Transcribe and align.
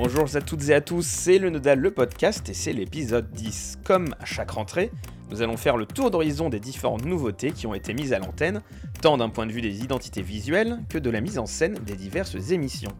Bonjour 0.00 0.26
à 0.36 0.40
toutes 0.40 0.68
et 0.68 0.74
à 0.74 0.80
tous, 0.80 1.04
c'est 1.04 1.38
le 1.38 1.50
Nodal, 1.50 1.80
le 1.80 1.90
podcast, 1.90 2.48
et 2.48 2.54
c'est 2.54 2.72
l'épisode 2.72 3.32
10. 3.32 3.80
Comme 3.82 4.14
à 4.20 4.24
chaque 4.24 4.52
rentrée, 4.52 4.92
nous 5.28 5.42
allons 5.42 5.56
faire 5.56 5.76
le 5.76 5.86
tour 5.86 6.12
d'horizon 6.12 6.50
des 6.50 6.60
différentes 6.60 7.04
nouveautés 7.04 7.50
qui 7.50 7.66
ont 7.66 7.74
été 7.74 7.94
mises 7.94 8.12
à 8.12 8.20
l'antenne, 8.20 8.62
tant 9.02 9.16
d'un 9.16 9.28
point 9.28 9.44
de 9.44 9.50
vue 9.50 9.60
des 9.60 9.82
identités 9.82 10.22
visuelles 10.22 10.78
que 10.88 10.98
de 10.98 11.10
la 11.10 11.20
mise 11.20 11.36
en 11.36 11.46
scène 11.46 11.74
des 11.84 11.96
diverses 11.96 12.52
émissions. 12.52 12.92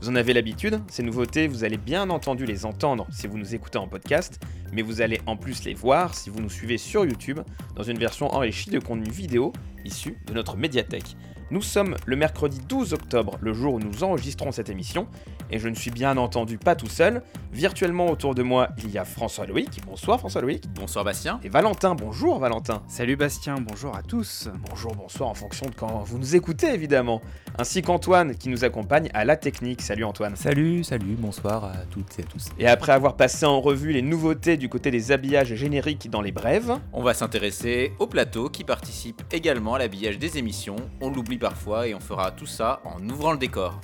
Vous 0.00 0.08
en 0.08 0.16
avez 0.16 0.32
l'habitude, 0.32 0.80
ces 0.88 1.04
nouveautés, 1.04 1.46
vous 1.46 1.62
allez 1.62 1.76
bien 1.76 2.10
entendu 2.10 2.44
les 2.44 2.66
entendre 2.66 3.06
si 3.12 3.28
vous 3.28 3.38
nous 3.38 3.54
écoutez 3.54 3.78
en 3.78 3.86
podcast, 3.86 4.40
mais 4.72 4.82
vous 4.82 5.00
allez 5.00 5.20
en 5.26 5.36
plus 5.36 5.62
les 5.62 5.74
voir 5.74 6.12
si 6.16 6.28
vous 6.28 6.40
nous 6.40 6.50
suivez 6.50 6.76
sur 6.76 7.04
YouTube 7.04 7.38
dans 7.76 7.84
une 7.84 7.98
version 7.98 8.26
enrichie 8.34 8.70
de 8.70 8.80
contenu 8.80 9.08
vidéo 9.08 9.52
issu 9.84 10.18
de 10.26 10.32
notre 10.34 10.56
médiathèque. 10.56 11.16
Nous 11.52 11.60
sommes 11.60 11.96
le 12.06 12.16
mercredi 12.16 12.60
12 12.66 12.94
octobre, 12.94 13.36
le 13.42 13.52
jour 13.52 13.74
où 13.74 13.78
nous 13.78 14.04
enregistrons 14.04 14.52
cette 14.52 14.70
émission, 14.70 15.06
et 15.50 15.58
je 15.58 15.68
ne 15.68 15.74
suis 15.74 15.90
bien 15.90 16.16
entendu 16.16 16.56
pas 16.56 16.74
tout 16.74 16.86
seul. 16.86 17.22
Virtuellement 17.52 18.06
autour 18.06 18.34
de 18.34 18.42
moi, 18.42 18.70
il 18.78 18.90
y 18.90 18.96
a 18.96 19.04
François 19.04 19.44
Loïc. 19.44 19.82
Bonsoir 19.86 20.18
François 20.18 20.40
Loïc. 20.40 20.64
Bonsoir 20.74 21.04
Bastien. 21.04 21.38
Et 21.44 21.50
Valentin. 21.50 21.94
Bonjour 21.94 22.38
Valentin. 22.38 22.82
Salut 22.88 23.16
Bastien, 23.16 23.56
bonjour 23.60 23.94
à 23.94 24.00
tous. 24.00 24.48
Bonjour, 24.70 24.94
bonsoir 24.94 25.28
en 25.28 25.34
fonction 25.34 25.66
de 25.66 25.74
quand 25.74 26.02
vous 26.04 26.18
nous 26.18 26.34
écoutez 26.34 26.72
évidemment. 26.72 27.20
Ainsi 27.58 27.82
qu'Antoine 27.82 28.34
qui 28.34 28.48
nous 28.48 28.64
accompagne 28.64 29.10
à 29.12 29.26
la 29.26 29.36
technique. 29.36 29.82
Salut 29.82 30.04
Antoine. 30.04 30.36
Salut, 30.36 30.82
salut, 30.84 31.16
bonsoir 31.18 31.64
à 31.64 31.76
toutes 31.90 32.18
et 32.18 32.22
à 32.22 32.24
tous. 32.24 32.46
Et 32.58 32.66
après 32.66 32.92
avoir 32.92 33.16
passé 33.18 33.44
en 33.44 33.60
revue 33.60 33.92
les 33.92 34.00
nouveautés 34.00 34.56
du 34.56 34.70
côté 34.70 34.90
des 34.90 35.12
habillages 35.12 35.54
génériques 35.54 36.08
dans 36.08 36.22
les 36.22 36.32
brèves, 36.32 36.78
On 36.94 37.02
va 37.02 37.12
s'intéresser 37.12 37.92
au 37.98 38.06
plateau 38.06 38.48
qui 38.48 38.64
participe 38.64 39.22
également 39.30 39.74
à 39.74 39.78
l'habillage 39.78 40.18
des 40.18 40.38
émissions. 40.38 40.76
On 41.02 41.10
l'oublie 41.10 41.41
parfois 41.42 41.88
et 41.88 41.94
on 41.94 42.00
fera 42.00 42.30
tout 42.30 42.46
ça 42.46 42.80
en 42.84 43.06
ouvrant 43.08 43.32
le 43.32 43.38
décor. 43.38 43.80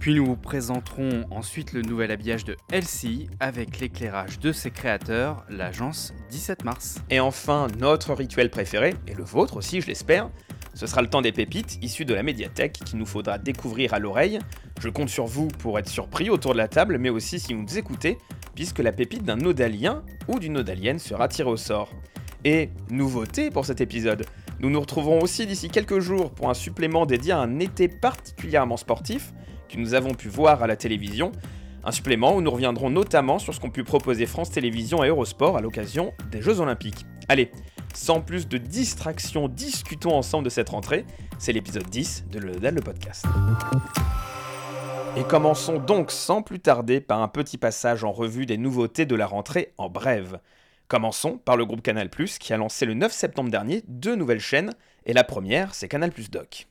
Puis 0.00 0.14
nous 0.14 0.24
vous 0.24 0.36
présenterons 0.36 1.26
ensuite 1.30 1.74
le 1.74 1.82
nouvel 1.82 2.10
habillage 2.10 2.44
de 2.44 2.56
Elsie 2.72 3.28
avec 3.38 3.78
l'éclairage 3.78 4.40
de 4.40 4.50
ses 4.50 4.70
créateurs, 4.70 5.44
l'agence 5.50 6.14
17 6.30 6.64
mars. 6.64 7.02
Et 7.10 7.20
enfin, 7.20 7.68
notre 7.78 8.14
rituel 8.14 8.50
préféré, 8.50 8.94
et 9.06 9.14
le 9.14 9.22
vôtre 9.22 9.58
aussi, 9.58 9.82
je 9.82 9.86
l'espère, 9.86 10.30
ce 10.74 10.86
sera 10.86 11.02
le 11.02 11.08
temps 11.08 11.20
des 11.20 11.32
pépites 11.32 11.78
issues 11.82 12.06
de 12.06 12.14
la 12.14 12.22
médiathèque 12.22 12.80
qu'il 12.84 12.98
nous 12.98 13.06
faudra 13.06 13.36
découvrir 13.36 13.92
à 13.92 13.98
l'oreille. 13.98 14.38
Je 14.80 14.88
compte 14.88 15.10
sur 15.10 15.26
vous 15.26 15.48
pour 15.48 15.78
être 15.78 15.88
surpris 15.88 16.30
autour 16.30 16.52
de 16.52 16.58
la 16.58 16.68
table, 16.68 16.96
mais 16.96 17.10
aussi 17.10 17.38
si 17.38 17.52
vous 17.52 17.62
nous 17.62 17.78
écoutez, 17.78 18.16
puisque 18.54 18.78
la 18.78 18.90
pépite 18.90 19.22
d'un 19.22 19.36
nodalien 19.36 20.02
ou 20.28 20.38
d'une 20.38 20.54
nodalienne 20.54 20.98
sera 20.98 21.28
tirée 21.28 21.50
au 21.50 21.58
sort. 21.58 21.90
Et 22.44 22.70
nouveauté 22.90 23.50
pour 23.50 23.66
cet 23.66 23.82
épisode, 23.82 24.24
nous 24.62 24.70
nous 24.70 24.80
retrouverons 24.80 25.20
aussi 25.20 25.44
d'ici 25.44 25.68
quelques 25.68 25.98
jours 25.98 26.30
pour 26.30 26.48
un 26.48 26.54
supplément 26.54 27.04
dédié 27.04 27.32
à 27.32 27.40
un 27.40 27.58
été 27.58 27.88
particulièrement 27.88 28.76
sportif 28.76 29.32
que 29.68 29.76
nous 29.76 29.94
avons 29.94 30.14
pu 30.14 30.28
voir 30.28 30.62
à 30.62 30.68
la 30.68 30.76
télévision. 30.76 31.32
Un 31.82 31.90
supplément 31.90 32.36
où 32.36 32.40
nous 32.40 32.50
reviendrons 32.50 32.88
notamment 32.88 33.40
sur 33.40 33.52
ce 33.52 33.58
qu'ont 33.58 33.70
pu 33.70 33.82
proposer 33.82 34.24
France 34.24 34.52
Télévisions 34.52 35.02
et 35.02 35.08
Eurosport 35.08 35.56
à 35.56 35.60
l'occasion 35.60 36.12
des 36.30 36.40
Jeux 36.40 36.60
Olympiques. 36.60 37.04
Allez, 37.28 37.50
sans 37.92 38.20
plus 38.20 38.46
de 38.46 38.56
distractions, 38.56 39.48
discutons 39.48 40.14
ensemble 40.14 40.44
de 40.44 40.50
cette 40.50 40.68
rentrée. 40.68 41.06
C'est 41.38 41.52
l'épisode 41.52 41.90
10 41.90 42.26
de 42.30 42.38
Le 42.38 42.52
le 42.52 42.80
podcast. 42.80 43.26
Et 45.16 45.24
commençons 45.24 45.78
donc 45.78 46.12
sans 46.12 46.40
plus 46.40 46.60
tarder 46.60 47.00
par 47.00 47.20
un 47.20 47.26
petit 47.28 47.58
passage 47.58 48.04
en 48.04 48.12
revue 48.12 48.46
des 48.46 48.58
nouveautés 48.58 49.06
de 49.06 49.16
la 49.16 49.26
rentrée 49.26 49.72
en 49.76 49.88
brève. 49.88 50.38
Commençons 50.88 51.38
par 51.38 51.56
le 51.56 51.64
groupe 51.64 51.82
Canal+, 51.82 52.10
qui 52.10 52.52
a 52.52 52.56
lancé 52.56 52.86
le 52.86 52.94
9 52.94 53.12
septembre 53.12 53.50
dernier 53.50 53.82
deux 53.88 54.14
nouvelles 54.14 54.40
chaînes, 54.40 54.72
et 55.06 55.12
la 55.12 55.24
première, 55.24 55.74
c'est 55.74 55.88
Canal+ 55.88 56.12
Doc. 56.30 56.68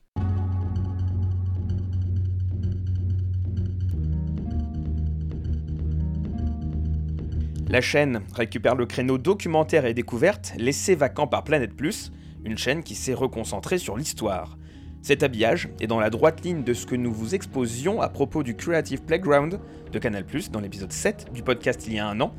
La 7.71 7.79
chaîne 7.79 8.21
récupère 8.35 8.75
le 8.75 8.85
créneau 8.85 9.17
documentaire 9.17 9.85
et 9.85 9.93
découverte 9.93 10.51
laissé 10.57 10.93
vacant 10.93 11.25
par 11.25 11.45
Planète 11.45 11.73
Plus, 11.73 12.11
une 12.43 12.57
chaîne 12.57 12.83
qui 12.83 12.95
s'est 12.95 13.13
reconcentrée 13.13 13.77
sur 13.77 13.95
l'histoire. 13.95 14.57
Cet 15.01 15.23
habillage 15.23 15.69
est 15.79 15.87
dans 15.87 15.99
la 15.99 16.09
droite 16.09 16.43
ligne 16.43 16.63
de 16.63 16.73
ce 16.73 16.85
que 16.85 16.95
nous 16.95 17.13
vous 17.13 17.33
exposions 17.33 18.01
à 18.01 18.09
propos 18.09 18.43
du 18.43 18.55
Creative 18.57 19.01
Playground 19.01 19.59
de 19.91 19.99
Canal+, 19.99 20.25
dans 20.51 20.59
l'épisode 20.59 20.91
7 20.91 21.31
du 21.33 21.43
podcast 21.43 21.87
il 21.87 21.93
y 21.93 21.99
a 21.99 22.07
un 22.07 22.19
an, 22.19 22.35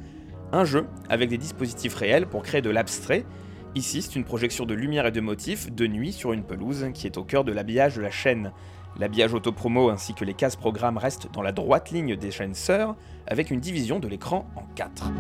un 0.53 0.65
jeu 0.65 0.87
avec 1.09 1.29
des 1.29 1.39
dispositifs 1.39 1.95
réels 1.95 2.27
pour 2.27 2.43
créer 2.43 2.63
de 2.63 2.71
l'abstrait. 2.71 3.25
Ici, 3.75 4.03
c'est 4.03 4.17
une 4.17 4.25
projection 4.25 4.67
de 4.67 4.75
lumière 4.75 5.07
et 5.07 5.13
de 5.13 5.21
motifs 5.21 5.73
de 5.73 5.87
nuit 5.87 6.13
sur 6.13 6.33
une 6.33 6.45
pelouse 6.45 6.87
qui 6.95 7.07
est 7.07 7.17
au 7.17 7.25
cœur 7.25 7.45
de 7.45 7.53
l'habillage 7.53 7.97
de 7.97 8.03
la 8.03 8.11
chaîne. 8.11 8.53
L'habillage 8.99 9.33
autopromo 9.33 9.89
ainsi 9.89 10.13
que 10.13 10.25
les 10.25 10.35
cases 10.35 10.57
programmes 10.57 10.99
restent 10.99 11.33
dans 11.33 11.43
la 11.43 11.53
droite 11.53 11.91
ligne 11.91 12.17
des 12.17 12.31
chaînes 12.31 12.55
sœurs, 12.55 12.95
avec 13.27 13.51
une 13.51 13.61
division 13.61 13.99
de 13.99 14.09
l'écran 14.09 14.47
en 14.57 14.63
4. 14.75 15.11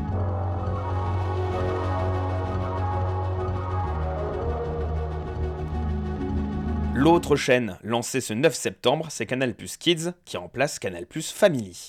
L'autre 6.94 7.36
chaîne 7.36 7.78
lancée 7.82 8.20
ce 8.20 8.34
9 8.34 8.54
septembre, 8.54 9.06
c'est 9.08 9.24
Canal 9.24 9.54
Plus 9.54 9.78
Kids, 9.78 10.10
qui 10.26 10.36
remplace 10.36 10.78
Canal 10.78 11.06
Plus 11.06 11.32
Family. 11.32 11.88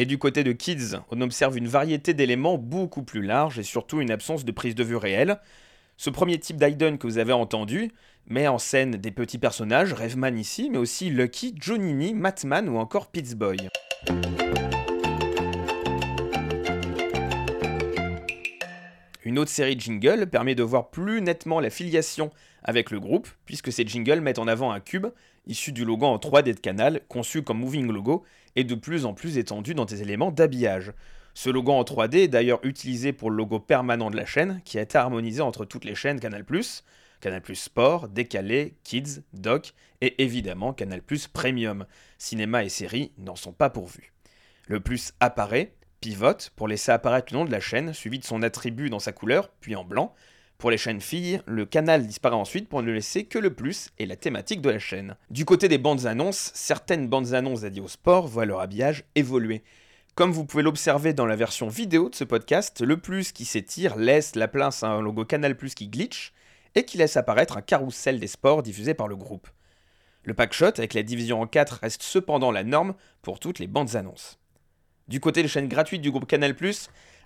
Et 0.00 0.06
du 0.06 0.16
côté 0.16 0.44
de 0.44 0.52
Kids, 0.52 0.94
on 1.10 1.20
observe 1.22 1.58
une 1.58 1.66
variété 1.66 2.14
d'éléments 2.14 2.56
beaucoup 2.56 3.02
plus 3.02 3.20
larges 3.20 3.58
et 3.58 3.64
surtout 3.64 4.00
une 4.00 4.12
absence 4.12 4.44
de 4.44 4.52
prise 4.52 4.76
de 4.76 4.84
vue 4.84 4.94
réelle. 4.94 5.40
Ce 5.96 6.08
premier 6.08 6.38
type 6.38 6.56
d'Aiden 6.56 6.98
que 6.98 7.08
vous 7.08 7.18
avez 7.18 7.32
entendu 7.32 7.90
met 8.28 8.46
en 8.46 8.58
scène 8.58 8.92
des 8.92 9.10
petits 9.10 9.38
personnages, 9.38 9.92
Rêveman 9.92 10.38
ici, 10.38 10.70
mais 10.70 10.78
aussi 10.78 11.10
Lucky, 11.10 11.52
Johnny, 11.58 12.14
Matman 12.14 12.68
ou 12.68 12.76
encore 12.76 13.10
Boy. 13.34 13.56
Une 19.24 19.40
autre 19.40 19.50
série 19.50 19.74
de 19.74 19.80
jingles 19.80 20.28
permet 20.30 20.54
de 20.54 20.62
voir 20.62 20.90
plus 20.90 21.20
nettement 21.22 21.58
la 21.58 21.70
filiation 21.70 22.30
avec 22.62 22.92
le 22.92 23.00
groupe, 23.00 23.26
puisque 23.46 23.72
ces 23.72 23.84
jingles 23.84 24.20
mettent 24.20 24.38
en 24.38 24.46
avant 24.46 24.70
un 24.70 24.78
cube 24.78 25.08
issu 25.48 25.72
du 25.72 25.84
logo 25.84 26.06
en 26.06 26.18
3D 26.18 26.54
de 26.54 26.60
Canal, 26.60 27.00
conçu 27.08 27.42
comme 27.42 27.58
moving 27.58 27.90
logo, 27.90 28.24
et 28.56 28.64
de 28.64 28.74
plus 28.74 29.04
en 29.04 29.14
plus 29.14 29.38
étendu 29.38 29.74
dans 29.74 29.84
des 29.84 30.02
éléments 30.02 30.30
d'habillage. 30.30 30.92
Ce 31.34 31.50
logo 31.50 31.72
en 31.72 31.84
3D 31.84 32.16
est 32.16 32.28
d'ailleurs 32.28 32.60
utilisé 32.64 33.12
pour 33.12 33.30
le 33.30 33.36
logo 33.36 33.60
permanent 33.60 34.10
de 34.10 34.16
la 34.16 34.26
chaîne, 34.26 34.60
qui 34.64 34.78
a 34.78 34.82
été 34.82 34.98
harmonisé 34.98 35.40
entre 35.40 35.64
toutes 35.64 35.84
les 35.84 35.94
chaînes 35.94 36.18
Canal+, 36.18 36.44
Canal+, 37.20 37.42
Sport, 37.54 38.08
Décalé, 38.08 38.74
Kids, 38.82 39.22
Doc, 39.32 39.74
et 40.00 40.22
évidemment 40.22 40.72
Canal+, 40.72 41.00
Premium. 41.32 41.86
Cinéma 42.18 42.64
et 42.64 42.68
séries 42.68 43.12
n'en 43.18 43.36
sont 43.36 43.52
pas 43.52 43.70
pourvus. 43.70 44.12
Le 44.66 44.80
plus 44.80 45.12
apparaît, 45.20 45.74
pivote, 46.00 46.52
pour 46.56 46.68
laisser 46.68 46.92
apparaître 46.92 47.32
le 47.32 47.38
nom 47.38 47.44
de 47.44 47.52
la 47.52 47.60
chaîne, 47.60 47.92
suivi 47.94 48.18
de 48.18 48.24
son 48.24 48.42
attribut 48.42 48.90
dans 48.90 48.98
sa 48.98 49.12
couleur, 49.12 49.50
puis 49.60 49.76
en 49.76 49.84
blanc. 49.84 50.14
Pour 50.58 50.72
les 50.72 50.76
chaînes 50.76 51.00
filles, 51.00 51.40
le 51.46 51.66
canal 51.66 52.04
disparaît 52.04 52.34
ensuite 52.34 52.68
pour 52.68 52.82
ne 52.82 52.90
laisser 52.90 53.26
que 53.26 53.38
le 53.38 53.54
plus 53.54 53.90
et 54.00 54.06
la 54.06 54.16
thématique 54.16 54.60
de 54.60 54.70
la 54.70 54.80
chaîne. 54.80 55.14
Du 55.30 55.44
côté 55.44 55.68
des 55.68 55.78
bandes 55.78 56.06
annonces, 56.06 56.50
certaines 56.52 57.06
bandes 57.06 57.32
annonces 57.32 57.60
dédiées 57.60 57.80
au 57.80 57.86
sport 57.86 58.26
voient 58.26 58.44
leur 58.44 58.58
habillage 58.58 59.04
évoluer. 59.14 59.62
Comme 60.16 60.32
vous 60.32 60.44
pouvez 60.44 60.64
l'observer 60.64 61.12
dans 61.12 61.26
la 61.26 61.36
version 61.36 61.68
vidéo 61.68 62.08
de 62.08 62.16
ce 62.16 62.24
podcast, 62.24 62.80
le 62.80 62.96
plus 62.96 63.30
qui 63.30 63.44
s'étire 63.44 63.94
laisse 63.94 64.34
la 64.34 64.48
place 64.48 64.82
à 64.82 64.88
un 64.88 65.00
logo 65.00 65.24
Canal 65.24 65.56
Plus 65.56 65.76
qui 65.76 65.86
glitch 65.86 66.32
et 66.74 66.84
qui 66.84 66.98
laisse 66.98 67.16
apparaître 67.16 67.56
un 67.56 67.62
carrousel 67.62 68.18
des 68.18 68.26
sports 68.26 68.64
diffusé 68.64 68.94
par 68.94 69.06
le 69.06 69.14
groupe. 69.14 69.46
Le 70.24 70.34
packshot 70.34 70.76
avec 70.76 70.92
la 70.92 71.04
division 71.04 71.40
en 71.40 71.46
4 71.46 71.78
reste 71.82 72.02
cependant 72.02 72.50
la 72.50 72.64
norme 72.64 72.94
pour 73.22 73.38
toutes 73.38 73.60
les 73.60 73.68
bandes 73.68 73.94
annonces. 73.94 74.40
Du 75.06 75.20
côté 75.20 75.40
des 75.40 75.48
chaînes 75.48 75.68
gratuites 75.68 76.02
du 76.02 76.10
groupe 76.10 76.26
Canal+, 76.26 76.56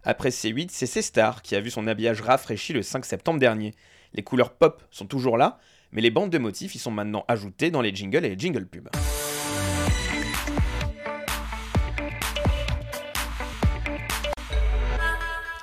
après 0.04 0.30
C8, 0.30 0.68
c'est 0.70 0.86
C-Star 0.86 1.42
qui 1.42 1.54
a 1.54 1.60
vu 1.60 1.70
son 1.70 1.86
habillage 1.86 2.22
rafraîchi 2.22 2.72
le 2.72 2.82
5 2.82 3.04
septembre 3.04 3.38
dernier. 3.38 3.72
Les 4.14 4.24
couleurs 4.24 4.52
pop 4.52 4.82
sont 4.90 5.06
toujours 5.06 5.36
là, 5.36 5.60
mais 5.92 6.00
les 6.00 6.10
bandes 6.10 6.30
de 6.30 6.38
motifs 6.38 6.74
y 6.74 6.78
sont 6.78 6.90
maintenant 6.90 7.24
ajoutées 7.28 7.70
dans 7.70 7.80
les 7.80 7.94
jingles 7.94 8.24
et 8.24 8.30
les 8.30 8.38
jingle 8.38 8.66
pubs. 8.66 8.88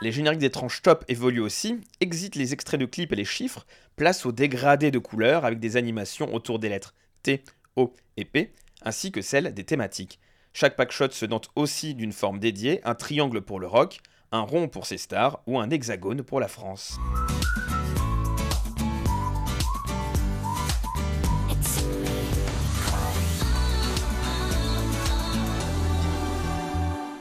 Les 0.02 0.14
génériques 0.14 0.40
des 0.40 0.50
tranches 0.50 0.82
top 0.82 1.04
évoluent 1.10 1.42
aussi, 1.42 1.82
exit 2.00 2.36
les 2.38 2.54
extraits 2.54 2.80
de 2.80 2.86
clips 2.86 3.12
et 3.12 3.18
les 3.18 3.26
chiffres, 3.26 3.66
place 3.98 4.26
au 4.26 4.32
dégradé 4.32 4.92
de 4.92 5.00
couleurs 5.00 5.44
avec 5.44 5.60
des 5.60 5.76
animations 5.76 6.34
autour 6.34 6.60
des 6.60 6.70
lettres 6.70 6.94
T, 7.24 7.44
O 7.76 7.94
et 8.16 8.24
P, 8.24 8.54
ainsi 8.84 9.12
que 9.12 9.22
celles 9.22 9.54
des 9.54 9.66
thématiques. 9.66 10.22
Chaque 10.54 10.78
packshot 10.78 11.12
se 11.12 11.26
dote 11.26 11.50
aussi 11.58 11.94
d'une 11.94 12.14
forme 12.14 12.40
dédiée, 12.40 12.80
un 12.86 12.96
triangle 12.96 13.42
pour 13.42 13.60
le 13.60 13.68
rock, 13.68 14.00
un 14.32 14.42
rond 14.42 14.68
pour 14.68 14.86
ses 14.86 14.98
stars 14.98 15.42
ou 15.48 15.60
un 15.60 15.70
hexagone 15.70 16.24
pour 16.24 16.40
la 16.40 16.48
France. 16.48 17.00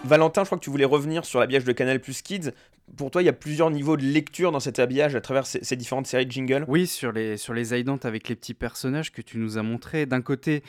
Valentin, 0.08 0.43
je 0.43 0.46
crois 0.46 0.58
que 0.58 0.64
tu 0.64 0.70
voulais 0.70 0.87
revenir 0.87 1.26
sur 1.26 1.38
l'habillage 1.38 1.64
de 1.64 1.72
Canal 1.72 2.00
Plus 2.00 2.22
Kids. 2.22 2.52
pour 2.96 3.10
toi, 3.10 3.20
il 3.20 3.26
y 3.26 3.28
a 3.28 3.34
plusieurs 3.34 3.70
niveaux 3.70 3.99
de 3.99 4.05
lecture 4.05 4.52
dans 4.52 4.60
cet 4.60 4.78
habillage 4.78 5.14
à 5.14 5.20
travers 5.20 5.46
ces, 5.46 5.76
différentes 5.76 6.06
séries 6.06 6.25
de 6.25 6.32
jingles? 6.32 6.64
Oui, 6.66 6.87
sur 6.87 7.12
les, 7.12 7.37
sur 7.37 7.52
les 7.52 7.75
avec 7.75 8.28
les 8.28 8.34
petits 8.34 8.55
personnages 8.55 9.12
que 9.12 9.20
tu 9.20 9.37
nous 9.37 9.58
as 9.58 9.62
montrés. 9.62 10.06
D'un 10.06 10.22
côté, 10.22 10.62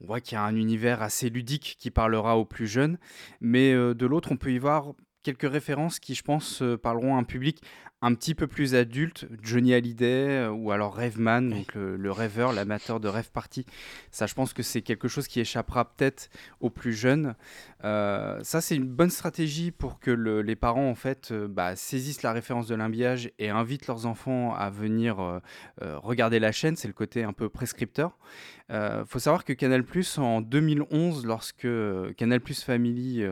on 0.00 0.06
voit 0.06 0.20
qu'il 0.20 0.36
y 0.36 0.38
a 0.38 0.44
un 0.44 0.54
univers 0.54 1.02
assez 1.02 1.28
ludique 1.28 1.76
qui 1.80 1.90
parlera 1.90 2.36
aux 2.38 2.44
plus 2.44 2.68
jeunes, 2.68 2.98
mais 3.40 3.72
euh, 3.72 3.94
de 3.94 4.06
l'autre, 4.06 4.30
on 4.30 4.36
peut 4.36 4.52
y 4.52 4.58
voir 4.58 4.94
quelques 5.24 5.50
références 5.50 5.98
qui, 5.98 6.14
je 6.14 6.22
pense, 6.22 6.62
euh, 6.62 6.76
parleront 6.76 7.16
à 7.16 7.18
un 7.18 7.24
public 7.24 7.60
un 8.02 8.14
petit 8.14 8.34
peu 8.34 8.46
plus 8.46 8.74
adulte, 8.74 9.26
Johnny 9.40 9.72
Hallyday 9.72 10.28
euh, 10.28 10.50
ou 10.50 10.72
alors 10.72 10.94
Rêveman, 10.94 11.48
donc 11.48 11.74
le, 11.74 12.10
rêveur, 12.12 12.52
l'amateur 12.52 13.00
de 13.00 13.08
rêve 13.08 13.30
party. 13.32 13.64
Ça, 14.10 14.26
je 14.26 14.34
pense 14.34 14.52
que 14.52 14.62
c'est 14.62 14.82
quelque 14.82 15.08
chose 15.08 15.26
qui 15.26 15.40
échappera 15.40 15.86
peut-être 15.86 16.28
aux 16.60 16.68
plus 16.68 16.92
jeunes. 16.92 17.34
Euh, 17.82 18.40
ça, 18.42 18.60
c'est 18.60 18.76
une 18.76 18.86
bonne 18.86 19.08
stratégie 19.08 19.70
pour 19.70 20.00
que 20.00 20.10
les 20.10 20.54
parents, 20.54 20.90
en 20.90 20.94
fait, 20.94 21.32
bah, 21.32 21.76
saisissent 21.76 22.22
la 22.22 22.32
référence 22.32 22.66
de 22.66 22.74
l'imbiage 22.74 23.30
et 23.38 23.48
invitent 23.48 23.86
leurs 23.86 24.04
enfants 24.04 24.54
à 24.54 24.68
venir 24.68 25.40
regarder 25.80 26.38
la 26.38 26.52
chaîne. 26.52 26.76
C'est 26.76 26.88
le 26.88 26.94
côté 26.94 27.24
un 27.24 27.32
peu 27.32 27.48
prescripteur. 27.48 28.18
Il 28.68 29.04
faut 29.06 29.18
savoir 29.18 29.44
que 29.44 29.54
Canal+, 29.54 29.82
en 30.18 30.42
2011, 30.42 31.24
lorsque 31.24 31.66
Canal+ 32.16 32.40
Family 32.42 33.24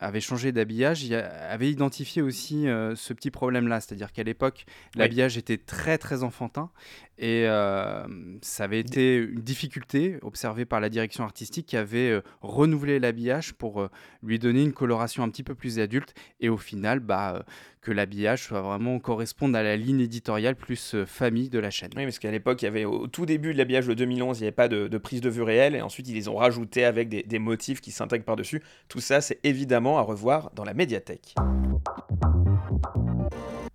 avait 0.00 0.20
changé 0.20 0.52
d'habillage, 0.52 1.10
avait 1.12 1.70
identifié 1.70 2.22
aussi 2.22 2.68
euh, 2.68 2.94
ce 2.94 3.12
petit 3.12 3.30
problème-là, 3.30 3.80
c'est-à-dire 3.80 4.12
qu'à 4.12 4.22
l'époque, 4.22 4.64
l'habillage 4.94 5.36
était 5.36 5.58
très 5.58 5.98
très 5.98 6.22
enfantin 6.22 6.70
et 7.18 7.44
euh, 7.46 8.06
ça 8.42 8.64
avait 8.64 8.80
été 8.80 9.16
une 9.16 9.40
difficulté 9.40 10.18
observée 10.22 10.64
par 10.64 10.80
la 10.80 10.88
direction 10.88 11.24
artistique 11.24 11.66
qui 11.66 11.76
avait 11.76 12.10
euh, 12.10 12.20
renouvelé 12.40 13.00
l'habillage 13.00 13.54
pour 13.54 13.88
lui 14.22 14.38
donner 14.38 14.62
une 14.62 14.72
coloration 14.72 15.22
un 15.22 15.28
petit 15.28 15.42
peu 15.42 15.54
plus 15.54 15.78
adulte 15.78 16.14
et 16.40 16.48
au 16.48 16.56
final, 16.56 17.00
bah, 17.00 17.44
que 17.80 17.90
l'habillage 17.92 18.44
soit 18.44 18.60
vraiment 18.60 18.98
corresponde 18.98 19.56
à 19.56 19.62
la 19.62 19.76
ligne 19.76 20.00
éditoriale 20.00 20.56
plus 20.56 20.96
famille 21.06 21.48
de 21.48 21.58
la 21.58 21.70
chaîne. 21.70 21.90
Oui, 21.96 22.04
parce 22.04 22.18
qu'à 22.18 22.30
l'époque, 22.30 22.62
il 22.62 22.66
y 22.66 22.68
avait 22.68 22.84
au 22.84 23.06
tout 23.06 23.26
début 23.26 23.52
de 23.52 23.58
l'habillage 23.58 23.86
de 23.86 23.94
2011, 23.94 24.38
il 24.38 24.42
n'y 24.42 24.46
avait 24.46 24.52
pas 24.52 24.68
de, 24.68 24.98
prise 24.98 25.20
de 25.20 25.30
vue 25.30 25.42
réelle 25.42 25.74
et 25.74 25.82
ensuite 25.82 26.08
ils 26.08 26.14
les 26.14 26.28
ont 26.28 26.36
rajoutés 26.36 26.84
avec 26.84 27.08
des, 27.08 27.22
des 27.22 27.38
motifs 27.38 27.80
qui 27.80 27.90
s'intègrent 27.90 28.24
par-dessus. 28.24 28.62
Tout 28.88 29.00
ça, 29.00 29.20
c'est 29.20 29.38
évidemment 29.44 29.98
à 29.98 30.02
revoir 30.02 30.50
dans 30.54 30.64
la 30.64 30.74
médiathèque. 30.74 31.34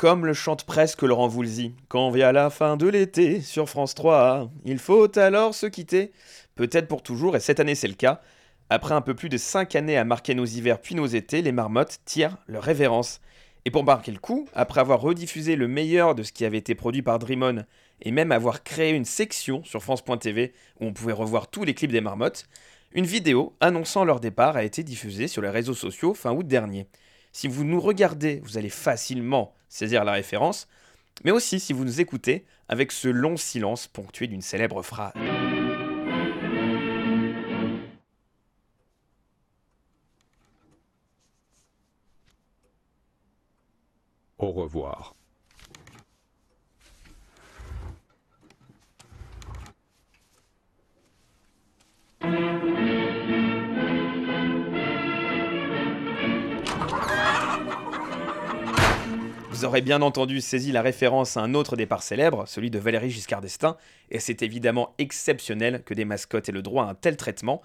Comme 0.03 0.25
le 0.25 0.33
chante 0.33 0.65
presque 0.65 1.03
Laurent 1.03 1.29
Voulzy, 1.29 1.75
quand 1.87 2.09
vient 2.09 2.33
la 2.33 2.49
fin 2.49 2.75
de 2.75 2.89
l'été 2.89 3.39
sur 3.39 3.69
France 3.69 3.95
3, 3.95 4.51
il 4.65 4.77
faut 4.77 5.17
alors 5.17 5.55
se 5.55 5.65
quitter, 5.65 6.11
peut-être 6.55 6.89
pour 6.89 7.03
toujours, 7.03 7.37
et 7.37 7.39
cette 7.39 7.61
année 7.61 7.73
c'est 7.73 7.87
le 7.87 7.93
cas. 7.93 8.19
Après 8.69 8.93
un 8.93 8.99
peu 8.99 9.13
plus 9.13 9.29
de 9.29 9.37
5 9.37 9.77
années 9.77 9.97
à 9.97 10.03
marquer 10.03 10.35
nos 10.35 10.43
hivers 10.43 10.81
puis 10.81 10.95
nos 10.95 11.05
étés, 11.05 11.41
les 11.41 11.53
marmottes 11.53 11.99
tirent 12.03 12.35
leur 12.47 12.63
révérence. 12.63 13.21
Et 13.63 13.71
pour 13.71 13.85
marquer 13.85 14.11
le 14.11 14.19
coup, 14.19 14.45
après 14.53 14.81
avoir 14.81 14.99
rediffusé 14.99 15.55
le 15.55 15.69
meilleur 15.69 16.15
de 16.15 16.23
ce 16.23 16.33
qui 16.33 16.43
avait 16.43 16.57
été 16.57 16.75
produit 16.75 17.01
par 17.01 17.17
Dreamon, 17.17 17.63
et 18.01 18.11
même 18.11 18.33
avoir 18.33 18.65
créé 18.65 18.91
une 18.91 19.05
section 19.05 19.63
sur 19.63 19.81
France.tv 19.81 20.51
où 20.81 20.85
on 20.85 20.91
pouvait 20.91 21.13
revoir 21.13 21.47
tous 21.47 21.63
les 21.63 21.73
clips 21.73 21.93
des 21.93 22.01
marmottes, 22.01 22.49
une 22.91 23.05
vidéo 23.05 23.55
annonçant 23.61 24.03
leur 24.03 24.19
départ 24.19 24.57
a 24.57 24.65
été 24.65 24.83
diffusée 24.83 25.29
sur 25.29 25.41
les 25.41 25.49
réseaux 25.49 25.73
sociaux 25.73 26.13
fin 26.13 26.33
août 26.33 26.45
dernier. 26.45 26.87
Si 27.31 27.47
vous 27.47 27.63
nous 27.63 27.79
regardez, 27.79 28.41
vous 28.43 28.57
allez 28.57 28.69
facilement 28.69 29.53
saisir 29.73 30.03
la 30.03 30.11
référence, 30.11 30.67
mais 31.23 31.31
aussi 31.31 31.59
si 31.59 31.73
vous 31.73 31.83
nous 31.83 31.99
écoutez 31.99 32.45
avec 32.69 32.91
ce 32.91 33.07
long 33.07 33.37
silence 33.37 33.87
ponctué 33.87 34.27
d'une 34.27 34.41
célèbre 34.41 34.83
phrase. 34.83 35.13
Au 44.37 44.51
revoir. 44.51 45.15
Vous 59.63 59.69
aurez 59.69 59.81
bien 59.81 60.01
entendu 60.01 60.41
saisi 60.41 60.73
la 60.73 60.81
référence 60.81 61.37
à 61.37 61.39
un 61.39 61.53
autre 61.53 61.77
départ 61.77 62.03
célèbre, 62.03 62.43
celui 62.49 62.69
de 62.69 62.79
Valérie 62.79 63.09
Giscard 63.09 63.39
d'Estaing, 63.39 63.77
et 64.11 64.19
c'est 64.19 64.41
évidemment 64.41 64.93
exceptionnel 64.97 65.83
que 65.85 65.93
des 65.93 66.03
mascottes 66.03 66.49
aient 66.49 66.51
le 66.51 66.61
droit 66.61 66.83
à 66.83 66.89
un 66.89 66.95
tel 66.95 67.15
traitement, 67.15 67.61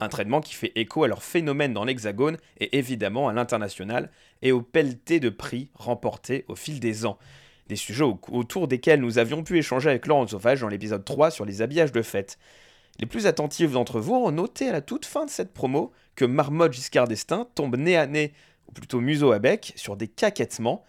un 0.00 0.08
traitement 0.08 0.40
qui 0.40 0.54
fait 0.54 0.72
écho 0.76 1.04
à 1.04 1.08
leur 1.08 1.22
phénomène 1.22 1.74
dans 1.74 1.84
l'Hexagone 1.84 2.38
et 2.58 2.78
évidemment 2.78 3.28
à 3.28 3.34
l'international, 3.34 4.10
et 4.40 4.50
aux 4.50 4.62
pelletés 4.62 5.20
de 5.20 5.28
prix 5.28 5.68
remportés 5.74 6.46
au 6.48 6.54
fil 6.54 6.80
des 6.80 7.04
ans. 7.04 7.18
Des 7.68 7.76
sujets 7.76 8.06
autour 8.30 8.66
desquels 8.66 9.02
nous 9.02 9.18
avions 9.18 9.44
pu 9.44 9.58
échanger 9.58 9.90
avec 9.90 10.06
Laurent 10.06 10.26
Sauvage 10.26 10.62
dans 10.62 10.68
l'épisode 10.68 11.04
3 11.04 11.30
sur 11.30 11.44
les 11.44 11.60
habillages 11.60 11.92
de 11.92 12.00
fête. 12.00 12.38
Les 12.98 13.04
plus 13.04 13.26
attentifs 13.26 13.72
d'entre 13.72 14.00
vous 14.00 14.14
ont 14.14 14.32
noté 14.32 14.70
à 14.70 14.72
la 14.72 14.80
toute 14.80 15.04
fin 15.04 15.26
de 15.26 15.30
cette 15.30 15.52
promo 15.52 15.92
que 16.14 16.24
Marmotte 16.24 16.72
Giscard 16.72 17.08
d'Estaing 17.08 17.46
tombe 17.54 17.76
nez 17.76 17.98
à 17.98 18.06
nez, 18.06 18.32
ou 18.68 18.72
plutôt 18.72 19.02
museau 19.02 19.32
à 19.32 19.38
bec, 19.38 19.74
sur 19.76 19.98
des 19.98 20.08
caquettements, 20.08 20.82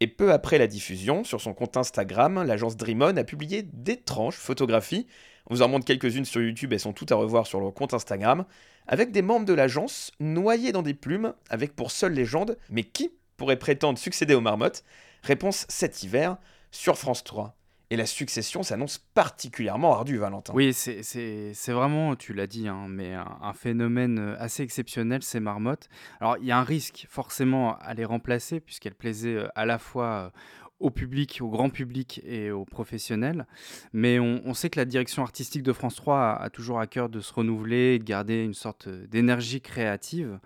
et 0.00 0.06
peu 0.06 0.32
après 0.32 0.58
la 0.58 0.66
diffusion, 0.66 1.24
sur 1.24 1.40
son 1.40 1.54
compte 1.54 1.76
Instagram, 1.76 2.42
l'agence 2.42 2.76
Dreamon 2.76 3.16
a 3.16 3.24
publié 3.24 3.62
d'étranges 3.62 4.36
photographies. 4.36 5.06
On 5.48 5.54
vous 5.54 5.62
en 5.62 5.68
montre 5.68 5.86
quelques-unes 5.86 6.24
sur 6.24 6.42
YouTube, 6.42 6.72
elles 6.72 6.80
sont 6.80 6.92
toutes 6.92 7.12
à 7.12 7.16
revoir 7.16 7.46
sur 7.46 7.60
leur 7.60 7.72
compte 7.72 7.94
Instagram, 7.94 8.44
avec 8.86 9.10
des 9.10 9.22
membres 9.22 9.46
de 9.46 9.54
l'agence 9.54 10.12
noyés 10.20 10.72
dans 10.72 10.82
des 10.82 10.94
plumes, 10.94 11.32
avec 11.48 11.74
pour 11.74 11.90
seule 11.90 12.12
légende 12.12 12.58
Mais 12.68 12.84
qui 12.84 13.10
pourrait 13.36 13.58
prétendre 13.58 13.98
succéder 13.98 14.34
aux 14.34 14.40
marmottes? 14.40 14.84
Réponse 15.22 15.66
cet 15.68 16.02
hiver 16.02 16.36
sur 16.70 16.98
France 16.98 17.24
3. 17.24 17.56
Et 17.90 17.96
la 17.96 18.06
succession 18.06 18.64
s'annonce 18.64 18.98
particulièrement 18.98 19.92
ardue, 19.92 20.16
Valentin. 20.16 20.52
Oui, 20.54 20.72
c'est 20.72 21.52
vraiment, 21.68 22.16
tu 22.16 22.34
l'as 22.34 22.48
dit, 22.48 22.66
hein, 22.66 22.86
mais 22.88 23.14
un, 23.14 23.52
phénomène 23.52 24.18
euh, 24.18 24.36
assez 24.40 24.64
exceptionnel, 24.64 25.22
ces 25.22 25.38
marmottes. 25.38 25.88
Alors, 26.20 26.36
il 26.38 26.46
y 26.46 26.50
a 26.50 26.58
un 26.58 26.64
risque 26.64 27.06
forcément 27.08 27.76
à 27.78 27.94
les 27.94 28.04
remplacer, 28.04 28.58
puisqu'elles 28.58 28.96
plaisaient 28.96 29.36
euh, 29.36 29.48
à 29.54 29.66
la 29.66 29.78
fois 29.78 30.06
euh, 30.06 30.30
au 30.78 30.90
public, 30.90 31.38
au 31.40 31.48
grand 31.48 31.70
public 31.70 32.20
et 32.24 32.50
aux 32.50 32.64
professionnels. 32.64 33.46
Mais 33.92 34.18
on, 34.18 34.54
sait 34.54 34.70
que 34.70 34.78
la 34.78 34.84
direction 34.84 35.22
artistique 35.22 35.62
de 35.62 35.72
France 35.72 35.96
3 35.96 36.38
a, 36.40 36.50
toujours 36.50 36.80
à 36.80 36.86
cœur 36.86 37.08
de 37.08 37.20
se 37.20 37.32
renouveler 37.32 37.94
et 37.94 37.98
de 37.98 38.04
garder 38.04 38.42
une 38.42 38.54
sorte 38.54 38.88
d'énergie 38.88 39.60
créative. 39.60 40.38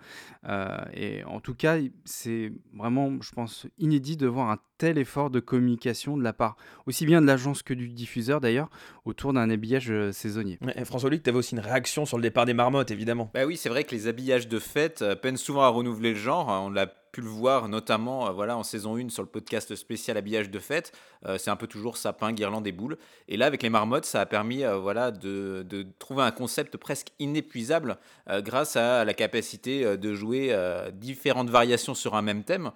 Euh, 0.47 0.77
et 0.93 1.23
en 1.25 1.39
tout 1.39 1.53
cas, 1.53 1.77
c'est 2.05 2.51
vraiment, 2.73 3.21
je 3.21 3.31
pense, 3.31 3.67
inédit 3.77 4.17
de 4.17 4.27
voir 4.27 4.49
un 4.49 4.57
tel 4.77 4.97
effort 4.97 5.29
de 5.29 5.39
communication 5.39 6.17
de 6.17 6.23
la 6.23 6.33
part 6.33 6.57
aussi 6.87 7.05
bien 7.05 7.21
de 7.21 7.27
l'agence 7.27 7.61
que 7.61 7.75
du 7.75 7.87
diffuseur 7.87 8.41
d'ailleurs 8.41 8.69
autour 9.05 9.31
d'un 9.31 9.49
habillage 9.49 9.91
euh, 9.91 10.11
saisonnier. 10.11 10.57
François 10.85 11.09
Luc, 11.09 11.21
tu 11.21 11.29
avais 11.29 11.37
aussi 11.37 11.53
une 11.53 11.61
réaction 11.61 12.05
sur 12.05 12.17
le 12.17 12.23
départ 12.23 12.45
des 12.45 12.55
marmottes, 12.55 12.89
évidemment. 12.89 13.29
Bah 13.33 13.45
oui, 13.45 13.57
c'est 13.57 13.69
vrai 13.69 13.83
que 13.83 13.93
les 13.93 14.07
habillages 14.07 14.47
de 14.47 14.57
fête 14.57 15.03
euh, 15.03 15.15
peinent 15.15 15.37
souvent 15.37 15.61
à 15.61 15.67
renouveler 15.67 16.13
le 16.13 16.19
genre. 16.19 16.47
On 16.49 16.69
l'a 16.69 16.91
pu 17.11 17.21
le 17.21 17.27
voir 17.27 17.67
notamment 17.67 18.27
euh, 18.27 18.31
voilà, 18.31 18.57
en 18.57 18.63
saison 18.63 18.97
1 18.97 19.09
sur 19.09 19.23
le 19.23 19.29
podcast 19.29 19.75
spécial 19.75 20.17
habillage 20.17 20.49
de 20.49 20.59
fête. 20.59 20.91
Euh, 21.25 21.37
c'est 21.37 21.49
un 21.49 21.55
peu 21.55 21.67
toujours 21.67 21.97
sapin, 21.97 22.31
guirlande 22.33 22.65
et 22.67 22.71
boules. 22.71 22.97
Et 23.27 23.37
là, 23.37 23.45
avec 23.45 23.63
les 23.63 23.69
marmottes, 23.69 24.05
ça 24.05 24.21
a 24.21 24.25
permis 24.25 24.63
euh, 24.63 24.77
voilà, 24.77 25.11
de, 25.11 25.65
de, 25.67 25.85
trouver 25.99 26.23
un 26.23 26.31
concept 26.31 26.77
presque 26.77 27.09
inépuisable 27.19 27.97
grâce 28.27 28.75
à 28.75 29.03
la 29.05 29.13
capacité 29.13 29.97
de 29.97 30.13
jouer 30.13 30.55
différentes 30.93 31.49
variations 31.49 31.93
sur 31.93 32.15
un 32.15 32.21
même 32.21 32.43
thème. 32.43 32.71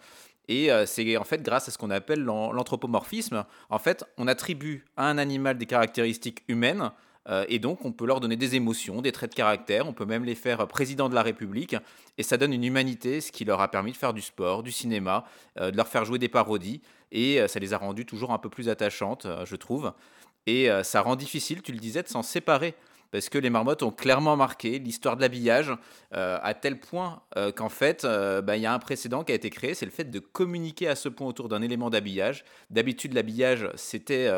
Et 0.48 0.70
c'est 0.86 1.18
en 1.18 1.24
fait 1.24 1.42
grâce 1.42 1.68
à 1.68 1.72
ce 1.72 1.78
qu'on 1.78 1.90
appelle 1.90 2.22
l'anthropomorphisme. 2.24 3.46
En 3.70 3.80
fait, 3.80 4.06
on 4.18 4.28
attribue 4.28 4.86
à 4.98 5.10
un 5.10 5.18
animal 5.18 5.58
des 5.58 5.66
caractéristiques 5.66 6.44
humaines 6.48 6.92
euh, 7.28 7.46
et 7.48 7.60
donc, 7.60 7.86
on 7.86 7.92
peut 7.92 8.06
leur 8.06 8.20
donner 8.20 8.36
des 8.36 8.56
émotions, 8.56 9.02
des 9.02 9.12
traits 9.12 9.32
de 9.32 9.36
caractère, 9.36 9.88
on 9.88 9.94
peut 9.94 10.06
même 10.06 10.26
les 10.26 10.36
faire 10.36 10.68
président 10.68 11.10
de 11.10 11.16
la 11.16 11.24
République, 11.24 11.76
et 12.18 12.24
ça 12.24 12.38
donne 12.38 12.54
une 12.54 12.64
humanité, 12.64 13.22
ce 13.22 13.32
qui 13.32 13.46
leur 13.46 13.62
a 13.62 13.70
permis 13.70 13.92
de 13.92 13.98
faire 13.98 14.14
du 14.14 14.22
sport, 14.22 14.64
du 14.64 14.72
cinéma, 14.72 15.26
euh, 15.60 15.72
de 15.72 15.78
leur 15.78 15.88
faire 15.88 16.06
jouer 16.06 16.20
des 16.20 16.30
parodies, 16.30 16.82
et 17.12 17.42
euh, 17.42 17.48
ça 17.48 17.60
les 17.60 17.74
a 17.74 17.78
rendues 17.78 18.06
toujours 18.06 18.32
un 18.32 18.38
peu 18.38 18.50
plus 18.50 18.70
attachantes, 18.70 19.28
je 19.46 19.56
trouve. 19.56 19.94
Et 20.48 20.70
ça 20.84 21.02
rend 21.02 21.16
difficile, 21.16 21.64
tu 21.64 21.72
le 21.72 21.80
disais, 21.80 22.04
de 22.04 22.08
s'en 22.08 22.22
séparer 22.22 22.76
parce 23.12 23.30
que 23.30 23.40
les 23.40 23.50
marmottes 23.50 23.82
ont 23.82 23.92
clairement 23.92 24.36
marqué 24.36 24.78
l'histoire 24.78 25.16
de 25.16 25.22
l'habillage 25.22 25.72
à 26.12 26.54
tel 26.54 26.80
point 26.80 27.24
qu'en 27.56 27.70
fait, 27.70 28.06
bah, 28.06 28.56
il 28.56 28.62
y 28.62 28.68
a 28.68 28.74
un 28.74 28.78
précédent 28.78 29.24
qui 29.24 29.32
a 29.32 29.36
été 29.36 29.50
créé, 29.50 29.74
c'est 29.74 29.86
le 29.86 29.92
fait 29.92 30.04
de 30.04 30.20
communiquer 30.20 30.88
à 30.88 30.96
ce 30.96 31.10
point 31.10 31.26
autour 31.26 31.50
d'un 31.50 31.64
élément 31.64 31.90
d'habillage. 31.90 32.46
D'habitude, 32.70 33.14
l'habillage, 33.14 33.68
c'était 33.74 34.30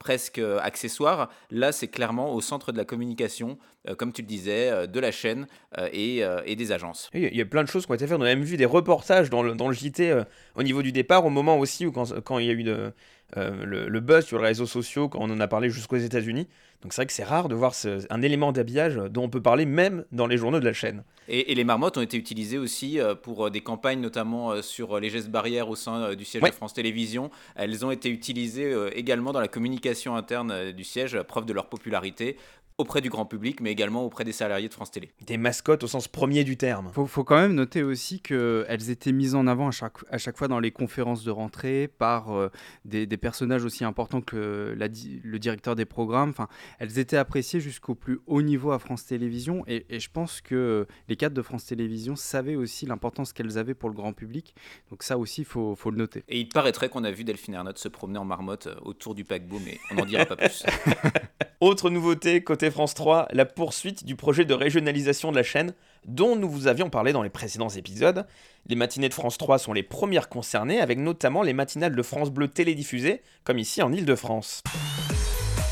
presque 0.00 0.38
euh, 0.38 0.58
accessoire. 0.60 1.30
Là, 1.52 1.70
c'est 1.70 1.86
clairement 1.86 2.34
au 2.34 2.40
centre 2.40 2.72
de 2.72 2.78
la 2.78 2.84
communication, 2.84 3.58
euh, 3.88 3.94
comme 3.94 4.12
tu 4.12 4.22
le 4.22 4.26
disais, 4.26 4.70
euh, 4.70 4.86
de 4.88 4.98
la 4.98 5.12
chaîne 5.12 5.46
et, 5.92 6.24
des 6.56 6.72
agences. 6.72 7.08
Il 7.14 7.36
y 7.36 7.40
a 7.40 7.44
plein 7.44 7.62
de 7.62 7.68
choses 7.68 7.86
qui 7.86 7.92
ont 7.92 7.94
été 7.94 8.08
faites. 8.08 8.18
On 8.18 8.22
a 8.22 8.24
même 8.24 8.42
vu 8.42 8.56
des 8.56 8.64
reportages 8.64 9.30
dans 9.30 9.42
le, 9.42 9.54
dans 9.54 9.68
le 9.68 9.74
JT 9.74 10.24
au 10.56 10.62
niveau 10.64 10.82
du 10.82 10.90
départ, 10.90 11.24
au 11.24 11.30
moment 11.30 11.58
aussi 11.58 11.86
où 11.86 11.92
quand, 11.92 12.20
quand 12.22 12.38
il 12.38 12.46
y 12.46 12.50
a 12.50 12.52
eu 12.52 12.64
de, 12.64 12.92
euh, 13.36 13.64
le, 13.64 13.88
le 13.88 14.00
buzz 14.00 14.24
sur 14.24 14.38
les 14.38 14.46
réseaux 14.46 14.66
sociaux 14.66 15.08
quand 15.08 15.18
on 15.20 15.30
en 15.30 15.40
a 15.40 15.48
parlé 15.48 15.70
jusqu'aux 15.70 15.96
États-Unis. 15.96 16.48
Donc 16.82 16.92
c'est 16.94 17.02
vrai 17.02 17.06
que 17.06 17.12
c'est 17.12 17.24
rare 17.24 17.48
de 17.48 17.54
voir 17.54 17.74
ce- 17.74 18.06
un 18.10 18.22
élément 18.22 18.52
d'habillage 18.52 18.96
dont 18.96 19.24
on 19.24 19.28
peut 19.28 19.42
parler 19.42 19.66
même 19.66 20.04
dans 20.12 20.26
les 20.26 20.38
journaux 20.38 20.60
de 20.60 20.64
la 20.64 20.72
chaîne. 20.72 21.04
Et, 21.28 21.52
et 21.52 21.54
les 21.54 21.64
marmottes 21.64 21.98
ont 21.98 22.02
été 22.02 22.16
utilisées 22.16 22.56
aussi 22.58 22.98
euh, 22.98 23.14
pour 23.14 23.46
euh, 23.46 23.50
des 23.50 23.60
campagnes, 23.60 24.00
notamment 24.00 24.62
sur 24.62 24.98
les 24.98 25.10
gestes 25.10 25.28
barrières 25.30 25.68
au 25.68 25.76
sein 25.76 26.14
du 26.14 26.24
siège 26.24 26.42
Ouais. 26.42 26.50
de 26.50 26.54
France 26.54 26.72
Télévisions. 26.74 27.30
Elles 27.54 27.84
ont 27.84 27.90
été 27.90 28.08
utilisées 28.08 28.74
également 28.94 29.32
dans 29.32 29.40
la 29.40 29.48
communication 29.48 30.16
interne 30.16 30.72
du 30.72 30.84
siège, 30.84 31.20
preuve 31.22 31.44
de 31.44 31.52
leur 31.52 31.66
popularité 31.66 32.36
auprès 32.80 33.00
du 33.00 33.10
grand 33.10 33.26
public, 33.26 33.60
mais 33.60 33.70
également 33.70 34.04
auprès 34.04 34.24
des 34.24 34.32
salariés 34.32 34.68
de 34.68 34.74
France 34.74 34.90
Télé. 34.90 35.10
Des 35.26 35.36
mascottes 35.36 35.84
au 35.84 35.86
sens 35.86 36.08
premier 36.08 36.44
du 36.44 36.56
terme. 36.56 36.90
Faut, 36.92 37.06
faut 37.06 37.24
quand 37.24 37.36
même 37.36 37.54
noter 37.54 37.82
aussi 37.82 38.20
qu'elles 38.20 38.90
étaient 38.90 39.12
mises 39.12 39.34
en 39.34 39.46
avant 39.46 39.68
à 39.68 39.70
chaque, 39.70 39.98
à 40.10 40.18
chaque 40.18 40.36
fois 40.36 40.48
dans 40.48 40.60
les 40.60 40.70
conférences 40.70 41.24
de 41.24 41.30
rentrée 41.30 41.88
par 41.98 42.32
euh, 42.32 42.50
des, 42.84 43.06
des 43.06 43.16
personnages 43.16 43.64
aussi 43.64 43.84
importants 43.84 44.20
que 44.20 44.74
la 44.76 44.88
le 45.22 45.38
directeur 45.38 45.76
des 45.76 45.84
programmes. 45.84 46.30
Enfin, 46.30 46.48
elles 46.78 46.98
étaient 46.98 47.16
appréciées 47.16 47.60
jusqu'au 47.60 47.94
plus 47.94 48.20
haut 48.26 48.42
niveau 48.42 48.72
à 48.72 48.78
France 48.78 49.06
Télévisions 49.06 49.64
et, 49.66 49.86
et 49.88 50.00
je 50.00 50.10
pense 50.10 50.40
que 50.40 50.86
les 51.08 51.16
cadres 51.16 51.36
de 51.36 51.42
France 51.42 51.66
Télévisions 51.66 52.16
savaient 52.16 52.56
aussi 52.56 52.86
l'importance 52.86 53.32
qu'elles 53.32 53.58
avaient 53.58 53.74
pour 53.74 53.88
le 53.88 53.94
grand 53.94 54.12
public. 54.12 54.54
Donc 54.90 55.02
ça 55.02 55.18
aussi, 55.18 55.42
il 55.42 55.46
faut, 55.46 55.74
faut 55.76 55.90
le 55.90 55.96
noter. 55.96 56.24
Et 56.28 56.40
il 56.40 56.48
paraîtrait 56.48 56.88
qu'on 56.88 57.04
a 57.04 57.10
vu 57.10 57.24
Delphine 57.24 57.54
Ernotte 57.54 57.78
se 57.78 57.88
promener 57.88 58.18
en 58.18 58.24
marmotte 58.24 58.66
euh, 58.66 58.74
autour 58.82 59.14
du 59.14 59.24
paquebot, 59.24 59.60
mais 59.64 59.78
on 59.90 59.96
n'en 59.96 60.04
dira 60.04 60.24
pas 60.24 60.36
plus. 60.36 60.64
Autre 61.60 61.90
nouveauté 61.90 62.42
côté 62.42 62.69
France 62.70 62.94
3, 62.94 63.28
la 63.32 63.44
poursuite 63.44 64.04
du 64.04 64.16
projet 64.16 64.44
de 64.44 64.54
régionalisation 64.54 65.30
de 65.30 65.36
la 65.36 65.42
chaîne 65.42 65.74
dont 66.06 66.36
nous 66.36 66.48
vous 66.48 66.66
avions 66.66 66.90
parlé 66.90 67.12
dans 67.12 67.22
les 67.22 67.30
précédents 67.30 67.68
épisodes. 67.68 68.26
Les 68.66 68.76
matinées 68.76 69.08
de 69.08 69.14
France 69.14 69.38
3 69.38 69.58
sont 69.58 69.72
les 69.72 69.82
premières 69.82 70.28
concernées 70.28 70.80
avec 70.80 70.98
notamment 70.98 71.42
les 71.42 71.52
matinales 71.52 71.94
de 71.94 72.02
France 72.02 72.30
Bleu 72.30 72.48
télédiffusées 72.48 73.22
comme 73.44 73.58
ici 73.58 73.82
en 73.82 73.92
Ile-de-France. 73.92 74.62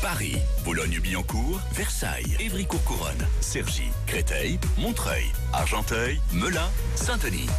Paris, 0.01 0.37
Boulogne-Billancourt, 0.63 1.59
Versailles, 1.73 2.37
Évry-Courcouronnes, 2.39 3.27
Cergy, 3.41 3.89
Créteil, 4.07 4.57
Montreuil, 4.77 5.25
Argenteuil, 5.53 6.19
Melun, 6.33 6.69
Saint-Denis. 6.95 7.49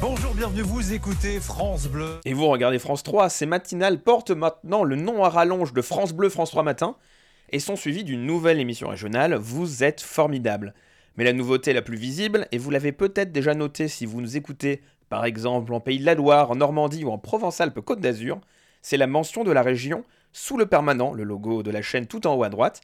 Bonjour, 0.00 0.34
bienvenue, 0.34 0.62
vous 0.62 0.92
écoutez 0.92 1.38
France 1.38 1.86
Bleu. 1.86 2.18
Et 2.24 2.34
vous 2.34 2.48
regardez 2.48 2.78
France 2.78 3.04
3, 3.04 3.28
ces 3.28 3.46
matinales 3.46 4.00
portent 4.00 4.32
maintenant 4.32 4.82
le 4.82 4.96
nom 4.96 5.24
à 5.24 5.28
rallonge 5.28 5.72
de 5.72 5.80
France 5.80 6.12
Bleu 6.12 6.28
France 6.28 6.50
3 6.50 6.62
Matin 6.64 6.96
et 7.52 7.60
sont 7.60 7.76
suivies 7.76 8.04
d'une 8.04 8.26
nouvelle 8.26 8.60
émission 8.60 8.88
régionale, 8.88 9.34
Vous 9.34 9.84
êtes 9.84 10.00
formidable. 10.00 10.74
Mais 11.16 11.24
la 11.24 11.32
nouveauté 11.32 11.72
la 11.72 11.82
plus 11.82 11.96
visible, 11.96 12.48
et 12.50 12.58
vous 12.58 12.70
l'avez 12.70 12.92
peut-être 12.92 13.32
déjà 13.32 13.54
noté 13.54 13.86
si 13.88 14.06
vous 14.06 14.20
nous 14.20 14.36
écoutez 14.36 14.80
par 15.10 15.26
exemple 15.26 15.74
en 15.74 15.80
Pays 15.80 15.98
de 15.98 16.06
la 16.06 16.14
Loire, 16.14 16.50
en 16.50 16.56
Normandie 16.56 17.04
ou 17.04 17.10
en 17.10 17.18
Provence-Alpes-Côte 17.18 18.00
d'Azur, 18.00 18.40
c'est 18.80 18.96
la 18.96 19.06
mention 19.06 19.44
de 19.44 19.52
la 19.52 19.60
région 19.60 20.04
sous 20.32 20.56
le 20.56 20.64
permanent, 20.64 21.12
le 21.12 21.24
logo 21.24 21.62
de 21.62 21.70
la 21.70 21.82
chaîne 21.82 22.06
tout 22.06 22.26
en 22.26 22.34
haut 22.34 22.44
à 22.44 22.48
droite. 22.48 22.80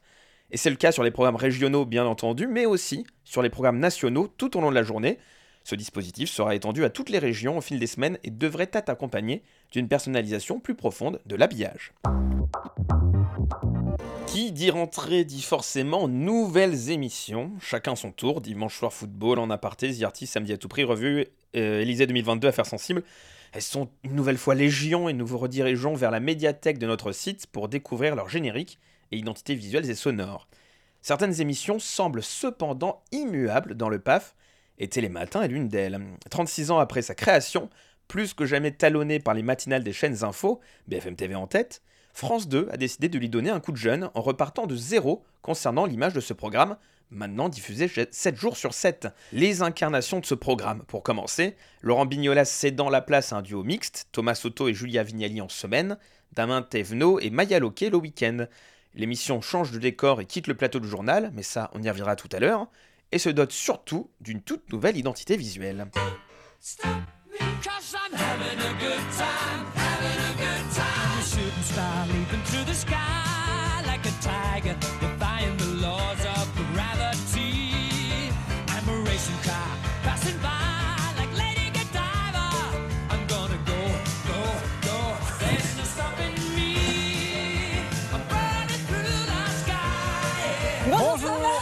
Et 0.51 0.59
c'est 0.59 0.69
le 0.69 0.77
cas 0.77 0.93
sur 0.93 1.03
les 1.03 1.11
programmes 1.11 1.37
régionaux 1.37 1.87
bien 1.87 2.05
entendu, 2.05 2.47
mais 2.47 2.67
aussi 2.67 3.07
sur 3.25 3.41
les 3.41 3.49
programmes 3.49 3.79
nationaux 3.79 4.29
tout 4.29 4.59
au 4.59 4.61
long 4.61 4.69
de 4.69 4.75
la 4.75 4.83
journée. 4.83 5.19
Ce 5.65 5.75
dispositif 5.75 6.29
sera 6.29 6.55
étendu 6.55 6.85
à 6.85 6.91
toutes 6.91 7.09
les 7.09 7.19
régions 7.19 7.57
au 7.57 7.61
fil 7.63 7.79
des 7.79 7.87
semaines 7.87 8.19
et 8.25 8.31
devrait 8.31 8.71
être 8.73 8.91
accompagné 8.91 9.43
d'une 9.73 9.89
personnalisation 9.89 10.61
plus 10.61 10.75
profonde 10.75 11.21
de 11.25 11.37
l'habillage. 11.37 11.95
Qui 14.39 14.53
dit 14.53 14.71
rentrée 14.71 15.25
dit 15.25 15.43
forcément 15.43 16.07
nouvelles 16.07 16.91
émissions, 16.91 17.51
chacun 17.61 17.97
son 17.97 18.13
tour, 18.13 18.41
dimanche 18.41 18.79
soir 18.79 18.93
football 18.93 19.41
en 19.41 19.51
aparté, 19.51 20.05
Artist 20.05 20.33
samedi 20.33 20.53
à 20.53 20.57
tout 20.57 20.69
prix, 20.69 20.85
revue 20.85 21.27
euh, 21.57 21.81
Élysée 21.81 22.07
2022 22.07 22.47
affaires 22.47 22.65
sensibles. 22.65 23.03
Elles 23.51 23.63
sont 23.63 23.89
une 24.05 24.15
nouvelle 24.15 24.39
fois 24.39 24.55
légion 24.55 25.09
et 25.09 25.13
nous 25.13 25.27
vous 25.27 25.39
redirigeons 25.39 25.95
vers 25.95 26.13
la 26.13 26.21
médiathèque 26.21 26.79
de 26.79 26.87
notre 26.87 27.11
site 27.11 27.49
pour 27.49 27.69
découvrir 27.69 28.15
leurs 28.15 28.29
génériques 28.29 28.79
et 29.11 29.17
identités 29.17 29.57
visuelles 29.57 29.91
et 29.91 29.97
sonores. 29.97 30.47
Certaines 31.03 31.41
émissions 31.41 31.81
semblent 31.81 32.23
cependant 32.23 33.03
immuables 33.11 33.75
dans 33.75 33.89
le 33.89 33.99
PAF, 33.99 34.37
et 34.79 34.87
Télématin 34.87 35.43
est 35.43 35.49
l'une 35.49 35.67
d'elles. 35.67 36.01
36 36.31 36.71
ans 36.71 36.79
après 36.79 37.03
sa 37.03 37.17
création, 37.17 37.71
plus 38.07 38.35
que 38.35 38.47
jamais 38.47 38.71
talonné 38.71 39.19
par 39.19 39.35
les 39.35 39.43
matinales 39.43 39.83
des 39.83 39.93
chaînes 39.93 40.23
info, 40.23 40.61
BFM 40.87 41.17
TV 41.17 41.35
en 41.35 41.49
tête, 41.49 41.83
France 42.13 42.49
2 42.49 42.69
a 42.71 42.77
décidé 42.77 43.09
de 43.09 43.19
lui 43.19 43.29
donner 43.29 43.51
un 43.51 43.61
coup 43.61 43.73
de 43.73 43.77
jeune 43.77 44.11
en 44.15 44.21
repartant 44.21 44.67
de 44.67 44.77
zéro 44.77 45.25
concernant 45.43 45.87
l'image 45.87 46.15
de 46.15 46.21
ce 46.21 46.33
programme, 46.33 46.77
maintenant 47.11 47.49
diffusé 47.49 47.89
7 47.89 48.37
jours 48.37 48.57
sur 48.57 48.75
7. 48.75 49.09
Les 49.33 49.63
incarnations 49.63 50.21
de 50.21 50.27
ce 50.27 50.35
programme, 50.35 50.83
pour 50.89 51.03
commencer, 51.03 51.57
Laurent 51.81 52.07
Bignolas 52.07 52.45
cédant 52.45 52.91
la 52.91 53.01
place 53.01 53.33
à 53.33 53.37
un 53.37 53.43
duo 53.43 53.63
mixte, 53.63 54.09
Thomas 54.13 54.35
Soto 54.35 54.69
et 54.69 54.75
Julia 54.75 55.03
Vignali 55.03 55.41
en 55.41 55.49
semaine, 55.49 55.97
Damien 56.33 56.63
Thévenot 56.63 57.21
et 57.21 57.31
Maya 57.31 57.59
Loquet 57.59 57.91
le 57.91 57.97
week-end. 57.97 58.47
L'émission 58.95 59.41
change 59.41 59.71
de 59.71 59.79
décor 59.79 60.21
et 60.21 60.27
quitte 60.27 60.47
le 60.47 60.55
plateau 60.55 60.81
du 60.81 60.89
journal, 60.89 61.31
mais 61.35 61.43
ça 61.43 61.71
on 61.75 61.83
y 61.83 61.89
reviendra 61.89 62.17
tout 62.17 62.29
à 62.33 62.41
l'heure, 62.41 62.69
et 63.13 63.19
se 63.19 63.29
dote 63.29 63.53
surtout 63.53 64.11
d'une 64.21 64.43
toute 64.43 64.71
nouvelle 64.73 64.97
identité 64.97 65.37
visuelle. 65.37 65.87
Cause 67.39 67.95
I'm 68.03 68.13
having 68.13 68.59
a 68.59 68.73
good 68.81 69.05
time, 69.17 69.67
having 69.75 70.21
a 70.31 70.35
good 70.45 70.65
time. 70.75 71.13
I'm 71.13 71.19
A 71.19 71.23
shooting 71.23 71.63
star 71.63 72.07
leaping 72.07 72.43
through 72.43 72.65
the 72.65 72.75
sky 72.75 73.83
like 73.87 74.05
a 74.07 74.15
tiger, 74.21 74.77
defying 75.01 75.57
the 75.57 75.87
laws 75.87 76.21
of 76.37 76.55
gravity. 76.73 77.28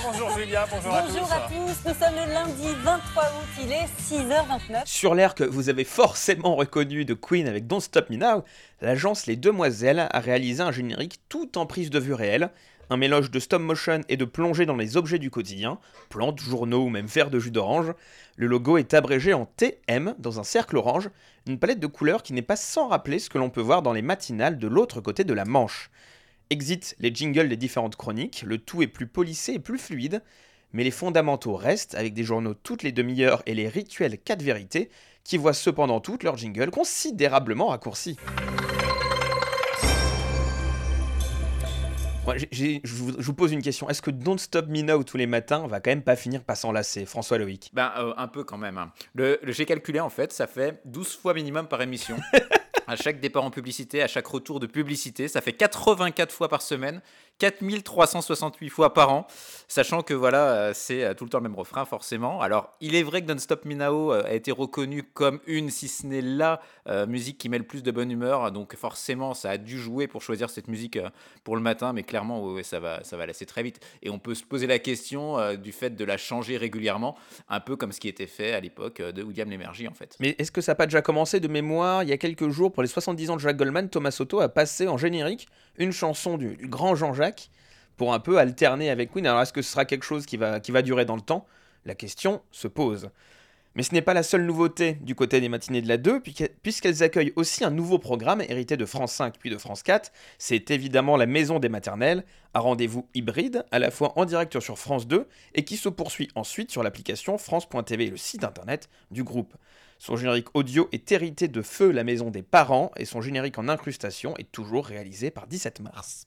Bonjour, 0.06 0.28
bonjour 0.28 0.38
Julia, 0.38 0.66
bonjour, 0.70 0.92
Bonjour 0.92 1.32
à 1.32 1.48
tous, 1.48 1.88
nous 1.88 1.94
sommes 1.94 2.14
le 2.14 2.32
lundi 2.32 2.68
23 2.84 3.24
août, 3.24 3.64
il 3.64 3.72
est 3.72 3.88
6h29. 4.00 4.82
Sur 4.84 5.16
l'air 5.16 5.34
que 5.34 5.42
vous 5.42 5.68
avez 5.68 5.82
forcément 5.82 6.54
reconnu 6.54 7.04
de 7.04 7.12
Queen 7.12 7.48
avec 7.48 7.66
Don't 7.66 7.80
Stop 7.80 8.08
Me 8.10 8.16
Now, 8.16 8.44
l'agence 8.80 9.26
Les 9.26 9.34
Demoiselles 9.34 10.06
a 10.08 10.20
réalisé 10.20 10.62
un 10.62 10.70
générique 10.70 11.18
tout 11.28 11.58
en 11.58 11.66
prise 11.66 11.90
de 11.90 11.98
vue 11.98 12.14
réelle, 12.14 12.50
un 12.88 12.96
mélange 12.96 13.32
de 13.32 13.40
stop 13.40 13.60
motion 13.60 14.02
et 14.08 14.16
de 14.16 14.24
plongée 14.24 14.64
dans 14.64 14.76
les 14.76 14.96
objets 14.96 15.18
du 15.18 15.30
quotidien, 15.30 15.78
plantes, 16.08 16.40
journaux 16.40 16.84
ou 16.84 16.88
même 16.88 17.06
verres 17.06 17.30
de 17.30 17.40
jus 17.40 17.50
d'orange. 17.50 17.92
Le 18.36 18.46
logo 18.46 18.78
est 18.78 18.94
abrégé 18.94 19.34
en 19.34 19.46
TM 19.46 20.14
dans 20.18 20.38
un 20.38 20.44
cercle 20.44 20.76
orange, 20.76 21.10
une 21.48 21.58
palette 21.58 21.80
de 21.80 21.86
couleurs 21.88 22.22
qui 22.22 22.32
n'est 22.32 22.42
pas 22.42 22.56
sans 22.56 22.86
rappeler 22.86 23.18
ce 23.18 23.28
que 23.28 23.38
l'on 23.38 23.50
peut 23.50 23.60
voir 23.60 23.82
dans 23.82 23.92
les 23.92 24.02
matinales 24.02 24.58
de 24.58 24.68
l'autre 24.68 25.00
côté 25.00 25.24
de 25.24 25.34
la 25.34 25.44
Manche. 25.44 25.90
Exit 26.50 26.94
les 27.00 27.12
jingles 27.14 27.48
des 27.48 27.56
différentes 27.56 27.96
chroniques, 27.96 28.42
le 28.46 28.58
tout 28.58 28.80
est 28.82 28.86
plus 28.86 29.06
polissé 29.08 29.54
et 29.54 29.58
plus 29.58 29.78
fluide, 29.78 30.22
mais 30.72 30.84
les 30.84 30.90
fondamentaux 30.92 31.56
restent 31.56 31.94
avec 31.96 32.14
des 32.14 32.22
journaux 32.22 32.54
toutes 32.54 32.82
les 32.84 32.92
demi-heures 32.92 33.42
et 33.46 33.54
les 33.54 33.68
rituels 33.68 34.16
4 34.18 34.42
vérités 34.42 34.88
qui 35.24 35.38
voient 35.38 35.52
cependant 35.54 36.00
toutes 36.00 36.22
leurs 36.22 36.36
jingles 36.36 36.70
considérablement 36.70 37.66
raccourcis. 37.68 38.16
Je, 42.52 42.78
vous, 42.92 43.12
je 43.18 43.24
vous 43.24 43.34
pose 43.34 43.52
une 43.52 43.62
question. 43.62 43.88
Est-ce 43.88 44.02
que 44.02 44.10
Don't 44.10 44.38
Stop 44.38 44.66
Me 44.68 44.82
Now 44.82 45.04
tous 45.04 45.16
les 45.16 45.26
matins 45.28 45.66
va 45.68 45.78
quand 45.80 45.90
même 45.92 46.02
pas 46.02 46.16
finir 46.16 46.42
par 46.42 46.56
s'enlacer 46.56 47.06
François 47.06 47.38
Loïc? 47.38 47.70
Ben, 47.72 47.92
euh, 47.98 48.14
un 48.16 48.26
peu 48.26 48.42
quand 48.42 48.58
même. 48.58 48.78
hein. 48.78 48.92
Le, 49.14 49.38
le- 49.44 49.52
J'ai 49.52 49.64
calculé 49.64 50.00
en 50.00 50.10
fait, 50.10 50.32
ça 50.32 50.48
fait 50.48 50.80
12 50.84 51.16
fois 51.16 51.34
minimum 51.34 51.68
par 51.68 51.82
émission. 51.82 52.16
à 52.86 52.96
chaque 52.96 53.20
départ 53.20 53.44
en 53.44 53.50
publicité, 53.50 54.02
à 54.02 54.06
chaque 54.06 54.26
retour 54.26 54.60
de 54.60 54.66
publicité, 54.66 55.28
ça 55.28 55.40
fait 55.40 55.52
84 55.52 56.32
fois 56.32 56.48
par 56.48 56.62
semaine, 56.62 57.00
4368 57.38 58.70
fois 58.70 58.94
par 58.94 59.12
an, 59.12 59.26
sachant 59.68 60.02
que 60.02 60.14
voilà, 60.14 60.52
euh, 60.52 60.72
c'est 60.74 61.04
euh, 61.04 61.12
tout 61.12 61.24
le 61.24 61.30
temps 61.30 61.38
le 61.38 61.42
même 61.42 61.54
refrain 61.54 61.84
forcément. 61.84 62.40
Alors, 62.40 62.74
il 62.80 62.94
est 62.94 63.02
vrai 63.02 63.20
que 63.20 63.26
Don't 63.26 63.38
Stop 63.38 63.66
Now 63.66 64.12
euh, 64.12 64.22
a 64.24 64.32
été 64.32 64.52
reconnu 64.52 65.02
comme 65.02 65.40
une, 65.46 65.68
si 65.68 65.88
ce 65.88 66.06
n'est 66.06 66.22
la 66.22 66.60
musique 67.06 67.38
qui 67.38 67.48
met 67.48 67.58
le 67.58 67.64
plus 67.64 67.82
de 67.82 67.90
bonne 67.90 68.10
humeur, 68.10 68.52
donc 68.52 68.74
forcément, 68.76 69.34
ça 69.34 69.50
a 69.50 69.58
dû 69.58 69.78
jouer 69.78 70.06
pour 70.06 70.22
choisir 70.22 70.50
cette 70.50 70.68
musique 70.68 70.98
pour 71.44 71.56
le 71.56 71.62
matin, 71.62 71.92
mais 71.92 72.04
clairement, 72.04 72.62
ça 72.62 72.80
va, 72.80 73.02
ça 73.02 73.16
va 73.16 73.26
lasser 73.26 73.44
très 73.44 73.62
vite. 73.62 73.80
Et 74.02 74.10
on 74.10 74.18
peut 74.18 74.34
se 74.34 74.44
poser 74.44 74.66
la 74.66 74.78
question 74.78 75.54
du 75.56 75.72
fait 75.72 75.90
de 75.90 76.04
la 76.04 76.16
changer 76.16 76.56
régulièrement, 76.56 77.16
un 77.48 77.60
peu 77.60 77.76
comme 77.76 77.92
ce 77.92 78.00
qui 78.00 78.08
était 78.08 78.26
fait 78.26 78.52
à 78.52 78.60
l'époque 78.60 79.02
de 79.02 79.22
William 79.22 79.50
Lémergie 79.50 79.88
en 79.88 79.94
fait. 79.94 80.16
Mais 80.20 80.36
est-ce 80.38 80.52
que 80.52 80.60
ça 80.60 80.72
n'a 80.72 80.76
pas 80.76 80.86
déjà 80.86 81.02
commencé 81.02 81.40
de 81.40 81.48
mémoire 81.48 82.02
Il 82.02 82.08
y 82.08 82.12
a 82.12 82.18
quelques 82.18 82.48
jours, 82.48 82.72
pour 82.72 82.82
les 82.82 82.88
70 82.88 83.30
ans 83.30 83.36
de 83.36 83.40
Jacques 83.40 83.56
Goldman, 83.56 83.88
Thomas 83.88 84.12
Soto 84.12 84.40
a 84.40 84.48
passé 84.48 84.86
en 84.88 84.96
générique 84.96 85.48
une 85.78 85.92
chanson 85.92 86.38
du, 86.38 86.56
du 86.56 86.68
grand 86.68 86.94
Jean-Jacques 86.94 87.25
pour 87.96 88.12
un 88.12 88.20
peu 88.20 88.38
alterner 88.38 88.90
avec 88.90 89.12
Queen. 89.12 89.26
Alors 89.26 89.42
est-ce 89.42 89.52
que 89.52 89.62
ce 89.62 89.70
sera 89.72 89.84
quelque 89.84 90.04
chose 90.04 90.26
qui 90.26 90.36
va, 90.36 90.60
qui 90.60 90.72
va 90.72 90.82
durer 90.82 91.04
dans 91.04 91.16
le 91.16 91.22
temps? 91.22 91.46
La 91.84 91.94
question 91.94 92.42
se 92.50 92.68
pose. 92.68 93.10
Mais 93.74 93.82
ce 93.82 93.92
n'est 93.92 94.00
pas 94.02 94.14
la 94.14 94.22
seule 94.22 94.46
nouveauté 94.46 94.94
du 95.02 95.14
côté 95.14 95.38
des 95.38 95.50
matinées 95.50 95.82
de 95.82 95.88
la 95.88 95.98
2, 95.98 96.20
puisque- 96.20 96.50
puisqu'elles 96.62 97.02
accueillent 97.02 97.34
aussi 97.36 97.62
un 97.62 97.70
nouveau 97.70 97.98
programme 97.98 98.40
hérité 98.40 98.78
de 98.78 98.86
France 98.86 99.12
5 99.12 99.34
puis 99.38 99.50
de 99.50 99.58
France 99.58 99.82
4. 99.82 100.12
C'est 100.38 100.70
évidemment 100.70 101.18
la 101.18 101.26
Maison 101.26 101.58
des 101.58 101.68
Maternelles, 101.68 102.24
un 102.54 102.60
rendez-vous 102.60 103.06
hybride, 103.14 103.66
à 103.72 103.78
la 103.78 103.90
fois 103.90 104.18
en 104.18 104.24
direct 104.24 104.58
sur 104.60 104.78
France 104.78 105.06
2 105.06 105.28
et 105.54 105.64
qui 105.64 105.76
se 105.76 105.90
poursuit 105.90 106.30
ensuite 106.34 106.70
sur 106.70 106.82
l'application 106.82 107.36
France.tv, 107.36 108.08
le 108.08 108.16
site 108.16 108.44
internet 108.44 108.88
du 109.10 109.22
groupe. 109.24 109.54
Son 109.98 110.16
générique 110.16 110.48
audio 110.54 110.88
est 110.92 111.12
hérité 111.12 111.46
de 111.46 111.60
Feu 111.60 111.90
la 111.90 112.02
maison 112.02 112.30
des 112.30 112.42
parents 112.42 112.92
et 112.96 113.04
son 113.04 113.20
générique 113.20 113.58
en 113.58 113.68
incrustation 113.68 114.34
est 114.38 114.50
toujours 114.52 114.86
réalisé 114.86 115.30
par 115.30 115.46
17 115.46 115.80
mars. 115.80 116.26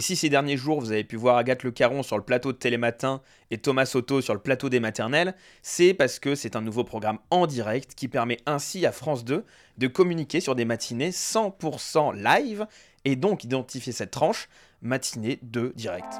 Et 0.00 0.02
si 0.02 0.16
ces 0.16 0.30
derniers 0.30 0.56
jours 0.56 0.80
vous 0.80 0.92
avez 0.92 1.04
pu 1.04 1.16
voir 1.16 1.36
Agathe 1.36 1.62
Le 1.62 1.72
Caron 1.72 2.02
sur 2.02 2.16
le 2.16 2.22
plateau 2.22 2.52
de 2.52 2.56
Télématin 2.56 3.20
et 3.50 3.58
Thomas 3.58 3.84
Soto 3.84 4.22
sur 4.22 4.32
le 4.32 4.40
plateau 4.40 4.70
des 4.70 4.80
maternelles, 4.80 5.34
c'est 5.60 5.92
parce 5.92 6.18
que 6.18 6.34
c'est 6.34 6.56
un 6.56 6.62
nouveau 6.62 6.84
programme 6.84 7.18
en 7.28 7.46
direct 7.46 7.94
qui 7.94 8.08
permet 8.08 8.38
ainsi 8.46 8.86
à 8.86 8.92
France 8.92 9.26
2 9.26 9.44
de 9.76 9.86
communiquer 9.88 10.40
sur 10.40 10.54
des 10.54 10.64
matinées 10.64 11.10
100% 11.10 12.14
live 12.16 12.66
et 13.04 13.14
donc 13.14 13.44
identifier 13.44 13.92
cette 13.92 14.10
tranche 14.10 14.48
matinée 14.80 15.38
de 15.42 15.74
direct. 15.76 16.14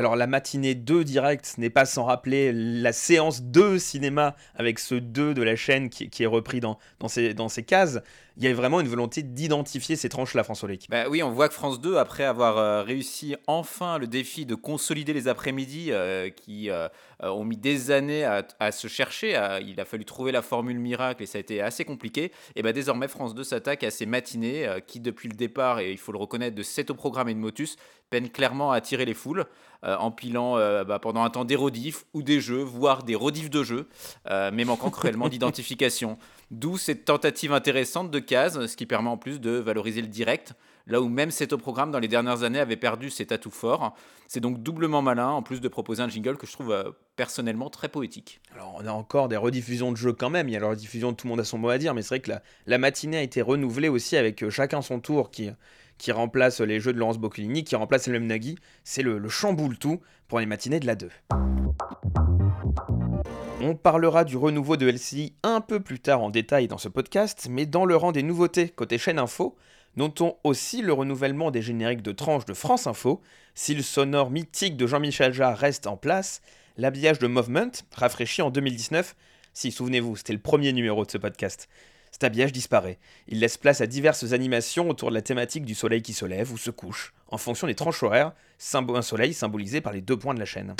Alors 0.00 0.16
la 0.16 0.26
matinée 0.26 0.74
2 0.74 1.04
direct 1.04 1.56
n'est 1.58 1.68
pas 1.68 1.84
sans 1.84 2.04
rappeler 2.04 2.52
la 2.54 2.90
séance 2.90 3.42
2 3.42 3.78
cinéma 3.78 4.34
avec 4.54 4.78
ce 4.78 4.94
2 4.94 5.34
de 5.34 5.42
la 5.42 5.56
chaîne 5.56 5.90
qui, 5.90 6.22
est 6.22 6.26
repris 6.26 6.58
dans 6.58 6.78
ces 7.08 7.62
cases. 7.66 8.00
Il 8.40 8.46
y 8.46 8.48
a 8.48 8.54
vraiment 8.54 8.80
une 8.80 8.88
volonté 8.88 9.22
d'identifier 9.22 9.96
ces 9.96 10.08
tranches-là, 10.08 10.42
François 10.44 10.66
Lec. 10.66 10.86
Bah 10.88 11.04
oui, 11.10 11.22
on 11.22 11.30
voit 11.30 11.48
que 11.50 11.52
France 11.52 11.78
2, 11.78 11.98
après 11.98 12.24
avoir 12.24 12.56
euh, 12.56 12.82
réussi 12.82 13.36
enfin 13.46 13.98
le 13.98 14.06
défi 14.06 14.46
de 14.46 14.54
consolider 14.54 15.12
les 15.12 15.28
après-midi 15.28 15.88
euh, 15.90 16.30
qui 16.30 16.70
euh, 16.70 16.88
ont 17.20 17.44
mis 17.44 17.58
des 17.58 17.90
années 17.90 18.24
à, 18.24 18.48
à 18.58 18.72
se 18.72 18.88
chercher, 18.88 19.36
à- 19.36 19.60
il 19.60 19.78
a 19.78 19.84
fallu 19.84 20.06
trouver 20.06 20.32
la 20.32 20.40
formule 20.40 20.78
miracle 20.78 21.22
et 21.22 21.26
ça 21.26 21.36
a 21.36 21.40
été 21.42 21.60
assez 21.60 21.84
compliqué, 21.84 22.32
et 22.56 22.62
bah 22.62 22.72
désormais 22.72 23.08
France 23.08 23.34
2 23.34 23.44
s'attaque 23.44 23.84
à 23.84 23.90
ces 23.90 24.06
matinées 24.06 24.66
euh, 24.66 24.80
qui, 24.80 25.00
depuis 25.00 25.28
le 25.28 25.36
départ, 25.36 25.80
et 25.80 25.92
il 25.92 25.98
faut 25.98 26.12
le 26.12 26.18
reconnaître, 26.18 26.56
de 26.56 26.62
7 26.62 26.88
au 26.88 26.94
programme 26.94 27.28
et 27.28 27.34
de 27.34 27.38
Motus, 27.38 27.76
peinent 28.08 28.30
clairement 28.30 28.72
à 28.72 28.76
attirer 28.76 29.04
les 29.04 29.14
foules, 29.14 29.44
euh, 29.84 29.96
empilant 29.96 30.56
euh, 30.56 30.82
bah, 30.84 30.98
pendant 30.98 31.22
un 31.22 31.30
temps 31.30 31.44
des 31.44 31.56
rediffs 31.56 32.04
ou 32.14 32.22
des 32.22 32.40
jeux, 32.40 32.62
voire 32.62 33.02
des 33.02 33.14
rediffs 33.14 33.50
de 33.50 33.62
jeux, 33.62 33.86
euh, 34.30 34.50
mais 34.52 34.64
manquant 34.64 34.90
cruellement 34.90 35.28
d'identification. 35.30 36.18
D'où 36.50 36.76
cette 36.78 37.04
tentative 37.04 37.52
intéressante 37.52 38.10
de 38.10 38.18
ce 38.30 38.76
qui 38.76 38.86
permet 38.86 39.08
en 39.08 39.16
plus 39.16 39.40
de 39.40 39.50
valoriser 39.50 40.00
le 40.00 40.08
direct, 40.08 40.54
là 40.86 41.00
où 41.00 41.08
même 41.08 41.30
cet 41.30 41.52
au 41.52 41.58
programme 41.58 41.90
dans 41.90 41.98
les 41.98 42.08
dernières 42.08 42.42
années 42.42 42.60
avait 42.60 42.76
perdu 42.76 43.10
ses 43.10 43.32
atouts 43.32 43.50
forts. 43.50 43.94
C'est 44.28 44.40
donc 44.40 44.62
doublement 44.62 45.02
malin, 45.02 45.28
en 45.28 45.42
plus 45.42 45.60
de 45.60 45.68
proposer 45.68 46.02
un 46.02 46.08
jingle 46.08 46.36
que 46.36 46.46
je 46.46 46.52
trouve 46.52 46.72
euh, 46.72 46.90
personnellement 47.16 47.70
très 47.70 47.88
poétique. 47.88 48.40
Alors 48.54 48.76
on 48.78 48.86
a 48.86 48.92
encore 48.92 49.28
des 49.28 49.36
rediffusions 49.36 49.92
de 49.92 49.96
jeux 49.96 50.12
quand 50.12 50.30
même, 50.30 50.48
il 50.48 50.52
y 50.52 50.56
a 50.56 50.60
la 50.60 50.68
rediffusion 50.68 51.12
de 51.12 51.16
Tout 51.16 51.26
le 51.26 51.30
monde 51.30 51.40
a 51.40 51.44
son 51.44 51.58
mot 51.58 51.68
à 51.68 51.78
dire, 51.78 51.94
mais 51.94 52.02
c'est 52.02 52.16
vrai 52.16 52.20
que 52.20 52.32
la, 52.66 52.78
matinée 52.78 53.18
a 53.18 53.22
été 53.22 53.42
renouvelée 53.42 53.88
aussi 53.88 54.16
avec 54.16 54.42
euh, 54.42 54.50
chacun 54.50 54.82
son 54.82 55.00
tour 55.00 55.30
qui, 55.30 55.50
remplace 56.10 56.60
les 56.60 56.80
jeux 56.80 56.92
de 56.92 56.98
Laurence 56.98 57.18
Boccolini, 57.18 57.64
qui 57.64 57.76
remplace 57.76 58.06
le 58.06 58.18
Nagui. 58.18 58.56
C'est 58.84 59.02
le, 59.02 59.18
le 59.18 59.28
chamboule 59.28 59.76
tout 59.76 60.00
pour 60.28 60.40
les 60.40 60.46
matinées 60.46 60.80
de 60.80 60.86
la 60.86 60.94
2. 60.94 61.10
On 63.62 63.74
parlera 63.74 64.24
du 64.24 64.38
renouveau 64.38 64.78
de 64.78 64.90
LCI 64.90 65.34
un 65.42 65.60
peu 65.60 65.80
plus 65.80 66.00
tard 66.00 66.22
en 66.22 66.30
détail 66.30 66.66
dans 66.66 66.78
ce 66.78 66.88
podcast, 66.88 67.46
mais 67.50 67.66
dans 67.66 67.84
le 67.84 67.94
rang 67.94 68.10
des 68.10 68.22
nouveautés 68.22 68.70
côté 68.70 68.96
chaîne 68.96 69.18
info, 69.18 69.54
notons 69.96 70.36
aussi 70.44 70.80
le 70.80 70.94
renouvellement 70.94 71.50
des 71.50 71.60
génériques 71.60 72.00
de 72.00 72.12
tranches 72.12 72.46
de 72.46 72.54
France 72.54 72.86
Info. 72.86 73.20
Si 73.54 73.74
le 73.74 73.82
sonore 73.82 74.30
mythique 74.30 74.78
de 74.78 74.86
Jean-Michel 74.86 75.34
Jarre 75.34 75.58
reste 75.58 75.86
en 75.86 75.98
place, 75.98 76.40
l'habillage 76.78 77.18
de 77.18 77.26
Movement, 77.26 77.70
rafraîchi 77.94 78.40
en 78.40 78.48
2019, 78.48 79.14
si 79.52 79.70
souvenez-vous, 79.70 80.16
c'était 80.16 80.32
le 80.32 80.38
premier 80.38 80.72
numéro 80.72 81.04
de 81.04 81.10
ce 81.10 81.18
podcast, 81.18 81.68
cet 82.12 82.24
habillage 82.24 82.52
disparaît. 82.52 82.98
Il 83.28 83.40
laisse 83.40 83.58
place 83.58 83.82
à 83.82 83.86
diverses 83.86 84.32
animations 84.32 84.88
autour 84.88 85.10
de 85.10 85.14
la 85.14 85.22
thématique 85.22 85.66
du 85.66 85.74
soleil 85.74 86.00
qui 86.00 86.14
se 86.14 86.24
lève 86.24 86.50
ou 86.50 86.56
se 86.56 86.70
couche, 86.70 87.12
en 87.28 87.36
fonction 87.36 87.66
des 87.66 87.74
tranches 87.74 88.02
horaires, 88.02 88.32
un 88.74 89.02
soleil 89.02 89.34
symbolisé 89.34 89.82
par 89.82 89.92
les 89.92 90.00
deux 90.00 90.16
points 90.16 90.34
de 90.34 90.40
la 90.40 90.46
chaîne. 90.46 90.74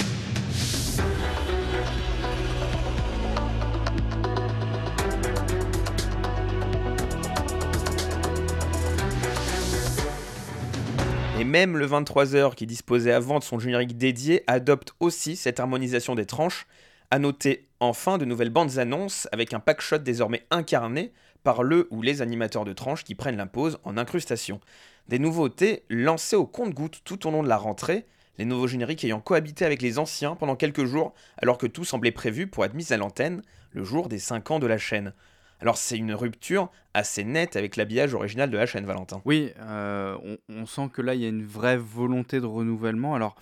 Même 11.50 11.76
le 11.76 11.86
23h 11.86 12.54
qui 12.54 12.64
disposait 12.64 13.12
avant 13.12 13.40
de 13.40 13.44
son 13.44 13.58
générique 13.58 13.98
dédié 13.98 14.44
adopte 14.46 14.94
aussi 15.00 15.36
cette 15.36 15.60
harmonisation 15.60 16.14
des 16.14 16.24
tranches. 16.24 16.66
À 17.10 17.18
noter 17.18 17.66
enfin 17.80 18.18
de 18.18 18.24
nouvelles 18.24 18.50
bandes 18.50 18.78
annonces 18.78 19.26
avec 19.32 19.52
un 19.52 19.58
pack 19.58 19.80
shot 19.80 19.98
désormais 19.98 20.46
incarné 20.50 21.12
par 21.42 21.64
le 21.64 21.88
ou 21.90 22.02
les 22.02 22.22
animateurs 22.22 22.64
de 22.64 22.72
tranches 22.72 23.02
qui 23.02 23.16
prennent 23.16 23.36
la 23.36 23.46
pause 23.46 23.78
en 23.82 23.96
incrustation. 23.96 24.60
Des 25.08 25.18
nouveautés 25.18 25.82
lancées 25.90 26.36
au 26.36 26.46
compte-gouttes 26.46 27.00
tout 27.04 27.26
au 27.26 27.32
long 27.32 27.42
de 27.42 27.48
la 27.48 27.56
rentrée, 27.56 28.06
les 28.38 28.44
nouveaux 28.44 28.68
génériques 28.68 29.04
ayant 29.04 29.20
cohabité 29.20 29.64
avec 29.64 29.82
les 29.82 29.98
anciens 29.98 30.36
pendant 30.36 30.54
quelques 30.54 30.84
jours 30.84 31.14
alors 31.38 31.58
que 31.58 31.66
tout 31.66 31.84
semblait 31.84 32.12
prévu 32.12 32.46
pour 32.46 32.64
être 32.64 32.74
mis 32.74 32.92
à 32.92 32.96
l'antenne 32.96 33.42
le 33.72 33.82
jour 33.82 34.08
des 34.08 34.20
5 34.20 34.52
ans 34.52 34.58
de 34.60 34.68
la 34.68 34.78
chaîne. 34.78 35.12
Alors 35.60 35.76
c'est 35.76 35.98
une 35.98 36.14
rupture 36.14 36.70
assez 36.94 37.22
nette 37.22 37.56
avec 37.56 37.76
l'habillage 37.76 38.14
original 38.14 38.50
de 38.50 38.56
la 38.56 38.66
chaîne, 38.66 38.86
Valentin. 38.86 39.20
Oui, 39.24 39.52
euh, 39.58 40.16
on, 40.48 40.66
sent 40.66 40.88
que 40.92 41.02
là, 41.02 41.14
il 41.14 41.20
y 41.20 41.26
a 41.26 41.28
une 41.28 41.44
vraie 41.44 41.76
volonté 41.76 42.40
de 42.40 42.46
renouvellement. 42.46 43.14
Alors, 43.14 43.36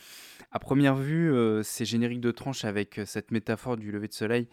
à 0.50 0.59
première 0.59 0.96
vue, 0.96 1.33
euh, 1.33 1.62
ces 1.62 1.85
génériques 1.85 2.20
de 2.20 2.31
tranche 2.31 2.64
avec 2.64 2.98
euh, 2.98 3.07
cette 3.07 3.31
métaphore 3.31 3.76
du 3.76 3.92
lever 3.92 4.09
de 4.09 4.12
soleil, 4.12 4.48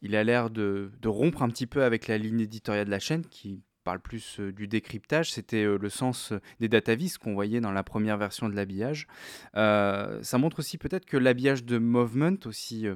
il 0.00 0.16
a 0.16 0.24
l'air 0.24 0.50
de 0.50 0.90
rompre 1.04 1.42
un 1.42 1.48
petit 1.48 1.66
peu 1.66 1.84
avec 1.84 2.08
la 2.08 2.18
ligne 2.18 2.40
éditoriale 2.40 2.86
de 2.86 2.90
la 2.90 3.00
chaîne 3.00 3.26
qui 3.26 3.62
parle 3.84 4.00
plus 4.00 4.38
euh, 4.40 4.52
du 4.52 4.68
décryptage. 4.68 5.32
C'était 5.32 5.64
euh, 5.64 5.78
le 5.78 5.88
sens 5.88 6.32
euh, 6.32 6.40
des 6.60 6.68
datavis 6.68 7.14
qu'on 7.18 7.34
voyait 7.34 7.60
dans 7.60 7.72
la 7.72 7.82
première 7.82 8.16
version 8.16 8.48
de 8.48 8.54
l'habillage. 8.54 9.06
Ça 9.54 10.38
montre 10.38 10.60
aussi 10.60 10.78
peut-être 10.78 11.06
que 11.06 11.16
l'habillage 11.16 11.64
de 11.64 11.78
Movement, 11.78 12.36
aussi 12.46 12.86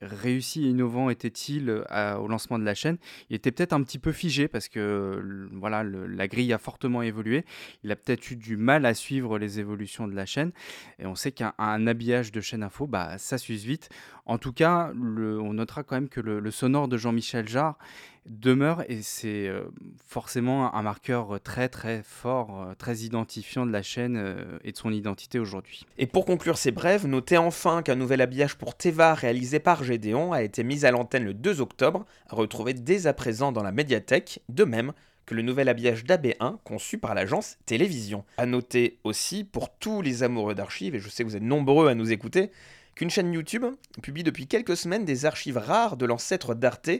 réussi 0.00 0.64
et 0.64 0.68
innovant 0.68 1.10
était-il 1.10 1.70
au 1.70 2.28
lancement 2.28 2.58
de 2.58 2.64
la 2.64 2.74
chaîne, 2.74 2.98
il 3.30 3.36
était 3.36 3.50
peut-être 3.50 3.72
un 3.72 3.82
petit 3.82 3.98
peu 3.98 4.12
figé 4.12 4.48
parce 4.48 4.68
que 4.68 5.48
voilà, 5.52 5.82
la 5.82 6.28
grille 6.28 6.52
a 6.52 6.58
fortement 6.58 7.02
évolué. 7.02 7.44
Il 7.82 7.92
a 7.92 7.96
peut-être 7.96 8.30
eu 8.30 8.36
du 8.36 8.56
mal 8.56 8.86
à 8.86 8.94
suivre 8.94 9.38
les 9.38 9.60
évolutions 9.60 10.06
de 10.08 10.14
la 10.14 10.26
chaîne. 10.26 10.52
Et 10.98 11.06
on 11.06 11.14
sait 11.14 11.32
qu'un 11.32 11.54
un 11.58 11.86
habillage 11.86 12.32
de 12.32 12.40
chaîne 12.40 12.62
info, 12.62 12.86
bah, 12.86 13.18
ça 13.18 13.38
s'use 13.38 13.64
vite. 13.64 13.88
En 14.26 14.38
tout 14.38 14.52
cas, 14.52 14.92
on 14.94 15.52
notera 15.52 15.82
quand 15.82 15.96
même 15.96 16.08
que 16.08 16.20
le 16.20 16.50
sonore 16.50 16.88
de 16.88 16.96
Jean-Michel 16.96 17.48
Jarre 17.48 17.78
demeure 18.26 18.84
et 18.88 19.02
c'est 19.02 19.48
euh, 19.48 19.64
forcément 20.06 20.74
un 20.74 20.82
marqueur 20.82 21.40
très 21.42 21.68
très 21.68 22.02
fort, 22.02 22.62
euh, 22.62 22.74
très 22.74 22.98
identifiant 22.98 23.66
de 23.66 23.72
la 23.72 23.82
chaîne 23.82 24.16
euh, 24.16 24.58
et 24.64 24.72
de 24.72 24.76
son 24.76 24.90
identité 24.92 25.38
aujourd'hui. 25.38 25.86
Et 25.98 26.06
pour 26.06 26.24
conclure 26.24 26.56
ces 26.56 26.70
brèves, 26.70 27.06
notez 27.06 27.36
enfin 27.36 27.82
qu'un 27.82 27.96
nouvel 27.96 28.20
habillage 28.20 28.56
pour 28.56 28.76
Teva 28.76 29.14
réalisé 29.14 29.58
par 29.58 29.84
Gédéon 29.84 30.32
a 30.32 30.42
été 30.42 30.64
mis 30.64 30.84
à 30.86 30.90
l'antenne 30.90 31.24
le 31.24 31.34
2 31.34 31.60
octobre, 31.60 32.06
à 32.28 32.36
retrouver 32.36 32.74
dès 32.74 33.06
à 33.06 33.12
présent 33.12 33.52
dans 33.52 33.62
la 33.62 33.72
médiathèque, 33.72 34.40
de 34.48 34.64
même 34.64 34.92
que 35.26 35.34
le 35.34 35.42
nouvel 35.42 35.68
habillage 35.68 36.04
d'AB1 36.04 36.58
conçu 36.64 36.98
par 36.98 37.14
l'agence 37.14 37.56
Télévision. 37.66 38.24
À 38.36 38.46
noter 38.46 38.98
aussi, 39.04 39.44
pour 39.44 39.74
tous 39.74 40.02
les 40.02 40.22
amoureux 40.22 40.54
d'archives, 40.54 40.94
et 40.94 41.00
je 41.00 41.08
sais 41.08 41.24
que 41.24 41.28
vous 41.28 41.36
êtes 41.36 41.42
nombreux 41.42 41.88
à 41.88 41.94
nous 41.94 42.12
écouter, 42.12 42.50
qu'une 42.94 43.10
chaîne 43.10 43.32
YouTube 43.32 43.64
publie 44.02 44.22
depuis 44.22 44.46
quelques 44.46 44.76
semaines 44.76 45.04
des 45.04 45.24
archives 45.24 45.56
rares 45.56 45.96
de 45.96 46.06
l'ancêtre 46.06 46.54
d'Arte, 46.54 46.90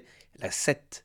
la 0.40 0.50
7. 0.50 1.04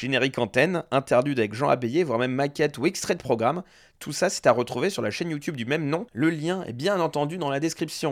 Générique 0.00 0.38
antenne, 0.38 0.84
interlude 0.90 1.38
avec 1.38 1.52
Jean 1.52 1.68
Abéillé, 1.68 2.04
voire 2.04 2.18
même 2.18 2.32
maquette 2.32 2.78
ou 2.78 2.86
extrait 2.86 3.16
de 3.16 3.22
programme, 3.22 3.62
tout 3.98 4.12
ça 4.12 4.30
c'est 4.30 4.46
à 4.46 4.52
retrouver 4.52 4.88
sur 4.88 5.02
la 5.02 5.10
chaîne 5.10 5.28
YouTube 5.28 5.56
du 5.56 5.66
même 5.66 5.84
nom, 5.84 6.06
le 6.14 6.30
lien 6.30 6.64
est 6.64 6.72
bien 6.72 6.98
entendu 7.00 7.36
dans 7.36 7.50
la 7.50 7.60
description. 7.60 8.10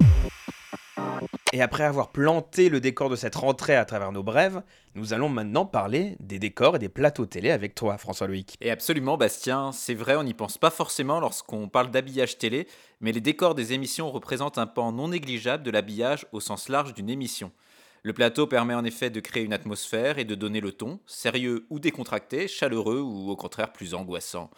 Et 1.54 1.62
après 1.62 1.84
avoir 1.84 2.10
planté 2.10 2.68
le 2.68 2.80
décor 2.80 3.08
de 3.08 3.16
cette 3.16 3.36
rentrée 3.36 3.74
à 3.74 3.86
travers 3.86 4.12
nos 4.12 4.22
brèves, 4.22 4.60
nous 4.96 5.14
allons 5.14 5.30
maintenant 5.30 5.64
parler 5.64 6.18
des 6.20 6.38
décors 6.38 6.76
et 6.76 6.78
des 6.78 6.90
plateaux 6.90 7.24
télé 7.24 7.50
avec 7.50 7.74
toi, 7.74 7.96
François 7.96 8.26
Loïc. 8.26 8.56
Et 8.60 8.70
absolument, 8.70 9.16
Bastien, 9.16 9.72
c'est 9.72 9.94
vrai, 9.94 10.14
on 10.16 10.24
n'y 10.24 10.34
pense 10.34 10.58
pas 10.58 10.68
forcément 10.68 11.20
lorsqu'on 11.20 11.70
parle 11.70 11.90
d'habillage 11.90 12.36
télé, 12.36 12.68
mais 13.00 13.12
les 13.12 13.22
décors 13.22 13.54
des 13.54 13.72
émissions 13.72 14.10
représentent 14.10 14.58
un 14.58 14.66
pan 14.66 14.92
non 14.92 15.08
négligeable 15.08 15.62
de 15.62 15.70
l'habillage 15.70 16.26
au 16.32 16.40
sens 16.40 16.68
large 16.68 16.92
d'une 16.92 17.08
émission. 17.08 17.50
Le 18.08 18.14
plateau 18.14 18.46
permet 18.46 18.72
en 18.72 18.86
effet 18.86 19.10
de 19.10 19.20
créer 19.20 19.44
une 19.44 19.52
atmosphère 19.52 20.18
et 20.18 20.24
de 20.24 20.34
donner 20.34 20.62
le 20.62 20.72
ton, 20.72 20.98
sérieux 21.04 21.66
ou 21.68 21.78
décontracté, 21.78 22.48
chaleureux 22.48 23.00
ou 23.00 23.28
au 23.28 23.36
contraire 23.36 23.70
plus 23.70 23.92
angoissant. 23.92 24.48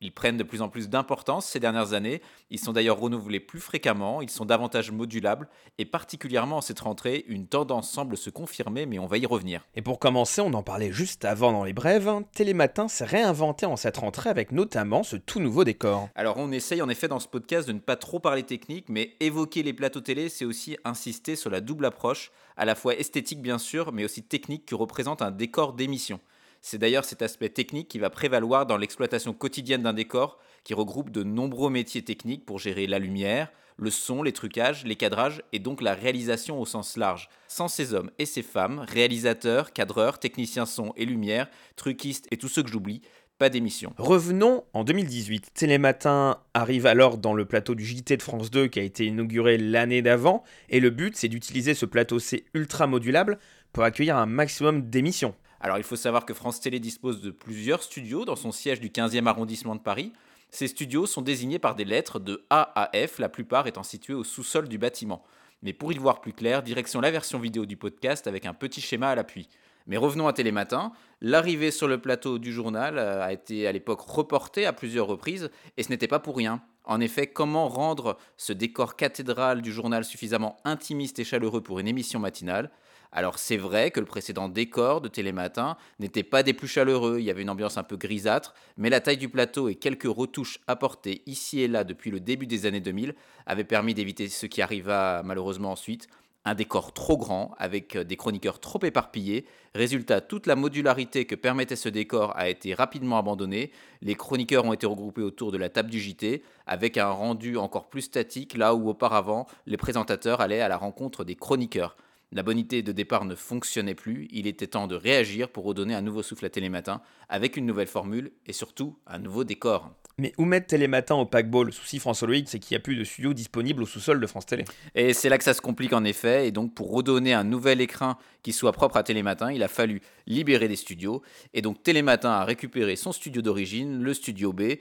Ils 0.00 0.12
prennent 0.12 0.36
de 0.36 0.44
plus 0.44 0.62
en 0.62 0.68
plus 0.68 0.88
d'importance 0.88 1.46
ces 1.46 1.58
dernières 1.58 1.92
années, 1.92 2.22
ils 2.50 2.60
sont 2.60 2.72
d'ailleurs 2.72 3.00
renouvelés 3.00 3.40
plus 3.40 3.58
fréquemment, 3.58 4.22
ils 4.22 4.30
sont 4.30 4.44
davantage 4.44 4.92
modulables, 4.92 5.48
et 5.78 5.84
particulièrement 5.84 6.58
en 6.58 6.60
cette 6.60 6.80
rentrée, 6.80 7.24
une 7.26 7.48
tendance 7.48 7.90
semble 7.90 8.16
se 8.16 8.30
confirmer, 8.30 8.86
mais 8.86 9.00
on 9.00 9.06
va 9.06 9.18
y 9.18 9.26
revenir. 9.26 9.66
Et 9.74 9.82
pour 9.82 9.98
commencer, 9.98 10.40
on 10.40 10.54
en 10.54 10.62
parlait 10.62 10.92
juste 10.92 11.24
avant 11.24 11.52
dans 11.52 11.64
les 11.64 11.72
brèves, 11.72 12.08
Télématin 12.32 12.86
s'est 12.86 13.04
réinventé 13.04 13.66
en 13.66 13.76
cette 13.76 13.96
rentrée 13.96 14.30
avec 14.30 14.52
notamment 14.52 15.02
ce 15.02 15.16
tout 15.16 15.40
nouveau 15.40 15.64
décor. 15.64 16.08
Alors 16.14 16.36
on 16.38 16.52
essaye 16.52 16.80
en 16.80 16.88
effet 16.88 17.08
dans 17.08 17.18
ce 17.18 17.28
podcast 17.28 17.66
de 17.66 17.72
ne 17.72 17.80
pas 17.80 17.96
trop 17.96 18.20
parler 18.20 18.44
technique, 18.44 18.86
mais 18.88 19.16
évoquer 19.18 19.62
les 19.62 19.72
plateaux 19.72 20.00
télé, 20.00 20.28
c'est 20.28 20.44
aussi 20.44 20.76
insister 20.84 21.34
sur 21.34 21.50
la 21.50 21.60
double 21.60 21.84
approche, 21.84 22.30
à 22.56 22.64
la 22.64 22.74
fois 22.74 22.94
esthétique 22.94 23.42
bien 23.42 23.58
sûr, 23.58 23.92
mais 23.92 24.04
aussi 24.04 24.22
technique 24.22 24.66
que 24.66 24.74
représente 24.74 25.22
un 25.22 25.30
décor 25.30 25.72
d'émission. 25.72 26.20
C'est 26.60 26.78
d'ailleurs 26.78 27.04
cet 27.04 27.22
aspect 27.22 27.48
technique 27.48 27.88
qui 27.88 27.98
va 27.98 28.10
prévaloir 28.10 28.66
dans 28.66 28.76
l'exploitation 28.76 29.32
quotidienne 29.32 29.82
d'un 29.82 29.92
décor 29.92 30.38
qui 30.64 30.74
regroupe 30.74 31.10
de 31.10 31.22
nombreux 31.22 31.70
métiers 31.70 32.02
techniques 32.02 32.44
pour 32.44 32.58
gérer 32.58 32.86
la 32.86 32.98
lumière, 32.98 33.50
le 33.76 33.90
son, 33.90 34.22
les 34.22 34.32
trucages, 34.32 34.84
les 34.84 34.96
cadrages 34.96 35.42
et 35.52 35.60
donc 35.60 35.80
la 35.80 35.94
réalisation 35.94 36.60
au 36.60 36.66
sens 36.66 36.96
large. 36.96 37.28
Sans 37.46 37.68
ces 37.68 37.94
hommes 37.94 38.10
et 38.18 38.26
ces 38.26 38.42
femmes, 38.42 38.84
réalisateurs, 38.88 39.72
cadreurs, 39.72 40.18
techniciens 40.18 40.66
son 40.66 40.92
et 40.96 41.04
lumière, 41.04 41.48
truquistes 41.76 42.26
et 42.30 42.36
tous 42.36 42.48
ceux 42.48 42.62
que 42.62 42.70
j'oublie, 42.70 43.02
pas 43.38 43.50
d'émission. 43.50 43.94
Revenons 43.98 44.64
en 44.72 44.82
2018. 44.82 45.54
Télématin 45.54 46.38
arrive 46.54 46.86
alors 46.86 47.18
dans 47.18 47.34
le 47.34 47.44
plateau 47.44 47.76
du 47.76 47.84
JT 47.84 48.16
de 48.16 48.22
France 48.22 48.50
2 48.50 48.66
qui 48.66 48.80
a 48.80 48.82
été 48.82 49.06
inauguré 49.06 49.58
l'année 49.58 50.02
d'avant 50.02 50.42
et 50.68 50.80
le 50.80 50.90
but 50.90 51.16
c'est 51.16 51.28
d'utiliser 51.28 51.74
ce 51.74 51.86
plateau 51.86 52.18
C 52.18 52.44
ultra 52.52 52.88
modulable 52.88 53.38
pour 53.72 53.84
accueillir 53.84 54.16
un 54.16 54.26
maximum 54.26 54.90
d'émissions. 54.90 55.36
Alors 55.60 55.78
il 55.78 55.84
faut 55.84 55.96
savoir 55.96 56.24
que 56.24 56.34
France 56.34 56.60
Télé 56.60 56.80
dispose 56.80 57.20
de 57.20 57.30
plusieurs 57.30 57.82
studios 57.82 58.24
dans 58.24 58.36
son 58.36 58.52
siège 58.52 58.80
du 58.80 58.90
15e 58.90 59.26
arrondissement 59.26 59.74
de 59.74 59.80
Paris. 59.80 60.12
Ces 60.50 60.68
studios 60.68 61.06
sont 61.06 61.22
désignés 61.22 61.58
par 61.58 61.74
des 61.74 61.84
lettres 61.84 62.20
de 62.20 62.44
A 62.48 62.72
à 62.80 62.90
F, 63.06 63.18
la 63.18 63.28
plupart 63.28 63.66
étant 63.66 63.82
situés 63.82 64.14
au 64.14 64.24
sous-sol 64.24 64.68
du 64.68 64.78
bâtiment. 64.78 65.24
Mais 65.62 65.72
pour 65.72 65.92
y 65.92 65.98
voir 65.98 66.20
plus 66.20 66.32
clair, 66.32 66.62
direction 66.62 67.00
la 67.00 67.10
version 67.10 67.38
vidéo 67.38 67.66
du 67.66 67.76
podcast 67.76 68.26
avec 68.26 68.46
un 68.46 68.54
petit 68.54 68.80
schéma 68.80 69.10
à 69.10 69.14
l'appui. 69.14 69.48
Mais 69.88 69.96
revenons 69.96 70.28
à 70.28 70.32
Télématin. 70.32 70.92
L'arrivée 71.20 71.70
sur 71.70 71.88
le 71.88 71.98
plateau 71.98 72.38
du 72.38 72.52
journal 72.52 72.98
euh, 72.98 73.24
a 73.24 73.32
été 73.32 73.66
à 73.66 73.72
l'époque 73.72 74.02
reportée 74.02 74.66
à 74.66 74.72
plusieurs 74.72 75.06
reprises 75.06 75.50
et 75.76 75.82
ce 75.82 75.88
n'était 75.88 76.06
pas 76.06 76.20
pour 76.20 76.36
rien. 76.36 76.62
En 76.84 77.00
effet, 77.00 77.26
comment 77.26 77.68
rendre 77.68 78.16
ce 78.36 78.52
décor 78.52 78.96
cathédral 78.96 79.60
du 79.60 79.72
journal 79.72 80.04
suffisamment 80.04 80.56
intimiste 80.64 81.18
et 81.18 81.24
chaleureux 81.24 81.62
pour 81.62 81.80
une 81.80 81.88
émission 81.88 82.20
matinale? 82.20 82.70
Alors 83.12 83.38
c'est 83.38 83.56
vrai 83.56 83.90
que 83.90 84.00
le 84.00 84.06
précédent 84.06 84.48
décor 84.48 85.00
de 85.00 85.08
Télématin 85.08 85.76
n'était 85.98 86.22
pas 86.22 86.42
des 86.42 86.52
plus 86.52 86.68
chaleureux, 86.68 87.18
il 87.18 87.24
y 87.24 87.30
avait 87.30 87.42
une 87.42 87.50
ambiance 87.50 87.78
un 87.78 87.82
peu 87.82 87.96
grisâtre, 87.96 88.54
mais 88.76 88.90
la 88.90 89.00
taille 89.00 89.16
du 89.16 89.28
plateau 89.28 89.68
et 89.68 89.74
quelques 89.74 90.04
retouches 90.04 90.60
apportées 90.66 91.22
ici 91.26 91.60
et 91.60 91.68
là 91.68 91.84
depuis 91.84 92.10
le 92.10 92.20
début 92.20 92.46
des 92.46 92.66
années 92.66 92.80
2000 92.80 93.14
avaient 93.46 93.64
permis 93.64 93.94
d'éviter 93.94 94.28
ce 94.28 94.46
qui 94.46 94.62
arriva 94.62 95.22
malheureusement 95.24 95.72
ensuite, 95.72 96.08
un 96.48 96.54
décor 96.54 96.92
trop 96.92 97.18
grand, 97.18 97.54
avec 97.58 97.96
des 97.96 98.16
chroniqueurs 98.16 98.58
trop 98.58 98.82
éparpillés. 98.82 99.44
Résultat, 99.74 100.20
toute 100.20 100.46
la 100.46 100.56
modularité 100.56 101.26
que 101.26 101.34
permettait 101.34 101.76
ce 101.76 101.88
décor 101.88 102.32
a 102.36 102.48
été 102.48 102.74
rapidement 102.74 103.18
abandonnée. 103.18 103.70
Les 104.00 104.14
chroniqueurs 104.14 104.64
ont 104.64 104.72
été 104.72 104.86
regroupés 104.86 105.22
autour 105.22 105.52
de 105.52 105.58
la 105.58 105.68
table 105.68 105.90
du 105.90 106.00
JT, 106.00 106.42
avec 106.66 106.96
un 106.96 107.10
rendu 107.10 107.56
encore 107.58 107.88
plus 107.88 108.02
statique, 108.02 108.56
là 108.56 108.74
où 108.74 108.88
auparavant, 108.88 109.46
les 109.66 109.76
présentateurs 109.76 110.40
allaient 110.40 110.62
à 110.62 110.68
la 110.68 110.78
rencontre 110.78 111.24
des 111.24 111.34
chroniqueurs. 111.34 111.96
La 112.30 112.42
bonne 112.42 112.58
idée 112.58 112.82
de 112.82 112.92
départ 112.92 113.24
ne 113.24 113.34
fonctionnait 113.34 113.94
plus, 113.94 114.28
il 114.30 114.46
était 114.46 114.66
temps 114.66 114.86
de 114.86 114.94
réagir 114.94 115.48
pour 115.48 115.64
redonner 115.64 115.94
un 115.94 116.02
nouveau 116.02 116.22
souffle 116.22 116.44
à 116.44 116.50
Télématin, 116.50 117.00
avec 117.30 117.56
une 117.56 117.64
nouvelle 117.64 117.86
formule 117.86 118.32
et 118.44 118.52
surtout 118.52 118.98
un 119.06 119.18
nouveau 119.18 119.44
décor. 119.44 119.90
Mais 120.18 120.34
où 120.36 120.44
mettre 120.44 120.66
Télématin 120.66 121.14
au 121.14 121.24
paquebot? 121.24 121.64
Le 121.64 121.72
souci 121.72 121.98
François 121.98 122.28
Loïc, 122.28 122.46
c'est 122.50 122.58
qu'il 122.58 122.74
n'y 122.74 122.80
a 122.80 122.82
plus 122.82 122.96
de 122.96 123.04
studio 123.04 123.32
disponible 123.32 123.82
au 123.82 123.86
sous-sol 123.86 124.20
de 124.20 124.26
France 124.26 124.44
Télé. 124.44 124.66
Et 124.94 125.14
c'est 125.14 125.30
là 125.30 125.38
que 125.38 125.44
ça 125.44 125.54
se 125.54 125.62
complique 125.62 125.94
en 125.94 126.04
effet, 126.04 126.46
et 126.46 126.50
donc 126.50 126.74
pour 126.74 126.92
redonner 126.92 127.32
un 127.32 127.44
nouvel 127.44 127.80
écran 127.80 128.18
qui 128.42 128.52
soit 128.52 128.72
propre 128.72 128.98
à 128.98 129.02
Télématin, 129.02 129.50
il 129.50 129.62
a 129.62 129.68
fallu 129.68 130.02
libérer 130.26 130.68
des 130.68 130.76
studios, 130.76 131.22
et 131.54 131.62
donc 131.62 131.82
Télématin 131.82 132.30
a 132.30 132.44
récupéré 132.44 132.96
son 132.96 133.12
studio 133.12 133.40
d'origine, 133.40 134.02
le 134.02 134.12
studio 134.12 134.52
B, 134.52 134.74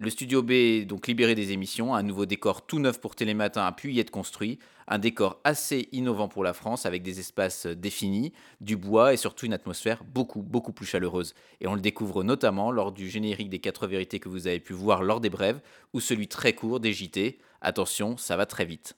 le 0.00 0.08
studio 0.08 0.42
B 0.42 0.86
donc 0.86 1.06
libéré 1.06 1.34
des 1.34 1.52
émissions, 1.52 1.94
un 1.94 2.02
nouveau 2.02 2.24
décor 2.24 2.64
tout 2.64 2.78
neuf 2.78 2.98
pour 2.98 3.14
Télématin 3.14 3.66
a 3.66 3.72
pu 3.72 3.92
y 3.92 4.00
être 4.00 4.10
construit, 4.10 4.58
un 4.88 4.98
décor 4.98 5.38
assez 5.44 5.90
innovant 5.92 6.26
pour 6.26 6.42
la 6.42 6.54
France 6.54 6.86
avec 6.86 7.02
des 7.02 7.20
espaces 7.20 7.66
définis, 7.66 8.32
du 8.62 8.78
bois 8.78 9.12
et 9.12 9.18
surtout 9.18 9.44
une 9.44 9.52
atmosphère 9.52 10.02
beaucoup 10.04 10.40
beaucoup 10.40 10.72
plus 10.72 10.86
chaleureuse. 10.86 11.34
Et 11.60 11.66
on 11.66 11.74
le 11.74 11.82
découvre 11.82 12.24
notamment 12.24 12.72
lors 12.72 12.92
du 12.92 13.10
générique 13.10 13.50
des 13.50 13.58
4 13.58 13.86
vérités 13.86 14.20
que 14.20 14.30
vous 14.30 14.46
avez 14.46 14.58
pu 14.58 14.72
voir 14.72 15.02
lors 15.02 15.20
des 15.20 15.30
brèves 15.30 15.60
ou 15.92 16.00
celui 16.00 16.28
très 16.28 16.54
court 16.54 16.80
des 16.80 16.94
JT. 16.94 17.38
Attention, 17.60 18.16
ça 18.16 18.38
va 18.38 18.46
très 18.46 18.64
vite. 18.64 18.96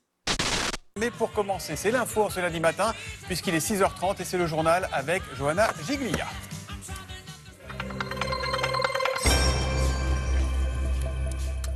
Mais 1.01 1.11
pour 1.11 1.33
commencer, 1.33 1.75
c'est 1.75 1.91
l'info 1.91 2.31
ce 2.31 2.39
lundi 2.39 2.61
matin, 2.61 2.95
puisqu'il 3.27 3.55
est 3.55 3.67
6h30 3.67 4.21
et 4.21 4.25
c'est 4.25 4.39
le 4.39 4.47
journal 4.47 4.89
avec 4.93 5.23
Johanna 5.37 5.71
Giglia. 5.85 6.29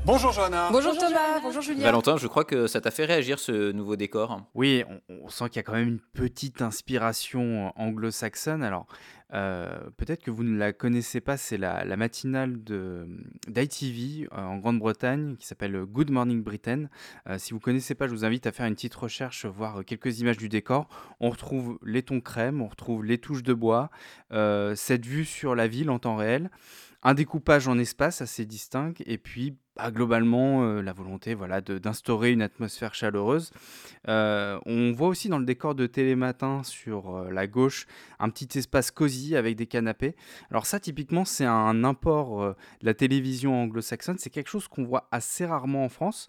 Bonjour 0.06 0.30
Johanna. 0.30 0.68
Bonjour, 0.70 0.96
Thomas, 0.96 1.40
bonjour 1.42 1.62
Julien. 1.62 1.82
Valentin, 1.82 2.16
je 2.16 2.28
crois 2.28 2.44
que 2.44 2.68
ça 2.68 2.80
t'a 2.80 2.92
fait 2.92 3.06
réagir 3.06 3.40
ce 3.40 3.72
nouveau 3.72 3.96
décor. 3.96 4.40
Oui, 4.54 4.84
on, 4.88 5.24
on 5.24 5.28
sent 5.28 5.48
qu'il 5.48 5.56
y 5.56 5.58
a 5.58 5.62
quand 5.64 5.72
même 5.72 5.88
une 5.88 5.98
petite 5.98 6.62
inspiration 6.62 7.72
anglo-saxonne. 7.74 8.62
Alors, 8.62 8.86
euh, 9.34 9.66
peut-être 9.96 10.22
que 10.22 10.30
vous 10.30 10.44
ne 10.44 10.56
la 10.56 10.72
connaissez 10.72 11.20
pas, 11.20 11.36
c'est 11.36 11.58
la, 11.58 11.84
la 11.84 11.96
matinale 11.96 12.62
de 12.62 13.08
d'ITV 13.48 14.28
euh, 14.32 14.36
en 14.36 14.58
Grande-Bretagne 14.58 15.34
qui 15.38 15.46
s'appelle 15.48 15.76
Good 15.84 16.12
Morning 16.12 16.40
Britain. 16.40 16.84
Euh, 17.28 17.36
si 17.38 17.50
vous 17.50 17.56
ne 17.56 17.62
connaissez 17.62 17.96
pas, 17.96 18.06
je 18.06 18.12
vous 18.12 18.24
invite 18.24 18.46
à 18.46 18.52
faire 18.52 18.66
une 18.66 18.76
petite 18.76 18.94
recherche, 18.94 19.44
voir 19.44 19.84
quelques 19.84 20.20
images 20.20 20.36
du 20.36 20.48
décor. 20.48 20.88
On 21.18 21.30
retrouve 21.30 21.80
les 21.84 22.04
tons 22.04 22.20
crème, 22.20 22.62
on 22.62 22.68
retrouve 22.68 23.04
les 23.04 23.18
touches 23.18 23.42
de 23.42 23.54
bois, 23.54 23.90
euh, 24.30 24.76
cette 24.76 25.04
vue 25.04 25.24
sur 25.24 25.56
la 25.56 25.66
ville 25.66 25.90
en 25.90 25.98
temps 25.98 26.14
réel 26.14 26.48
un 27.06 27.14
découpage 27.14 27.68
en 27.68 27.78
espace 27.78 28.20
assez 28.20 28.44
distinct 28.44 28.94
et 29.06 29.16
puis 29.16 29.54
bah, 29.76 29.92
globalement 29.92 30.64
euh, 30.64 30.82
la 30.82 30.92
volonté 30.92 31.34
voilà, 31.34 31.60
d'instaurer 31.60 32.32
une 32.32 32.42
atmosphère 32.42 32.94
chaleureuse. 32.94 33.52
Euh, 34.08 34.58
on 34.66 34.90
voit 34.90 35.06
aussi 35.06 35.28
dans 35.28 35.38
le 35.38 35.44
décor 35.44 35.76
de 35.76 35.86
Télématin 35.86 36.64
sur 36.64 37.14
euh, 37.14 37.30
la 37.30 37.46
gauche 37.46 37.86
un 38.18 38.28
petit 38.28 38.58
espace 38.58 38.90
cosy 38.90 39.36
avec 39.36 39.54
des 39.54 39.66
canapés. 39.66 40.16
Alors 40.50 40.66
ça 40.66 40.80
typiquement 40.80 41.24
c'est 41.24 41.44
un 41.44 41.84
import 41.84 42.40
de 42.44 42.86
la 42.86 42.92
télévision 42.92 43.54
anglo-saxonne, 43.54 44.18
c'est 44.18 44.30
quelque 44.30 44.50
chose 44.50 44.66
qu'on 44.66 44.84
voit 44.84 45.06
assez 45.12 45.46
rarement 45.46 45.84
en 45.84 45.88
France 45.88 46.26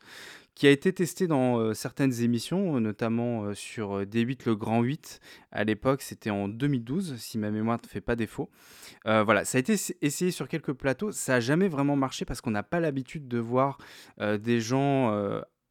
qui 0.58 0.66
a 0.66 0.72
été 0.72 0.92
testé 0.92 1.28
dans 1.28 1.60
euh, 1.60 1.76
certaines 1.76 2.24
émissions, 2.24 2.78
euh, 2.78 2.80
notamment 2.80 3.44
euh, 3.44 3.54
sur 3.54 4.00
euh, 4.00 4.06
D8 4.06 4.40
le 4.48 4.56
Grand 4.56 4.82
8. 4.82 5.20
À 5.52 5.64
l'époque, 5.64 6.02
c'était 6.02 6.32
en 6.32 6.48
2012, 6.48 7.16
si 7.18 7.38
ma 7.38 7.52
mémoire 7.52 7.78
ne 7.84 7.88
fait 7.88 8.02
pas 8.02 8.16
défaut. 8.16 8.50
Voilà, 9.06 9.46
ça 9.46 9.58
a 9.58 9.60
été 9.60 9.74
ess- 9.76 9.96
essayé 10.02 10.32
sur 10.32 10.48
quelques 10.48 10.74
plateaux. 10.74 11.12
Ça 11.12 11.34
n'a 11.34 11.40
jamais 11.42 11.68
vraiment 11.68 11.96
marché 11.96 12.26
parce 12.26 12.42
qu'on 12.42 12.50
n'a 12.50 12.64
pas 12.64 12.80
l'habitude 12.80 13.28
de 13.28 13.38
voir 13.38 13.78
des 14.20 14.60
gens 14.60 15.12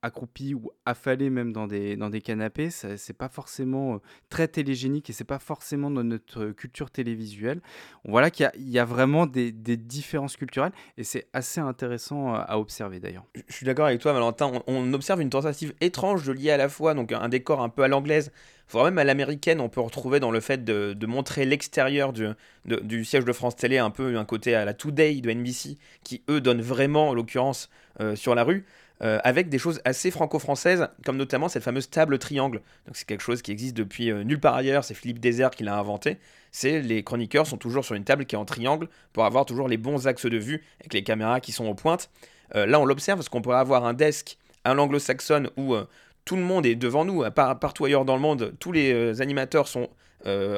accroupis 0.07 0.55
ou 0.55 0.71
affalés 0.87 1.31
même 1.31 1.53
dans 1.53 1.67
des, 1.67 1.97
dans 1.97 2.09
des 2.09 2.21
canapés. 2.21 2.71
C'est 2.71 3.13
pas 3.13 3.29
forcément 3.29 3.95
euh, 3.95 3.99
très 4.31 4.49
télégénique 4.49 5.11
et 5.11 5.13
c'est 5.13 5.25
pas 5.25 5.39
forcément 5.39 5.91
dans 5.91 6.05
notre 6.05 6.45
euh, 6.45 6.53
culture 6.53 6.91
télévisuelle. 6.91 7.61
On 8.05 8.13
voit 8.13 8.23
là 8.23 8.31
qu'il 8.31 8.51
y 8.57 8.79
a- 8.79 8.85
vraiment 8.85 9.27
des, 9.27 9.53
différences 9.53 10.37
culturelles 10.37 10.73
et 10.97 11.05
c'est 11.05 11.27
assez 11.33 11.61
intéressant 11.61 12.35
euh, 12.35 12.39
à 12.47 12.59
observer 12.59 13.01
d'ailleurs. 13.01 13.25
Je 13.49 13.55
suis 13.55 13.67
d'accord 13.67 13.87
avec 13.87 14.01
toi, 14.01 14.13
Valentin. 14.13 14.53
On, 14.67 14.93
observe 14.93 15.21
une 15.21 15.31
tentative 15.31 15.75
étrange 15.81 16.25
de 16.25 16.33
lier 16.33 16.51
à 16.51 16.57
la 16.57 16.69
fois 16.69 16.95
donc 16.95 17.13
un 17.13 17.29
décor 17.29 17.61
un 17.61 17.69
peu 17.69 17.83
à 17.83 17.89
l'anglaise, 17.89 18.33
voire 18.71 18.85
même 18.85 18.99
à 18.99 19.05
l'américaine. 19.05 19.61
On 19.61 19.69
peut 19.69 19.81
retrouver 19.81 20.21
dans 20.21 20.31
le 20.31 20.41
fait 20.41 20.65
de, 20.65 21.07
montrer 21.07 21.45
l'extérieur 21.45 22.13
du, 22.13 23.05
siège 23.05 23.25
de 23.25 23.33
France 23.33 23.57
Télé 23.57 23.79
un 23.79 23.91
peu 23.91 24.17
un 24.17 24.25
côté 24.25 24.55
à 24.55 24.65
la 24.65 24.73
Today 24.73 25.21
de 25.21 25.31
NBC, 25.31 25.77
qui 26.05 26.23
eux 26.31 26.41
donnent 26.41 26.63
vraiment, 26.63 27.11
en 27.11 27.15
l'occurrence, 27.15 27.69
sur 28.15 28.35
la 28.35 28.45
rue. 28.45 28.65
Euh, 29.03 29.19
avec 29.25 29.51
des 29.51 29.59
choses 29.59 29.81
assez 29.85 30.11
franco-françaises, 30.11 30.89
comme 31.05 31.19
notamment 31.19 31.49
cette 31.49 31.63
fameuse 31.63 31.91
table 31.91 32.19
triangle. 32.19 32.63
Donc 32.87 32.97
c'est 32.97 33.07
quelque 33.07 33.23
chose 33.23 33.43
qui 33.43 33.53
existe 33.53 33.77
depuis 33.77 34.11
euh, 34.11 34.25
nulle 34.25 34.41
part 34.41 34.55
ailleurs, 34.55 34.85
c'est 34.85 34.95
Philippe 34.95 35.19
Désert 35.21 35.51
qui 35.51 35.65
l'a 35.65 35.77
inventé. 35.77 36.17
C'est 36.51 36.81
les 36.81 37.03
chroniqueurs 37.03 37.47
sont 37.47 37.59
toujours 37.59 37.85
sur 37.85 37.95
une 37.95 38.05
table 38.05 38.25
qui 38.25 38.37
est 38.37 38.39
en 38.39 38.47
triangle 38.47 38.89
pour 39.13 39.27
avoir 39.27 39.45
toujours 39.45 39.69
les 39.69 39.77
bons 39.77 40.07
axes 40.07 40.25
de 40.25 40.39
vue 40.39 40.65
avec 40.81 40.95
les 40.95 41.03
caméras 41.03 41.41
qui 41.41 41.53
sont 41.53 41.67
aux 41.67 41.75
pointes. 41.75 42.09
Euh, 42.55 42.65
là, 42.65 42.81
on 42.81 42.87
l'observe 42.87 43.19
parce 43.19 43.29
qu'on 43.29 43.43
pourrait 43.43 43.59
avoir 43.59 43.85
un 43.85 43.93
desk 43.93 44.39
à 44.65 44.73
l'anglo-saxonne 44.73 45.51
où 45.59 45.75
euh, 45.75 45.87
tout 46.25 46.37
le 46.37 46.43
monde 46.43 46.65
est 46.65 46.75
devant 46.75 47.05
nous, 47.05 47.23
partout 47.31 47.85
ailleurs 47.85 48.07
dans 48.07 48.17
le 48.17 48.23
monde, 48.23 48.55
tous 48.59 48.73
les 48.73 49.21
animateurs 49.21 49.69
sont 49.69 49.89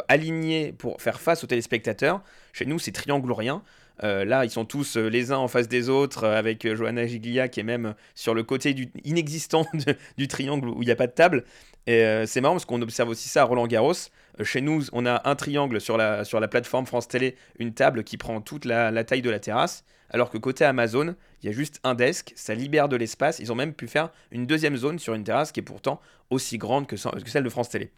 alignés 0.09 0.72
pour 0.72 1.03
faire 1.03 1.20
face 1.20 1.44
aux 1.44 1.46
téléspectateurs. 1.46 2.22
Chez 2.55 2.64
nous, 2.64 2.79
c'est 2.79 2.92
triangulorien. 2.92 3.62
Euh, 4.04 4.24
là, 4.24 4.44
ils 4.44 4.50
sont 4.50 4.64
tous 4.64 4.96
euh, 4.96 5.08
les 5.08 5.32
uns 5.32 5.38
en 5.38 5.48
face 5.48 5.68
des 5.68 5.88
autres, 5.88 6.24
euh, 6.24 6.38
avec 6.38 6.66
Johanna 6.74 7.06
Giglia 7.06 7.48
qui 7.48 7.61
est 7.61 7.64
même 7.64 7.94
sur 8.14 8.34
le 8.34 8.42
côté 8.42 8.74
inexistant 9.04 9.66
du 10.18 10.28
triangle 10.28 10.68
où 10.68 10.82
il 10.82 10.87
n'y 10.87 10.92
a 10.92 10.96
pas 10.96 11.06
de 11.06 11.12
table. 11.12 11.44
Et 11.87 12.04
c'est 12.26 12.42
marrant 12.42 12.54
parce 12.54 12.66
qu'on 12.66 12.82
observe 12.82 13.08
aussi 13.08 13.30
ça 13.30 13.40
à 13.40 13.44
Roland 13.44 13.66
Garros. 13.66 13.94
Chez 14.42 14.61
nous, 14.61 14.84
on 14.92 15.06
a 15.06 15.26
un 15.26 15.34
triangle 15.37 15.80
sur 15.80 15.96
la, 15.96 16.48
plateforme 16.50 16.84
France 16.84 17.08
Télé, 17.08 17.34
une 17.58 17.72
table 17.72 18.04
qui 18.04 18.18
prend 18.18 18.42
toute 18.42 18.66
la, 18.66 19.04
taille 19.04 19.22
de 19.22 19.30
la 19.30 19.40
terrasse. 19.40 19.84
Alors 20.11 20.28
que 20.28 20.37
côté 20.37 20.66
Amazon, 20.66 21.14
il 21.42 21.46
y 21.46 21.48
a 21.48 21.52
juste 21.52 21.80
un 21.84 21.94
desk, 21.94 22.34
ça 22.37 22.54
libère 22.54 22.90
de 22.90 22.96
l'espace. 22.96 23.38
Ils 23.38 23.52
ont 23.52 23.54
même 23.54 23.72
pu 23.72 23.88
faire 23.88 24.11
une 24.32 24.46
deuxième 24.46 24.76
zone 24.76 24.98
sur 24.98 25.14
une 25.14 25.24
terrasse 25.24 25.50
qui 25.50 25.61
est 25.61 25.62
pourtant 25.62 25.98
aussi 26.28 26.58
grande 26.58 26.87
que 26.87 26.96
celle 26.96 27.44
de 27.44 27.48
France 27.48 27.70
Télé. 27.70 27.90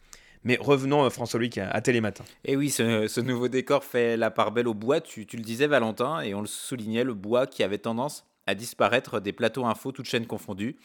Mais 0.45 0.57
revenons, 0.61 1.05
euh, 1.05 1.11
François 1.11 1.39
Louis, 1.39 1.51
à, 1.59 1.81
Télématin. 1.81 2.25
Et 2.45 2.57
oui, 2.57 2.71
ce, 2.71 3.21
nouveau 3.21 3.49
décor 3.49 3.85
fait 3.85 4.17
la 4.17 4.31
part 4.31 4.53
belle 4.53 4.69
au 4.69 4.75
bois, 4.75 5.01
tu, 5.01 5.27
tu 5.27 5.37
le 5.37 5.43
disais 5.43 5.67
Valentin, 5.67 6.21
et 6.21 6.35
on 6.35 6.41
le 6.41 6.47
soulignait, 6.47 7.05
le 7.05 7.15
bois 7.15 7.47
qui 7.47 7.63
avait 7.63 7.79
tendance 7.79 8.25
à 8.47 8.55
disparaître 8.55 9.21
des 9.21 9.33
plateaux 9.33 9.67
info, 9.67 9.93
toutes 9.93 10.07
chaînes 10.07 10.27
confondues. 10.27 10.77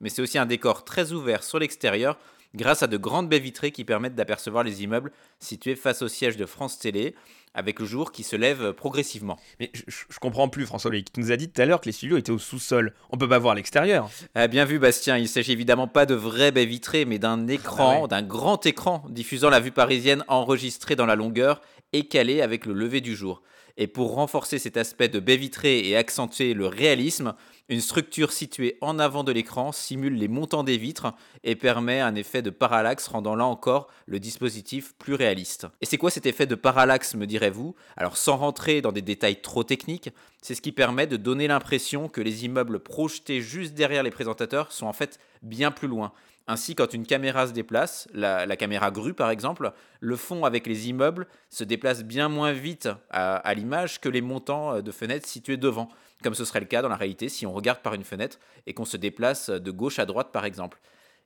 Mais 0.00 0.08
c'est 0.08 0.22
aussi 0.22 0.38
un 0.38 0.46
décor 0.46 0.84
très 0.84 1.12
ouvert 1.12 1.42
sur 1.42 1.58
l'extérieur, 1.58 2.18
grâce 2.54 2.82
à 2.82 2.86
de 2.86 2.96
grandes 2.96 3.28
baies 3.28 3.38
vitrées 3.38 3.72
qui 3.72 3.84
permettent 3.84 4.14
d'apercevoir 4.14 4.64
les 4.64 4.82
immeubles 4.82 5.12
situés 5.38 5.76
face 5.76 6.02
au 6.02 6.08
siège 6.08 6.36
de 6.36 6.46
France 6.46 6.78
Télé, 6.78 7.14
avec 7.54 7.78
le 7.80 7.86
jour 7.86 8.12
qui 8.12 8.22
se 8.22 8.36
lève 8.36 8.72
progressivement. 8.72 9.38
Mais 9.60 9.70
je, 9.72 9.82
je- 9.88 10.18
comprends 10.18 10.48
plus, 10.48 10.66
François 10.66 10.90
Louis. 10.90 11.04
Tu 11.04 11.20
nous 11.20 11.32
as 11.32 11.36
dit 11.36 11.48
tout 11.48 11.60
à 11.62 11.66
l'heure 11.66 11.80
que 11.80 11.86
les 11.86 11.92
studios 11.92 12.16
étaient 12.16 12.30
au 12.32 12.38
sous-sol. 12.38 12.92
On 13.10 13.16
peut 13.16 13.28
pas 13.28 13.38
voir 13.38 13.54
l'extérieur. 13.54 14.10
Ah, 14.34 14.48
bien 14.48 14.64
vu 14.64 14.78
Bastien, 14.78 15.16
il 15.18 15.28
s'agit 15.28 15.52
évidemment 15.52 15.86
pas 15.88 16.06
de 16.06 16.14
vraies 16.14 16.50
baies 16.52 16.66
vitrées, 16.66 17.04
mais 17.04 17.18
d'un 17.18 17.46
écran, 17.48 18.02
ouais. 18.02 18.08
d'un 18.08 18.22
grand 18.22 18.64
écran 18.66 19.04
diffusant 19.08 19.50
la 19.50 19.60
vue 19.60 19.70
parisienne 19.70 20.24
enregistrée 20.28 20.96
dans 20.96 21.06
la 21.06 21.14
longueur 21.16 21.60
et 21.92 22.08
calée 22.08 22.42
avec 22.42 22.66
le 22.66 22.72
lever 22.74 23.00
du 23.00 23.14
jour. 23.14 23.42
Et 23.76 23.86
pour 23.88 24.14
renforcer 24.14 24.58
cet 24.58 24.76
aspect 24.76 25.08
de 25.08 25.18
baie 25.18 25.36
vitrée 25.36 25.80
et 25.88 25.96
accentuer 25.96 26.54
le 26.54 26.66
réalisme, 26.66 27.34
une 27.68 27.80
structure 27.80 28.32
située 28.32 28.76
en 28.82 28.98
avant 28.98 29.24
de 29.24 29.32
l'écran 29.32 29.72
simule 29.72 30.16
les 30.16 30.28
montants 30.28 30.64
des 30.64 30.76
vitres 30.76 31.14
et 31.44 31.56
permet 31.56 32.00
un 32.00 32.14
effet 32.14 32.42
de 32.42 32.50
parallaxe 32.50 33.08
rendant 33.08 33.34
là 33.34 33.46
encore 33.46 33.88
le 34.06 34.20
dispositif 34.20 34.94
plus 34.98 35.14
réaliste. 35.14 35.66
Et 35.80 35.86
c'est 35.86 35.96
quoi 35.96 36.10
cet 36.10 36.26
effet 36.26 36.46
de 36.46 36.54
parallaxe 36.54 37.14
me 37.14 37.26
direz-vous? 37.26 37.74
Alors 37.96 38.16
sans 38.18 38.36
rentrer 38.36 38.82
dans 38.82 38.92
des 38.92 39.02
détails 39.02 39.40
trop 39.40 39.64
techniques, 39.64 40.10
c'est 40.42 40.54
ce 40.54 40.60
qui 40.60 40.72
permet 40.72 41.06
de 41.06 41.16
donner 41.16 41.48
l'impression 41.48 42.08
que 42.08 42.20
les 42.20 42.44
immeubles 42.44 42.80
projetés 42.80 43.40
juste 43.40 43.74
derrière 43.74 44.02
les 44.02 44.10
présentateurs 44.10 44.70
sont 44.70 44.86
en 44.86 44.92
fait 44.92 45.18
bien 45.42 45.70
plus 45.70 45.88
loin. 45.88 46.12
Ainsi, 46.46 46.74
quand 46.74 46.92
une 46.92 47.06
caméra 47.06 47.46
se 47.46 47.52
déplace, 47.52 48.06
la, 48.12 48.46
caméra 48.56 48.90
grue 48.90 49.14
par 49.14 49.30
exemple, 49.30 49.72
le 50.00 50.16
fond 50.16 50.44
avec 50.44 50.66
les 50.66 50.90
immeubles 50.90 51.26
se 51.48 51.64
déplace 51.64 52.04
bien 52.04 52.28
moins 52.28 52.52
vite 52.52 52.90
à, 53.08 53.54
l'image 53.54 53.98
que 53.98 54.10
les 54.10 54.20
montants 54.20 54.82
de 54.82 54.92
fenêtres 54.92 55.26
situés 55.26 55.56
devant, 55.56 55.88
comme 56.24 56.34
ce 56.34 56.44
serait 56.44 56.60
le 56.60 56.66
cas 56.66 56.82
dans 56.82 56.88
la 56.88 56.96
réalité 56.96 57.28
si 57.28 57.46
on 57.46 57.52
regarde 57.52 57.80
par 57.80 57.94
une 57.94 58.02
fenêtre 58.02 58.38
et 58.66 58.74
qu'on 58.74 58.86
se 58.86 58.96
déplace 58.96 59.50
de 59.50 59.70
gauche 59.70 59.98
à 60.00 60.06
droite 60.06 60.32
par 60.32 60.44
exemple. 60.44 60.80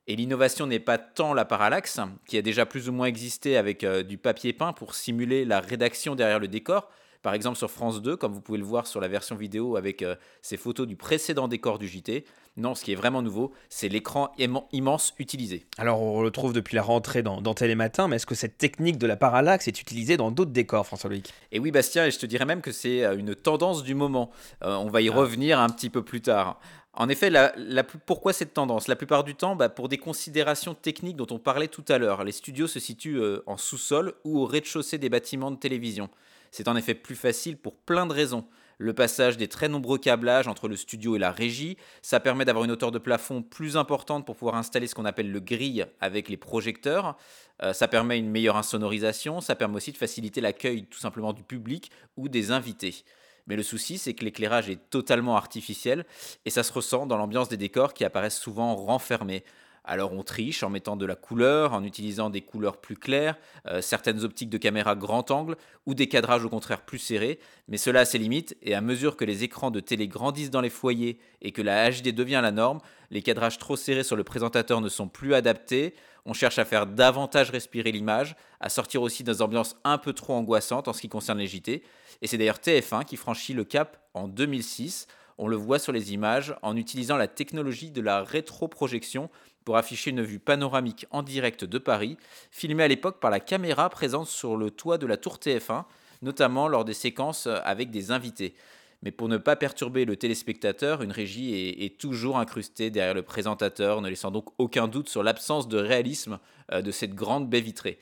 Et 0.09 0.17
l'innovation 0.17 0.67
n'est 0.67 0.81
pas 0.81 0.99
tant 0.99 1.35
la 1.35 1.45
parallaxe, 1.45 2.01
qui 2.27 2.37
a 2.39 2.43
déjà 2.43 2.67
plus 2.67 2.89
ou 2.89 2.93
moins 2.93 3.07
existé 3.07 3.57
avec 3.57 3.85
euh, 3.85 4.03
du 4.03 4.19
papier 4.19 4.53
peint 4.53 4.73
pour 4.73 4.95
simuler 4.95 5.45
la 5.45 5.61
rédaction 5.61 6.15
derrière 6.15 6.39
le 6.39 6.49
décor, 6.49 6.91
par 7.23 7.35
exemple 7.35 7.59
sur 7.59 7.71
France 7.71 8.01
2, 8.03 8.17
comme 8.17 8.33
vous 8.33 8.41
pouvez 8.41 8.59
le 8.59 8.65
voir 8.65 8.87
sur 8.87 9.01
la 9.01 9.09
version 9.09 9.37
vidéo 9.37 9.77
avec 9.77 10.03
euh, 10.03 10.15
ces 10.43 10.57
photos 10.57 10.87
du 10.87 10.97
précédent 10.97 11.49
décor 11.49 11.79
du 11.79 11.89
JT. 11.89 12.25
Non, 12.57 12.75
ce 12.75 12.83
qui 12.85 12.91
est 12.93 12.97
vraiment 12.97 13.23
nouveau, 13.23 13.53
c'est 13.69 13.89
l'écran 13.89 14.33
immen- 14.39 14.65
immense 14.73 15.15
utilisé. 15.19 15.67
Alors, 15.79 16.03
on 16.03 16.23
le 16.23 16.31
trouve 16.33 16.53
depuis 16.53 16.75
la 16.75 16.83
rentrée 16.83 17.23
dans, 17.23 17.41
dans 17.41 17.55
Télématin, 17.55 18.09
mais 18.09 18.17
est-ce 18.17 18.27
que 18.27 18.35
cette 18.35 18.59
technique 18.59 18.99
de 18.99 19.07
la 19.07 19.17
parallaxe 19.17 19.69
est 19.69 19.81
utilisée 19.81 20.17
dans 20.17 20.33
d'autres 20.33 20.51
décors, 20.51 20.85
François 20.85 21.09
Louis 21.09 21.23
Et 21.53 21.61
oui, 21.61 21.71
Bastien, 21.71 22.07
et 22.07 22.11
je 22.11 22.19
te 22.19 22.27
dirais 22.27 22.47
même 22.47 22.61
que 22.61 22.73
c'est 22.73 23.05
euh, 23.05 23.17
une 23.17 23.35
tendance 23.37 23.85
du 23.85 23.95
moment. 23.95 24.31
Euh, 24.65 24.75
on 24.75 24.89
va 24.89 25.03
y 25.03 25.09
revenir 25.09 25.61
un 25.61 25.69
petit 25.69 25.89
peu 25.91 26.03
plus 26.03 26.21
tard. 26.21 26.59
En 26.95 27.09
effet, 27.09 27.31
la- 27.31 27.53
la 27.57 27.85
plus- 27.85 28.01
pourquoi 28.05 28.33
cette 28.33 28.55
tendance? 28.55 28.89
La 28.89 28.97
plupart 28.97 29.23
du 29.23 29.37
temps, 29.37 29.55
bah, 29.55 29.69
pour 29.69 29.89
des 29.89 29.99
considérations 29.99 30.75
techniques 30.75 31.17
dont 31.17 31.29
on 31.31 31.39
parlait 31.39 31.69
tout 31.69 31.85
à 31.89 31.99
l'heure. 31.99 32.25
Les 32.25 32.33
studios 32.33 32.67
se 32.67 32.81
situent 32.81 33.21
euh, 33.21 33.45
en 33.47 33.57
sous-sol 33.57 34.15
ou 34.25 34.41
au 34.41 34.47
rez-de-chaussée 34.47 34.99
des 34.99 35.09
bâtiments 35.11 35.53
de 35.53 35.57
télévision. 35.59 36.09
C'est 36.51 36.69
en 36.69 36.77
effet 36.77 36.95
plus 36.95 37.17
facile 37.17 37.57
pour 37.57 37.77
plein 37.77 38.07
de 38.07 38.13
raisons. 38.13 38.47
Le 38.81 38.93
passage 38.93 39.37
des 39.37 39.49
très 39.49 39.69
nombreux 39.69 39.99
câblages 39.99 40.47
entre 40.47 40.69
le 40.69 40.77
studio 40.77 41.17
et 41.17 41.19
la 41.19 41.33
régie, 41.33 41.77
ça 42.01 42.21
permet 42.21 42.45
d'avoir 42.45 42.65
une 42.65 42.71
hauteur 42.71 42.93
de 42.93 42.99
plafond 42.99 43.43
plus 43.43 43.77
importante 43.77 44.25
pour 44.25 44.37
pouvoir 44.37 44.55
installer 44.55 44.87
ce 44.87 44.95
qu'on 44.95 45.05
appelle 45.05 45.33
le 45.33 45.41
grille 45.41 45.85
avec 46.01 46.29
les 46.29 46.37
projecteurs. 46.37 47.17
Euh, 47.65 47.73
ça 47.73 47.89
permet 47.89 48.21
une 48.21 48.31
meilleure 48.31 48.57
insonorisation, 48.57 49.41
ça 49.41 49.57
permet 49.57 49.77
aussi 49.77 49.91
de 49.91 49.97
faciliter 49.97 50.41
l'accueil 50.41 50.87
tout 50.87 51.01
simplement 51.01 51.33
du 51.33 51.43
public 51.43 51.91
ou 52.17 52.29
des 52.29 52.53
invités. 52.53 53.05
Mais 53.49 53.57
le 53.57 53.65
souci, 53.65 53.99
c'est 53.99 54.15
que 54.15 54.25
l'éclairage 54.25 54.71
est 54.71 54.91
totalement 54.91 55.37
artificiel 55.37 56.05
et 56.45 56.51
ça 56.51 56.63
se 56.63 56.73
ressent 56.73 57.07
dans 57.07 57.17
l'ambiance 57.17 57.49
des 57.49 57.57
décors 57.57 57.95
qui 57.95 58.05
apparaissent 58.05 58.39
souvent 58.39 58.77
renfermés. 58.77 59.43
Alors 59.85 60.13
on 60.13 60.23
triche 60.23 60.63
en 60.63 60.71
mettant 60.71 60.97
de 60.97 61.07
la 61.07 61.15
couleur, 61.15 61.73
en 61.73 61.83
utilisant 61.85 62.31
des 62.31 62.41
couleurs 62.41 62.77
plus 62.77 62.97
claires, 62.97 63.37
euh, 63.67 63.81
certaines 63.81 64.25
optiques 64.25 64.51
de 64.51 64.59
caméra 64.59 64.95
grand 64.95 65.31
angle 65.31 65.57
ou 65.87 65.95
des 65.95 66.09
cadrages 66.09 66.45
au 66.45 66.49
contraire 66.49 66.83
plus 66.83 66.99
serrés, 66.99 67.39
mais 67.69 67.79
cela 67.79 68.01
a 68.01 68.05
ses 68.05 68.19
limites 68.19 68.57
et 68.63 68.75
à 68.75 68.81
mesure 68.81 69.17
que 69.17 69.25
les 69.25 69.45
écrans 69.45 69.71
de 69.71 69.81
télé 69.81 70.09
grandissent 70.09 70.51
dans 70.51 70.61
les 70.61 70.71
foyers 70.71 71.19
et 71.41 71.53
que 71.53 71.63
la 71.63 71.91
HD 71.91 72.09
devient 72.15 72.41
la 72.43 72.53
norme, 72.53 72.81
les 73.11 73.23
cadrages 73.23 73.59
trop 73.59 73.77
serrés 73.77 74.05
sur 74.05 74.17
le 74.17 74.25
présentateur 74.25 74.81
ne 74.81 74.89
sont 74.89 75.09
plus 75.09 75.35
adaptés, 75.35 75.95
on 76.27 76.35
cherche 76.35 76.59
à 76.59 76.65
faire 76.65 76.87
davantage 76.87 77.51
respirer 77.51 77.91
l'image, 77.91 78.37
à 78.61 78.69
sortir 78.69 79.01
aussi 79.01 79.25
des 79.25 79.41
ambiances 79.41 79.77
un 79.85 79.97
peu 79.97 80.13
trop 80.13 80.35
angoissantes 80.35 80.89
en 80.89 80.93
ce 80.93 81.01
qui 81.01 81.09
concerne 81.09 81.39
les 81.39 81.47
JT, 81.47 81.83
et 82.21 82.27
c'est 82.27 82.37
d'ailleurs 82.37 82.59
TF1 82.59 83.05
qui 83.05 83.17
franchit 83.17 83.55
le 83.55 83.65
cap 83.65 84.03
en 84.13 84.29
2006, 84.29 85.07
on 85.39 85.47
le 85.47 85.57
voit 85.57 85.79
sur 85.79 85.93
les 85.93 86.13
images, 86.13 86.55
en 86.63 86.77
utilisant 86.77 87.17
la 87.17 87.29
technologie 87.29 87.93
de 87.93 88.01
la 88.01 88.23
rétroprojection 88.23 89.31
pour 89.69 89.77
afficher 89.77 90.09
une 90.09 90.23
vue 90.23 90.39
panoramique 90.39 91.05
en 91.11 91.23
direct 91.23 91.67
de 91.67 91.77
Paris, 91.77 92.17
filmée 92.51 92.85
à 92.85 92.89
l'époque 92.89 93.21
par 93.21 93.31
la 93.31 93.39
caméra 93.39 93.91
présente 93.91 94.27
sur 94.27 94.57
le 94.57 94.71
toit 94.71 94.97
de 94.97 95.07
la 95.07 95.19
tour 95.19 95.37
TF1, 95.37 95.85
notamment 96.23 96.69
lors 96.69 96.87
des 96.87 96.95
séquences 96.95 97.47
avec 97.47 97.91
des 97.91 98.11
invités. 98.11 98.55
Mais 99.03 99.11
pour 99.11 99.29
ne 99.29 99.37
pas 99.37 99.57
perturber 99.57 100.07
le 100.07 100.17
téléspectateur, 100.17 101.03
une 101.03 101.13
régie 101.13 101.85
est, 101.85 101.99
toujours 101.99 102.39
incrustée 102.39 102.89
derrière 102.89 103.13
le 103.13 103.21
présentateur, 103.21 104.01
ne 104.01 104.09
laissant 104.09 104.31
donc 104.31 104.47
aucun 104.57 104.89
doute 104.89 105.11
sur 105.11 105.23
l'absence 105.23 105.69
de 105.69 105.77
réalisme 105.77 106.39
euh, 106.73 106.81
de 106.81 106.91
cette 106.91 107.15
grande 107.15 107.51
baie 107.51 107.61
vitrée. 107.61 107.99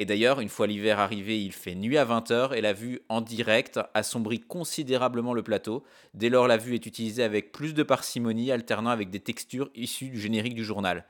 Et 0.00 0.06
d'ailleurs, 0.06 0.38
une 0.38 0.48
fois 0.48 0.68
l'hiver 0.68 1.00
arrivé, 1.00 1.42
il 1.42 1.52
fait 1.52 1.74
nuit 1.74 1.98
à 1.98 2.04
20h 2.04 2.54
et 2.54 2.60
la 2.60 2.72
vue 2.72 3.00
en 3.08 3.20
direct 3.20 3.80
assombrit 3.94 4.38
considérablement 4.38 5.34
le 5.34 5.42
plateau. 5.42 5.82
Dès 6.14 6.28
lors, 6.28 6.46
la 6.46 6.56
vue 6.56 6.74
est 6.74 6.86
utilisée 6.86 7.24
avec 7.24 7.50
plus 7.50 7.74
de 7.74 7.82
parcimonie, 7.82 8.52
alternant 8.52 8.90
avec 8.90 9.10
des 9.10 9.18
textures 9.18 9.70
issues 9.74 10.10
du 10.10 10.20
générique 10.20 10.54
du 10.54 10.64
journal. 10.64 11.04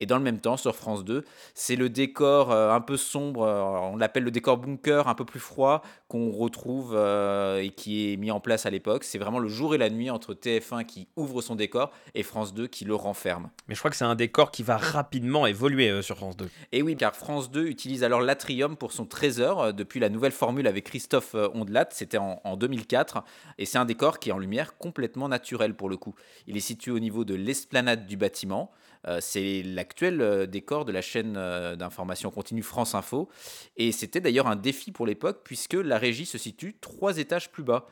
Et 0.00 0.06
dans 0.06 0.18
le 0.18 0.24
même 0.24 0.40
temps, 0.40 0.56
sur 0.56 0.74
France 0.74 1.04
2, 1.04 1.24
c'est 1.54 1.76
le 1.76 1.88
décor 1.88 2.50
euh, 2.50 2.72
un 2.72 2.80
peu 2.80 2.96
sombre, 2.96 3.42
euh, 3.42 3.62
on 3.62 3.96
l'appelle 3.96 4.24
le 4.24 4.32
décor 4.32 4.58
bunker, 4.58 5.06
un 5.06 5.14
peu 5.14 5.24
plus 5.24 5.38
froid, 5.38 5.82
qu'on 6.08 6.30
retrouve 6.30 6.94
euh, 6.96 7.62
et 7.62 7.70
qui 7.70 8.12
est 8.12 8.16
mis 8.16 8.32
en 8.32 8.40
place 8.40 8.66
à 8.66 8.70
l'époque. 8.70 9.04
C'est 9.04 9.18
vraiment 9.18 9.38
le 9.38 9.48
jour 9.48 9.74
et 9.74 9.78
la 9.78 9.90
nuit 9.90 10.10
entre 10.10 10.34
TF1 10.34 10.84
qui 10.84 11.08
ouvre 11.16 11.42
son 11.42 11.54
décor 11.54 11.92
et 12.14 12.24
France 12.24 12.54
2 12.54 12.66
qui 12.66 12.84
le 12.84 12.94
renferme. 12.94 13.50
Mais 13.68 13.74
je 13.74 13.80
crois 13.80 13.90
que 13.90 13.96
c'est 13.96 14.04
un 14.04 14.16
décor 14.16 14.50
qui 14.50 14.64
va 14.64 14.76
rapidement 14.76 15.46
évoluer 15.46 16.02
sur 16.02 16.16
France 16.16 16.36
2. 16.36 16.48
Et 16.72 16.82
oui, 16.82 16.96
car 16.96 17.14
France 17.14 17.50
2 17.52 17.66
utilise 17.66 18.02
alors 18.02 18.20
l'Atrium 18.20 18.76
pour 18.76 18.92
son 18.92 19.06
trésor 19.06 19.72
depuis 19.72 20.00
la 20.00 20.08
nouvelle 20.08 20.32
formule 20.32 20.66
avec 20.66 20.84
Christophe 20.84 21.34
Ondelat, 21.34 21.88
c'était 21.90 22.18
en, 22.18 22.40
en 22.42 22.56
2004. 22.56 23.22
Et 23.58 23.64
c'est 23.64 23.78
un 23.78 23.84
décor 23.84 24.18
qui 24.18 24.30
est 24.30 24.32
en 24.32 24.38
lumière 24.38 24.76
complètement 24.76 25.28
naturel 25.28 25.74
pour 25.74 25.88
le 25.88 25.96
coup. 25.96 26.14
Il 26.48 26.56
est 26.56 26.60
situé 26.60 26.90
au 26.90 26.98
niveau 26.98 27.24
de 27.24 27.34
l'esplanade 27.34 28.06
du 28.06 28.16
bâtiment. 28.16 28.72
Euh, 29.06 29.18
c'est 29.20 29.62
l'actuel 29.62 30.20
euh, 30.20 30.46
décor 30.46 30.84
de 30.84 30.92
la 30.92 31.02
chaîne 31.02 31.34
euh, 31.36 31.76
d'information 31.76 32.30
continue 32.30 32.62
France 32.62 32.94
Info. 32.94 33.28
Et 33.76 33.92
c'était 33.92 34.20
d'ailleurs 34.20 34.46
un 34.46 34.56
défi 34.56 34.92
pour 34.92 35.06
l'époque 35.06 35.40
puisque 35.44 35.74
la 35.74 35.98
régie 35.98 36.26
se 36.26 36.38
situe 36.38 36.76
trois 36.80 37.18
étages 37.18 37.50
plus 37.50 37.62
bas. 37.62 37.86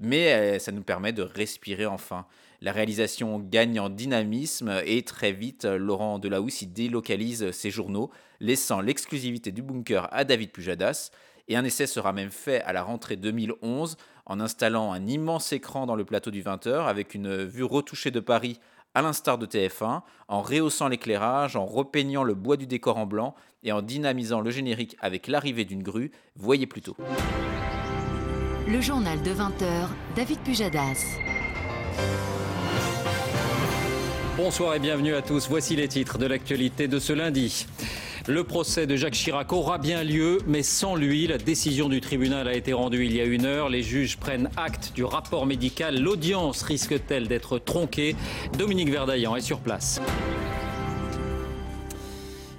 Mais 0.00 0.58
ça 0.60 0.70
nous 0.70 0.82
permet 0.82 1.12
de 1.12 1.22
respirer 1.22 1.86
enfin. 1.86 2.26
La 2.60 2.70
réalisation 2.70 3.40
gagne 3.40 3.80
en 3.80 3.88
dynamisme 3.88 4.80
et 4.84 5.02
très 5.02 5.32
vite, 5.32 5.64
Laurent 5.64 6.20
Delahousse 6.20 6.62
y 6.62 6.66
délocalise 6.66 7.50
ses 7.50 7.70
journaux, 7.70 8.10
laissant 8.38 8.80
l'exclusivité 8.80 9.50
du 9.50 9.62
bunker 9.62 10.08
à 10.12 10.22
David 10.24 10.52
Pujadas. 10.52 11.10
Et 11.48 11.56
un 11.56 11.64
essai 11.64 11.86
sera 11.86 12.12
même 12.12 12.30
fait 12.30 12.62
à 12.62 12.72
la 12.72 12.82
rentrée 12.82 13.16
2011 13.16 13.96
en 14.26 14.40
installant 14.40 14.92
un 14.92 15.06
immense 15.06 15.52
écran 15.52 15.86
dans 15.86 15.96
le 15.96 16.04
plateau 16.04 16.30
du 16.30 16.42
20h 16.42 16.86
avec 16.86 17.14
une 17.14 17.44
vue 17.44 17.64
retouchée 17.64 18.10
de 18.10 18.20
Paris 18.20 18.60
à 18.98 19.02
l'instar 19.02 19.38
de 19.38 19.46
TF1, 19.46 20.00
en 20.26 20.42
rehaussant 20.42 20.88
l'éclairage, 20.88 21.54
en 21.54 21.64
repeignant 21.66 22.24
le 22.24 22.34
bois 22.34 22.56
du 22.56 22.66
décor 22.66 22.96
en 22.96 23.06
blanc 23.06 23.36
et 23.62 23.70
en 23.70 23.80
dynamisant 23.80 24.40
le 24.40 24.50
générique 24.50 24.96
avec 24.98 25.28
l'arrivée 25.28 25.64
d'une 25.64 25.84
grue. 25.84 26.10
Voyez 26.34 26.66
plutôt. 26.66 26.96
Le 28.66 28.80
journal 28.80 29.22
de 29.22 29.30
20h, 29.30 29.86
David 30.16 30.40
Pujadas. 30.40 31.04
Bonsoir 34.36 34.74
et 34.74 34.80
bienvenue 34.80 35.14
à 35.14 35.22
tous. 35.22 35.48
Voici 35.48 35.76
les 35.76 35.86
titres 35.86 36.18
de 36.18 36.26
l'actualité 36.26 36.88
de 36.88 36.98
ce 36.98 37.12
lundi. 37.12 37.66
Le 38.28 38.44
procès 38.44 38.86
de 38.86 38.94
Jacques 38.94 39.14
Chirac 39.14 39.50
aura 39.54 39.78
bien 39.78 40.04
lieu, 40.04 40.38
mais 40.46 40.62
sans 40.62 40.94
lui. 40.96 41.26
La 41.26 41.38
décision 41.38 41.88
du 41.88 42.02
tribunal 42.02 42.46
a 42.46 42.52
été 42.52 42.74
rendue 42.74 43.06
il 43.06 43.16
y 43.16 43.22
a 43.22 43.24
une 43.24 43.46
heure. 43.46 43.70
Les 43.70 43.82
juges 43.82 44.18
prennent 44.18 44.50
acte 44.58 44.92
du 44.94 45.02
rapport 45.02 45.46
médical. 45.46 45.98
L'audience 45.98 46.60
risque-t-elle 46.60 47.26
d'être 47.26 47.58
tronquée? 47.58 48.16
Dominique 48.58 48.90
Verdaillan 48.90 49.34
est 49.34 49.40
sur 49.40 49.60
place. 49.60 50.02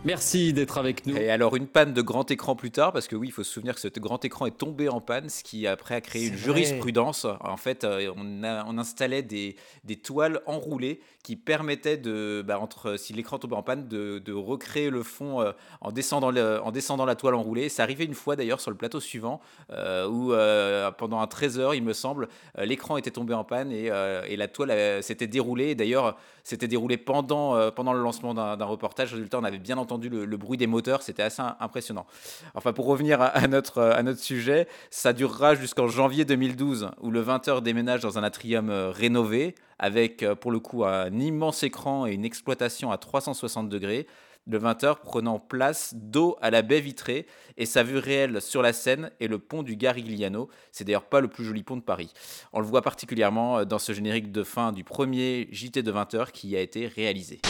Merci 0.05 0.53
d'être 0.53 0.77
avec 0.77 1.05
nous. 1.05 1.15
Et 1.17 1.29
alors 1.29 1.55
une 1.57 1.67
panne 1.67 1.93
de 1.93 2.01
grand 2.01 2.31
écran 2.31 2.55
plus 2.55 2.71
tard, 2.71 2.93
parce 2.93 3.07
que 3.09 3.17
oui, 3.17 3.27
il 3.27 3.31
faut 3.31 3.43
se 3.43 3.51
souvenir 3.51 3.75
que 3.75 3.81
ce 3.81 3.89
grand 3.99 4.23
écran 4.23 4.45
est 4.47 4.57
tombé 4.57 4.87
en 4.87 5.01
panne, 5.01 5.29
ce 5.29 5.43
qui 5.43 5.67
après 5.67 5.93
a 5.95 6.01
créé 6.01 6.27
une 6.27 6.37
jurisprudence. 6.37 7.27
En 7.41 7.57
fait, 7.57 7.83
euh, 7.83 8.11
on, 8.15 8.43
a- 8.43 8.63
on 8.65 8.77
installait 8.77 9.21
des, 9.23 9.57
des 9.83 9.97
toiles 9.97 10.39
enroulées 10.45 11.01
qui 11.23 11.35
permettaient 11.35 11.97
de, 11.97 12.43
bah, 12.45 12.59
entre 12.59 12.97
si 12.97 13.13
l'écran 13.13 13.39
tombait 13.39 13.55
en 13.55 13.63
panne, 13.63 13.87
de, 13.87 14.33
recréer 14.33 14.89
le 14.89 15.03
fond 15.03 15.41
euh, 15.41 15.51
en 15.81 15.91
descendant 15.91 16.31
la 16.31 17.15
toile 17.15 17.35
enroulée. 17.35 17.67
Ça 17.67 17.83
arrivait 17.83 18.05
une 18.05 18.13
fois 18.13 18.35
d'ailleurs 18.35 18.61
sur 18.61 18.71
le 18.71 18.77
plateau 18.77 18.99
suivant, 18.99 19.41
euh, 19.71 20.07
où 20.07 20.33
euh, 20.33 20.91
pendant 20.91 21.19
un 21.19 21.27
13 21.27 21.59
heures, 21.59 21.75
il 21.75 21.83
me 21.83 21.93
semble, 21.93 22.29
l'écran 22.57 22.97
était 22.97 23.11
tombé 23.11 23.33
en 23.33 23.43
panne 23.43 23.71
et, 23.71 23.89
la 23.89 24.47
toile 24.47 25.03
s'était 25.03 25.27
déroulée. 25.27 25.75
D'ailleurs, 25.75 26.17
c'était 26.43 26.67
déroulé 26.67 26.97
pendant, 26.97 27.69
pendant 27.71 27.91
le 27.91 28.01
lancement 28.01 28.33
d'un 28.33 28.65
reportage. 28.65 29.13
Résultat, 29.13 29.39
on 29.39 29.43
avait 29.43 29.59
bien 29.59 29.77
entendu 29.77 30.07
le, 30.09 30.37
bruit 30.37 30.57
des 30.57 30.67
moteurs. 30.67 31.01
C'était 31.01 31.23
assez 31.23 31.41
im- 31.41 31.57
impressionnant. 31.59 32.05
Enfin, 32.53 32.71
pour 32.71 32.85
revenir 32.85 33.21
à, 33.21 33.47
notre, 33.47 33.81
à 33.81 34.01
notre 34.03 34.21
sujet, 34.21 34.67
ça 34.89 35.11
durera 35.11 35.55
jusqu'en 35.55 35.87
janvier 35.87 36.23
2012, 36.23 36.91
où 37.01 37.11
le 37.11 37.21
20h 37.21 37.61
déménage 37.61 38.01
dans 38.01 38.17
un 38.17 38.23
atrium 38.23 38.69
rénové, 38.69 39.55
avec 39.79 40.23
euh, 40.23 40.35
pour 40.35 40.51
le 40.51 40.59
coup 40.59 40.85
un 40.85 41.11
immense 41.17 41.63
écran 41.63 42.05
et 42.05 42.13
une 42.13 42.25
exploitation 42.25 42.91
à 42.91 42.97
360 42.97 43.69
degrés. 43.69 44.07
Le 44.47 44.57
20h 44.57 45.01
prenant 45.03 45.39
place 45.39 45.93
dos 45.95 46.35
à 46.41 46.49
la 46.49 46.61
baie 46.61 46.79
vitrée 46.79 47.27
et 47.57 47.65
sa 47.65 47.83
vue 47.83 47.97
réelle 47.97 48.41
sur 48.41 48.61
la 48.61 48.73
Seine 48.73 49.11
et 49.19 49.27
le 49.27 49.37
pont 49.37 49.63
du 49.63 49.75
Garigliano. 49.75 50.49
C'est 50.71 50.85
d'ailleurs 50.85 51.03
pas 51.03 51.21
le 51.21 51.27
plus 51.27 51.45
joli 51.45 51.61
pont 51.61 51.77
de 51.77 51.81
Paris. 51.81 52.13
On 52.51 52.59
le 52.59 52.65
voit 52.65 52.81
particulièrement 52.81 53.59
euh, 53.59 53.65
dans 53.65 53.79
ce 53.79 53.93
générique 53.93 54.31
de 54.31 54.43
fin 54.43 54.71
du 54.71 54.83
premier 54.83 55.47
JT 55.51 55.83
de 55.83 55.91
20h 55.91 56.31
qui 56.31 56.55
a 56.55 56.61
été 56.61 56.87
réalisé. 56.87 57.41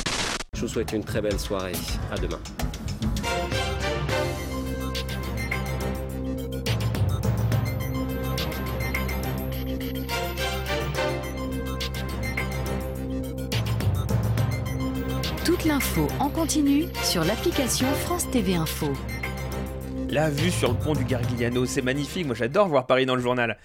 Je 0.53 0.61
vous 0.61 0.67
souhaite 0.67 0.91
une 0.91 1.03
très 1.03 1.21
belle 1.21 1.39
soirée. 1.39 1.73
À 2.11 2.17
demain. 2.17 2.39
Toute 15.45 15.63
l'info 15.65 16.07
en 16.19 16.29
continu 16.29 16.85
sur 17.03 17.23
l'application 17.23 17.87
France 17.87 18.29
TV 18.29 18.55
Info. 18.55 18.87
La 20.09 20.29
vue 20.29 20.51
sur 20.51 20.73
le 20.73 20.77
pont 20.77 20.93
du 20.93 21.05
Gargliano, 21.05 21.65
c'est 21.65 21.81
magnifique. 21.81 22.25
Moi, 22.25 22.35
j'adore 22.35 22.67
voir 22.67 22.85
Paris 22.85 23.05
dans 23.05 23.15
le 23.15 23.21
journal. 23.21 23.57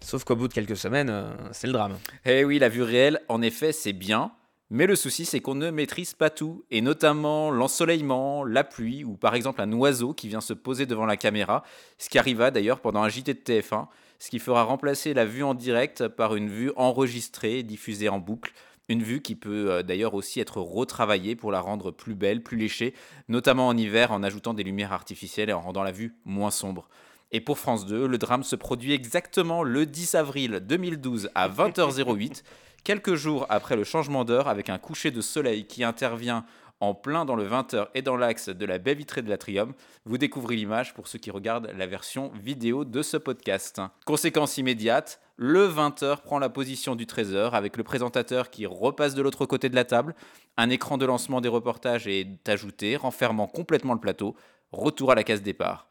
Sauf 0.00 0.24
qu'au 0.24 0.34
bout 0.34 0.48
de 0.48 0.52
quelques 0.52 0.76
semaines, 0.76 1.08
euh, 1.08 1.30
c'est 1.52 1.68
le 1.68 1.72
drame. 1.72 1.98
Eh 2.24 2.44
oui, 2.44 2.58
la 2.58 2.68
vue 2.68 2.82
réelle, 2.82 3.20
en 3.28 3.42
effet, 3.42 3.72
c'est 3.72 3.92
bien. 3.92 4.32
Mais 4.70 4.86
le 4.86 4.96
souci, 4.96 5.24
c'est 5.24 5.40
qu'on 5.40 5.54
ne 5.54 5.70
maîtrise 5.70 6.14
pas 6.14 6.30
tout, 6.30 6.64
et 6.70 6.80
notamment 6.80 7.50
l'ensoleillement, 7.50 8.44
la 8.44 8.64
pluie, 8.64 9.04
ou 9.04 9.16
par 9.16 9.34
exemple 9.34 9.60
un 9.60 9.72
oiseau 9.72 10.14
qui 10.14 10.28
vient 10.28 10.40
se 10.40 10.52
poser 10.52 10.86
devant 10.86 11.06
la 11.06 11.16
caméra, 11.16 11.64
ce 11.98 12.08
qui 12.08 12.18
arriva 12.18 12.50
d'ailleurs 12.50 12.80
pendant 12.80 13.02
un 13.02 13.08
JT 13.08 13.34
de 13.34 13.40
TF1, 13.40 13.86
ce 14.20 14.30
qui 14.30 14.38
fera 14.38 14.62
remplacer 14.62 15.14
la 15.14 15.24
vue 15.24 15.42
en 15.42 15.54
direct 15.54 16.06
par 16.06 16.36
une 16.36 16.48
vue 16.48 16.70
enregistrée, 16.76 17.62
diffusée 17.62 18.08
en 18.08 18.18
boucle, 18.18 18.52
une 18.90 19.02
vue 19.02 19.22
qui 19.22 19.36
peut 19.36 19.70
euh, 19.70 19.82
d'ailleurs 19.82 20.14
aussi 20.14 20.40
être 20.40 20.60
retravaillée 20.60 21.36
pour 21.36 21.52
la 21.52 21.60
rendre 21.60 21.92
plus 21.92 22.14
belle, 22.14 22.42
plus 22.42 22.56
léchée, 22.56 22.92
notamment 23.28 23.68
en 23.68 23.76
hiver 23.76 24.10
en 24.10 24.22
ajoutant 24.22 24.52
des 24.52 24.64
lumières 24.64 24.92
artificielles 24.92 25.48
et 25.48 25.52
en 25.52 25.60
rendant 25.60 25.84
la 25.84 25.92
vue 25.92 26.14
moins 26.24 26.50
sombre. 26.50 26.88
Et 27.30 27.40
pour 27.40 27.58
France 27.58 27.86
2, 27.86 28.08
le 28.08 28.18
drame 28.18 28.42
se 28.42 28.56
produit 28.56 28.92
exactement 28.92 29.62
le 29.62 29.86
10 29.86 30.16
avril 30.16 30.60
2012 30.60 31.30
à 31.36 31.48
20h08, 31.48 32.42
quelques 32.84 33.14
jours 33.14 33.46
après 33.48 33.76
le 33.76 33.84
changement 33.84 34.24
d'heure 34.24 34.48
avec 34.48 34.68
un 34.68 34.78
coucher 34.78 35.12
de 35.12 35.20
soleil 35.20 35.66
qui 35.66 35.84
intervient 35.84 36.44
en 36.80 36.94
plein 36.94 37.24
dans 37.24 37.36
le 37.36 37.46
20h 37.46 37.88
et 37.94 38.02
dans 38.02 38.16
l'axe 38.16 38.48
de 38.48 38.66
la 38.66 38.78
baie 38.78 38.94
vitrée 38.94 39.22
de 39.22 39.28
l'Atrium. 39.28 39.74
Vous 40.04 40.18
découvrez 40.18 40.56
l'image 40.56 40.94
pour 40.94 41.06
ceux 41.06 41.18
qui 41.18 41.30
regardent 41.30 41.70
la 41.76 41.86
version 41.86 42.32
vidéo 42.42 42.84
de 42.84 43.02
ce 43.02 43.16
podcast. 43.16 43.80
Conséquence 44.06 44.58
immédiate, 44.58 45.20
le 45.36 45.68
20h 45.68 46.22
prend 46.22 46.38
la 46.38 46.48
position 46.48 46.96
du 46.96 47.06
13h 47.06 47.50
avec 47.50 47.76
le 47.76 47.84
présentateur 47.84 48.50
qui 48.50 48.66
repasse 48.66 49.14
de 49.14 49.22
l'autre 49.22 49.46
côté 49.46 49.68
de 49.68 49.76
la 49.76 49.84
table. 49.84 50.14
Un 50.56 50.70
écran 50.70 50.98
de 50.98 51.06
lancement 51.06 51.40
des 51.40 51.48
reportages 51.48 52.06
est 52.06 52.48
ajouté, 52.48 52.96
renfermant 52.96 53.46
complètement 53.46 53.94
le 53.94 54.00
plateau. 54.00 54.34
Retour 54.72 55.12
à 55.12 55.14
la 55.14 55.24
case 55.24 55.42
départ. 55.42 55.89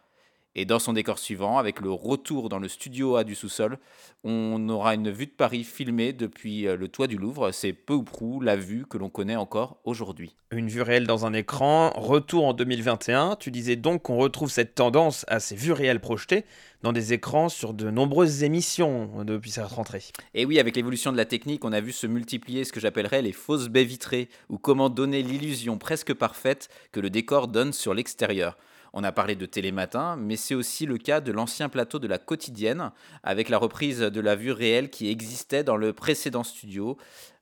Et 0.55 0.65
dans 0.65 0.79
son 0.79 0.93
décor 0.93 1.19
suivant, 1.19 1.57
avec 1.57 1.79
le 1.79 1.91
retour 1.91 2.49
dans 2.49 2.57
le 2.57 2.67
studio 2.67 3.15
A 3.15 3.23
du 3.23 3.35
sous-sol, 3.35 3.77
on 4.23 4.67
aura 4.67 4.95
une 4.95 5.12
vue 5.12 5.27
de 5.27 5.31
Paris 5.31 5.63
filmée 5.63 6.12
depuis 6.12 6.67
euh, 6.67 6.75
le 6.75 6.88
toit 6.88 7.07
du 7.07 7.17
Louvre. 7.17 7.51
C'est 7.51 7.71
peu 7.71 7.93
ou 7.93 8.03
prou 8.03 8.41
la 8.41 8.55
vue 8.55 8.85
que 8.85 8.97
l'on 8.97 9.09
connaît 9.09 9.35
encore 9.35 9.77
aujourd'hui. 9.83 10.35
Une 10.51 10.67
vue 10.67 10.81
réelle 10.81 11.05
dans 11.05 11.27
un 11.27 11.33
écran, 11.33 11.91
retour 11.91 12.45
en 12.45 12.53
2021. 12.53 13.35
Tu 13.35 13.51
disais 13.51 13.75
donc 13.75 14.01
qu'on 14.01 14.17
retrouve 14.17 14.49
cette 14.49 14.73
tendance 14.73 15.23
à 15.27 15.39
ces 15.39 15.55
vues 15.55 15.71
réelles 15.71 15.99
projetées 15.99 16.45
dans 16.81 16.93
des 16.93 17.13
écrans 17.13 17.49
sur 17.49 17.73
de 17.75 17.91
nombreuses 17.91 18.43
émissions 18.43 19.23
depuis 19.23 19.51
cette 19.51 19.65
rentrée. 19.65 20.03
Et 20.33 20.45
oui, 20.45 20.59
avec 20.59 20.75
l'évolution 20.75 21.12
de 21.12 21.17
la 21.17 21.25
technique, 21.25 21.63
on 21.63 21.73
a 21.73 21.81
vu 21.81 21.91
se 21.91 22.07
multiplier 22.07 22.63
ce 22.63 22.73
que 22.73 22.79
j'appellerais 22.79 23.21
les 23.21 23.33
fausses 23.33 23.67
baies 23.67 23.83
vitrées, 23.83 24.29
ou 24.49 24.57
comment 24.57 24.89
donner 24.89 25.21
l'illusion 25.21 25.77
presque 25.77 26.13
parfaite 26.13 26.69
que 26.91 26.99
le 26.99 27.12
décor 27.12 27.47
donne 27.47 27.71
sur 27.71 27.93
l'extérieur. 27.93 28.57
On 28.93 29.04
a 29.04 29.12
parlé 29.12 29.36
de 29.36 29.45
Télématin, 29.45 30.15
mais 30.15 30.36
c'est 30.36 30.56
aussi 30.56 30.86
le 30.86 30.97
cas 30.97 31.21
de 31.21 31.32
l'ancien 31.32 31.69
plateau 31.69 31.99
de 31.99 32.08
la 32.08 32.17
quotidienne, 32.17 32.91
avec 33.23 33.49
la 33.49 33.58
reprise 33.58 33.99
de 33.99 34.21
la 34.21 34.36
vue 34.36 34.52
réelle 34.52 34.89
qui 34.89 35.10
existait 35.10 35.63
dans 35.63 35.78
le 35.78 35.93
précédent 35.93 36.43
studio. 36.43 36.97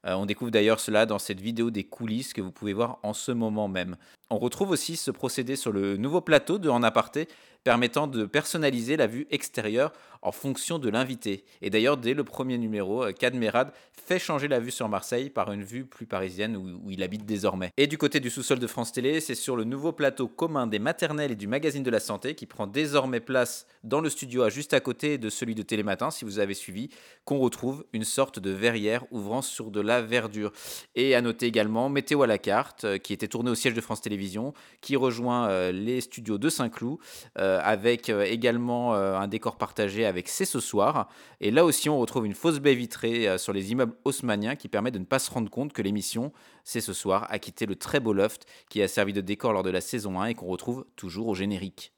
Euh, 0.06 0.14
on 0.14 0.26
découvre 0.26 0.52
d'ailleurs 0.52 0.80
cela 0.80 1.06
dans 1.06 1.20
cette 1.20 1.42
vidéo 1.42 1.72
des 1.72 1.84
coulisses 1.84 2.34
que 2.34 2.42
vous 2.42 2.52
pouvez 2.52 2.74
voir 2.74 3.00
en 3.04 3.14
ce 3.14 3.32
moment 3.32 3.68
même. 3.68 3.96
On 4.30 4.38
retrouve 4.38 4.72
aussi 4.72 4.96
ce 4.96 5.12
procédé 5.12 5.56
sur 5.56 5.72
le 5.72 5.98
nouveau 5.98 6.22
plateau 6.22 6.58
de 6.58 6.70
En 6.70 6.84
Aparté, 6.84 7.28
permettant 7.64 8.08
de 8.08 8.26
personnaliser 8.26 8.98
la 8.98 9.08
vue 9.08 9.28
extérieure 9.32 9.94
en 10.22 10.32
fonction 10.32 10.80
de 10.80 10.90
l'invité. 10.90 11.44
Et 11.62 11.70
d'ailleurs, 11.70 11.98
dès 11.98 12.14
le 12.14 12.24
premier 12.24 12.58
numéro, 12.58 13.04
euh, 13.04 13.12
Kad 13.12 13.36
Merad 13.36 13.72
fait 13.92 14.20
changer 14.20 14.48
la 14.48 14.60
vue 14.60 14.72
sur 14.72 14.88
Marseille 14.90 15.30
par 15.30 15.52
une 15.52 15.64
vue 15.64 15.86
plus 15.86 16.06
parisienne 16.06 16.56
où, 16.56 16.90
il 16.90 17.04
habite 17.04 17.26
désormais. 17.26 17.72
Et 17.78 17.88
du 17.88 17.98
côté 17.98 18.20
du 18.20 18.30
sous-sol 18.30 18.60
de 18.60 18.68
France 18.68 18.92
Télé, 18.92 19.20
c'est 19.20 19.36
sur 19.36 19.56
le 19.56 19.64
nouveau 19.64 19.92
plateau 19.92 20.28
commun 20.28 20.68
des 20.68 20.80
maternelles 20.80 21.32
et 21.32 21.36
du 21.36 21.48
magazine 21.48 21.84
de 21.84 21.90
la 21.90 22.00
santé 22.00 22.36
qui 22.36 22.46
prend 22.46 22.68
désormais 22.68 23.20
place 23.20 23.68
dans 23.84 24.02
le 24.02 24.10
studio 24.10 24.44
à 24.44 24.50
juste 24.50 24.74
à 24.74 24.80
côté 24.80 25.18
de 25.18 25.30
celui 25.30 25.56
de 25.56 25.62
Télématin, 25.62 26.12
si 26.12 26.26
vous 26.26 26.40
avez 26.40 26.54
suivi, 26.54 26.90
qu'on 27.26 27.40
retrouve 27.40 27.86
une 27.94 28.04
sorte 28.04 28.40
de 28.40 28.52
verrière 28.52 29.06
ouvrant 29.12 29.42
sur 29.42 29.72
de 29.72 29.82
la 29.82 30.02
verdure. 30.02 30.52
Et 30.96 31.16
à 31.16 31.22
noter 31.22 31.46
également 31.46 31.90
Météo 31.90 32.24
à 32.24 32.28
la 32.28 32.38
carte, 32.38 32.86
euh, 32.86 32.98
qui 32.98 33.14
était 33.14 33.28
tourné 33.28 33.52
au 33.52 33.56
siège 33.56 33.74
de 33.74 33.82
France 33.82 34.02
Télévisions, 34.02 34.54
qui 34.82 34.96
rejoint 34.96 35.50
euh, 35.50 35.72
les 35.72 36.02
studios 36.02 36.38
de 36.38 36.50
Saint-Cloud, 36.50 36.98
euh, 37.38 37.47
avec 37.64 38.10
euh, 38.10 38.24
également 38.24 38.96
euh, 38.96 39.16
un 39.18 39.28
décor 39.28 39.58
partagé 39.58 40.06
avec 40.06 40.28
C'est 40.28 40.46
ce 40.46 40.60
soir. 40.60 41.10
Et 41.42 41.52
là 41.52 41.66
aussi, 41.66 41.90
on 41.90 42.00
retrouve 42.00 42.26
une 42.26 42.34
fausse 42.34 42.60
baie 42.60 42.76
vitrée 42.76 43.28
euh, 43.28 43.38
sur 43.38 43.54
les 43.54 43.72
immeubles 43.72 43.96
haussmanniens 44.06 44.56
qui 44.56 44.68
permet 44.68 44.92
de 44.92 45.00
ne 45.00 45.06
pas 45.06 45.20
se 45.20 45.32
rendre 45.32 45.50
compte 45.50 45.74
que 45.74 45.82
l'émission 45.82 46.32
C'est 46.64 46.82
ce 46.82 46.94
soir 46.94 47.28
a 47.30 47.40
quitté 47.40 47.66
le 47.66 47.76
très 47.76 48.00
beau 48.00 48.14
loft 48.14 48.46
qui 48.70 48.82
a 48.82 48.88
servi 48.88 49.14
de 49.14 49.22
décor 49.22 49.54
lors 49.54 49.64
de 49.64 49.70
la 49.70 49.82
saison 49.82 50.20
1 50.20 50.28
et 50.28 50.34
qu'on 50.36 50.48
retrouve 50.48 50.86
toujours 50.96 51.28
au 51.28 51.36
générique. 51.36 51.94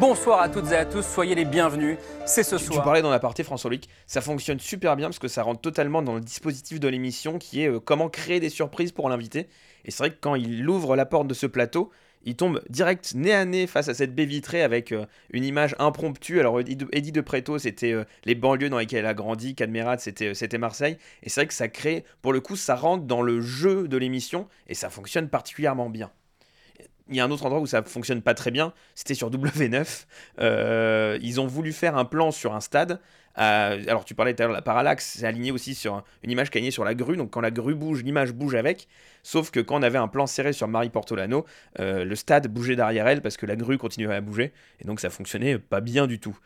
Bonsoir 0.00 0.40
à 0.40 0.48
toutes 0.48 0.72
et 0.72 0.76
à 0.76 0.86
tous, 0.86 1.02
soyez 1.02 1.34
les 1.34 1.44
bienvenus. 1.44 1.98
C'est 2.24 2.42
ce 2.42 2.56
Tu, 2.56 2.64
tu 2.64 2.72
soir. 2.72 2.84
parlais 2.84 3.02
dans 3.02 3.10
l'aparté 3.10 3.44
François 3.44 3.70
Luc, 3.70 3.84
ça 4.06 4.22
fonctionne 4.22 4.58
super 4.58 4.96
bien 4.96 5.08
parce 5.08 5.18
que 5.18 5.28
ça 5.28 5.42
rentre 5.42 5.60
totalement 5.60 6.00
dans 6.00 6.14
le 6.14 6.22
dispositif 6.22 6.80
de 6.80 6.88
l'émission 6.88 7.38
qui 7.38 7.62
est 7.62 7.68
euh, 7.68 7.80
comment 7.80 8.08
créer 8.08 8.40
des 8.40 8.48
surprises 8.48 8.92
pour 8.92 9.10
l'invité. 9.10 9.46
Et 9.84 9.90
c'est 9.90 9.98
vrai 9.98 10.10
que 10.10 10.18
quand 10.18 10.36
il 10.36 10.66
ouvre 10.68 10.96
la 10.96 11.04
porte 11.04 11.28
de 11.28 11.34
ce 11.34 11.46
plateau, 11.46 11.90
il 12.24 12.36
tombe 12.36 12.62
direct 12.68 13.14
nez 13.14 13.32
à 13.32 13.44
nez 13.44 13.66
face 13.66 13.88
à 13.88 13.94
cette 13.94 14.14
baie 14.14 14.24
vitrée 14.24 14.62
avec 14.62 14.92
euh, 14.92 15.06
une 15.32 15.44
image 15.44 15.74
impromptue. 15.78 16.38
Alors 16.38 16.60
Eddie 16.60 17.12
de, 17.12 17.20
Preto, 17.20 17.58
c'était 17.58 17.92
euh, 17.92 18.04
les 18.24 18.34
banlieues 18.34 18.68
dans 18.68 18.78
lesquelles 18.78 19.00
elle 19.00 19.06
a 19.06 19.14
grandi, 19.14 19.54
c'était 19.98 20.28
euh, 20.28 20.34
c'était 20.34 20.58
Marseille. 20.58 20.98
Et 21.22 21.28
c'est 21.28 21.40
vrai 21.40 21.46
que 21.46 21.54
ça 21.54 21.68
crée, 21.68 22.04
pour 22.22 22.32
le 22.32 22.40
coup, 22.40 22.56
ça 22.56 22.74
rentre 22.74 23.04
dans 23.04 23.22
le 23.22 23.40
jeu 23.40 23.88
de 23.88 23.96
l'émission 23.96 24.48
et 24.66 24.74
ça 24.74 24.90
fonctionne 24.90 25.28
particulièrement 25.28 25.88
bien. 25.88 26.10
Il 27.10 27.16
y 27.16 27.20
a 27.20 27.24
un 27.24 27.30
autre 27.30 27.44
endroit 27.44 27.60
où 27.60 27.66
ça 27.66 27.82
fonctionne 27.82 28.22
pas 28.22 28.34
très 28.34 28.50
bien, 28.50 28.72
c'était 28.94 29.14
sur 29.14 29.30
W9. 29.30 30.06
Euh, 30.40 31.18
ils 31.22 31.40
ont 31.40 31.46
voulu 31.46 31.72
faire 31.72 31.96
un 31.96 32.04
plan 32.04 32.30
sur 32.30 32.54
un 32.54 32.60
stade 32.60 33.00
alors 33.34 34.04
tu 34.04 34.14
parlais 34.14 34.34
tout 34.34 34.42
à 34.42 34.46
l'heure 34.46 34.52
de 34.52 34.58
la 34.58 34.62
parallaxe, 34.62 35.14
c'est 35.18 35.26
aligné 35.26 35.50
aussi 35.52 35.74
sur 35.74 35.94
un- 35.94 36.04
une 36.22 36.30
image 36.30 36.50
qui 36.50 36.72
sur 36.72 36.84
la 36.84 36.94
grue, 36.94 37.16
donc 37.16 37.30
quand 37.30 37.40
la 37.40 37.50
grue 37.50 37.74
bouge, 37.74 38.02
l'image 38.02 38.32
bouge 38.32 38.54
avec, 38.54 38.88
sauf 39.22 39.50
que 39.50 39.60
quand 39.60 39.78
on 39.78 39.82
avait 39.82 39.98
un 39.98 40.08
plan 40.08 40.26
serré 40.26 40.52
sur 40.52 40.68
Marie 40.68 40.90
Portolano, 40.90 41.46
euh, 41.78 42.04
le 42.04 42.16
stade 42.16 42.48
bougeait 42.48 42.76
derrière 42.76 43.06
elle 43.06 43.22
parce 43.22 43.36
que 43.36 43.46
la 43.46 43.56
grue 43.56 43.78
continuait 43.78 44.14
à 44.14 44.20
bouger, 44.20 44.52
et 44.80 44.84
donc 44.84 45.00
ça 45.00 45.10
fonctionnait 45.10 45.58
pas 45.58 45.80
bien 45.80 46.06
du 46.06 46.18
tout. 46.20 46.36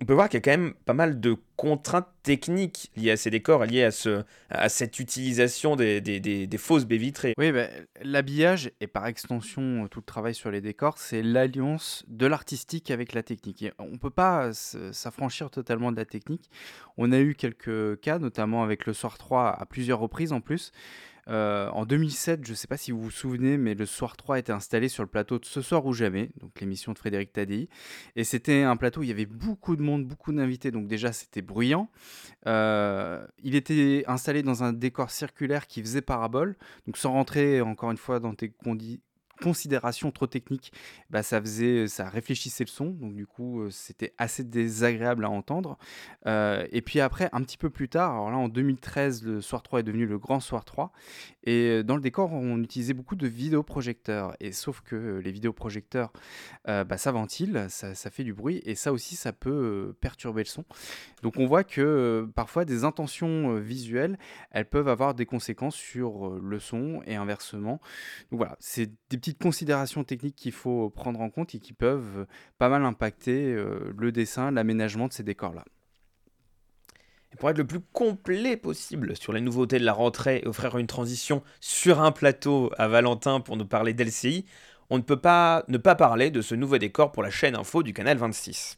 Euh, 0.00 0.02
on 0.02 0.04
peut 0.06 0.14
voir 0.14 0.28
qu'il 0.28 0.36
y 0.36 0.42
a 0.42 0.42
quand 0.42 0.50
même 0.60 0.74
pas 0.84 0.94
mal 0.94 1.20
de 1.20 1.36
contraintes 1.56 2.06
techniques 2.22 2.90
liées 2.96 3.10
à 3.10 3.16
ces 3.16 3.30
décors, 3.30 3.64
liées 3.64 3.82
à, 3.84 3.90
ce, 3.90 4.22
à 4.48 4.68
cette 4.68 5.00
utilisation 5.00 5.74
des, 5.76 6.00
des- 6.00 6.20
des- 6.20 6.46
des 6.46 6.58
fausses 6.58 6.84
baies 6.84 6.98
vitrées. 6.98 7.34
Oui, 7.38 7.50
bah, 7.52 7.66
l'habillage 8.02 8.70
et 8.80 8.86
par 8.86 9.06
extension 9.06 9.84
euh, 9.84 9.88
tout 9.88 10.00
le 10.00 10.04
travail 10.04 10.34
sur 10.34 10.50
les 10.50 10.60
décors, 10.60 10.98
c'est 10.98 11.22
l'alliance 11.22 12.04
de 12.08 12.26
l'artistique 12.26 12.90
avec 12.90 13.12
la 13.12 13.22
technique. 13.22 13.64
On 13.78 13.92
ne 13.92 13.96
peut 13.98 14.10
pas 14.10 14.50
s- 14.50 14.76
s'affranchir 14.92 15.50
totalement 15.50 15.90
de 15.90 15.96
la 15.96 16.04
technique. 16.04 16.48
On 16.96 17.10
a 17.12 17.18
eu 17.18 17.34
quelques 17.34 18.00
cas, 18.00 18.18
notamment 18.18 18.62
avec 18.62 18.86
le 18.86 18.92
Soir 18.92 19.18
3 19.18 19.48
à 19.50 19.66
plusieurs 19.66 19.98
reprises 19.98 20.32
en 20.32 20.40
plus. 20.40 20.72
Euh, 21.28 21.68
en 21.70 21.84
2007, 21.84 22.44
je 22.44 22.50
ne 22.52 22.56
sais 22.56 22.66
pas 22.66 22.76
si 22.76 22.90
vous 22.90 23.00
vous 23.02 23.10
souvenez, 23.10 23.58
mais 23.58 23.74
le 23.74 23.84
Soir 23.86 24.16
3 24.16 24.38
était 24.38 24.52
installé 24.52 24.88
sur 24.88 25.02
le 25.02 25.08
plateau 25.08 25.38
de 25.38 25.44
Ce 25.44 25.60
Soir 25.60 25.84
ou 25.84 25.92
Jamais, 25.92 26.30
donc 26.40 26.58
l'émission 26.60 26.92
de 26.92 26.98
Frédéric 26.98 27.32
Tadei. 27.32 27.68
Et 28.16 28.24
c'était 28.24 28.62
un 28.62 28.76
plateau 28.76 29.00
où 29.00 29.02
il 29.02 29.08
y 29.08 29.12
avait 29.12 29.26
beaucoup 29.26 29.76
de 29.76 29.82
monde, 29.82 30.06
beaucoup 30.06 30.32
d'invités, 30.32 30.70
donc 30.70 30.86
déjà 30.86 31.12
c'était 31.12 31.42
bruyant. 31.42 31.90
Euh, 32.46 33.26
il 33.42 33.54
était 33.54 34.04
installé 34.06 34.42
dans 34.42 34.64
un 34.64 34.72
décor 34.72 35.10
circulaire 35.10 35.66
qui 35.66 35.82
faisait 35.82 36.00
parabole, 36.02 36.56
donc 36.86 36.96
sans 36.96 37.12
rentrer 37.12 37.60
encore 37.60 37.90
une 37.90 37.96
fois 37.98 38.20
dans 38.20 38.34
tes 38.34 38.48
condi- 38.48 39.00
considérations 39.42 40.10
trop 40.10 40.26
techniques, 40.26 40.72
bah, 41.10 41.22
ça 41.22 41.40
faisait, 41.40 41.88
ça 41.88 42.08
réfléchissait 42.08 42.64
le 42.64 42.68
son, 42.68 42.86
donc 42.90 43.14
du 43.14 43.26
coup 43.26 43.62
euh, 43.62 43.70
c'était 43.70 44.14
assez 44.18 44.44
désagréable 44.44 45.24
à 45.24 45.30
entendre. 45.30 45.78
Euh, 46.26 46.66
et 46.72 46.82
puis 46.82 47.00
après, 47.00 47.28
un 47.32 47.42
petit 47.42 47.56
peu 47.56 47.70
plus 47.70 47.88
tard, 47.88 48.12
alors 48.12 48.30
là 48.30 48.36
en 48.36 48.48
2013, 48.48 49.24
le 49.24 49.40
Soir 49.40 49.62
3 49.62 49.80
est 49.80 49.82
devenu 49.82 50.06
le 50.06 50.18
Grand 50.18 50.40
Soir 50.40 50.64
3, 50.64 50.92
et 51.44 51.68
euh, 51.68 51.82
dans 51.82 51.96
le 51.96 52.02
décor 52.02 52.32
on 52.32 52.62
utilisait 52.62 52.94
beaucoup 52.94 53.16
de 53.16 53.26
vidéoprojecteurs, 53.26 54.34
et 54.40 54.52
sauf 54.52 54.80
que 54.80 54.96
euh, 54.96 55.18
les 55.18 55.32
vidéoprojecteurs, 55.32 56.12
euh, 56.68 56.84
bah, 56.84 56.98
ça 56.98 57.12
ventile, 57.12 57.66
ça, 57.68 57.94
ça 57.94 58.10
fait 58.10 58.24
du 58.24 58.34
bruit, 58.34 58.60
et 58.64 58.74
ça 58.74 58.92
aussi 58.92 59.16
ça 59.16 59.32
peut 59.32 59.50
euh, 59.50 59.96
perturber 60.00 60.42
le 60.42 60.48
son. 60.48 60.64
Donc 61.22 61.38
on 61.38 61.46
voit 61.46 61.64
que 61.64 61.80
euh, 61.80 62.26
parfois 62.34 62.64
des 62.64 62.84
intentions 62.84 63.52
euh, 63.52 63.58
visuelles, 63.58 64.18
elles 64.50 64.68
peuvent 64.68 64.88
avoir 64.88 65.14
des 65.14 65.26
conséquences 65.26 65.76
sur 65.76 66.28
euh, 66.28 66.40
le 66.42 66.58
son 66.58 67.02
et 67.06 67.16
inversement. 67.16 67.80
Donc 68.30 68.38
voilà, 68.38 68.56
c'est 68.60 68.90
des 69.10 69.16
petites 69.28 69.42
considérations 69.42 70.04
techniques 70.04 70.36
qu'il 70.36 70.52
faut 70.52 70.88
prendre 70.88 71.20
en 71.20 71.28
compte 71.28 71.54
et 71.54 71.58
qui 71.58 71.74
peuvent 71.74 72.20
euh, 72.20 72.24
pas 72.56 72.70
mal 72.70 72.84
impacter 72.86 73.52
euh, 73.52 73.92
le 73.94 74.10
dessin, 74.10 74.50
l'aménagement 74.50 75.06
de 75.06 75.12
ces 75.12 75.22
décors-là. 75.22 75.66
Et 77.32 77.36
pour 77.36 77.50
être 77.50 77.58
le 77.58 77.66
plus 77.66 77.80
complet 77.92 78.56
possible 78.56 79.14
sur 79.18 79.34
les 79.34 79.42
nouveautés 79.42 79.78
de 79.78 79.84
la 79.84 79.92
rentrée 79.92 80.40
et 80.42 80.48
offrir 80.48 80.78
une 80.78 80.86
transition 80.86 81.42
sur 81.60 82.00
un 82.00 82.10
plateau 82.10 82.70
à 82.78 82.88
Valentin 82.88 83.40
pour 83.40 83.58
nous 83.58 83.66
parler 83.66 83.92
d'LCI, 83.92 84.46
on 84.88 84.96
ne 84.96 85.02
peut 85.02 85.20
pas 85.20 85.64
ne 85.68 85.76
pas 85.76 85.94
parler 85.94 86.30
de 86.30 86.40
ce 86.40 86.54
nouveau 86.54 86.78
décor 86.78 87.12
pour 87.12 87.22
la 87.22 87.30
chaîne 87.30 87.54
info 87.54 87.82
du 87.82 87.92
canal 87.92 88.16
26. 88.16 88.77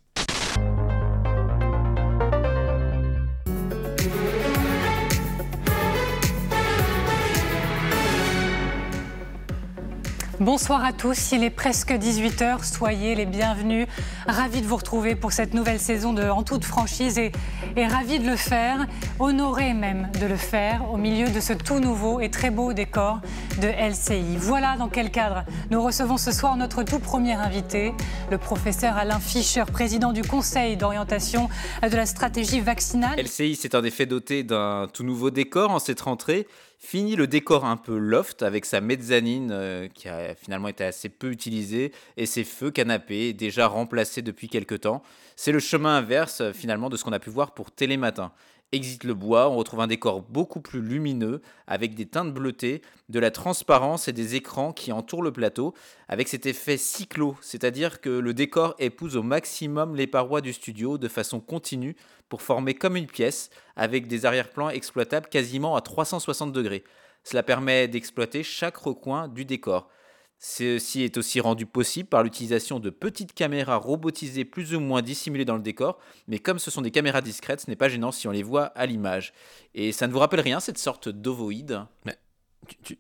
Bonsoir 10.41 10.83
à 10.83 10.95
tous, 10.95 11.33
il 11.33 11.45
est 11.45 11.51
presque 11.51 11.91
18h, 11.91 12.65
soyez 12.65 13.15
les 13.15 13.27
bienvenus. 13.27 13.87
Ravi 14.27 14.63
de 14.63 14.67
vous 14.67 14.77
retrouver 14.77 15.15
pour 15.15 15.33
cette 15.33 15.53
nouvelle 15.53 15.79
saison 15.79 16.15
de 16.15 16.23
En 16.23 16.45
toute 16.45 16.65
franchise 16.65 17.19
et, 17.19 17.31
et 17.77 17.87
ravi 17.87 18.19
de 18.19 18.27
le 18.27 18.37
faire, 18.37 18.87
honoré 19.19 19.75
même 19.75 20.11
de 20.19 20.25
le 20.25 20.37
faire 20.37 20.91
au 20.91 20.97
milieu 20.97 21.29
de 21.29 21.41
ce 21.41 21.53
tout 21.53 21.79
nouveau 21.79 22.21
et 22.21 22.31
très 22.31 22.49
beau 22.49 22.73
décor 22.73 23.21
de 23.61 23.69
LCI. 23.69 24.39
Voilà 24.39 24.79
dans 24.79 24.89
quel 24.89 25.11
cadre 25.11 25.45
nous 25.71 25.83
recevons 25.83 26.17
ce 26.17 26.33
soir 26.33 26.57
notre 26.57 26.85
tout 26.85 27.01
premier 27.01 27.35
invité, 27.35 27.93
le 28.31 28.39
professeur 28.39 28.97
Alain 28.97 29.21
Fischer, 29.21 29.65
président 29.71 30.13
du 30.13 30.23
Conseil 30.23 30.79
d'orientation 30.79 31.51
de 31.83 31.95
la 31.95 32.07
stratégie 32.07 32.63
vaccinale. 32.63 33.21
LCI 33.21 33.57
s'est 33.57 33.77
en 33.77 33.85
effet 33.85 34.07
doté 34.07 34.43
d'un 34.43 34.89
tout 34.91 35.05
nouveau 35.05 35.31
décor 35.31 35.71
en 35.71 35.81
cette 35.81 36.01
rentrée. 36.01 36.47
Fini 36.83 37.15
le 37.15 37.27
décor 37.27 37.67
un 37.67 37.77
peu 37.77 37.99
loft 37.99 38.43
avec 38.43 38.65
sa 38.65 38.81
mezzanine 38.81 39.51
euh, 39.53 39.87
qui 39.89 40.09
a 40.09 40.35
finalement 40.35 40.69
été 40.69 40.83
assez 40.83 41.11
peu 41.11 41.31
utilisée 41.31 41.93
et 42.17 42.25
ses 42.25 42.43
feux 42.43 42.71
canapés 42.71 43.35
déjà 43.35 43.67
remplacés 43.67 44.23
depuis 44.23 44.49
quelques 44.49 44.81
temps. 44.81 45.03
C'est 45.37 45.53
le 45.53 45.61
chemin 45.61 45.99
inverse 45.99 46.41
euh, 46.41 46.53
finalement 46.55 46.89
de 46.89 46.97
ce 46.97 47.05
qu'on 47.05 47.13
a 47.13 47.19
pu 47.19 47.29
voir 47.29 47.53
pour 47.53 47.71
Télématin. 47.71 48.33
Exit 48.73 49.05
le 49.05 49.13
bois, 49.13 49.51
on 49.51 49.57
retrouve 49.57 49.81
un 49.81 49.89
décor 49.89 50.23
beaucoup 50.23 50.61
plus 50.61 50.81
lumineux 50.81 51.43
avec 51.67 51.95
des 51.95 52.07
teintes 52.07 52.33
bleutées, 52.33 52.81
de 53.11 53.19
la 53.19 53.31
transparence 53.31 54.09
et 54.09 54.13
des 54.15 54.37
écrans 54.37 54.73
qui 54.73 54.91
entourent 54.91 55.23
le 55.23 55.33
plateau 55.33 55.75
avec 56.09 56.29
cet 56.29 56.47
effet 56.47 56.79
cyclo, 56.79 57.37
c'est-à-dire 57.43 58.01
que 58.01 58.09
le 58.09 58.33
décor 58.33 58.75
épouse 58.79 59.17
au 59.17 59.23
maximum 59.23 59.97
les 59.97 60.07
parois 60.07 60.41
du 60.41 60.53
studio 60.55 60.97
de 60.97 61.09
façon 61.09 61.41
continue 61.41 61.95
pour 62.31 62.41
former 62.41 62.73
comme 62.73 62.97
une 62.97 63.07
pièce 63.07 63.51
avec 63.77 64.07
des 64.07 64.25
arrière-plans 64.25 64.71
exploitables 64.71 65.29
quasiment 65.29 65.77
à 65.77 65.83
360 65.83 66.53
degrés. 66.53 66.85
Cela 67.25 67.43
permet 67.43 67.89
d'exploiter 67.89 68.43
chaque 68.43 68.79
recoin 68.79 69.29
du 69.29 69.45
décor. 69.45 69.91
Ceci 70.39 71.03
est 71.03 71.19
aussi 71.19 71.39
rendu 71.39 71.67
possible 71.67 72.09
par 72.09 72.23
l'utilisation 72.23 72.81
de 72.81 72.89
petites 72.89 73.35
caméras 73.35 73.77
robotisées 73.77 74.47
plus 74.47 74.75
ou 74.75 74.81
moins 74.81 75.03
dissimulées 75.03 75.45
dans 75.45 75.57
le 75.57 75.63
décor, 75.63 75.99
mais 76.29 76.39
comme 76.39 76.59
ce 76.59 76.71
sont 76.71 76.81
des 76.81 76.91
caméras 76.91 77.21
discrètes, 77.21 77.61
ce 77.61 77.69
n'est 77.69 77.77
pas 77.77 77.91
gênant 77.91 78.11
si 78.11 78.27
on 78.27 78.31
les 78.31 78.43
voit 78.43 78.67
à 78.69 78.87
l'image. 78.87 79.35
Et 79.75 79.93
ça 79.93 80.07
ne 80.07 80.13
vous 80.13 80.19
rappelle 80.19 80.41
rien, 80.41 80.59
cette 80.59 80.79
sorte 80.79 81.11
d'ovoïde? 81.11 81.85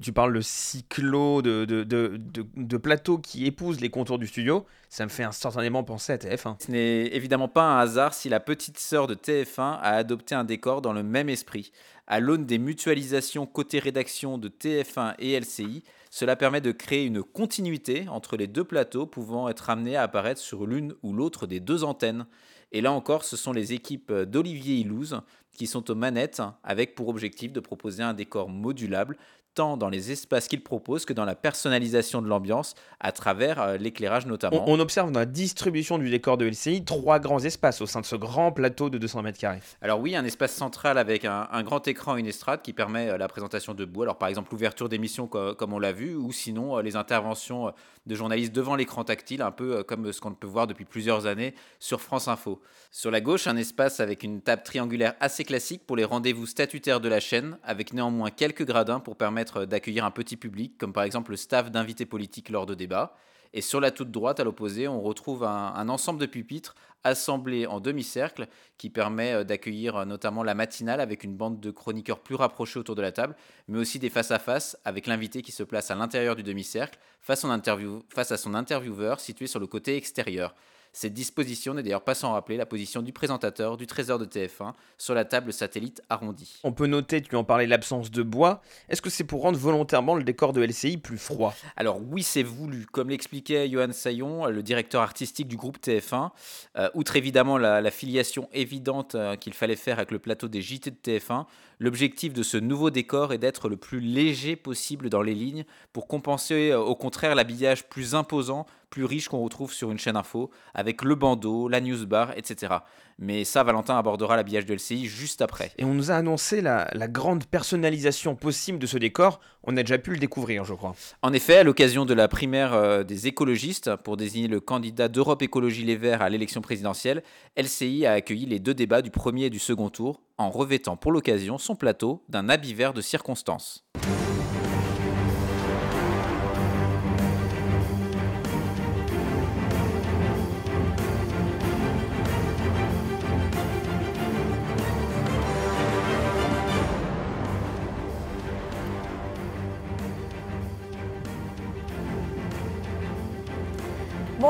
Tu, 0.02 0.12
parles 0.12 0.32
de 0.32 0.40
cyclo, 0.40 1.42
de, 1.42 1.64
de, 1.64 1.84
de, 1.84 3.16
qui 3.18 3.46
épouse 3.46 3.80
les 3.80 3.90
contours 3.90 4.18
du 4.18 4.26
studio, 4.26 4.66
ça 4.88 5.04
me 5.04 5.10
fait 5.10 5.22
instantanément 5.22 5.84
penser 5.84 6.12
à 6.12 6.16
TF1. 6.16 6.56
Ce 6.64 6.70
n'est 6.70 7.06
évidemment 7.08 7.46
pas 7.46 7.62
un 7.62 7.78
hasard 7.78 8.14
si 8.14 8.28
la 8.28 8.40
petite 8.40 8.78
sœur 8.78 9.06
de 9.06 9.14
TF1 9.14 9.78
a 9.80 9.94
adopté 9.94 10.34
un 10.34 10.44
décor 10.44 10.82
dans 10.82 10.92
le 10.92 11.02
même 11.02 11.28
esprit. 11.28 11.72
À 12.06 12.18
l'aune 12.18 12.46
des 12.46 12.58
mutualisations 12.58 13.46
côté 13.46 13.78
rédaction 13.78 14.38
de 14.38 14.48
TF1 14.48 15.14
et 15.20 15.38
LCI, 15.38 15.84
cela 16.10 16.34
permet 16.34 16.60
de 16.60 16.72
créer 16.72 17.04
une 17.04 17.22
continuité 17.22 18.08
entre 18.08 18.36
les 18.36 18.48
deux 18.48 18.64
plateaux 18.64 19.06
pouvant 19.06 19.48
être 19.48 19.70
amenés 19.70 19.94
à 19.94 20.02
apparaître 20.02 20.40
sur 20.40 20.66
l'une 20.66 20.94
ou 21.04 21.12
l'autre 21.12 21.46
des 21.46 21.60
deux 21.60 21.84
antennes. 21.84 22.26
Et 22.72 22.80
là 22.80 22.92
encore, 22.92 23.24
ce 23.24 23.36
sont 23.36 23.52
les 23.52 23.72
équipes 23.72 24.12
d'Olivier 24.12 24.76
Ilouz 24.76 25.20
qui 25.52 25.66
sont 25.66 25.90
aux 25.90 25.94
manettes 25.94 26.42
avec 26.64 26.94
pour 26.94 27.08
objectif 27.08 27.52
de 27.52 27.60
proposer 27.60 28.02
un 28.02 28.14
décor 28.14 28.48
modulable 28.48 29.16
tant 29.54 29.76
dans 29.76 29.88
les 29.88 30.12
espaces 30.12 30.48
qu'ils 30.48 30.62
proposent 30.62 31.04
que 31.04 31.12
dans 31.12 31.24
la 31.24 31.34
personnalisation 31.34 32.22
de 32.22 32.28
l'ambiance 32.28 32.74
à 33.00 33.12
travers 33.12 33.60
euh, 33.60 33.76
l'éclairage 33.76 34.26
notamment. 34.26 34.64
On, 34.68 34.76
on 34.76 34.80
observe 34.80 35.10
dans 35.10 35.20
la 35.20 35.26
distribution 35.26 35.98
du 35.98 36.08
décor 36.10 36.36
de 36.36 36.46
LCI 36.46 36.84
trois 36.84 37.18
grands 37.18 37.40
espaces 37.40 37.80
au 37.80 37.86
sein 37.86 38.00
de 38.00 38.06
ce 38.06 38.16
grand 38.16 38.52
plateau 38.52 38.90
de 38.90 38.98
200 38.98 39.22
mètres 39.22 39.38
carrés. 39.38 39.60
Alors 39.82 40.00
oui, 40.00 40.14
un 40.16 40.24
espace 40.24 40.52
central 40.54 40.98
avec 40.98 41.24
un, 41.24 41.48
un 41.50 41.62
grand 41.62 41.86
écran 41.88 42.16
et 42.16 42.20
une 42.20 42.26
estrade 42.26 42.62
qui 42.62 42.72
permet 42.72 43.08
euh, 43.08 43.18
la 43.18 43.28
présentation 43.28 43.74
debout. 43.74 44.02
Alors 44.02 44.18
par 44.18 44.28
exemple 44.28 44.52
l'ouverture 44.52 44.88
d'émissions 44.88 45.26
co- 45.26 45.54
comme 45.54 45.72
on 45.72 45.78
l'a 45.78 45.92
vu, 45.92 46.14
ou 46.14 46.32
sinon 46.32 46.78
euh, 46.78 46.82
les 46.82 46.96
interventions 46.96 47.72
de 48.06 48.14
journalistes 48.14 48.52
devant 48.54 48.76
l'écran 48.76 49.04
tactile, 49.04 49.42
un 49.42 49.50
peu 49.52 49.82
comme 49.82 50.12
ce 50.12 50.20
qu'on 50.20 50.32
peut 50.32 50.46
voir 50.46 50.66
depuis 50.66 50.84
plusieurs 50.84 51.26
années 51.26 51.54
sur 51.78 52.00
France 52.00 52.28
Info. 52.28 52.60
Sur 52.90 53.10
la 53.10 53.20
gauche, 53.20 53.46
un 53.46 53.56
espace 53.56 54.00
avec 54.00 54.22
une 54.22 54.40
table 54.40 54.62
triangulaire 54.62 55.14
assez 55.20 55.44
classique 55.44 55.86
pour 55.86 55.96
les 55.96 56.04
rendez-vous 56.04 56.46
statutaires 56.46 57.00
de 57.00 57.08
la 57.08 57.20
chaîne, 57.20 57.58
avec 57.62 57.92
néanmoins 57.92 58.30
quelques 58.30 58.64
gradins 58.64 59.00
pour 59.00 59.16
permettre 59.16 59.39
d'accueillir 59.66 60.04
un 60.04 60.10
petit 60.10 60.36
public, 60.36 60.78
comme 60.78 60.92
par 60.92 61.04
exemple 61.04 61.32
le 61.32 61.36
staff 61.36 61.70
d'invités 61.70 62.06
politiques 62.06 62.48
lors 62.48 62.66
de 62.66 62.74
débats. 62.74 63.14
Et 63.52 63.60
sur 63.62 63.80
la 63.80 63.90
toute 63.90 64.10
droite, 64.10 64.38
à 64.38 64.44
l'opposé, 64.44 64.86
on 64.86 65.00
retrouve 65.00 65.42
un, 65.44 65.88
ensemble 65.88 66.20
de 66.20 66.26
pupitres 66.26 66.74
assemblés 67.02 67.66
en 67.66 67.80
demi-cercle 67.80 68.46
qui 68.76 68.90
permet 68.90 69.32
euh, 69.32 69.42
d'accueillir 69.42 69.96
euh, 69.96 70.04
notamment 70.04 70.42
la 70.42 70.54
matinale 70.54 71.00
avec 71.00 71.24
une 71.24 71.34
bande 71.34 71.58
de 71.58 71.70
chroniqueurs 71.70 72.20
plus 72.20 72.34
rapprochés 72.34 72.78
autour 72.78 72.94
de 72.94 73.00
la 73.00 73.10
table, 73.10 73.34
mais 73.68 73.78
aussi 73.78 73.98
des 73.98 74.10
face-à-face 74.10 74.76
avec 74.84 75.06
l'invité 75.06 75.40
qui 75.40 75.50
se 75.50 75.62
place 75.62 75.90
à 75.90 75.94
l'intérieur 75.94 76.36
du 76.36 76.42
demi-cercle 76.42 76.98
face 77.20 77.42
à 77.42 78.36
son 78.36 78.54
intervieweur 78.54 79.18
situé 79.18 79.46
sur 79.46 79.60
le 79.60 79.66
côté 79.66 79.96
extérieur. 79.96 80.54
Cette 80.92 81.14
disposition 81.14 81.74
n'est 81.74 81.82
d'ailleurs 81.82 82.04
pas 82.04 82.14
sans 82.14 82.32
rappeler 82.32 82.56
la 82.56 82.66
position 82.66 83.02
du 83.02 83.12
présentateur 83.12 83.76
du 83.76 83.86
trésor 83.86 84.18
de 84.18 84.24
TF1 84.24 84.72
sur 84.98 85.14
la 85.14 85.24
table 85.24 85.52
satellite 85.52 86.02
arrondie. 86.08 86.58
On 86.64 86.72
peut 86.72 86.86
noter, 86.86 87.22
tu 87.22 87.36
en 87.36 87.44
parlais, 87.44 87.66
l'absence 87.66 88.10
de 88.10 88.22
bois. 88.22 88.60
Est-ce 88.88 89.02
que 89.02 89.10
c'est 89.10 89.24
pour 89.24 89.42
rendre 89.42 89.58
volontairement 89.58 90.14
le 90.14 90.24
décor 90.24 90.52
de 90.52 90.62
LCI 90.62 90.96
plus 90.96 91.18
froid? 91.18 91.54
Alors 91.76 92.00
oui, 92.10 92.22
c'est 92.22 92.42
voulu. 92.42 92.86
Comme 92.86 93.10
l'expliquait 93.10 93.68
Johan 93.68 93.92
Sayon, 93.92 94.46
le 94.46 94.62
directeur 94.62 95.02
artistique 95.02 95.48
du 95.48 95.56
groupe 95.56 95.78
TF1, 95.78 96.30
euh, 96.76 96.90
outre 96.94 97.16
évidemment 97.16 97.58
la, 97.58 97.80
la 97.80 97.90
filiation 97.90 98.48
évidente 98.52 99.14
euh, 99.14 99.36
qu'il 99.36 99.54
fallait 99.54 99.76
faire 99.76 99.98
avec 99.98 100.10
le 100.10 100.18
plateau 100.18 100.48
des 100.48 100.62
JT 100.62 100.90
de 100.90 100.96
TF1, 100.96 101.46
L'objectif 101.82 102.34
de 102.34 102.42
ce 102.42 102.58
nouveau 102.58 102.90
décor 102.90 103.32
est 103.32 103.38
d'être 103.38 103.70
le 103.70 103.78
plus 103.78 104.00
léger 104.00 104.54
possible 104.54 105.08
dans 105.08 105.22
les 105.22 105.34
lignes 105.34 105.64
pour 105.94 106.08
compenser 106.08 106.72
euh, 106.72 106.78
au 106.78 106.94
contraire 106.94 107.34
l'habillage 107.34 107.88
plus 107.88 108.14
imposant, 108.14 108.66
plus 108.90 109.06
riche 109.06 109.28
qu'on 109.28 109.42
retrouve 109.42 109.72
sur 109.72 109.90
une 109.90 109.98
chaîne 109.98 110.16
info, 110.16 110.50
avec 110.74 111.02
le 111.02 111.14
bandeau, 111.14 111.68
la 111.68 111.80
newsbar, 111.80 112.36
etc. 112.36 112.74
Mais 113.20 113.44
ça, 113.44 113.62
Valentin 113.62 113.98
abordera 113.98 114.34
l'habillage 114.34 114.64
de 114.64 114.74
LCI 114.74 115.04
juste 115.04 115.42
après. 115.42 115.72
Et 115.76 115.84
on 115.84 115.92
nous 115.92 116.10
a 116.10 116.14
annoncé 116.14 116.62
la, 116.62 116.88
la 116.94 117.06
grande 117.06 117.44
personnalisation 117.44 118.34
possible 118.34 118.78
de 118.78 118.86
ce 118.86 118.96
décor. 118.96 119.40
On 119.62 119.76
a 119.76 119.82
déjà 119.82 119.98
pu 119.98 120.12
le 120.12 120.16
découvrir, 120.16 120.64
je 120.64 120.72
crois. 120.72 120.94
En 121.20 121.34
effet, 121.34 121.58
à 121.58 121.62
l'occasion 121.62 122.06
de 122.06 122.14
la 122.14 122.28
primaire 122.28 122.72
euh, 122.72 123.04
des 123.04 123.26
écologistes 123.26 123.94
pour 123.96 124.16
désigner 124.16 124.48
le 124.48 124.60
candidat 124.60 125.08
d'Europe 125.08 125.42
Écologie 125.42 125.84
Les 125.84 125.96
Verts 125.96 126.22
à 126.22 126.30
l'élection 126.30 126.62
présidentielle, 126.62 127.22
LCI 127.58 128.06
a 128.06 128.12
accueilli 128.12 128.46
les 128.46 128.58
deux 128.58 128.74
débats 128.74 129.02
du 129.02 129.10
premier 129.10 129.44
et 129.44 129.50
du 129.50 129.58
second 129.58 129.90
tour 129.90 130.22
en 130.38 130.48
revêtant 130.48 130.96
pour 130.96 131.12
l'occasion 131.12 131.58
son 131.58 131.76
plateau 131.76 132.24
d'un 132.30 132.48
habit 132.48 132.72
vert 132.72 132.94
de 132.94 133.02
circonstance. 133.02 133.84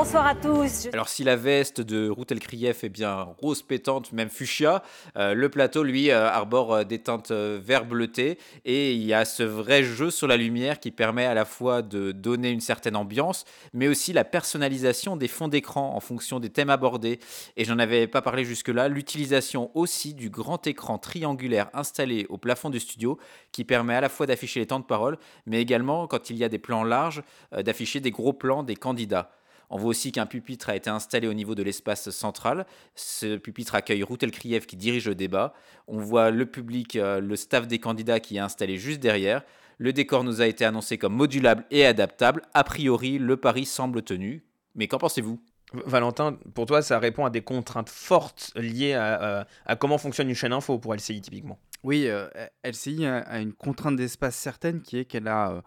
Bonsoir 0.03 0.25
à 0.25 0.33
tous. 0.33 0.89
Alors 0.93 1.09
si 1.09 1.23
la 1.23 1.35
veste 1.35 1.79
de 1.79 2.09
Routel 2.09 2.39
Krief 2.39 2.83
est 2.83 2.89
bien 2.89 3.35
rose 3.39 3.61
pétante, 3.61 4.11
même 4.13 4.31
fuchsia, 4.31 4.81
euh, 5.15 5.35
le 5.35 5.47
plateau 5.47 5.83
lui 5.83 6.09
euh, 6.09 6.27
arbore 6.27 6.73
euh, 6.73 6.83
des 6.83 6.97
teintes 6.97 7.31
vert 7.31 7.85
bleuté 7.85 8.39
et 8.65 8.93
il 8.93 9.03
y 9.03 9.13
a 9.13 9.25
ce 9.25 9.43
vrai 9.43 9.83
jeu 9.83 10.09
sur 10.09 10.25
la 10.25 10.37
lumière 10.37 10.79
qui 10.79 10.89
permet 10.89 11.27
à 11.27 11.35
la 11.35 11.45
fois 11.45 11.83
de 11.83 12.11
donner 12.13 12.49
une 12.49 12.61
certaine 12.61 12.95
ambiance, 12.95 13.45
mais 13.73 13.87
aussi 13.87 14.11
la 14.11 14.23
personnalisation 14.23 15.17
des 15.17 15.27
fonds 15.27 15.47
d'écran 15.47 15.95
en 15.95 15.99
fonction 15.99 16.39
des 16.39 16.49
thèmes 16.49 16.71
abordés. 16.71 17.19
Et 17.55 17.63
j'en 17.63 17.77
avais 17.77 18.07
pas 18.07 18.23
parlé 18.23 18.43
jusque-là, 18.43 18.87
l'utilisation 18.87 19.69
aussi 19.75 20.15
du 20.15 20.31
grand 20.31 20.65
écran 20.65 20.97
triangulaire 20.97 21.69
installé 21.75 22.25
au 22.29 22.39
plafond 22.39 22.71
du 22.71 22.79
studio 22.79 23.19
qui 23.51 23.65
permet 23.65 23.93
à 23.93 24.01
la 24.01 24.09
fois 24.09 24.25
d'afficher 24.25 24.61
les 24.61 24.65
temps 24.65 24.79
de 24.79 24.85
parole, 24.85 25.19
mais 25.45 25.61
également 25.61 26.07
quand 26.07 26.31
il 26.31 26.37
y 26.37 26.43
a 26.43 26.49
des 26.49 26.57
plans 26.57 26.83
larges, 26.83 27.21
d'afficher 27.51 27.99
des 27.99 28.09
gros 28.09 28.33
plans 28.33 28.63
des 28.63 28.75
candidats. 28.75 29.29
On 29.71 29.77
voit 29.77 29.89
aussi 29.89 30.11
qu'un 30.11 30.25
pupitre 30.25 30.69
a 30.69 30.75
été 30.75 30.89
installé 30.89 31.27
au 31.27 31.33
niveau 31.33 31.55
de 31.55 31.63
l'espace 31.63 32.09
central. 32.11 32.65
Ce 32.93 33.37
pupitre 33.37 33.73
accueille 33.73 34.03
Routel 34.03 34.29
Krief 34.31 34.67
qui 34.67 34.75
dirige 34.75 35.07
le 35.07 35.15
débat. 35.15 35.53
On 35.87 35.97
voit 35.97 36.29
le 36.29 36.45
public, 36.45 36.95
euh, 36.97 37.19
le 37.19 37.35
staff 37.35 37.67
des 37.67 37.79
candidats 37.79 38.19
qui 38.19 38.35
est 38.37 38.39
installé 38.39 38.77
juste 38.77 38.99
derrière. 38.99 39.43
Le 39.77 39.93
décor 39.93 40.23
nous 40.23 40.41
a 40.41 40.45
été 40.45 40.63
annoncé 40.65 40.97
comme 40.99 41.13
modulable 41.15 41.65
et 41.71 41.85
adaptable. 41.85 42.43
A 42.53 42.63
priori, 42.63 43.17
le 43.17 43.37
pari 43.37 43.65
semble 43.65 44.03
tenu. 44.03 44.43
Mais 44.75 44.87
qu'en 44.87 44.99
pensez-vous? 44.99 45.39
Valentin, 45.85 46.37
pour 46.53 46.65
toi, 46.65 46.81
ça 46.81 46.99
répond 46.99 47.25
à 47.25 47.29
des 47.29 47.41
contraintes 47.41 47.87
fortes 47.89 48.51
liées 48.57 48.93
à, 48.93 49.39
à- 49.41 49.47
à 49.65 49.75
comment 49.77 49.97
fonctionne 49.97 50.27
une 50.27 50.35
chaîne 50.35 50.51
info 50.51 50.77
pour 50.79 50.93
LCI 50.93 51.21
typiquement? 51.21 51.57
Oui, 51.83 52.07
euh, 52.07 52.27
LCI 52.63 53.05
a, 53.05 53.19
a 53.19 53.39
une 53.39 53.53
contrainte 53.53 53.95
d'espace 53.95 54.35
certaine 54.35 54.81
qui 54.81 54.97
est 54.99 55.05
qu'elle 55.05 55.27
a 55.29 55.51
euh, 55.51 55.61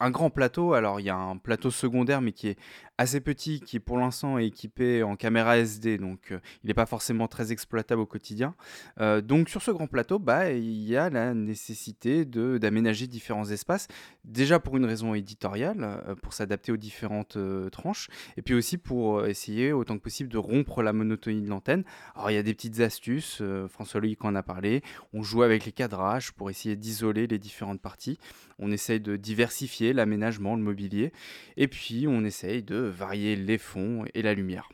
un 0.00 0.10
grand 0.10 0.30
plateau. 0.30 0.72
Alors, 0.72 1.00
il 1.00 1.06
y 1.06 1.10
a 1.10 1.16
un 1.16 1.36
plateau 1.36 1.70
secondaire, 1.70 2.20
mais 2.20 2.32
qui 2.32 2.48
est 2.48 2.58
assez 2.98 3.20
petit, 3.20 3.60
qui 3.60 3.80
pour 3.80 3.98
l'instant 3.98 4.38
est 4.38 4.46
équipé 4.46 5.02
en 5.02 5.16
caméra 5.16 5.58
SD, 5.58 5.98
donc 5.98 6.32
euh, 6.32 6.38
il 6.62 6.68
n'est 6.68 6.74
pas 6.74 6.86
forcément 6.86 7.28
très 7.28 7.52
exploitable 7.52 8.02
au 8.02 8.06
quotidien. 8.06 8.54
Euh, 9.00 9.20
donc, 9.20 9.48
sur 9.48 9.62
ce 9.62 9.70
grand 9.70 9.86
plateau, 9.86 10.18
bah, 10.18 10.52
il 10.52 10.82
y 10.82 10.96
a 10.96 11.10
la 11.10 11.34
nécessité 11.34 12.24
d'aménager 12.24 13.06
différents 13.06 13.48
espaces. 13.50 13.88
Déjà 14.24 14.60
pour 14.60 14.76
une 14.76 14.84
raison 14.84 15.14
éditoriale, 15.14 16.00
euh, 16.06 16.14
pour 16.14 16.32
s'adapter 16.32 16.72
aux 16.72 16.76
différentes 16.76 17.38
tranches, 17.70 18.08
et 18.36 18.42
puis 18.42 18.54
aussi 18.54 18.78
pour 18.78 19.26
essayer 19.26 19.72
autant 19.72 19.96
que 19.96 20.02
possible 20.02 20.28
de 20.30 20.38
rompre 20.38 20.82
la 20.82 20.92
monotonie 20.92 21.42
de 21.42 21.48
l'antenne. 21.48 21.84
Alors, 22.14 22.30
il 22.30 22.34
y 22.34 22.38
a 22.38 22.42
des 22.42 22.54
petites 22.54 22.80
astuces, 22.80 23.38
euh, 23.40 23.68
François 23.68 24.00
Loïc 24.00 24.24
en 24.24 24.34
a 24.34 24.42
parlé. 24.42 24.82
On 25.12 25.22
joue 25.22 25.42
avec 25.42 25.64
les 25.64 25.72
cadrages 25.72 26.32
pour 26.32 26.50
essayer 26.50 26.76
d'isoler 26.76 27.26
les 27.26 27.38
différentes 27.38 27.80
parties. 27.80 28.18
On 28.58 28.70
essaye 28.70 29.00
de 29.00 29.16
diversifier 29.16 29.92
l'aménagement, 29.92 30.56
le 30.56 30.62
mobilier. 30.62 31.12
Et 31.56 31.68
puis, 31.68 32.06
on 32.08 32.24
essaye 32.24 32.62
de 32.62 32.81
varier 32.84 33.36
les 33.36 33.58
fonds 33.58 34.04
et 34.14 34.22
la 34.22 34.34
lumière. 34.34 34.68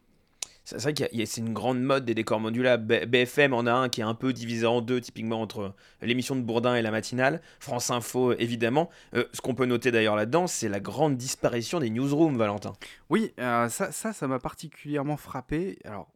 C'est 0.64 0.76
vrai 0.82 0.92
a- 1.02 1.26
c'est 1.26 1.40
une 1.40 1.54
grande 1.54 1.80
mode 1.80 2.04
des 2.04 2.14
décors 2.14 2.40
modulables. 2.40 3.06
BFM 3.06 3.54
en 3.54 3.64
a 3.64 3.72
un 3.72 3.88
qui 3.88 4.02
est 4.02 4.04
un 4.04 4.14
peu 4.14 4.34
divisé 4.34 4.66
en 4.66 4.82
deux, 4.82 5.00
typiquement 5.00 5.40
entre 5.40 5.74
l'émission 6.02 6.36
de 6.36 6.42
Bourdin 6.42 6.74
et 6.74 6.82
la 6.82 6.90
matinale. 6.90 7.40
France 7.59 7.88
Info, 7.90 8.34
évidemment. 8.34 8.90
Euh, 9.14 9.24
ce 9.32 9.40
qu'on 9.40 9.54
peut 9.54 9.64
noter 9.64 9.90
d'ailleurs 9.92 10.14
là-dedans, 10.14 10.46
c'est 10.46 10.68
la 10.68 10.78
grande 10.80 11.16
disparition 11.16 11.80
des 11.80 11.88
newsrooms, 11.88 12.36
Valentin. 12.36 12.74
Oui, 13.09 13.32
euh, 13.40 13.70
ça, 13.70 13.92
ça, 13.92 14.12
ça 14.12 14.28
m'a 14.28 14.38
particulièrement 14.38 15.16
frappé. 15.16 15.78
Alors, 15.86 16.06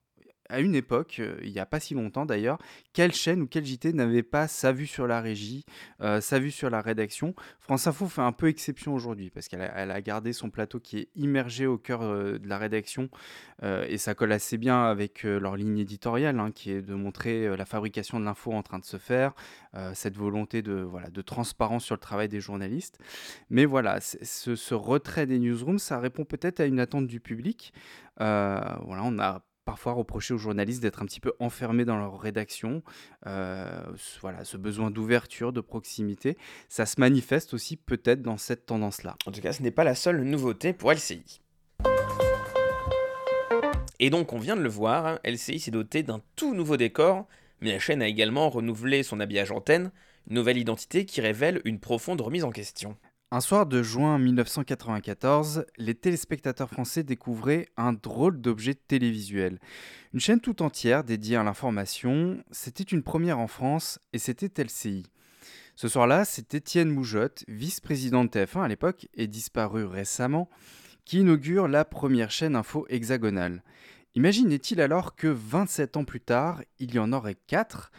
à 0.53 0.61
une 0.61 0.75
époque, 0.75 1.17
euh, 1.19 1.39
il 1.43 1.51
n'y 1.51 1.59
a 1.59 1.67
pas 1.67 1.81
si 1.81 1.95
longtemps 1.95 2.27
d'ailleurs, 2.27 2.59
quelle 2.93 3.13
chaîne 3.13 3.41
ou 3.41 3.47
quel 3.47 3.65
JT 3.65 3.95
n'avait 3.95 4.23
pas 4.23 4.47
sa 4.47 4.71
vue 4.71 4.87
sur 4.87 5.07
la 5.07 5.21
régie, 5.21 5.65
euh, 6.03 6.21
sa 6.21 6.39
vue 6.39 6.51
sur 6.51 6.69
la 6.69 6.83
rédaction? 6.83 7.35
France 7.59 7.87
Info 7.87 8.07
fait 8.07 8.21
un 8.21 8.33
peu 8.33 8.49
exception 8.49 8.95
aujourd'hui 8.95 9.31
parce 9.31 9.49
qu'elle 9.49 9.63
a, 9.63 10.03
gardé 10.03 10.35
son 10.35 10.51
plateau 10.51 10.79
qui 10.79 10.99
est 10.99 11.09
immergé 11.17 11.67
au 11.67 11.79
cœur 11.79 12.03
euh, 12.03 12.39
de 12.39 12.49
la 12.49 12.59
rédaction 12.59 13.09
et 13.63 13.97
ça 13.97 14.17
colle 14.17 14.33
assez 14.33 14.59
bien 14.59 14.83
avec 14.87 15.23
leur 15.23 15.55
ligne 15.55 15.79
éditoriale 15.79 16.41
hein, 16.41 16.51
qui 16.51 16.73
est 16.73 16.83
de 16.83 16.95
montrer 16.95 17.57
la 17.57 17.65
fabrication 17.65 18.19
de 18.19 18.25
l'info 18.25 18.51
en 18.51 18.65
train 18.65 18.81
de 18.81 18.85
se 18.85 18.97
faire, 18.97 19.35
cette 19.95 20.17
volonté 20.17 20.63
de, 20.63 20.73
voilà, 20.73 21.11
de 21.11 21.23
transparence 21.23 21.85
sur 21.85 21.95
le 21.95 22.01
travail 22.01 22.29
des 22.29 22.41
journalistes. 22.41 22.99
Mais 23.51 23.65
voilà, 23.65 24.01
ce, 24.01 24.75
retrait 24.75 25.27
des 25.27 25.39
newsrooms, 25.39 25.79
ça 25.79 26.01
répond 26.01 26.25
peut-être 26.25 26.59
à 26.59 26.65
une 26.65 26.81
attente 26.81 27.07
du 27.07 27.21
public. 27.21 27.73
Voilà, 28.19 29.03
on 29.05 29.21
a 29.21 29.45
parfois 29.65 29.93
reproché 29.93 30.35
aux 30.35 30.39
journalistes 30.39 30.83
d'être 30.83 31.03
un 31.03 31.07
petit 31.07 31.21
peu 31.21 31.33
enfermés 31.39 31.85
dans 31.85 31.97
leur 31.97 32.21
rédaction. 32.21 32.83
Euh, 33.27 33.85
voilà, 34.21 34.45
ce 34.45 34.57
besoin 34.57 34.91
d'ouverture, 34.91 35.53
de 35.53 35.61
proximité, 35.61 36.37
ça 36.69 36.87
se 36.87 37.01
manifeste 37.01 37.55
aussi 37.55 37.77
peut-être 37.77 38.23
dans 38.23 38.37
cette 38.37 38.67
tendance-là. 38.67 39.17
En 39.27 39.33
tout 39.33 39.41
cas, 39.41 39.53
ce 39.53 39.63
n'est 39.63 39.71
pas 39.71 39.85
la 39.85 39.95
seule 39.95 40.23
nouveauté 40.23 40.73
pour 40.73 40.93
LCI. 40.93 41.41
Et 43.99 44.11
donc, 44.11 44.33
on 44.33 44.39
vient 44.39 44.57
de 44.57 44.63
le 44.63 44.69
voir, 44.69 45.07
hein, 45.07 45.19
LCI 45.25 45.61
s'est 45.61 45.71
doté 45.71 46.03
d'un 46.03 46.21
tout 46.35 46.55
nouveau 46.55 46.77
décor, 46.77 47.29
mais 47.61 47.71
la 47.71 47.79
chaîne 47.79 48.03
a 48.03 48.09
également 48.09 48.51
renouvelé 48.51 49.05
son 49.05 49.21
habillage 49.21 49.53
antenne, 49.53 49.93
une 50.29 50.35
nouvelle 50.35 50.59
identité 50.59 51.05
qui 51.05 51.21
révèle 51.21 51.61
une 51.65 51.79
profonde 51.79 52.21
remise 52.21 52.45
en 52.45 52.51
question. 52.51 52.97
Un 53.35 53.41
soir 53.41 53.65
de 53.65 53.83
juin 53.83 54.19
1994, 54.19 55.65
les 55.79 55.95
téléspectateurs 55.95 56.69
français 56.69 57.03
découvraient 57.03 57.67
un 57.79 57.95
drôle 57.95 58.39
d'objet 58.43 58.75
télévisuel. 58.75 59.59
Une 60.13 60.21
chaîne 60.21 60.41
tout 60.41 60.61
entière 60.61 61.03
dédiée 61.03 61.37
à 61.37 61.43
l'information, 61.43 62.45
c'était 62.51 62.83
une 62.83 63.03
première 63.03 63.39
en 63.39 63.47
France 63.47 63.99
et 64.13 64.19
c'était 64.19 64.63
LCI. 64.63 65.07
Ce 65.77 65.89
soir-là, 65.89 66.27
c'est 66.27 66.53
Étienne 66.53 66.91
Moujotte, 66.91 67.45
vice-président 67.49 68.27
de 68.27 68.29
TF1 68.29 68.65
à 68.65 68.69
l'époque 68.69 69.09
et 69.15 69.29
disparu 69.29 69.87
récemment, 69.87 70.51
qui 71.07 71.21
inaugure 71.21 71.69
la 71.69 71.87
première 71.87 72.31
chaîne 72.31 72.55
info 72.55 72.85
hexagonale. 72.91 73.63
Imaginait-il 74.15 74.79
alors 74.79 75.17
que 75.17 75.29
27 75.29 75.97
ans 75.97 76.05
plus 76.05 76.21
tard, 76.21 76.63
il 76.79 76.95
y 76.95 76.99
en 76.99 77.15
aurait 77.15 77.39
4 77.47 77.93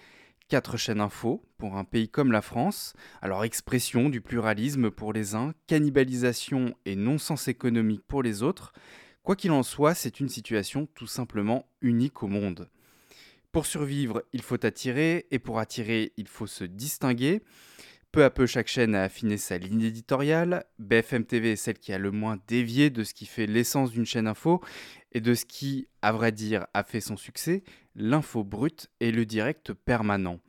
Quatre 0.49 0.77
chaînes 0.77 1.01
info 1.01 1.43
pour 1.57 1.77
un 1.77 1.83
pays 1.83 2.09
comme 2.09 2.31
la 2.31 2.41
France, 2.41 2.93
alors 3.21 3.43
expression 3.43 4.09
du 4.09 4.21
pluralisme 4.21 4.91
pour 4.91 5.13
les 5.13 5.35
uns, 5.35 5.53
cannibalisation 5.67 6.75
et 6.85 6.95
non-sens 6.95 7.47
économique 7.47 8.03
pour 8.07 8.21
les 8.21 8.43
autres. 8.43 8.73
Quoi 9.23 9.35
qu'il 9.35 9.51
en 9.51 9.63
soit, 9.63 9.93
c'est 9.95 10.19
une 10.19 10.29
situation 10.29 10.87
tout 10.93 11.07
simplement 11.07 11.65
unique 11.81 12.23
au 12.23 12.27
monde. 12.27 12.69
Pour 13.53 13.65
survivre, 13.65 14.23
il 14.33 14.41
faut 14.41 14.63
attirer, 14.65 15.27
et 15.31 15.39
pour 15.39 15.59
attirer, 15.59 16.11
il 16.17 16.27
faut 16.27 16.47
se 16.47 16.63
distinguer. 16.63 17.41
Peu 18.13 18.23
à 18.23 18.29
peu, 18.29 18.45
chaque 18.45 18.67
chaîne 18.67 18.93
a 18.93 19.01
affiné 19.01 19.37
sa 19.37 19.57
ligne 19.57 19.81
éditoriale. 19.81 20.65
BFM 20.77 21.25
TV 21.25 21.53
est 21.53 21.55
celle 21.55 21.79
qui 21.79 21.93
a 21.93 21.97
le 21.97 22.11
moins 22.11 22.37
dévié 22.47 22.91
de 22.91 23.03
ce 23.03 23.15
qui 23.15 23.25
fait 23.25 23.47
l'essence 23.47 23.89
d'une 23.89 24.05
chaîne 24.05 24.27
info 24.27 24.61
et 25.13 25.19
de 25.19 25.33
ce 25.33 25.45
qui, 25.45 25.87
à 26.03 26.11
vrai 26.11 26.31
dire, 26.31 26.67
a 26.75 26.83
fait 26.83 27.01
son 27.01 27.17
succès, 27.17 27.63
l'info 27.95 28.43
brute 28.43 28.91
et 28.99 29.11
le 29.11 29.25
direct 29.25 29.73
permanent. 29.73 30.39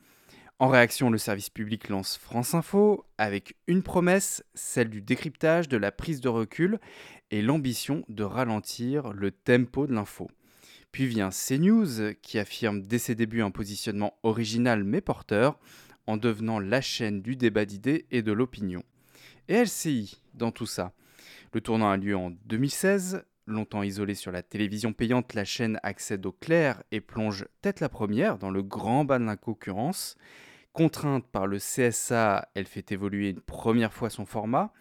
En 0.59 0.69
réaction, 0.69 1.09
le 1.09 1.17
service 1.17 1.49
public 1.49 1.89
lance 1.89 2.19
France 2.19 2.53
Info 2.53 3.07
avec 3.17 3.57
une 3.67 3.83
promesse, 3.83 4.45
celle 4.53 4.91
du 4.91 5.01
décryptage, 5.01 5.67
de 5.67 5.79
la 5.79 5.91
prise 5.91 6.21
de 6.21 6.29
recul 6.29 6.79
et 7.31 7.41
l'ambition 7.41 8.05
de 8.11 8.25
ralentir 8.25 9.15
le 9.15 9.31
tempo 9.31 9.87
de 9.87 9.95
l'info. 9.95 10.31
Puis 10.93 11.07
vient 11.07 11.31
CNews 11.31 12.13
qui 12.21 12.39
affirme 12.39 12.83
dès 12.83 12.99
ses 12.99 13.15
débuts 13.15 13.41
un 13.41 13.51
positionnement 13.51 14.19
original 14.23 14.85
mais 14.85 15.01
porteur 15.01 15.59
en 16.07 16.17
devenant 16.17 16.59
la 16.59 16.81
chaîne 16.81 17.23
du 17.23 17.37
débat 17.37 17.65
d'idées 17.65 18.07
et 18.11 18.23
de 18.23 18.33
l'opinion. 18.33 18.83
Et 19.49 19.63
LCI 19.63 20.21
dans 20.35 20.51
tout 20.51 20.67
ça. 20.67 20.93
Le 21.53 21.61
tournant 21.61 21.91
a 21.91 21.97
lieu 21.97 22.17
en 22.17 22.31
2016. 22.47 23.25
Longtemps 23.47 23.83
isolée 23.83 24.15
sur 24.15 24.33
la 24.33 24.43
télévision 24.43 24.95
payante, 24.95 25.35
la 25.35 25.45
chaîne 25.45 25.79
accède 25.83 26.25
au 26.25 26.33
clair 26.33 26.83
et 26.93 27.01
plonge 27.01 27.47
tête 27.61 27.81
la 27.81 27.91
première 27.91 28.39
dans 28.39 28.51
le 28.51 28.63
grand 28.63 29.05
bas 29.05 29.19
de 29.19 29.25
la 29.25 29.37
concurrence. 29.37 30.17
Contrainte 30.73 31.27
par 31.31 31.47
le 31.47 31.59
CSA, 31.59 32.49
elle 32.55 32.67
fait 32.67 32.91
évoluer 32.91 33.29
une 33.29 33.41
première 33.41 33.93
fois 33.93 34.11
son 34.11 34.25
format. 34.25 34.73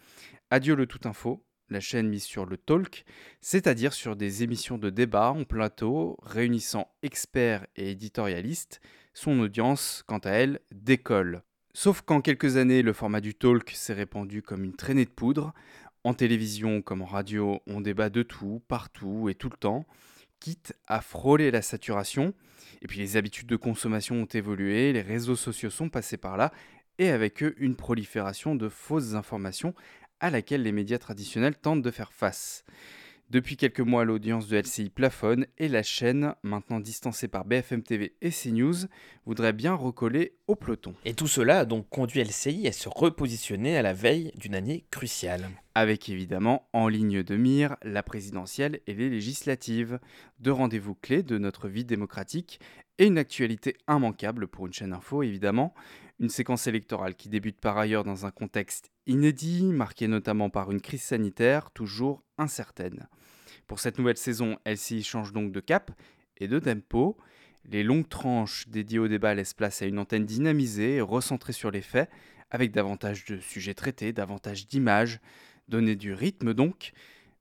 Adieu 0.50 0.74
le 0.74 0.86
tout 0.86 1.00
info, 1.04 1.44
la 1.68 1.80
chaîne 1.80 2.08
mise 2.08 2.24
sur 2.24 2.46
le 2.46 2.56
talk, 2.56 3.04
c'est-à-dire 3.40 3.92
sur 3.92 4.16
des 4.16 4.42
émissions 4.42 4.78
de 4.78 4.90
débat 4.90 5.30
en 5.30 5.44
plateau 5.44 6.16
réunissant 6.22 6.90
experts 7.02 7.66
et 7.76 7.90
éditorialistes. 7.90 8.80
Son 9.14 9.38
audience, 9.38 10.02
quant 10.06 10.18
à 10.18 10.30
elle, 10.30 10.58
décolle. 10.72 11.42
Sauf 11.72 12.02
qu'en 12.02 12.20
quelques 12.20 12.56
années, 12.56 12.82
le 12.82 12.92
format 12.92 13.20
du 13.20 13.34
talk 13.34 13.70
s'est 13.70 13.92
répandu 13.92 14.42
comme 14.42 14.64
une 14.64 14.74
traînée 14.74 15.04
de 15.04 15.10
poudre. 15.10 15.54
En 16.02 16.14
télévision 16.14 16.82
comme 16.82 17.02
en 17.02 17.06
radio, 17.06 17.60
on 17.68 17.80
débat 17.80 18.10
de 18.10 18.24
tout, 18.24 18.60
partout 18.66 19.28
et 19.28 19.36
tout 19.36 19.48
le 19.48 19.56
temps, 19.56 19.86
quitte 20.40 20.74
à 20.88 21.00
frôler 21.00 21.52
la 21.52 21.62
saturation. 21.62 22.34
Et 22.82 22.88
puis 22.88 22.98
les 22.98 23.16
habitudes 23.16 23.46
de 23.46 23.56
consommation 23.56 24.16
ont 24.16 24.26
évolué, 24.26 24.92
les 24.92 25.00
réseaux 25.00 25.36
sociaux 25.36 25.70
sont 25.70 25.88
passés 25.88 26.16
par 26.16 26.36
là, 26.36 26.52
et 26.98 27.10
avec 27.10 27.42
eux 27.42 27.54
une 27.58 27.76
prolifération 27.76 28.56
de 28.56 28.68
fausses 28.68 29.14
informations 29.14 29.74
à 30.18 30.30
laquelle 30.30 30.62
les 30.62 30.72
médias 30.72 30.98
traditionnels 30.98 31.56
tentent 31.56 31.82
de 31.82 31.90
faire 31.90 32.12
face. 32.12 32.64
Depuis 33.34 33.56
quelques 33.56 33.80
mois, 33.80 34.04
l'audience 34.04 34.46
de 34.46 34.56
LCI 34.56 34.90
plafonne 34.90 35.48
et 35.58 35.66
la 35.66 35.82
chaîne, 35.82 36.36
maintenant 36.44 36.78
distancée 36.78 37.26
par 37.26 37.44
BFM 37.44 37.82
TV 37.82 38.14
et 38.22 38.30
CNews, 38.30 38.86
voudrait 39.26 39.52
bien 39.52 39.74
recoller 39.74 40.36
au 40.46 40.54
peloton. 40.54 40.94
Et 41.04 41.14
tout 41.14 41.26
cela 41.26 41.58
a 41.58 41.64
donc 41.64 41.88
conduit 41.88 42.22
LCI 42.22 42.68
à 42.68 42.72
se 42.72 42.88
repositionner 42.88 43.76
à 43.76 43.82
la 43.82 43.92
veille 43.92 44.30
d'une 44.36 44.54
année 44.54 44.84
cruciale. 44.92 45.50
Avec 45.74 46.08
évidemment 46.08 46.68
en 46.72 46.86
ligne 46.86 47.24
de 47.24 47.34
mire 47.34 47.76
la 47.82 48.04
présidentielle 48.04 48.78
et 48.86 48.94
les 48.94 49.10
législatives, 49.10 49.98
deux 50.38 50.52
rendez-vous 50.52 50.94
clés 50.94 51.24
de 51.24 51.36
notre 51.36 51.66
vie 51.66 51.84
démocratique 51.84 52.60
et 52.98 53.06
une 53.06 53.18
actualité 53.18 53.76
immanquable 53.88 54.46
pour 54.46 54.68
une 54.68 54.72
chaîne 54.72 54.92
info 54.92 55.24
évidemment, 55.24 55.74
une 56.20 56.28
séquence 56.28 56.68
électorale 56.68 57.16
qui 57.16 57.28
débute 57.28 57.60
par 57.60 57.78
ailleurs 57.78 58.04
dans 58.04 58.26
un 58.26 58.30
contexte 58.30 58.92
inédit, 59.08 59.64
marqué 59.64 60.06
notamment 60.06 60.50
par 60.50 60.70
une 60.70 60.80
crise 60.80 61.02
sanitaire 61.02 61.72
toujours 61.72 62.22
incertaine. 62.38 63.08
Pour 63.66 63.80
cette 63.80 63.98
nouvelle 63.98 64.16
saison, 64.16 64.58
LCI 64.66 65.02
change 65.02 65.32
donc 65.32 65.52
de 65.52 65.60
cap 65.60 65.90
et 66.36 66.48
de 66.48 66.58
tempo. 66.58 67.16
Les 67.64 67.82
longues 67.82 68.08
tranches 68.08 68.68
dédiées 68.68 68.98
au 68.98 69.08
débat 69.08 69.34
laissent 69.34 69.54
place 69.54 69.80
à 69.80 69.86
une 69.86 69.98
antenne 69.98 70.26
dynamisée 70.26 71.00
recentrée 71.00 71.54
sur 71.54 71.70
les 71.70 71.80
faits, 71.80 72.10
avec 72.50 72.72
davantage 72.72 73.24
de 73.24 73.38
sujets 73.38 73.74
traités, 73.74 74.12
davantage 74.12 74.68
d'images, 74.68 75.20
donner 75.68 75.96
du 75.96 76.12
rythme 76.12 76.52
donc, 76.52 76.92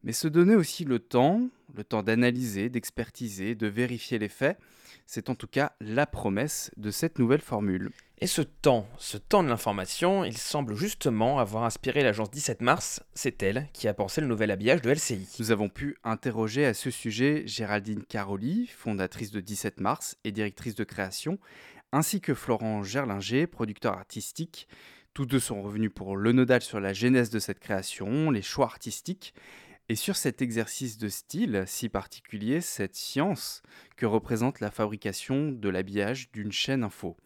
mais 0.04 0.14
se 0.14 0.28
donner 0.28 0.56
aussi 0.56 0.86
le 0.86 0.99
temps, 0.99 1.49
le 1.76 1.84
temps 1.84 2.04
d'analyser, 2.04 2.70
d'expertiser, 2.70 3.56
de 3.56 3.68
vérifier 3.68 4.20
les 4.20 4.30
faits. 4.30 4.58
C'est 5.06 5.30
en 5.30 5.36
tout 5.36 5.47
cas 5.47 5.74
la 5.80 6.06
promesse 6.06 6.72
de 6.78 6.91
cette 6.91 7.20
nouvelle 7.20 7.41
formule. 7.41 7.91
Et 8.20 8.28
ce 8.28 8.41
temps, 8.41 8.88
ce 8.97 9.18
temps 9.18 9.43
de 9.43 9.49
l'information, 9.49 10.24
il 10.24 10.38
semble 10.38 10.76
justement 10.76 11.39
avoir 11.39 11.66
inspiré 11.66 12.04
l'agence 12.04 12.32
17 12.32 12.62
mars. 12.62 13.01
C'est 13.14 13.43
elle 13.43 13.68
qui 13.74 13.88
a 13.88 13.93
pensé 13.93 14.22
le 14.22 14.28
nouvel 14.28 14.51
habillage 14.51 14.82
de 14.82 14.91
LCI. 14.91 15.28
Nous 15.39 15.51
avons 15.51 15.68
pu 15.68 15.97
interroger 16.06 16.66
à 16.66 16.74
ce 16.74 16.89
sujet 16.89 17.43
Géraldine 17.45 18.04
Caroli, 18.04 18.68
fondatrice 18.68 19.32
de 19.32 19.41
17 19.41 19.82
mars 19.82 20.16
et 20.24 20.32
directrice 20.32 20.76
de 20.76 20.86
création, 20.86 21.38
ainsi 21.91 22.22
que 22.22 22.34
Florent 22.34 22.82
Gerlinger, 22.84 23.45
producteur 23.45 23.93
artistique. 23.93 24.68
Tous 25.14 25.26
deux 25.26 25.39
sont 25.39 25.62
revenus 25.62 25.91
pour 25.93 26.16
le 26.16 26.32
nodal 26.32 26.62
sur 26.62 26.80
la 26.80 26.93
genèse 26.93 27.30
de 27.30 27.39
cette 27.39 27.60
création, 27.60 28.32
les 28.32 28.41
choix 28.41 28.66
artistiques, 28.66 29.34
et 29.89 29.95
sur 29.95 30.15
cet 30.15 30.41
exercice 30.41 30.97
de 30.97 31.09
style 31.09 31.63
si 31.67 31.89
particulier, 31.89 32.61
cette 32.61 32.95
science 32.95 33.61
que 33.97 34.05
représente 34.05 34.59
la 34.59 34.71
fabrication 34.71 35.51
de 35.51 35.69
l'habillage 35.69 36.31
d'une 36.31 36.51
chaîne 36.51 36.84
info. 36.84 37.17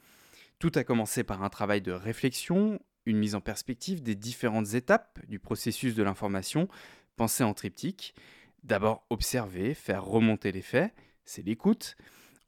Tout 0.59 0.71
a 0.75 0.83
commencé 0.83 1.23
par 1.23 1.43
un 1.43 1.49
travail 1.49 1.81
de 1.81 1.91
réflexion, 1.91 2.79
une 3.05 3.19
mise 3.19 3.35
en 3.35 3.41
perspective 3.41 4.01
des 4.01 4.15
différentes 4.15 4.73
étapes 4.73 5.19
du 5.27 5.39
processus 5.39 5.93
de 5.93 6.03
l'information, 6.03 6.67
pensée 7.15 7.43
en 7.43 7.53
triptyque. 7.53 8.15
D'abord 8.63 9.05
observer, 9.09 9.73
faire 9.75 10.03
remonter 10.03 10.51
les 10.51 10.63
faits, 10.63 10.93
c'est 11.25 11.45
l'écoute. 11.45 11.95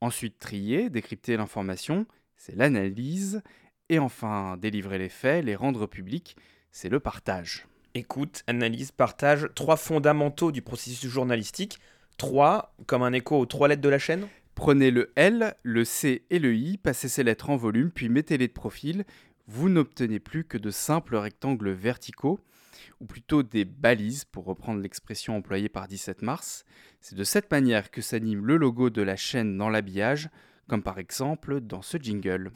Ensuite 0.02 0.40
trier, 0.40 0.90
décrypter 0.90 1.38
l'information, 1.38 2.08
c'est 2.36 2.56
l'analyse. 2.56 3.42
Et 3.90 4.00
enfin 4.00 4.58
délivrer 4.58 4.98
les 4.98 5.10
faits, 5.10 5.46
les 5.46 5.56
rendre 5.56 5.88
publics, 5.88 6.36
c'est 6.72 6.90
le 6.90 7.00
partage. 7.00 7.69
Écoute, 7.96 8.44
analyse, 8.46 8.92
partage, 8.92 9.48
trois 9.56 9.78
fondamentaux 9.78 10.52
du 10.52 10.62
processus 10.62 11.10
journalistique. 11.10 11.80
Trois, 12.18 12.76
comme 12.86 13.02
un 13.02 13.14
écho 13.14 13.40
aux 13.40 13.46
trois 13.46 13.68
lettres 13.68 13.82
de 13.82 13.90
la 13.90 14.00
chaîne 14.00 14.28
Prenez 14.54 14.92
le 14.92 15.12
L, 15.16 15.56
le 15.64 15.86
C 15.86 16.26
et 16.30 16.38
le 16.38 16.54
I, 16.54 16.78
passez 16.78 17.08
ces 17.08 17.24
lettres 17.24 17.50
en 17.50 17.56
volume, 17.56 17.92
puis 17.92 18.10
mettez-les 18.10 18.50
de 18.50 18.54
profil. 18.54 19.06
Vous 19.48 19.70
n'obtenez 19.70 20.20
plus 20.20 20.44
que 20.44 20.58
de 20.58 20.70
simples 20.70 21.16
rectangles 21.16 21.72
verticaux, 21.72 22.42
ou 23.00 23.06
plutôt 23.06 23.42
des 23.42 23.64
balises, 23.64 24.26
pour 24.26 24.44
reprendre 24.44 24.82
l'expression 24.82 25.38
employée 25.38 25.70
par 25.70 25.88
17 25.88 26.22
mars. 26.24 26.66
C'est 27.00 27.16
de 27.16 27.24
cette 27.24 27.50
manière 27.50 27.90
que 27.90 28.02
s'anime 28.02 28.46
le 28.46 28.58
logo 28.58 28.90
de 28.90 29.02
la 29.02 29.16
chaîne 29.16 29.58
dans 29.58 29.70
l'habillage, 29.70 30.30
comme 30.68 30.84
par 30.84 31.00
exemple 31.00 31.62
dans 31.62 31.82
ce 31.82 31.98
jingle. 31.98 32.52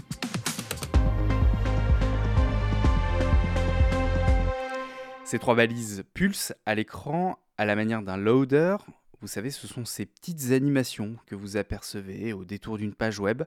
Ces 5.33 5.39
trois 5.39 5.55
balises 5.55 6.03
pulsent 6.13 6.53
à 6.67 6.75
l'écran 6.75 7.39
à 7.57 7.65
la 7.65 7.75
manière 7.75 8.03
d'un 8.03 8.17
loader. 8.17 8.77
Vous 9.19 9.27
savez, 9.27 9.49
ce 9.49 9.65
sont 9.65 9.83
ces 9.83 10.05
petites 10.05 10.51
animations 10.51 11.15
que 11.25 11.33
vous 11.33 11.57
apercevez 11.57 12.33
au 12.33 12.45
détour 12.45 12.77
d'une 12.77 12.93
page 12.93 13.17
web. 13.17 13.41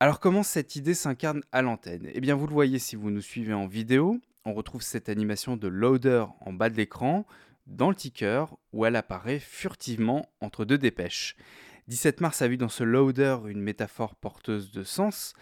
Alors 0.00 0.20
comment 0.20 0.42
cette 0.42 0.74
idée 0.74 0.94
s'incarne 0.94 1.42
à 1.52 1.60
l'antenne? 1.60 2.08
Eh 2.14 2.20
bien 2.22 2.34
vous 2.34 2.46
le 2.46 2.54
voyez 2.54 2.78
si 2.78 2.96
vous 2.96 3.10
nous 3.10 3.20
suivez 3.20 3.52
en 3.52 3.66
vidéo, 3.66 4.22
on 4.46 4.54
retrouve 4.54 4.80
cette 4.80 5.10
animation 5.10 5.58
de 5.58 5.68
loader 5.68 6.24
en 6.40 6.54
bas 6.54 6.70
de 6.70 6.78
l'écran, 6.78 7.26
dans 7.66 7.90
le 7.90 7.94
ticker, 7.94 8.46
où 8.72 8.86
elle 8.86 8.96
apparaît 8.96 9.38
furtivement 9.38 10.30
entre 10.40 10.64
deux 10.64 10.78
dépêches. 10.78 11.36
17 11.88 12.22
mars 12.22 12.40
a 12.40 12.48
vu 12.48 12.56
dans 12.56 12.70
ce 12.70 12.84
loader 12.84 13.36
une 13.48 13.60
métaphore 13.60 14.14
porteuse 14.14 14.72
de 14.72 14.82
sens, 14.82 15.34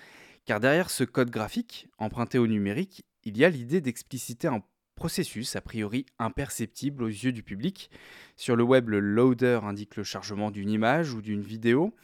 car 0.46 0.58
derrière 0.58 0.90
ce 0.90 1.04
code 1.04 1.30
graphique, 1.30 1.86
emprunté 1.98 2.38
au 2.38 2.48
numérique, 2.48 3.04
il 3.22 3.38
y 3.38 3.44
a 3.44 3.50
l'idée 3.50 3.80
d'expliciter 3.80 4.48
un 4.48 4.64
processus 5.00 5.56
a 5.56 5.62
priori 5.62 6.04
imperceptible 6.18 7.02
aux 7.02 7.08
yeux 7.08 7.32
du 7.32 7.42
public. 7.42 7.90
Sur 8.36 8.54
le 8.54 8.62
web, 8.62 8.90
le 8.90 9.00
loader 9.00 9.60
indique 9.62 9.96
le 9.96 10.04
chargement 10.04 10.50
d'une 10.50 10.68
image 10.68 11.14
ou 11.14 11.22
d'une 11.22 11.40
vidéo. 11.40 11.94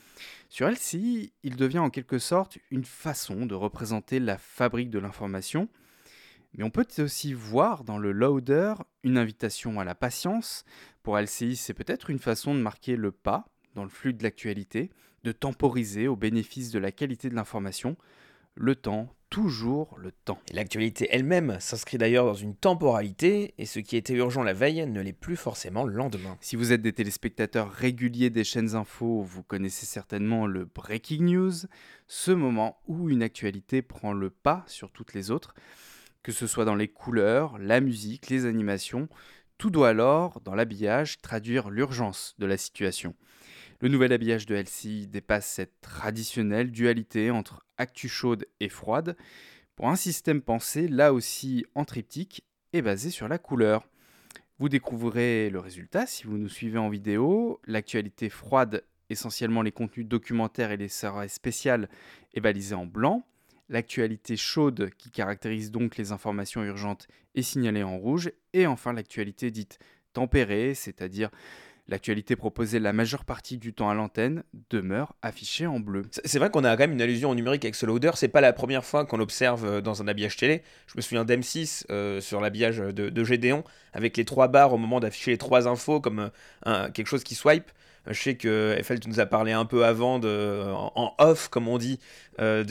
Sur 0.48 0.66
LCI, 0.66 1.34
il 1.42 1.56
devient 1.56 1.80
en 1.80 1.90
quelque 1.90 2.18
sorte 2.18 2.56
une 2.70 2.86
façon 2.86 3.44
de 3.44 3.54
représenter 3.54 4.18
la 4.18 4.38
fabrique 4.38 4.88
de 4.88 4.98
l'information. 4.98 5.68
Mais 6.54 6.64
on 6.64 6.70
peut 6.70 6.86
aussi 7.00 7.34
voir 7.34 7.84
dans 7.84 7.98
le 7.98 8.12
loader 8.12 8.72
une 9.02 9.18
invitation 9.18 9.78
à 9.78 9.84
la 9.84 9.94
patience. 9.94 10.64
Pour 11.02 11.18
LCI, 11.18 11.56
c'est 11.56 11.74
peut-être 11.74 12.08
une 12.08 12.18
façon 12.18 12.54
de 12.54 12.60
marquer 12.60 12.96
le 12.96 13.12
pas 13.12 13.44
dans 13.74 13.84
le 13.84 13.90
flux 13.90 14.14
de 14.14 14.22
l'actualité, 14.22 14.88
de 15.22 15.32
temporiser 15.32 16.08
au 16.08 16.16
bénéfice 16.16 16.70
de 16.70 16.78
la 16.78 16.92
qualité 16.92 17.28
de 17.28 17.34
l'information. 17.34 17.98
Le 18.54 18.74
temps, 18.74 19.14
toujours 19.30 19.96
le 19.98 20.12
temps. 20.12 20.38
L'actualité 20.52 21.08
elle-même 21.10 21.56
s'inscrit 21.60 21.98
d'ailleurs 21.98 22.24
dans 22.24 22.34
une 22.34 22.54
temporalité, 22.54 23.54
et 23.58 23.66
ce 23.66 23.80
qui 23.80 23.96
était 23.96 24.14
urgent 24.14 24.42
la 24.42 24.52
veille 24.52 24.86
ne 24.86 25.00
l'est 25.00 25.12
plus 25.12 25.36
forcément 25.36 25.84
le 25.84 25.94
lendemain. 25.94 26.36
Si 26.40 26.56
vous 26.56 26.72
êtes 26.72 26.82
des 26.82 26.92
téléspectateurs 26.92 27.70
réguliers 27.70 28.30
des 28.30 28.44
chaînes 28.44 28.74
info, 28.74 29.22
vous 29.22 29.42
connaissez 29.42 29.86
certainement 29.86 30.46
le 30.46 30.64
breaking 30.64 31.24
news, 31.24 31.52
ce 32.06 32.30
moment 32.30 32.80
où 32.86 33.10
une 33.10 33.22
actualité 33.22 33.82
prend 33.82 34.12
le 34.12 34.30
pas 34.30 34.64
sur 34.66 34.90
toutes 34.90 35.14
les 35.14 35.30
autres, 35.30 35.54
que 36.22 36.32
ce 36.32 36.46
soit 36.46 36.64
dans 36.64 36.74
les 36.74 36.88
couleurs, 36.88 37.58
la 37.58 37.80
musique, 37.80 38.30
les 38.30 38.46
animations, 38.46 39.08
tout 39.58 39.70
doit 39.70 39.88
alors, 39.88 40.40
dans 40.42 40.54
l'habillage, 40.54 41.20
traduire 41.22 41.70
l'urgence 41.70 42.34
de 42.38 42.46
la 42.46 42.56
situation. 42.56 43.14
Le 43.80 43.88
nouvel 43.88 44.12
habillage 44.12 44.46
de 44.46 44.54
LCI 44.54 45.06
dépasse 45.06 45.46
cette 45.46 45.80
traditionnelle 45.82 46.70
dualité 46.70 47.30
entre 47.30 47.62
actu 47.76 48.08
chaude 48.08 48.46
et 48.58 48.70
froide 48.70 49.16
pour 49.74 49.88
un 49.88 49.96
système 49.96 50.40
pensé 50.40 50.88
là 50.88 51.12
aussi 51.12 51.66
en 51.74 51.84
triptyque 51.84 52.42
et 52.72 52.80
basé 52.80 53.10
sur 53.10 53.28
la 53.28 53.36
couleur. 53.36 53.86
Vous 54.58 54.70
découvrirez 54.70 55.50
le 55.50 55.58
résultat 55.58 56.06
si 56.06 56.24
vous 56.24 56.38
nous 56.38 56.48
suivez 56.48 56.78
en 56.78 56.88
vidéo. 56.88 57.60
L'actualité 57.66 58.30
froide, 58.30 58.82
essentiellement 59.10 59.60
les 59.60 59.72
contenus 59.72 60.06
documentaires 60.06 60.70
et 60.70 60.78
les 60.78 60.88
séries 60.88 61.28
spéciales, 61.28 61.90
est 62.32 62.40
balisée 62.40 62.74
en 62.74 62.86
blanc. 62.86 63.26
L'actualité 63.68 64.38
chaude, 64.38 64.90
qui 64.96 65.10
caractérise 65.10 65.70
donc 65.70 65.98
les 65.98 66.12
informations 66.12 66.64
urgentes, 66.64 67.08
est 67.34 67.42
signalée 67.42 67.82
en 67.82 67.98
rouge. 67.98 68.32
Et 68.54 68.66
enfin 68.66 68.94
l'actualité 68.94 69.50
dite 69.50 69.78
tempérée, 70.14 70.72
c'est-à-dire 70.72 71.30
L'actualité 71.88 72.34
proposée 72.34 72.80
la 72.80 72.92
majeure 72.92 73.24
partie 73.24 73.58
du 73.58 73.72
temps 73.72 73.88
à 73.88 73.94
l'antenne 73.94 74.42
demeure 74.70 75.14
affichée 75.22 75.68
en 75.68 75.78
bleu. 75.78 76.02
C'est 76.24 76.40
vrai 76.40 76.50
qu'on 76.50 76.64
a 76.64 76.76
quand 76.76 76.82
même 76.82 76.92
une 76.92 77.02
allusion 77.02 77.30
au 77.30 77.34
numérique 77.36 77.64
avec 77.64 77.76
ce 77.76 77.86
loader. 77.86 78.10
C'est 78.14 78.26
pas 78.26 78.40
la 78.40 78.52
première 78.52 78.84
fois 78.84 79.04
qu'on 79.06 79.18
l'observe 79.18 79.64
euh, 79.64 79.80
dans 79.80 80.02
un 80.02 80.08
habillage 80.08 80.36
télé. 80.36 80.62
Je 80.88 80.94
me 80.96 81.00
souviens 81.00 81.24
d'M6 81.24 81.84
euh, 81.90 82.20
sur 82.20 82.40
l'habillage 82.40 82.78
de, 82.78 83.24
Gédéon 83.24 83.62
avec 83.92 84.16
les 84.16 84.24
trois 84.24 84.48
barres 84.48 84.72
au 84.72 84.78
moment 84.78 84.98
d'afficher 84.98 85.30
les 85.30 85.38
trois 85.38 85.68
infos 85.68 86.00
comme 86.00 86.30
euh, 86.66 86.90
quelque 86.90 87.06
chose 87.06 87.22
qui 87.22 87.36
swipe. 87.36 87.70
Je 88.08 88.20
sais 88.20 88.36
que 88.36 88.74
Eiffel, 88.78 89.00
nous 89.06 89.20
as 89.20 89.26
parlé 89.26 89.52
un 89.52 89.64
peu 89.64 89.84
avant, 89.84 90.20
en 90.20 91.14
off, 91.18 91.48
comme 91.48 91.68
on 91.68 91.78
dit, 91.78 91.98
euh, 92.40 92.64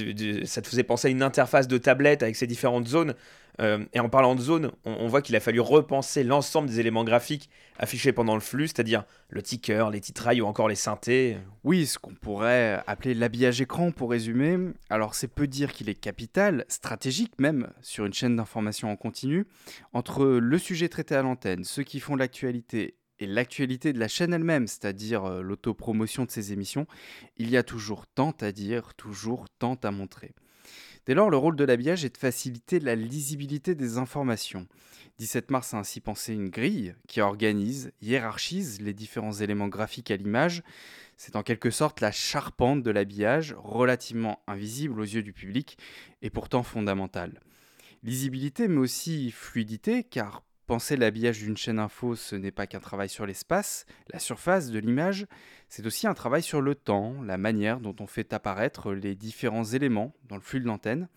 ça 0.46 0.62
te 0.62 0.68
faisait 0.68 0.84
penser 0.84 1.08
à 1.08 1.12
une 1.12 1.24
interface 1.24 1.68
de 1.68 1.78
tablette 1.78 2.24
avec 2.24 2.36
ses 2.36 2.48
différentes 2.48 2.88
zones. 2.88 3.16
Euh, 3.62 3.86
et 3.94 4.00
en 4.00 4.10
parlant 4.10 4.36
de 4.36 4.42
zones, 4.42 4.72
on, 4.84 4.92
on 5.00 5.08
voit 5.08 5.22
qu'il 5.22 5.36
a 5.36 5.40
fallu 5.40 5.62
repenser 5.62 6.24
l'ensemble 6.24 6.68
des 6.68 6.82
éléments 6.82 7.06
graphiques 7.06 7.50
affichés 7.80 8.12
pendant 8.12 8.36
le 8.36 8.42
flux, 8.42 8.68
c'est-à-dire 8.68 9.06
le 9.30 9.42
ticker, 9.42 9.90
les 9.92 10.02
titrailles 10.02 10.42
ou 10.42 10.46
encore 10.46 10.68
les 10.68 10.76
synthés. 10.76 11.38
Oui, 11.64 11.86
ce 11.86 11.98
qu'on 11.98 12.14
pourrait 12.14 12.84
appeler 12.86 13.14
l'habillage 13.14 13.62
écran 13.62 13.92
pour 13.92 14.12
résumer. 14.12 14.58
Alors 14.90 15.16
c'est 15.16 15.30
peu 15.30 15.48
dire 15.48 15.72
qu'il 15.72 15.90
est 15.90 15.96
capital, 15.96 16.66
stratégique 16.68 17.40
même, 17.40 17.70
sur 17.82 18.06
une 18.06 18.14
chaîne 18.14 18.36
d'information 18.36 18.92
en 18.92 18.98
continu, 18.98 19.48
entre 19.94 20.26
le 20.26 20.58
sujet 20.58 20.90
traité 20.90 21.16
à 21.16 21.22
l'antenne, 21.22 21.64
ceux 21.64 21.84
qui 21.84 22.02
font 22.02 22.18
l'actualité 22.18 22.96
et 23.20 23.28
l'actualité 23.28 23.94
de 23.94 24.00
la 24.00 24.08
chaîne 24.08 24.34
elle-même, 24.34 24.68
c'est-à-dire 24.68 25.26
euh, 25.26 25.42
l'autopromotion 25.42 26.26
de 26.26 26.32
ses 26.32 26.54
émissions, 26.54 26.88
il 27.38 27.50
y 27.50 27.58
a 27.58 27.64
toujours 27.64 28.08
tant 28.08 28.32
à 28.42 28.52
dire, 28.52 28.94
toujours 28.96 29.48
tant 29.60 29.76
à 29.84 29.92
montrer. 29.92 30.34
Dès 31.06 31.14
lors, 31.14 31.30
le 31.30 31.38
rôle 31.38 31.56
de 31.56 31.64
l'habillage 31.64 32.04
est 32.04 32.16
de 32.16 32.18
faciliter 32.18 32.80
la 32.80 32.96
lisibilité 32.96 33.76
des 33.76 33.98
informations. 33.98 34.68
17 35.20 35.52
mars 35.52 35.74
a 35.74 35.78
ainsi 35.78 36.02
pensé 36.02 36.34
une 36.34 36.50
grille 36.50 36.96
qui 37.08 37.22
organise, 37.22 37.92
hiérarchise 38.02 38.82
les 38.82 38.94
différents 38.94 39.34
éléments 39.34 39.68
graphiques 39.68 40.12
à 40.12 40.18
l'image. 40.18 40.64
C'est 41.16 41.36
en 41.36 41.44
quelque 41.44 41.70
sorte 41.70 42.02
la 42.02 42.12
charpente 42.12 42.84
de 42.84 42.92
l'habillage, 42.92 43.56
relativement 43.58 44.42
invisible 44.48 45.00
aux 45.00 45.06
yeux 45.06 45.24
du 45.24 45.32
public 45.32 45.78
et 46.22 46.30
pourtant 46.30 46.64
fondamentale. 46.64 47.40
Lisibilité 48.04 48.68
mais 48.68 48.80
aussi 48.80 49.32
fluidité 49.32 50.04
car 50.04 50.44
penser 50.66 50.98
l'habillage 50.98 51.40
d'une 51.40 51.58
chaîne 51.58 51.80
info 51.80 52.16
ce 52.16 52.36
n'est 52.36 52.52
pas 52.52 52.68
qu'un 52.68 52.80
travail 52.80 53.10
sur 53.10 53.26
l'espace, 53.26 53.86
la 54.12 54.20
surface 54.20 54.72
de 54.72 54.80
l'image, 54.80 55.28
c'est 55.70 55.86
aussi 55.86 56.08
un 56.08 56.14
travail 56.14 56.42
sur 56.42 56.62
le 56.62 56.76
temps, 56.76 57.22
la 57.24 57.38
manière 57.38 57.80
dont 57.80 57.96
on 58.00 58.08
fait 58.08 58.34
apparaître 58.34 58.94
les 58.94 59.16
différents 59.16 59.64
éléments 59.64 60.16
dans 60.28 60.36
le 60.36 60.42
flux 60.42 60.60
de 60.60 60.66
l'antenne. 60.66 61.08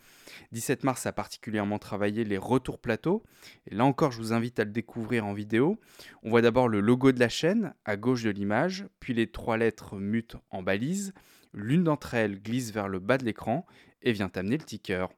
17 0.53 0.84
mars 0.84 1.07
a 1.07 1.12
particulièrement 1.12 1.78
travaillé 1.78 2.24
les 2.24 2.38
retours 2.38 2.78
plateaux, 2.78 3.22
et 3.66 3.74
là 3.74 3.84
encore 3.84 4.12
je 4.12 4.18
vous 4.18 4.32
invite 4.32 4.61
à 4.61 4.64
le 4.64 4.70
découvrir 4.70 5.26
en 5.26 5.32
vidéo. 5.32 5.78
On 6.22 6.30
voit 6.30 6.42
d'abord 6.42 6.68
le 6.68 6.80
logo 6.80 7.12
de 7.12 7.20
la 7.20 7.28
chaîne 7.28 7.74
à 7.84 7.96
gauche 7.96 8.22
de 8.22 8.30
l'image, 8.30 8.86
puis 9.01 9.14
les 9.14 9.30
trois 9.30 9.57
lettres 9.57 9.96
mutes 9.96 10.36
en 10.51 10.62
balise. 10.62 11.12
L'une 11.55 11.84
d'entre 11.84 12.14
elles 12.14 12.42
glisse 12.42 12.72
vers 12.72 12.88
le 12.88 12.99
bas 12.99 13.18
de 13.18 13.24
l'écran 13.24 13.64
et 14.03 14.12
vient 14.12 14.30
amener 14.34 14.59
le 14.59 14.64
ticker. 14.64 15.09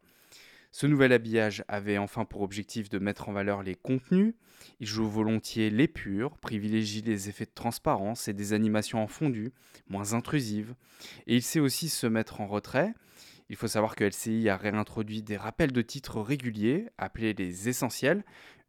Ce 0.72 0.86
nouvel 0.86 1.12
habillage 1.12 1.64
avait 1.68 1.98
enfin 1.98 2.24
pour 2.24 2.42
objectif 2.42 2.88
de 2.88 2.98
mettre 2.98 3.28
en 3.28 3.32
valeur 3.32 3.62
les 3.62 3.74
contenus. 3.74 4.34
Il 4.78 4.86
joue 4.86 5.08
volontiers 5.08 5.70
les 5.70 5.88
purs, 5.88 6.38
privilégie 6.38 7.02
les 7.02 7.28
effets 7.28 7.46
de 7.46 7.50
transparence 7.54 8.28
et 8.28 8.32
des 8.32 8.52
animations 8.52 9.02
en 9.02 9.08
fondu, 9.08 9.52
moins 9.88 10.12
intrusives. 10.12 10.74
Et 11.26 11.36
il 11.36 11.42
sait 11.42 11.60
aussi 11.60 11.88
se 11.88 12.06
mettre 12.06 12.40
en 12.40 12.46
retrait. 12.46 12.94
Il 13.48 13.56
faut 13.56 13.66
savoir 13.66 13.96
que 13.96 14.04
LCI 14.04 14.48
a 14.48 14.56
réintroduit 14.56 15.22
des 15.22 15.36
rappels 15.36 15.72
de 15.72 15.82
titres 15.82 16.20
réguliers, 16.20 16.86
appelés 16.98 17.34
les 17.34 17.68
essentiels, 17.68 18.24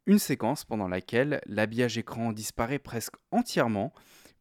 une 0.06 0.18
séquence 0.18 0.64
pendant 0.64 0.88
laquelle 0.88 1.40
l'habillage 1.46 1.98
écran 1.98 2.32
disparaît 2.32 2.80
presque 2.80 3.14
entièrement 3.30 3.92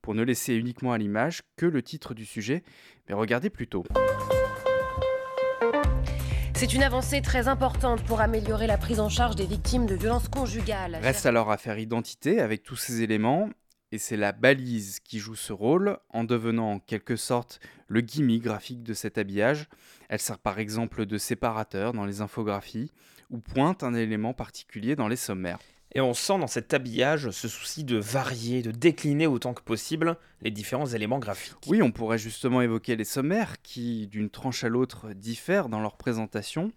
pour 0.02 0.16
ne 0.16 0.24
laisser 0.24 0.56
uniquement 0.56 0.94
à 0.94 0.98
l'image 0.98 1.44
que 1.58 1.68
le 1.68 1.84
titre 1.84 2.16
du 2.16 2.26
sujet. 2.26 2.64
Mais 3.08 3.14
regardez 3.14 3.52
plutôt. 3.52 3.84
C'est 6.62 6.76
une 6.76 6.84
avancée 6.84 7.24
très 7.24 7.48
importante 7.48 8.04
pour 8.04 8.22
améliorer 8.22 8.68
la 8.68 8.78
prise 8.78 9.00
en 9.00 9.10
charge 9.10 9.36
des 9.36 9.48
victimes 9.48 9.88
de 9.88 9.96
violences 9.96 10.28
conjugales. 10.28 11.00
Reste 11.02 11.26
alors 11.26 11.52
à 11.52 11.58
faire 11.58 11.80
identité 11.80 12.40
avec 12.40 12.62
tous 12.62 12.76
ces 12.76 13.02
éléments, 13.02 13.50
et 13.92 13.98
c'est 13.98 14.16
la 14.16 14.32
balise 14.32 15.00
qui 15.00 15.18
joue 15.18 15.34
ce 15.34 15.54
rôle 15.54 15.98
en 16.12 16.24
devenant 16.24 16.74
en 16.74 16.80
quelque 16.80 17.16
sorte 17.16 17.60
le 17.88 18.02
gimmick 18.02 18.44
graphique 18.44 18.84
de 18.84 18.94
cet 18.94 19.18
habillage. 19.18 19.70
Elle 20.08 20.20
sert 20.20 20.38
par 20.38 20.60
exemple 20.60 21.08
de 21.08 21.18
séparateur 21.18 21.94
dans 21.94 22.06
les 22.06 22.22
infographies 22.22 22.92
ou 23.32 23.40
pointe 23.40 23.82
un 23.82 23.96
élément 23.96 24.36
particulier 24.36 24.96
dans 24.96 25.08
les 25.08 25.16
sommaires. 25.16 25.58
Et 25.94 26.00
on 26.00 26.14
sent 26.14 26.40
dans 26.40 26.48
cet 26.48 26.74
habillage 26.74 27.32
ce 27.32 27.48
souci 27.48 27.84
de 27.84 27.98
varier, 27.98 28.62
de 28.62 28.72
décliner 28.72 29.28
autant 29.28 29.54
que 29.54 29.62
possible 29.62 30.18
les 30.42 30.52
différents 30.52 30.86
éléments 30.86 31.20
graphiques. 31.20 31.58
Oui, 31.68 31.82
on 31.82 31.92
pourrait 31.92 32.18
justement 32.18 32.62
évoquer 32.62 32.96
les 32.96 33.04
sommaires 33.04 33.62
qui, 33.62 34.08
d'une 34.08 34.30
tranche 34.30 34.64
à 34.64 34.70
l'autre, 34.70 35.12
diffèrent 35.14 35.68
dans 35.68 35.82
leur 35.82 35.98
présentation. 35.98 36.72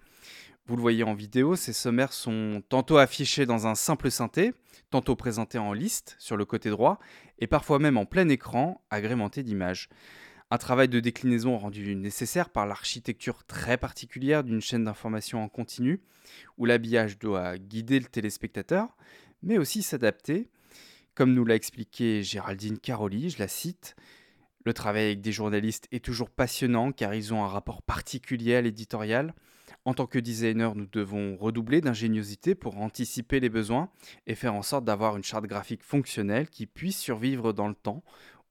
Vous 0.67 0.77
le 0.77 0.83
voyez 0.83 1.05
en 1.05 1.15
vidéo, 1.15 1.57
ces 1.57 1.75
sommaires 1.75 2.13
sont 2.13 2.63
tantôt 2.69 2.97
affichés 2.97 3.47
dans 3.47 3.67
un 3.67 3.75
simple 3.75 4.11
synthé, 4.11 4.55
tantôt 4.91 5.15
présentés 5.15 5.59
en 5.59 5.75
liste 5.75 6.17
sur 6.19 6.37
le 6.37 6.45
côté 6.45 6.71
droit, 6.71 6.99
et 7.39 7.47
parfois 7.47 7.79
même 7.79 7.99
en 7.99 8.07
plein 8.07 8.29
écran, 8.29 8.83
agrémentés 8.91 9.43
d'images. 9.43 9.91
Un 10.55 10.59
travail 10.59 10.89
de 10.89 11.01
déclinaison 11.01 11.59
rendu 11.59 11.97
nécessaire 11.97 12.49
par 12.49 12.65
l'architecture 12.65 13.43
très 13.43 13.77
particulière 13.77 14.45
d'une 14.45 14.61
chaîne 14.61 14.85
d'information 14.85 15.43
en 15.43 15.49
continu, 15.49 16.01
où 16.59 16.65
l'habillage 16.65 17.19
doit 17.19 17.59
guider 17.59 17.99
le 17.99 18.05
téléspectateur, 18.05 18.97
mais 19.43 19.59
aussi 19.59 19.83
s'adapter. 19.83 20.49
Comme 21.17 21.35
nous 21.35 21.45
l'a 21.45 21.57
expliqué 21.57 22.23
Géraldine 22.23 22.79
Caroli, 22.79 23.31
je 23.31 23.41
la 23.41 23.49
cite, 23.49 23.97
le 24.65 24.73
travail 24.73 25.07
avec 25.07 25.23
des 25.23 25.33
journalistes 25.33 25.89
est 25.91 26.05
toujours 26.05 26.31
passionnant 26.31 26.93
car 26.93 27.17
ils 27.17 27.35
ont 27.35 27.43
un 27.43 27.49
rapport 27.49 27.83
particulier 27.83 28.55
à 28.55 28.61
l'éditorial. 28.61 29.35
En 29.85 29.93
tant 29.93 30.07
que 30.07 30.21
designer, 30.21 30.77
nous 30.77 30.87
devons 30.87 31.37
redoubler 31.37 31.81
d'ingéniosité 31.81 32.55
pour 32.55 32.79
anticiper 32.79 33.41
les 33.41 33.51
besoins 33.51 33.91
et 34.29 34.37
faire 34.37 34.55
en 34.55 34.63
sorte 34.63 34.85
d'avoir 34.85 35.17
une 35.17 35.25
charte 35.25 35.47
graphique 35.47 35.83
fonctionnelle 35.83 36.49
qui 36.49 36.67
puisse 36.67 37.01
survivre 37.01 37.53
dans 37.53 37.67
le 37.67 37.75
temps 37.75 38.05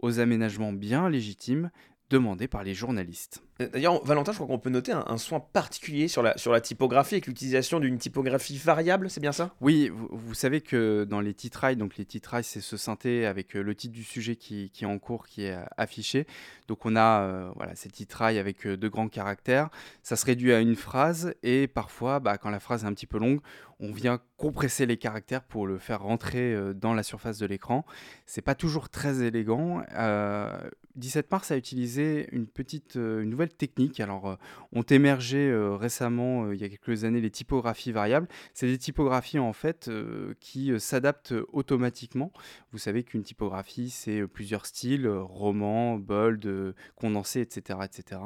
aux 0.04 0.20
aménagements 0.20 0.74
bien 0.74 1.10
légitimes 1.10 1.72
demandés 2.10 2.48
par 2.48 2.64
les 2.64 2.74
journalistes. 2.74 3.44
Euh, 3.62 3.68
D'ailleurs, 3.70 4.04
Valentin, 4.04 4.32
je 4.32 4.38
crois 4.38 4.48
qu'on 4.48 4.60
peut 4.60 4.70
noter 4.70 4.92
un, 4.92 5.04
un 5.08 5.18
soin 5.18 5.40
particulier 5.40 6.08
sur 6.08 6.22
la, 6.22 6.38
sur 6.38 6.52
la 6.52 6.62
typographie 6.62 7.16
avec 7.16 7.28
l'utilisation 7.28 7.80
d'une 7.80 7.98
typographie 7.98 8.58
variable, 8.58 9.10
c'est 9.10 9.20
bien 9.20 9.32
ça? 9.32 9.56
Oui, 9.62 9.90
vous, 9.90 10.10
vous 10.12 10.34
savez 10.34 10.62
que 10.62 11.06
dans 11.06 11.22
les 11.22 11.34
titrailles, 11.34 11.76
donc 11.76 11.98
les 11.98 12.06
titrailles, 12.06 12.44
c'est 12.44 12.62
ce 12.62 12.78
synthé 12.78 13.26
avec 13.26 13.56
euh, 13.56 13.62
le 13.62 13.74
titre 13.74 13.94
du 13.94 14.04
sujet 14.04 14.36
qui, 14.36 14.70
qui 14.70 14.84
est 14.84 14.88
en 14.88 15.00
cours, 15.00 15.26
qui 15.26 15.46
est 15.46 15.56
euh, 15.56 15.64
affiché. 15.78 16.28
Donc 16.68 16.86
on 16.86 16.96
a 16.96 17.22
euh, 17.22 17.52
voilà, 17.56 17.76
ces 17.76 17.90
titrailles 17.90 18.38
avec 18.38 18.68
euh, 18.68 18.78
de 18.78 18.88
grands 18.88 19.10
caractères. 19.10 19.70
Ça 20.04 20.16
se 20.16 20.26
réduit 20.26 20.54
à 20.54 20.60
une 20.60 20.76
phrase 20.76 21.34
et 21.42 21.68
parfois, 21.68 22.20
bah, 22.20 22.38
quand 22.38 22.50
la 22.50 22.60
phrase 22.60 22.84
est 22.84 22.88
un 22.88 22.94
petit 22.94 23.08
peu 23.08 23.18
longue, 23.18 23.40
on 23.80 23.92
vient 23.92 24.20
compresser 24.38 24.86
les 24.86 24.98
caractères 24.98 25.44
pour 25.44 25.68
le 25.68 25.78
faire 25.78 26.02
rentrer 26.02 26.56
dans 26.76 26.94
la 26.94 27.04
surface 27.04 27.38
de 27.38 27.46
l'écran. 27.46 27.86
C'est 28.26 28.42
pas 28.42 28.56
toujours 28.56 28.90
très 28.90 29.24
élégant. 29.24 29.82
Euh, 29.94 30.70
17 30.96 31.32
mars 31.32 31.52
a 31.52 31.58
utilisé 31.58 32.28
une 32.32 32.46
petite, 32.46 32.98
euh, 32.98 33.24
une 33.24 33.30
nouvelle 33.32 33.54
technique. 33.54 34.00
Alors, 34.00 34.30
euh, 34.30 34.36
ont 34.74 34.84
émergé 34.84 35.50
euh, 35.50 35.76
récemment, 35.76 36.52
il 36.52 36.62
y 36.62 36.64
a 36.64 36.70
quelques 36.70 37.04
années, 37.04 37.22
les 37.22 37.32
typographies 37.32 37.92
variables. 37.92 38.28
C'est 38.54 38.68
des 38.68 38.78
typographies 38.78 39.40
en 39.40 39.54
fait 39.54 39.90
qui 40.40 40.72
s'adaptent 40.80 41.34
automatiquement. 41.52 42.32
Vous 42.72 42.78
savez 42.78 43.04
qu'une 43.04 43.24
typographie, 43.24 43.90
c'est 43.90 44.28
plusieurs 44.28 44.66
styles, 44.66 45.08
roman, 45.08 45.98
bold, 45.98 46.76
condensé, 46.96 47.42
etc., 47.42 47.80
etc. 47.84 48.22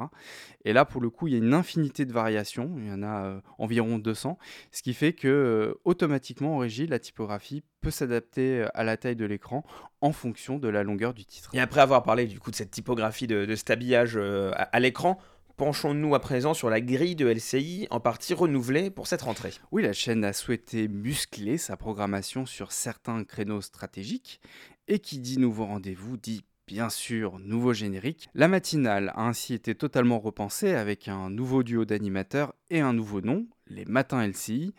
Et 0.64 0.72
là, 0.72 0.84
pour 0.84 1.00
le 1.00 1.10
coup, 1.10 1.26
il 1.26 1.32
y 1.32 1.36
a 1.36 1.38
une 1.38 1.54
infinité 1.54 2.04
de 2.04 2.12
variations. 2.12 2.74
Il 2.78 2.86
y 2.86 2.92
en 2.92 3.02
a 3.02 3.42
environ 3.58 3.98
200, 3.98 4.38
ce 4.72 4.82
qui 4.82 4.94
fait 4.94 5.12
que 5.12 5.76
automatiquement 5.84 6.56
en 6.56 6.58
régie, 6.58 6.86
la 6.86 6.98
typographie 6.98 7.62
peut 7.80 7.90
s'adapter 7.90 8.60
euh, 8.60 8.68
à 8.74 8.84
la 8.84 8.96
taille 8.96 9.16
de 9.16 9.24
l'écran 9.24 9.64
en 10.00 10.12
fonction 10.12 10.58
de 10.58 10.68
la 10.68 10.82
longueur 10.82 11.14
du 11.14 11.24
titre. 11.24 11.50
Et 11.54 11.60
après 11.60 11.80
avoir 11.80 12.02
parlé 12.02 12.26
du 12.26 12.40
coup 12.40 12.50
de 12.50 12.56
cette 12.56 12.70
typographie 12.70 13.26
de, 13.26 13.44
de 13.44 13.54
cet 13.54 13.70
habillage 13.70 14.16
euh, 14.16 14.50
à, 14.52 14.64
à 14.64 14.80
l'écran, 14.80 15.18
penchons-nous 15.56 16.14
à 16.14 16.20
présent 16.20 16.54
sur 16.54 16.70
la 16.70 16.80
grille 16.80 17.16
de 17.16 17.26
LCI 17.26 17.88
en 17.90 18.00
partie 18.00 18.34
renouvelée 18.34 18.90
pour 18.90 19.06
cette 19.06 19.22
rentrée. 19.22 19.52
Oui, 19.72 19.82
la 19.82 19.92
chaîne 19.92 20.24
a 20.24 20.32
souhaité 20.32 20.88
muscler 20.88 21.58
sa 21.58 21.76
programmation 21.76 22.46
sur 22.46 22.72
certains 22.72 23.24
créneaux 23.24 23.60
stratégiques, 23.60 24.40
et 24.86 25.00
qui 25.00 25.18
dit 25.18 25.38
nouveau 25.38 25.66
rendez-vous 25.66 26.16
dit 26.16 26.44
bien 26.66 26.90
sûr 26.90 27.38
nouveau 27.38 27.72
générique. 27.72 28.28
La 28.34 28.46
matinale 28.46 29.12
a 29.14 29.22
ainsi 29.22 29.54
été 29.54 29.74
totalement 29.74 30.18
repensée 30.18 30.74
avec 30.74 31.08
un 31.08 31.30
nouveau 31.30 31.62
duo 31.62 31.84
d'animateurs 31.84 32.54
et 32.70 32.80
un 32.80 32.92
nouveau 32.92 33.20
nom, 33.20 33.46
les 33.66 33.86
Matins 33.86 34.26
LCI, 34.26 34.74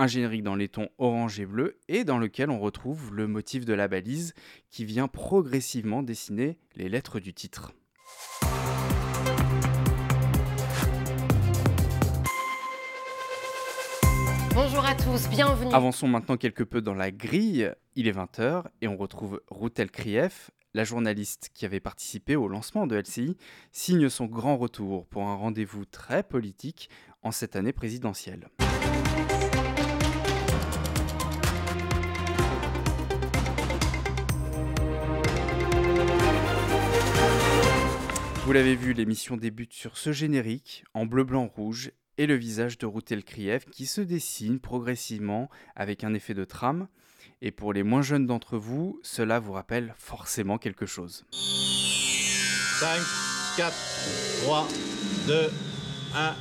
un 0.00 0.06
générique 0.06 0.42
dans 0.42 0.56
les 0.56 0.68
tons 0.68 0.88
orange 0.96 1.40
et 1.40 1.46
bleu 1.46 1.78
et 1.86 2.04
dans 2.04 2.16
lequel 2.16 2.48
on 2.48 2.58
retrouve 2.58 3.14
le 3.14 3.26
motif 3.26 3.66
de 3.66 3.74
la 3.74 3.86
balise 3.86 4.32
qui 4.70 4.86
vient 4.86 5.08
progressivement 5.08 6.02
dessiner 6.02 6.56
les 6.74 6.88
lettres 6.88 7.20
du 7.20 7.34
titre. 7.34 7.74
Bonjour 14.54 14.86
à 14.86 14.94
tous, 14.94 15.28
bienvenue. 15.28 15.74
Avançons 15.74 16.08
maintenant 16.08 16.38
quelque 16.38 16.64
peu 16.64 16.80
dans 16.80 16.94
la 16.94 17.10
grille. 17.10 17.70
Il 17.94 18.08
est 18.08 18.16
20h 18.16 18.64
et 18.80 18.88
on 18.88 18.96
retrouve 18.96 19.42
Routel 19.48 19.90
Krief, 19.90 20.50
la 20.72 20.84
journaliste 20.84 21.50
qui 21.52 21.66
avait 21.66 21.78
participé 21.78 22.36
au 22.36 22.48
lancement 22.48 22.86
de 22.86 22.96
LCI, 22.96 23.36
signe 23.70 24.08
son 24.08 24.24
grand 24.24 24.56
retour 24.56 25.06
pour 25.08 25.24
un 25.24 25.34
rendez-vous 25.34 25.84
très 25.84 26.22
politique 26.22 26.88
en 27.20 27.32
cette 27.32 27.54
année 27.54 27.74
présidentielle. 27.74 28.48
Vous 38.44 38.52
l'avez 38.52 38.74
vu, 38.74 38.94
l'émission 38.94 39.36
débute 39.36 39.74
sur 39.74 39.98
ce 39.98 40.12
générique, 40.12 40.84
en 40.94 41.04
bleu, 41.04 41.24
blanc, 41.24 41.46
rouge, 41.46 41.92
et 42.16 42.26
le 42.26 42.34
visage 42.34 42.78
de 42.78 42.86
Routel 42.86 43.22
Kriev 43.22 43.66
qui 43.70 43.86
se 43.86 44.00
dessine 44.00 44.60
progressivement 44.60 45.50
avec 45.76 46.04
un 46.04 46.14
effet 46.14 46.34
de 46.34 46.44
trame. 46.44 46.88
Et 47.42 47.50
pour 47.50 47.72
les 47.72 47.82
moins 47.82 48.02
jeunes 48.02 48.26
d'entre 48.26 48.56
vous, 48.56 48.98
cela 49.02 49.40
vous 49.40 49.52
rappelle 49.52 49.94
forcément 49.98 50.58
quelque 50.58 50.86
chose. 50.86 51.26
5, 51.32 52.98
4, 53.58 53.74
3, 54.42 54.68
2, 55.28 55.50
1. 56.14 56.34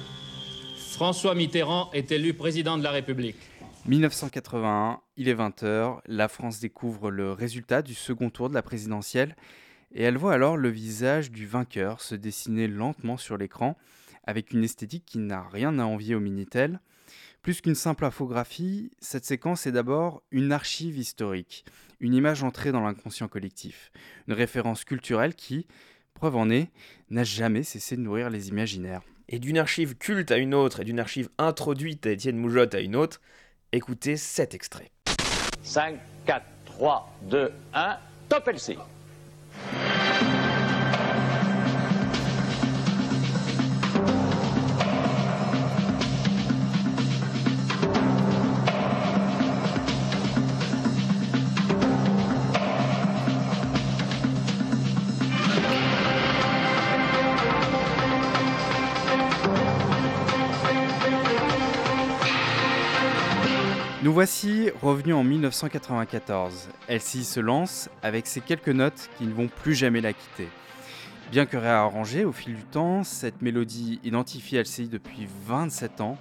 François 0.92 1.36
Mitterrand 1.36 1.92
est 1.92 2.12
élu 2.12 2.34
président 2.34 2.78
de 2.78 2.84
la 2.84 2.92
République. 2.92 3.38
1981, 3.86 5.02
il 5.18 5.28
est 5.28 5.36
20h, 5.36 6.00
la 6.06 6.28
France 6.28 6.60
découvre 6.60 7.12
le 7.12 7.32
résultat 7.34 7.82
du 7.82 7.94
second 7.94 8.30
tour 8.30 8.50
de 8.50 8.54
la 8.54 8.62
présidentielle 8.62 9.36
et 9.94 10.04
elle 10.04 10.18
voit 10.18 10.34
alors 10.34 10.58
le 10.58 10.70
visage 10.70 11.32
du 11.32 11.46
vainqueur 11.46 12.02
se 12.02 12.16
dessiner 12.16 12.68
lentement 12.68 13.18
sur 13.18 13.38
l'écran 13.38 13.78
avec 14.24 14.52
une 14.52 14.64
esthétique 14.64 15.06
qui 15.06 15.18
n'a 15.18 15.42
rien 15.42 15.80
à 15.80 15.84
envier 15.84 16.16
au 16.16 16.20
Minitel. 16.20 16.80
Plus 17.42 17.62
qu'une 17.62 17.76
simple 17.76 18.06
infographie, 18.06 18.92
cette 19.00 19.26
séquence 19.26 19.66
est 19.66 19.72
d'abord 19.72 20.22
une 20.30 20.52
archive 20.52 20.98
historique, 20.98 21.66
une 22.00 22.14
image 22.14 22.44
entrée 22.44 22.72
dans 22.72 22.82
l'inconscient 22.82 23.28
collectif, 23.28 23.92
une 24.28 24.34
référence 24.34 24.84
culturelle 24.84 25.34
qui, 25.34 25.66
preuve 26.14 26.36
en 26.36 26.50
est, 26.50 26.70
n'a 27.10 27.24
jamais 27.24 27.64
cessé 27.64 27.96
de 27.96 28.02
nourrir 28.02 28.30
les 28.30 28.50
imaginaires. 28.50 29.02
Et 29.30 29.40
d'une 29.40 29.58
archive 29.58 29.96
culte 29.96 30.32
à 30.32 30.38
une 30.38 30.54
autre, 30.54 30.82
et 30.82 30.84
d'une 30.84 31.00
archive 31.00 31.30
introduite 31.38 32.06
à 32.06 32.12
Étienne 32.12 32.38
Moujotte 32.38 32.76
à 32.76 32.82
une 32.82 32.96
autre, 32.96 33.22
écoutez 33.72 34.18
cet 34.18 34.54
extrait. 34.54 34.92
5, 35.64 35.98
4, 36.26 36.46
3, 36.66 37.16
2, 37.30 37.52
1, 37.74 37.98
top 38.28 38.48
LC. 38.48 38.78
Yeah. 39.62 39.89
Nous 64.10 64.16
voici 64.16 64.72
revenus 64.82 65.14
en 65.14 65.24
1994. 65.24 66.70
LCI 66.90 67.24
se 67.24 67.40
lance 67.40 67.90
avec 68.02 68.26
ces 68.26 68.42
quelques 68.42 68.70
notes 68.70 69.08
qui 69.16 69.28
ne 69.28 69.34
vont 69.36 69.48
plus 69.48 69.76
jamais 69.76 70.02
la 70.02 70.14
quitter. 70.14 70.48
Bien 71.30 71.46
que 71.46 71.58
réarrangée 71.58 72.26
au 72.26 72.32
fil 72.32 72.56
du 72.56 72.64
temps, 72.64 73.04
cette 73.04 73.44
mélodie 73.44 74.00
identifie 74.04 74.58
LCI 74.58 74.88
depuis 74.88 75.28
27 75.46 76.02
ans, 76.02 76.18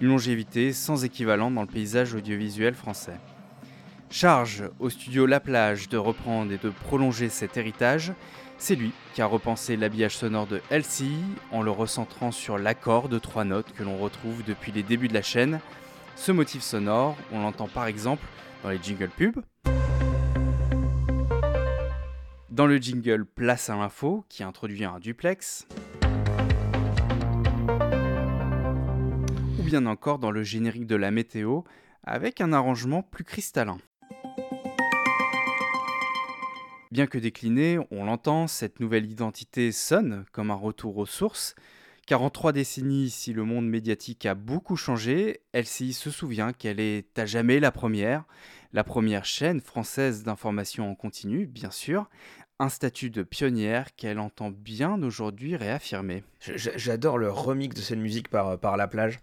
une 0.00 0.10
longévité 0.10 0.72
sans 0.72 1.04
équivalent 1.04 1.50
dans 1.50 1.62
le 1.62 1.66
paysage 1.66 2.14
audiovisuel 2.14 2.76
français. 2.76 3.18
Charge 4.10 4.70
au 4.78 4.88
studio 4.88 5.26
La 5.26 5.40
Plage 5.40 5.88
de 5.88 5.96
reprendre 5.96 6.52
et 6.52 6.58
de 6.58 6.70
prolonger 6.70 7.30
cet 7.30 7.56
héritage, 7.56 8.12
c'est 8.58 8.76
lui 8.76 8.92
qui 9.12 9.22
a 9.22 9.26
repensé 9.26 9.76
l'habillage 9.76 10.16
sonore 10.16 10.46
de 10.46 10.60
LCI 10.70 11.16
en 11.50 11.62
le 11.62 11.72
recentrant 11.72 12.30
sur 12.30 12.58
l'accord 12.58 13.08
de 13.08 13.18
trois 13.18 13.44
notes 13.44 13.72
que 13.72 13.82
l'on 13.82 13.98
retrouve 13.98 14.44
depuis 14.44 14.70
les 14.70 14.84
débuts 14.84 15.08
de 15.08 15.14
la 15.14 15.22
chaîne, 15.22 15.58
ce 16.16 16.32
motif 16.32 16.62
sonore, 16.62 17.16
on 17.32 17.40
l'entend 17.40 17.68
par 17.68 17.86
exemple 17.86 18.24
dans 18.62 18.70
les 18.70 18.82
jingles 18.82 19.10
pubs, 19.10 19.42
dans 22.50 22.66
le 22.66 22.76
jingle 22.78 23.24
Place 23.24 23.68
à 23.68 23.76
l'info 23.76 24.24
qui 24.28 24.42
introduit 24.42 24.84
un 24.84 25.00
duplex, 25.00 25.66
ou 29.58 29.62
bien 29.62 29.86
encore 29.86 30.18
dans 30.18 30.30
le 30.30 30.42
générique 30.42 30.86
de 30.86 30.96
la 30.96 31.10
météo 31.10 31.62
avec 32.04 32.40
un 32.40 32.52
arrangement 32.52 33.02
plus 33.02 33.24
cristallin. 33.24 33.78
Bien 36.92 37.08
que 37.08 37.18
déclinée, 37.18 37.78
on 37.90 38.04
l'entend, 38.04 38.46
cette 38.46 38.78
nouvelle 38.78 39.10
identité 39.10 39.72
sonne 39.72 40.24
comme 40.30 40.52
un 40.52 40.54
retour 40.54 40.96
aux 40.96 41.06
sources, 41.06 41.56
car 42.06 42.22
en 42.22 42.30
trois 42.30 42.52
décennies, 42.52 43.10
si 43.10 43.32
le 43.32 43.44
monde 43.44 43.68
médiatique 43.68 44.26
a 44.26 44.34
beaucoup 44.34 44.76
changé, 44.76 45.40
LCI 45.52 45.92
se 45.92 46.10
souvient 46.10 46.52
qu'elle 46.52 46.80
est 46.80 47.18
à 47.18 47.26
jamais 47.26 47.60
la 47.60 47.72
première, 47.72 48.24
la 48.72 48.84
première 48.84 49.24
chaîne 49.24 49.60
française 49.60 50.22
d'information 50.22 50.90
en 50.90 50.94
continu, 50.94 51.46
bien 51.46 51.70
sûr, 51.70 52.08
un 52.58 52.68
statut 52.68 53.10
de 53.10 53.22
pionnière 53.22 53.94
qu'elle 53.96 54.18
entend 54.18 54.50
bien 54.50 55.02
aujourd'hui 55.02 55.56
réaffirmer. 55.56 56.22
J'adore 56.40 57.18
le 57.18 57.30
remix 57.30 57.74
de 57.74 57.80
cette 57.80 57.98
musique 57.98 58.28
par, 58.28 58.58
par 58.58 58.76
La 58.76 58.86
Plage. 58.86 59.20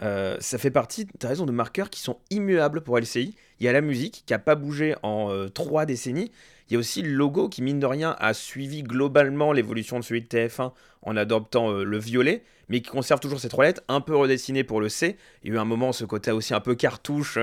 Euh, 0.00 0.36
ça 0.40 0.58
fait 0.58 0.70
partie, 0.70 1.06
tu 1.06 1.26
as 1.26 1.28
raison, 1.28 1.46
de 1.46 1.52
marqueurs 1.52 1.90
qui 1.90 2.00
sont 2.00 2.18
immuables 2.30 2.82
pour 2.82 2.98
LCI. 2.98 3.36
Il 3.62 3.66
y 3.66 3.68
a 3.68 3.72
la 3.72 3.80
musique 3.80 4.24
qui 4.26 4.32
n'a 4.32 4.40
pas 4.40 4.56
bougé 4.56 4.96
en 5.04 5.30
euh, 5.30 5.48
trois 5.48 5.86
décennies. 5.86 6.32
Il 6.68 6.72
y 6.72 6.76
a 6.76 6.80
aussi 6.80 7.00
le 7.00 7.12
logo 7.12 7.48
qui, 7.48 7.62
mine 7.62 7.78
de 7.78 7.86
rien, 7.86 8.16
a 8.18 8.34
suivi 8.34 8.82
globalement 8.82 9.52
l'évolution 9.52 10.00
de 10.00 10.04
celui 10.04 10.20
de 10.20 10.26
TF1 10.26 10.72
en 11.02 11.16
adoptant 11.16 11.70
euh, 11.70 11.84
le 11.84 11.96
violet, 11.96 12.42
mais 12.68 12.80
qui 12.80 12.90
conserve 12.90 13.20
toujours 13.20 13.38
ces 13.38 13.48
trois 13.48 13.66
un 13.86 14.00
peu 14.00 14.16
redessinées 14.16 14.64
pour 14.64 14.80
le 14.80 14.88
C. 14.88 15.16
Il 15.44 15.50
y 15.50 15.52
a 15.52 15.54
eu 15.54 15.58
un 15.60 15.64
moment, 15.64 15.92
ce 15.92 16.04
côté 16.04 16.32
aussi 16.32 16.54
un 16.54 16.60
peu 16.60 16.74
cartouche, 16.74 17.38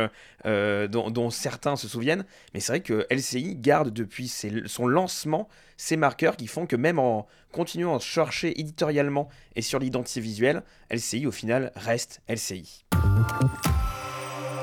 euh, 0.46 0.90
dont, 0.90 1.30
certains 1.30 1.78
se 1.78 1.88
souviennent. 1.88 2.26
Mais 2.54 2.60
c'est 2.60 2.74
vrai 2.74 2.82
que 2.82 3.08
LCI 3.10 3.56
garde 3.56 3.94
depuis 3.94 4.28
son 4.28 4.88
lancement 4.88 5.48
ces 5.78 5.96
marqueurs 5.96 6.36
qui 6.36 6.48
font 6.48 6.66
que 6.66 6.76
même 6.76 7.00
en 7.00 7.28
continuant 7.54 7.96
à 7.96 8.00
chercher 8.00 8.60
éditorialement 8.60 9.30
et 9.56 9.62
sur 9.62 9.80
l'identité 9.80 10.20
visuelle, 10.20 10.64
LCI 10.92 11.28
au 11.28 11.32
final 11.32 11.72
reste 11.78 12.22
LCI. 12.28 12.84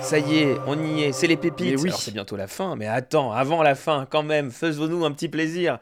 Ça 0.03 0.19
y 0.19 0.39
est, 0.39 0.57
on 0.67 0.81
y 0.85 1.03
est, 1.05 1.13
c'est 1.13 1.27
les 1.27 1.37
pépites. 1.37 1.77
oui. 1.81 1.89
Alors 1.89 2.01
c'est 2.01 2.13
bientôt 2.13 2.37
la 2.37 2.47
fin, 2.47 2.77
mais 2.77 2.87
attends, 2.87 3.33
avant 3.33 3.63
la 3.63 3.75
fin, 3.75 4.07
quand 4.09 4.23
même, 4.23 4.51
faisons-nous 4.53 5.05
un 5.05 5.11
petit 5.13 5.29
plaisir. 5.29 5.79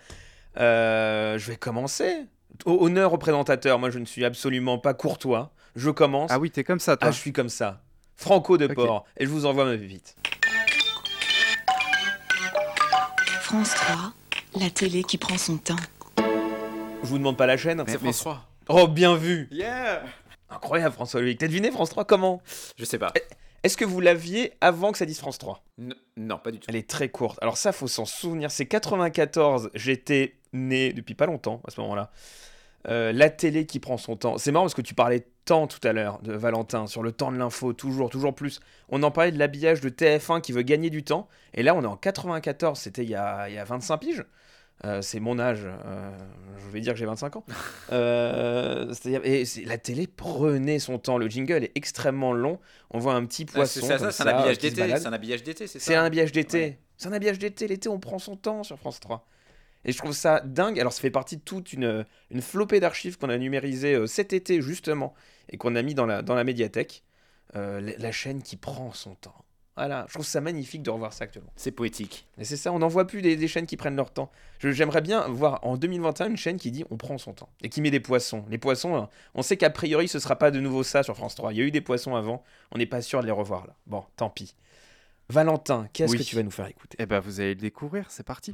Euh, 0.58 1.36
je 1.38 1.50
vais 1.50 1.56
commencer. 1.56 2.24
Au- 2.64 2.86
Honneur 2.86 3.12
au 3.12 3.18
présentateur, 3.18 3.78
moi 3.78 3.90
je 3.90 3.98
ne 3.98 4.04
suis 4.06 4.24
absolument 4.24 4.78
pas 4.78 4.94
courtois. 4.94 5.50
Je 5.76 5.90
commence. 5.90 6.30
Ah 6.32 6.38
oui, 6.38 6.50
t'es 6.50 6.64
comme 6.64 6.78
ça, 6.80 6.96
toi. 6.96 7.08
Ah, 7.08 7.12
je 7.12 7.18
suis 7.18 7.32
comme 7.32 7.48
ça. 7.48 7.82
Franco 8.16 8.56
de 8.56 8.66
Port. 8.68 9.04
Et 9.18 9.24
je 9.26 9.30
vous 9.30 9.44
envoie 9.44 9.64
ma 9.64 9.76
pépite. 9.76 10.16
France 13.42 13.74
3, 13.74 14.12
la 14.60 14.70
télé 14.70 15.02
qui 15.02 15.18
prend 15.18 15.36
son 15.36 15.58
temps. 15.58 15.76
Je 16.18 17.08
vous 17.08 17.18
demande 17.18 17.36
pas 17.36 17.46
la 17.46 17.56
chaîne. 17.56 17.82
C'est 17.86 17.98
France 17.98 18.18
3. 18.20 18.44
Oh, 18.68 18.88
bien 18.88 19.16
vu. 19.16 19.48
Yeah 19.50 20.02
Incroyable, 20.48 20.94
François 20.94 21.20
Loïc. 21.20 21.38
T'as 21.38 21.48
deviné 21.48 21.70
France 21.70 21.90
3 21.90 22.04
comment? 22.04 22.40
Je 22.78 22.84
sais 22.84 22.98
pas. 22.98 23.12
Est-ce 23.64 23.76
que 23.76 23.84
vous 23.84 24.00
l'aviez 24.00 24.52
avant 24.60 24.92
que 24.92 24.98
ça 24.98 25.06
dise 25.06 25.18
France 25.18 25.38
3 25.38 25.64
N- 25.80 25.94
non, 26.16 26.38
pas 26.38 26.50
du 26.52 26.60
tout. 26.60 26.66
Elle 26.68 26.76
est 26.76 26.88
très 26.88 27.08
courte. 27.08 27.38
Alors 27.42 27.56
ça, 27.56 27.72
faut 27.72 27.88
s'en 27.88 28.04
souvenir. 28.04 28.50
C'est 28.50 28.66
94. 28.66 29.70
J'étais 29.74 30.34
né 30.52 30.92
depuis 30.92 31.14
pas 31.14 31.26
longtemps 31.26 31.60
à 31.66 31.70
ce 31.70 31.80
moment-là. 31.80 32.10
Euh, 32.88 33.12
la 33.12 33.30
télé 33.30 33.64
qui 33.66 33.80
prend 33.80 33.96
son 33.96 34.16
temps. 34.16 34.36
C'est 34.38 34.52
marrant 34.52 34.66
parce 34.66 34.74
que 34.74 34.82
tu 34.82 34.94
parlais 34.94 35.26
temps 35.46 35.66
tout 35.66 35.80
à 35.82 35.92
l'heure 35.92 36.20
de 36.20 36.32
Valentin 36.34 36.86
sur 36.86 37.02
le 37.02 37.12
temps 37.12 37.32
de 37.32 37.38
l'info, 37.38 37.72
toujours, 37.72 38.10
toujours 38.10 38.34
plus. 38.34 38.60
On 38.90 39.02
en 39.02 39.10
parlait 39.10 39.32
de 39.32 39.38
l'habillage 39.38 39.80
de 39.80 39.88
TF1 39.88 40.40
qui 40.42 40.52
veut 40.52 40.62
gagner 40.62 40.90
du 40.90 41.02
temps. 41.02 41.28
Et 41.54 41.62
là, 41.62 41.74
on 41.74 41.82
est 41.82 41.86
en 41.86 41.96
94. 41.96 42.78
C'était 42.78 43.02
il 43.02 43.10
y 43.10 43.14
a 43.16 43.64
25 43.64 43.96
piges. 43.98 44.24
Euh, 44.84 45.02
c'est 45.02 45.20
mon 45.20 45.38
âge. 45.38 45.62
euh, 45.64 46.10
je 46.58 46.70
vais 46.70 46.80
dire 46.80 46.92
que 46.92 46.98
j'ai 46.98 47.06
25 47.06 47.36
ans. 47.36 47.44
Euh, 47.92 48.92
et 49.24 49.44
la 49.66 49.78
télé 49.78 50.06
prenait 50.06 50.78
son 50.78 50.98
temps. 50.98 51.18
Le 51.18 51.28
jingle 51.28 51.62
est 51.64 51.72
extrêmement 51.74 52.32
long. 52.32 52.58
On 52.90 52.98
voit 52.98 53.14
un 53.14 53.24
petit 53.26 53.46
Ah, 53.50 53.52
poisson. 53.54 53.80
c'est 53.86 54.10
ça, 54.10 54.24
un 54.24 54.26
habillage 54.26 54.58
d'été. 54.58 54.82
C'est 54.96 55.06
un 55.06 55.12
habillage 55.12 55.42
d'été, 55.42 55.66
c'est 55.66 55.78
ça 55.78 55.84
C'est 55.84 55.94
un 55.94 56.04
habillage 56.04 56.32
d'été. 56.32 56.58
Ouais. 56.58 56.78
C'est 56.96 57.08
un 57.08 57.12
habillage 57.12 57.38
d'été. 57.38 57.68
L'été, 57.68 57.88
on 57.88 58.00
prend 58.00 58.18
son 58.18 58.36
temps 58.36 58.62
sur 58.62 58.78
France 58.78 59.00
3. 59.00 59.26
Et 59.84 59.92
je 59.92 59.98
trouve 59.98 60.12
ça 60.12 60.40
dingue. 60.40 60.80
Alors, 60.80 60.92
ça 60.92 61.00
fait 61.02 61.10
partie 61.10 61.36
de 61.36 61.42
toute 61.42 61.72
une, 61.72 62.04
une 62.30 62.40
flopée 62.42 62.80
d'archives 62.80 63.18
qu'on 63.18 63.28
a 63.28 63.36
numérisées 63.38 63.94
euh, 63.94 64.06
cet 64.06 64.32
été, 64.32 64.60
justement, 64.62 65.14
et 65.50 65.56
qu'on 65.58 65.76
a 65.76 65.82
mis 65.82 65.94
dans 65.94 66.06
la, 66.06 66.22
dans 66.22 66.34
la 66.34 66.44
médiathèque. 66.44 67.04
La, 67.52 67.80
la 67.80 68.10
chaîne 68.12 68.42
qui 68.42 68.56
prend 68.56 68.92
son 68.92 69.14
temps. 69.14 69.43
Voilà, 69.76 70.04
je 70.08 70.14
trouve 70.14 70.24
ça 70.26 70.40
magnifique 70.40 70.82
de 70.84 70.90
revoir 70.90 71.12
ça 71.12 71.24
actuellement. 71.24 71.50
C'est 71.56 71.72
poétique. 71.72 72.28
Et 72.38 72.44
c'est 72.44 72.56
ça, 72.56 72.72
on 72.72 72.78
n'en 72.78 72.86
voit 72.86 73.06
plus 73.08 73.22
des, 73.22 73.34
des 73.34 73.48
chaînes 73.48 73.66
qui 73.66 73.76
prennent 73.76 73.96
leur 73.96 74.12
temps. 74.12 74.30
Je- 74.60 74.70
J'aimerais 74.70 75.00
bien 75.00 75.26
voir 75.26 75.58
en 75.66 75.76
2021 75.76 76.28
une 76.30 76.36
chaîne 76.36 76.58
qui 76.58 76.70
dit 76.70 76.84
on 76.90 76.96
prend 76.96 77.18
son 77.18 77.32
temps 77.32 77.48
et 77.60 77.68
qui 77.68 77.80
met 77.80 77.90
des 77.90 77.98
poissons. 77.98 78.44
Les 78.50 78.58
poissons, 78.58 78.94
hein, 78.94 79.08
on 79.34 79.42
sait 79.42 79.56
qu'a 79.56 79.70
priori 79.70 80.06
ce 80.06 80.20
sera 80.20 80.36
pas 80.36 80.52
de 80.52 80.60
nouveau 80.60 80.84
ça 80.84 81.02
sur 81.02 81.16
France 81.16 81.34
3. 81.34 81.52
Il 81.52 81.58
y 81.58 81.60
a 81.62 81.64
eu 81.64 81.70
des 81.72 81.80
poissons 81.80 82.14
avant, 82.14 82.44
on 82.72 82.78
n'est 82.78 82.86
pas 82.86 83.02
sûr 83.02 83.20
de 83.20 83.26
les 83.26 83.32
revoir 83.32 83.66
là. 83.66 83.74
Bon, 83.88 84.04
tant 84.16 84.30
pis. 84.30 84.54
Valentin, 85.28 85.88
qu'est-ce 85.92 86.12
Oui. 86.12 86.18
que 86.18 86.22
tu 86.22 86.36
vas 86.36 86.42
nous 86.44 86.50
faire 86.52 86.66
écouter? 86.68 86.96
Eh 87.00 87.06
ben, 87.06 87.18
vous 87.18 87.40
allez 87.40 87.54
le 87.54 87.60
découvrir, 87.60 88.10
c'est 88.10 88.22
parti. 88.24 88.52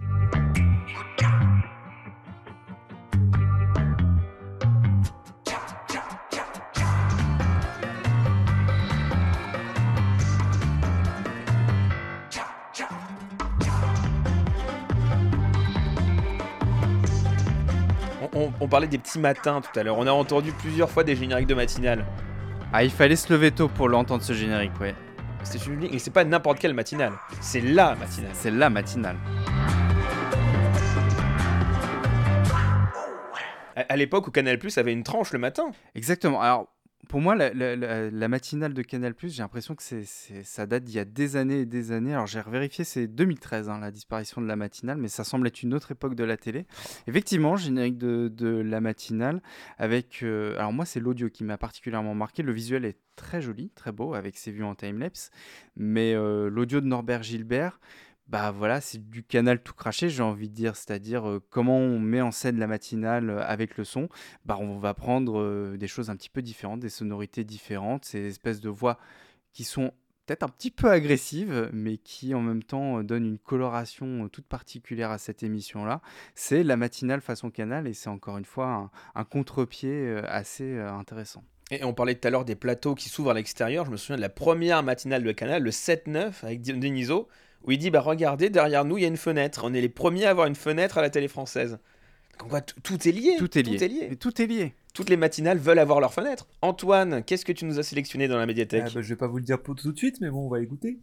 On, 18.34 18.68
parlait 18.68 18.86
des 18.86 18.98
petits 18.98 19.18
matins 19.18 19.60
tout 19.60 19.78
à 19.78 19.82
l'heure. 19.82 19.98
On 19.98 20.06
a 20.06 20.12
entendu 20.12 20.52
plusieurs 20.52 20.90
fois 20.90 21.04
des 21.04 21.16
génériques 21.16 21.46
de 21.46 21.54
matinale. 21.54 22.04
Ah, 22.72 22.84
il 22.84 22.90
fallait 22.90 23.16
se 23.16 23.32
lever 23.32 23.50
tôt 23.50 23.68
pour 23.68 23.88
l'entendre 23.88 24.22
ce 24.22 24.32
générique, 24.32 24.78
ouais. 24.80 24.94
C'est 25.42 25.66
une 25.66 25.84
et 25.84 25.98
c'est 25.98 26.10
pas 26.10 26.24
n'importe 26.24 26.58
quelle 26.58 26.74
matinale. 26.74 27.12
C'est 27.40 27.60
la 27.60 27.94
matinale. 27.94 28.30
C'est 28.34 28.50
la 28.50 28.70
matinale. 28.70 29.16
À, 33.74 33.80
à 33.88 33.96
l'époque 33.96 34.28
où 34.28 34.30
Canal 34.30 34.58
Plus 34.58 34.76
avait 34.78 34.92
une 34.92 35.02
tranche 35.02 35.32
le 35.32 35.38
matin. 35.38 35.70
Exactement. 35.94 36.40
Alors, 36.40 36.68
pour 37.10 37.20
moi, 37.20 37.34
la, 37.34 38.28
matinale 38.28 38.72
de 38.72 38.82
Canal+, 38.82 39.14
j'ai 39.20 39.42
l'impression 39.42 39.74
que 39.74 39.82
ça 40.44 40.66
date 40.66 40.84
d'il 40.84 40.94
y 40.94 41.00
a 41.00 41.04
des 41.04 41.34
années 41.34 41.62
et 41.62 41.66
des 41.66 41.90
années. 41.90 42.12
Alors, 42.12 42.28
j'ai 42.28 42.40
vérifié, 42.46 42.84
c'est 42.84 43.08
2013, 43.08 43.68
hein, 43.68 43.80
la 43.80 43.90
disparition 43.90 44.40
de 44.40 44.46
la 44.46 44.54
matinale, 44.54 44.96
mais 44.96 45.08
ça 45.08 45.24
semble 45.24 45.48
être 45.48 45.60
une 45.64 45.74
autre 45.74 45.90
époque 45.90 46.14
de 46.14 46.22
la 46.22 46.36
télé. 46.36 46.66
Effectivement, 47.08 47.56
générique 47.56 47.98
de, 47.98 48.28
de 48.28 48.48
la 48.48 48.80
matinale, 48.80 49.42
avec... 49.76 50.20
euh, 50.22 50.56
alors 50.56 50.72
moi, 50.72 50.84
c'est 50.84 51.00
l'audio 51.00 51.30
qui 51.30 51.42
m'a 51.42 51.58
particulièrement 51.58 52.14
marqué. 52.14 52.44
Le 52.44 52.52
visuel 52.52 52.84
est 52.84 52.98
très 53.16 53.42
joli, 53.42 53.70
très 53.70 53.90
beau, 53.90 54.14
avec 54.14 54.38
ses 54.38 54.52
vues 54.52 54.62
en 54.62 54.76
timelapse. 54.76 55.32
Mais 55.74 56.14
euh, 56.14 56.48
l'audio 56.48 56.80
de 56.80 56.86
Norbert 56.86 57.24
Gilbert... 57.24 57.80
Bah 58.30 58.52
voilà, 58.52 58.80
c'est 58.80 59.10
du 59.10 59.24
canal 59.24 59.60
tout 59.60 59.74
craché, 59.74 60.08
j'ai 60.08 60.22
envie 60.22 60.48
de 60.48 60.54
dire, 60.54 60.76
c'est-à-dire 60.76 61.28
euh, 61.28 61.42
comment 61.50 61.78
on 61.78 61.98
met 61.98 62.20
en 62.20 62.30
scène 62.30 62.60
la 62.60 62.68
matinale 62.68 63.28
euh, 63.28 63.42
avec 63.44 63.76
le 63.76 63.82
son. 63.82 64.08
Bah 64.44 64.56
on 64.60 64.78
va 64.78 64.94
prendre 64.94 65.40
euh, 65.40 65.76
des 65.76 65.88
choses 65.88 66.10
un 66.10 66.16
petit 66.16 66.28
peu 66.28 66.40
différentes, 66.40 66.78
des 66.78 66.90
sonorités 66.90 67.42
différentes, 67.42 68.04
ces 68.04 68.24
espèces 68.28 68.60
de 68.60 68.68
voix 68.68 68.98
qui 69.52 69.64
sont 69.64 69.90
peut-être 70.26 70.44
un 70.44 70.48
petit 70.48 70.70
peu 70.70 70.88
agressives, 70.92 71.70
mais 71.72 71.96
qui 71.96 72.32
en 72.32 72.40
même 72.40 72.62
temps 72.62 73.02
donnent 73.02 73.26
une 73.26 73.38
coloration 73.38 74.28
toute 74.28 74.46
particulière 74.46 75.10
à 75.10 75.18
cette 75.18 75.42
émission-là. 75.42 76.00
C'est 76.36 76.62
la 76.62 76.76
matinale 76.76 77.22
façon 77.22 77.50
canal 77.50 77.88
et 77.88 77.94
c'est 77.94 78.10
encore 78.10 78.38
une 78.38 78.44
fois 78.44 78.92
un, 79.16 79.24
contre-pied 79.24 80.18
assez 80.28 80.78
intéressant. 80.78 81.42
Et 81.72 81.82
on 81.82 81.94
parlait 81.94 82.14
tout 82.14 82.28
à 82.28 82.30
l'heure 82.30 82.44
des 82.44 82.54
plateaux 82.54 82.94
qui 82.94 83.08
s'ouvrent 83.08 83.32
à 83.32 83.34
l'extérieur. 83.34 83.86
Je 83.86 83.90
me 83.90 83.96
souviens 83.96 84.16
de 84.16 84.20
la 84.20 84.28
première 84.28 84.84
matinale 84.84 85.24
de 85.24 85.32
Canal, 85.32 85.64
le 85.64 85.70
7-9, 85.70 86.44
avec 86.44 86.60
Di- 86.60 86.74
Denisot, 86.74 87.28
où 87.64 87.70
il 87.72 87.78
dit 87.78 87.90
Bah 87.90 88.00
regardez, 88.00 88.50
derrière 88.50 88.84
nous, 88.84 88.98
il 88.98 89.02
y 89.02 89.04
a 89.04 89.08
une 89.08 89.16
fenêtre. 89.16 89.62
On 89.64 89.72
est 89.74 89.80
les 89.80 89.88
premiers 89.88 90.26
à 90.26 90.30
avoir 90.30 90.46
une 90.46 90.54
fenêtre 90.54 90.98
à 90.98 91.02
la 91.02 91.10
télé 91.10 91.28
française. 91.28 91.78
Donc, 92.38 92.48
quoi, 92.48 92.60
tout- 92.62 92.80
tout 92.82 93.08
est 93.08 93.12
lié. 93.12 93.36
Tout 93.38 93.58
est 93.58 93.62
lié. 93.62 93.76
Tout 93.76 93.84
est 93.84 93.88
lié. 93.88 94.06
Mais 94.10 94.16
tout 94.16 94.42
est 94.42 94.46
lié. 94.46 94.74
Toutes 94.94 95.08
les 95.10 95.16
matinales 95.16 95.58
veulent 95.58 95.78
avoir 95.78 96.00
leur 96.00 96.12
fenêtre. 96.12 96.48
Antoine, 96.62 97.22
qu'est-ce 97.22 97.44
que 97.44 97.52
tu 97.52 97.64
nous 97.64 97.78
as 97.78 97.82
sélectionné 97.82 98.28
dans 98.28 98.38
la 98.38 98.46
médiathèque? 98.46 98.84
Ah 98.86 98.90
bah, 98.94 99.02
je 99.02 99.08
vais 99.08 99.16
pas 99.16 99.26
vous 99.28 99.36
le 99.36 99.44
dire 99.44 99.60
pour 99.62 99.74
tout 99.76 99.92
de 99.92 99.98
suite, 99.98 100.20
mais 100.20 100.30
bon, 100.30 100.46
on 100.46 100.48
va 100.48 100.60
écouter. 100.60 100.98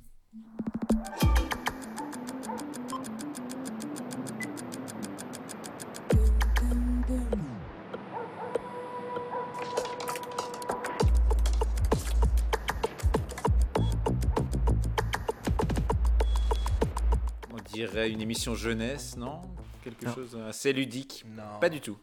On 17.78 17.86
dirait 17.86 18.10
une 18.10 18.22
émission 18.22 18.56
jeunesse, 18.56 19.18
non? 19.18 19.40
Quelque 19.84 20.06
Non. 20.08 20.16
chose 20.16 20.36
assez 20.48 20.74
ludique? 20.74 21.24
Non. 21.36 21.60
Pas 21.62 21.70
du 21.70 21.80
tout. 21.80 22.00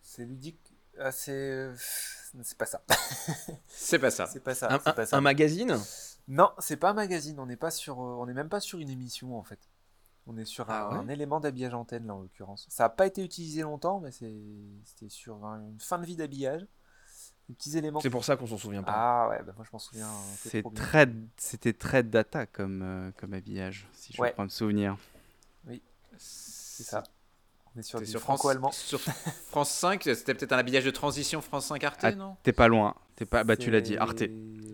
C'est 0.00 0.24
ludique. 0.24 0.60
Ah, 1.00 1.10
c'est. 1.10 1.68
C'est 2.42 2.56
pas 2.56 2.64
ça. 2.66 2.80
C'est 3.66 3.98
pas 3.98 4.10
ça. 4.12 4.26
C'est 4.26 4.38
pas 4.38 4.54
ça. 4.54 4.66
Un- 4.72 4.78
c'est 4.78 4.88
un- 4.88 4.92
pas 4.92 5.04
ça. 5.06 5.16
un 5.16 5.20
magazine? 5.20 5.76
Non, 6.28 6.50
c'est 6.60 6.76
pas 6.76 6.90
un 6.90 6.94
magazine. 6.94 7.40
On 7.40 7.46
n'est 7.46 7.56
pas 7.56 7.72
sur. 7.72 8.00
euh, 8.00 8.16
On 8.20 8.26
n'est 8.26 8.34
même 8.34 8.48
pas 8.48 8.60
sur 8.60 8.78
une 8.78 8.88
émission 8.88 9.36
en 9.36 9.42
fait. 9.42 9.58
On 10.28 10.36
est 10.36 10.44
sur 10.44 10.70
Ah 10.70 10.90
un, 10.90 10.92
ouais? 10.92 11.04
un 11.04 11.08
élément 11.08 11.40
d'habillage 11.40 11.74
antenne 11.74 12.06
là 12.06 12.14
en 12.14 12.20
l'occurrence. 12.20 12.66
Ça 12.68 12.84
n'a 12.84 12.88
pas 12.90 13.06
été 13.08 13.24
utilisé 13.24 13.62
longtemps, 13.62 13.98
mais 13.98 14.12
c'était 14.12 15.08
sur 15.08 15.44
un- 15.44 15.58
une 15.70 15.80
fin 15.80 15.98
de 15.98 16.06
vie 16.06 16.16
d'habillage. 16.16 16.66
Des 17.48 17.54
petits 17.54 17.76
éléments. 17.76 17.98
C'est 18.00 18.10
pour 18.10 18.24
ça 18.24 18.36
qu'on 18.36 18.46
s'en 18.46 18.58
souvient 18.58 18.82
pas. 18.84 18.92
Ah 18.94 19.28
ouais, 19.30 19.42
bah 19.44 19.52
moi 19.56 19.64
je 19.64 19.70
m'en 19.72 19.78
souviens. 19.80 20.08
euh, 20.08 20.62
bien. 20.62 20.70
très, 20.72 21.08
c'était 21.36 21.72
très 21.72 22.02
data 22.04 22.46
comme, 22.46 22.82
euh, 22.82 23.10
comme 23.16 23.34
habillage, 23.34 23.88
si 23.92 24.12
je 24.12 24.22
Ouais. 24.22 24.30
crois 24.32 24.44
me 24.44 24.50
souvenir. 24.50 24.96
C'est 26.18 26.84
ça. 26.84 27.02
On 27.74 27.78
est 27.78 27.82
sur 27.82 28.00
du 28.00 28.06
sur 28.06 28.20
France, 28.20 28.40
franco-allemand. 28.40 28.70
sur 28.72 29.00
France 29.00 29.70
5, 29.70 30.02
c'était 30.02 30.34
peut-être 30.34 30.52
un 30.52 30.58
habillage 30.58 30.84
de 30.84 30.90
transition 30.90 31.40
France 31.40 31.66
5 31.66 31.84
Arte, 31.84 32.00
Ah, 32.02 32.12
non 32.12 32.36
t'es 32.42 32.52
pas 32.52 32.68
loin. 32.68 32.94
T'es 33.16 33.26
pas, 33.26 33.44
bah 33.44 33.56
tu 33.56 33.70
l'as 33.70 33.80
dit, 33.80 33.96
Arte. 33.96 34.24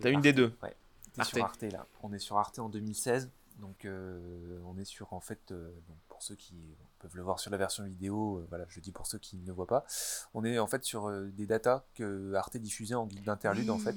T'as 0.01 0.11
une 0.11 0.21
des 0.21 0.33
deux. 0.33 0.53
Ouais. 0.63 0.75
Arte. 1.19 1.35
sur 1.35 1.45
Arte 1.45 1.63
là. 1.63 1.87
On 2.03 2.13
est 2.13 2.19
sur 2.19 2.39
Arte 2.39 2.59
en 2.59 2.69
2016. 2.69 3.31
Donc 3.59 3.85
euh, 3.85 4.59
on 4.67 4.79
est 4.79 4.85
sur 4.85 5.13
en 5.13 5.21
fait, 5.21 5.53
euh, 5.53 5.73
donc, 5.89 5.97
pour 6.09 6.23
ceux 6.23 6.35
qui 6.35 6.75
peuvent 6.99 7.15
le 7.17 7.23
voir 7.23 7.39
sur 7.39 7.51
la 7.51 7.57
version 7.57 7.85
vidéo, 7.85 8.39
euh, 8.39 8.47
voilà, 8.49 8.65
je 8.69 8.81
dis 8.81 8.93
pour 8.93 9.07
ceux 9.07 9.19
qui 9.19 9.37
ne 9.37 9.47
le 9.47 9.53
voient 9.53 9.67
pas, 9.67 9.85
on 10.35 10.45
est 10.45 10.59
en 10.59 10.67
fait 10.67 10.85
sur 10.85 11.11
des 11.33 11.47
datas 11.47 11.85
que 11.95 12.35
Arte 12.35 12.57
diffusait 12.57 12.95
en 12.95 13.07
guide 13.07 13.25
d'interlude 13.25 13.71
en 13.71 13.79
fait. 13.79 13.95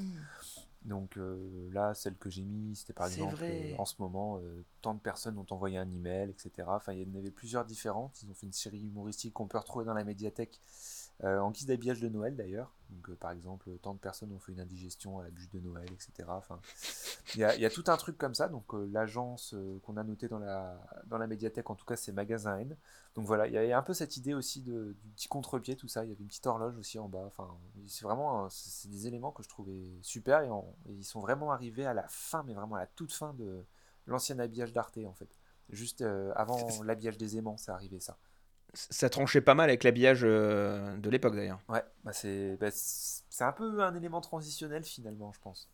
Donc 0.85 1.17
euh, 1.17 1.69
là, 1.73 1.95
celle 1.95 2.15
que 2.15 2.29
j'ai 2.29 2.43
mis, 2.43 2.75
c'était 2.75 2.93
par 2.93 3.07
exemple 3.07 3.39
euh, 3.41 3.75
en 3.77 3.85
ce 3.85 3.95
moment, 3.99 4.37
euh, 4.37 4.63
tant 4.81 4.93
de 4.93 4.99
personnes 4.99 5.37
ont 5.39 5.45
envoyé 5.49 5.79
un 5.79 5.91
email, 5.91 6.29
etc. 6.29 6.67
Enfin, 6.67 6.93
il 6.93 7.09
y 7.09 7.11
en 7.11 7.17
avait 7.17 7.31
plusieurs 7.31 7.65
différentes. 7.65 8.21
Ils 8.21 8.29
ont 8.29 8.35
fait 8.35 8.45
une 8.45 8.53
série 8.53 8.81
humoristique 8.81 9.33
qu'on 9.33 9.47
peut 9.47 9.57
retrouver 9.57 9.85
dans 9.85 9.95
la 9.95 10.03
médiathèque 10.03 10.61
euh, 11.23 11.39
en 11.39 11.51
guise 11.51 11.65
d'habillage 11.67 12.01
de 12.01 12.09
Noël 12.09 12.35
d'ailleurs. 12.35 12.73
Donc 12.89 13.09
euh, 13.09 13.15
par 13.15 13.31
exemple, 13.31 13.69
tant 13.81 13.93
de 13.93 13.99
personnes 13.99 14.31
ont 14.31 14.39
fait 14.39 14.51
une 14.51 14.59
indigestion 14.59 15.19
à 15.19 15.23
la 15.23 15.29
bûche 15.31 15.49
de 15.49 15.59
Noël, 15.59 15.85
etc. 15.91 16.37
Enfin, 16.37 16.59
il 17.33 17.39
y 17.41 17.43
a, 17.43 17.55
il 17.55 17.61
y 17.61 17.65
a 17.65 17.69
tout 17.69 17.83
un 17.87 17.97
truc 17.97 18.17
comme 18.17 18.35
ça. 18.35 18.47
Donc 18.49 18.73
euh, 18.73 18.87
l'agence 18.91 19.55
qu'on 19.83 19.97
a 19.97 20.03
notée 20.03 20.27
dans 20.27 20.39
la, 20.39 20.79
dans 21.07 21.17
la 21.17 21.27
médiathèque, 21.27 21.69
en 21.69 21.75
tout 21.75 21.85
cas, 21.85 21.95
c'est 21.95 22.11
Magasin 22.11 22.57
N. 22.59 22.75
Donc 23.15 23.25
voilà, 23.25 23.47
il 23.47 23.53
y 23.53 23.57
a- 23.71 23.77
un 23.77 23.81
peu 23.81 23.93
cette 23.93 24.17
idée 24.17 24.33
aussi 24.33 24.61
de, 24.61 24.95
du 25.03 25.09
petit 25.11 25.27
contre-pied, 25.27 25.75
tout 25.75 25.87
ça. 25.87 26.03
Il 26.03 26.09
y 26.09 26.11
avait 26.11 26.21
une 26.21 26.27
petite 26.27 26.47
horloge 26.47 26.77
aussi 26.77 26.99
en 26.99 27.07
bas. 27.09 27.23
Enfin, 27.25 27.47
c'est 27.87 28.03
vraiment, 28.03 28.47
c'est 28.49 28.89
des 28.89 29.07
éléments 29.07 29.31
que 29.31 29.43
je 29.43 29.49
trouvais 29.49 29.97
super 30.01 30.41
et, 30.41 30.47
et 30.89 30.93
ils 30.93 31.03
sont 31.05 31.19
vraiment 31.21 31.51
arrivés 31.51 31.85
à 31.85 31.93
la 31.93 32.07
fin, 32.07 32.43
mais 32.43 32.53
vraiment 32.53 32.75
à 32.75 32.79
la 32.81 32.87
toute 32.87 33.13
fin 33.13 33.33
de 33.33 33.63
l'ancien 34.07 34.37
habillage 34.39 34.73
d'Arte 34.73 34.97
en 35.05 35.13
fait. 35.13 35.29
Juste 35.69 36.03
avant 36.35 36.57
l'habillage 36.83 37.17
des 37.17 37.37
aimants, 37.37 37.57
c'est 37.57 37.71
arrivé 37.71 37.99
ça. 37.99 38.17
Ça 38.75 39.09
tranchait 39.09 39.41
pas 39.41 39.55
mal 39.55 39.69
avec 39.69 39.83
l'habillage 39.83 40.21
euh, 40.23 40.97
de 40.97 41.09
l'époque 41.09 41.35
d'ailleurs. 41.35 41.59
Ouais, 41.69 41.83
bah 42.03 42.13
c'est 42.13 42.57
bah, 42.59 42.67
c'est 42.71 43.43
un 43.43 43.51
peu 43.51 43.81
un 43.81 43.95
élément 43.95 44.21
transitionnel 44.21 44.83
finalement, 44.83 45.31
je 45.31 45.39
pense. 45.39 45.69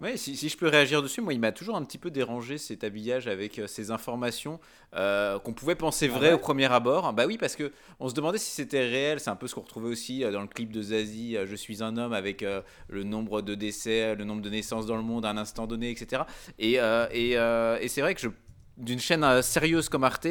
Oui, 0.00 0.18
si, 0.18 0.36
si 0.36 0.48
je 0.48 0.56
peux 0.56 0.66
réagir 0.66 1.00
dessus, 1.00 1.20
moi, 1.20 1.32
il 1.32 1.38
m'a 1.38 1.52
toujours 1.52 1.76
un 1.76 1.84
petit 1.84 1.98
peu 1.98 2.10
dérangé 2.10 2.58
cet 2.58 2.82
habillage 2.82 3.28
avec 3.28 3.58
euh, 3.60 3.68
ces 3.68 3.92
informations 3.92 4.58
euh, 4.94 5.38
qu'on 5.38 5.52
pouvait 5.52 5.76
penser 5.76 6.10
Ah 6.12 6.18
vraies 6.18 6.28
ouais 6.28 6.34
au 6.34 6.38
premier 6.38 6.72
abord. 6.72 7.12
Bah 7.12 7.24
oui, 7.26 7.38
parce 7.38 7.54
que 7.54 7.70
on 8.00 8.08
se 8.08 8.14
demandait 8.14 8.38
si 8.38 8.50
c'était 8.50 8.80
réel. 8.80 9.20
C'est 9.20 9.30
un 9.30 9.36
peu 9.36 9.46
ce 9.46 9.54
qu'on 9.54 9.60
retrouvait 9.60 9.90
aussi 9.90 10.24
euh, 10.24 10.32
dans 10.32 10.40
le 10.40 10.48
clip 10.48 10.72
de 10.72 10.82
Zazie, 10.82 11.36
euh, 11.36 11.46
Je 11.46 11.54
suis 11.54 11.84
un 11.84 11.96
homme, 11.98 12.14
avec 12.14 12.42
euh, 12.42 12.62
le 12.88 13.04
nombre 13.04 13.42
de 13.42 13.54
décès, 13.54 14.16
le 14.16 14.24
nombre 14.24 14.42
de 14.42 14.50
naissances 14.50 14.86
dans 14.86 14.96
le 14.96 15.02
monde 15.02 15.24
à 15.24 15.30
un 15.30 15.36
instant 15.36 15.68
donné, 15.68 15.90
etc. 15.90 16.22
Et, 16.58 16.80
euh, 16.80 17.06
et, 17.12 17.36
euh, 17.36 17.78
et 17.80 17.86
c'est 17.86 18.00
vrai 18.00 18.16
que 18.16 18.20
je 18.20 18.28
d'une 18.76 18.98
chaîne 18.98 19.24
euh, 19.24 19.42
sérieuse 19.42 19.88
comme 19.88 20.04
Arte, 20.04 20.26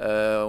euh, 0.00 0.44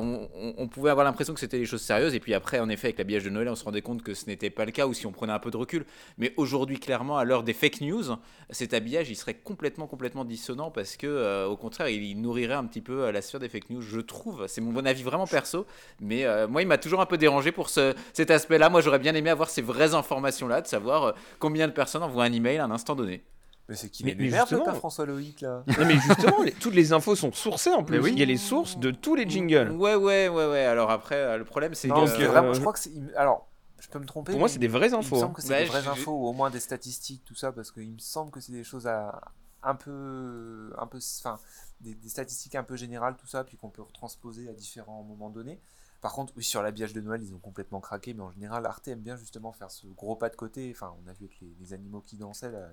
on, 0.57 0.67
pouvait 0.67 0.89
avoir 0.89 1.05
l'impression 1.05 1.33
que 1.33 1.39
c'était 1.39 1.59
des 1.59 1.65
choses 1.65 1.81
sérieuses. 1.81 2.15
Et 2.15 2.19
puis 2.19 2.33
après, 2.33 2.59
en 2.59 2.69
effet, 2.69 2.87
avec 2.87 2.97
l'habillage 2.97 3.23
de 3.23 3.29
Noël, 3.29 3.49
on 3.49 3.55
se 3.55 3.63
rendait 3.63 3.81
compte 3.81 4.01
que 4.01 4.13
ce 4.13 4.25
n'était 4.27 4.49
pas 4.49 4.65
le 4.65 4.71
cas, 4.71 4.87
ou 4.87 4.93
si 4.93 5.05
on 5.05 5.11
prenait 5.11 5.33
un 5.33 5.39
peu 5.39 5.51
de 5.51 5.57
recul. 5.57 5.85
Mais 6.17 6.33
aujourd'hui, 6.37 6.79
clairement, 6.79 7.17
à 7.17 7.23
l'heure 7.23 7.43
des 7.43 7.53
fake 7.53 7.81
news, 7.81 8.03
cet 8.49 8.73
habillage, 8.73 9.09
il 9.09 9.15
serait 9.15 9.35
complètement, 9.35 9.87
complètement 9.87 10.25
dissonant 10.25 10.71
parce 10.71 10.97
que, 10.97 11.07
euh, 11.07 11.47
au 11.47 11.57
contraire, 11.57 11.89
il 11.89 12.19
nourrirait 12.21 12.55
un 12.55 12.65
petit 12.65 12.81
peu 12.81 13.09
la 13.11 13.21
sphère 13.21 13.39
des 13.39 13.49
fake 13.49 13.69
news, 13.69 13.81
je 13.81 13.99
trouve. 13.99 14.45
C'est 14.47 14.61
mon 14.61 14.71
bon 14.71 14.85
avis 14.85 15.03
vraiment 15.03 15.27
perso. 15.27 15.65
Mais 16.01 16.25
moi, 16.47 16.61
il 16.61 16.67
m'a 16.67 16.77
toujours 16.77 17.01
un 17.01 17.05
peu 17.05 17.17
dérangé 17.17 17.51
pour 17.51 17.69
ce, 17.69 17.93
cet 18.13 18.31
aspect-là. 18.31 18.69
Moi, 18.69 18.81
j'aurais 18.81 18.99
bien 18.99 19.15
aimé 19.15 19.29
avoir 19.29 19.49
ces 19.49 19.61
vraies 19.61 19.93
informations-là, 19.93 20.61
de 20.61 20.67
savoir 20.67 21.15
combien 21.39 21.67
de 21.67 21.73
personnes 21.73 22.03
envoient 22.03 22.23
un 22.23 22.33
email 22.33 22.57
à 22.57 22.65
un 22.65 22.71
instant 22.71 22.95
donné. 22.95 23.23
Mais 23.67 23.75
c'est 23.75 23.89
qui 23.89 24.03
Mais- 24.05 24.13
mais 24.15 24.25
le 24.29 24.35
justement- 24.37 24.63
père 24.63 24.77
François 24.77 25.05
Loïc 25.05 25.41
là 25.41 25.63
Non 25.79 25.85
mais 25.85 25.95
justement, 25.99 26.43
les- 26.43 26.51
toutes 26.51 26.75
les 26.75 26.93
infos 26.93 27.15
sont 27.15 27.31
sourcées 27.31 27.73
en 27.73 27.83
plus. 27.83 27.99
Oui. 27.99 28.11
Il 28.13 28.19
y 28.19 28.21
a 28.21 28.25
les 28.25 28.37
sources 28.37 28.77
de 28.77 28.91
tous 28.91 29.15
les 29.15 29.27
jingles. 29.27 29.71
Ouais, 29.71 29.95
ouais, 29.95 30.27
ouais, 30.29 30.47
ouais. 30.51 30.65
Alors 30.65 30.91
après, 30.91 31.15
euh, 31.15 31.37
le 31.37 31.45
problème, 31.45 31.73
c'est 31.73 31.87
Non, 31.87 32.05
que. 32.05 32.23
vraiment, 32.25 32.53
je 32.53 32.59
crois 32.59 32.73
que 32.73 32.79
c'est. 32.79 32.91
Alors, 33.15 33.47
je 33.79 33.87
peux 33.89 33.97
me 33.99 34.05
tromper. 34.05 34.31
Pour 34.33 34.39
moi, 34.39 34.49
c'est 34.49 34.59
des 34.59 34.67
vraies 34.67 34.87
Il 34.89 34.93
me 34.93 34.97
infos, 34.99 35.15
semble 35.17 35.31
hein. 35.31 35.33
que 35.35 35.41
c'est 35.41 35.49
Ouais, 35.49 35.63
des 35.63 35.69
vraies 35.69 35.81
je- 35.83 35.89
infos, 35.89 36.11
ou 36.11 36.27
au 36.27 36.33
moins 36.33 36.49
des 36.51 36.59
statistiques, 36.59 37.23
tout 37.25 37.35
ça, 37.35 37.51
parce 37.51 37.71
qu'il 37.71 37.91
me 37.91 37.99
semble 37.99 38.29
que 38.31 38.39
c'est 38.39 38.51
des 38.53 38.63
choses 38.63 38.85
à 38.87 39.19
un 39.63 39.73
peu, 39.73 40.71
un 40.77 40.85
peu, 40.85 40.99
enfin, 41.19 41.39
des, 41.81 41.95
des 41.95 42.09
statistiques 42.09 42.53
un 42.53 42.63
peu 42.63 42.75
générales, 42.75 43.15
tout 43.19 43.25
ça, 43.27 43.43
puis 43.43 43.57
qu'on 43.57 43.69
peut 43.69 43.81
retransposer 43.81 44.47
à 44.47 44.53
différents 44.53 45.01
moments 45.01 45.31
donnés. 45.31 45.59
Par 46.05 46.13
contre, 46.13 46.33
oui, 46.37 46.43
sur 46.43 46.61
l'habillage 46.61 46.93
de 46.93 47.01
Noël, 47.01 47.23
ils 47.23 47.33
ont 47.33 47.39
complètement 47.39 47.81
craqué, 47.81 48.13
mais 48.13 48.21
en 48.21 48.29
général, 48.29 48.63
Arte 48.67 48.89
aime 48.89 48.99
bien 48.99 49.17
justement 49.17 49.51
faire 49.51 49.71
ce 49.71 49.87
gros 49.87 50.15
pas 50.15 50.29
de 50.29 50.35
côté. 50.35 50.69
Enfin, 50.69 50.93
on 51.03 51.09
a 51.09 51.13
vu 51.13 51.25
avec 51.25 51.39
les, 51.41 51.55
les 51.59 51.73
animaux 51.73 52.01
qui 52.01 52.15
dansaient 52.15 52.51
là, 52.51 52.69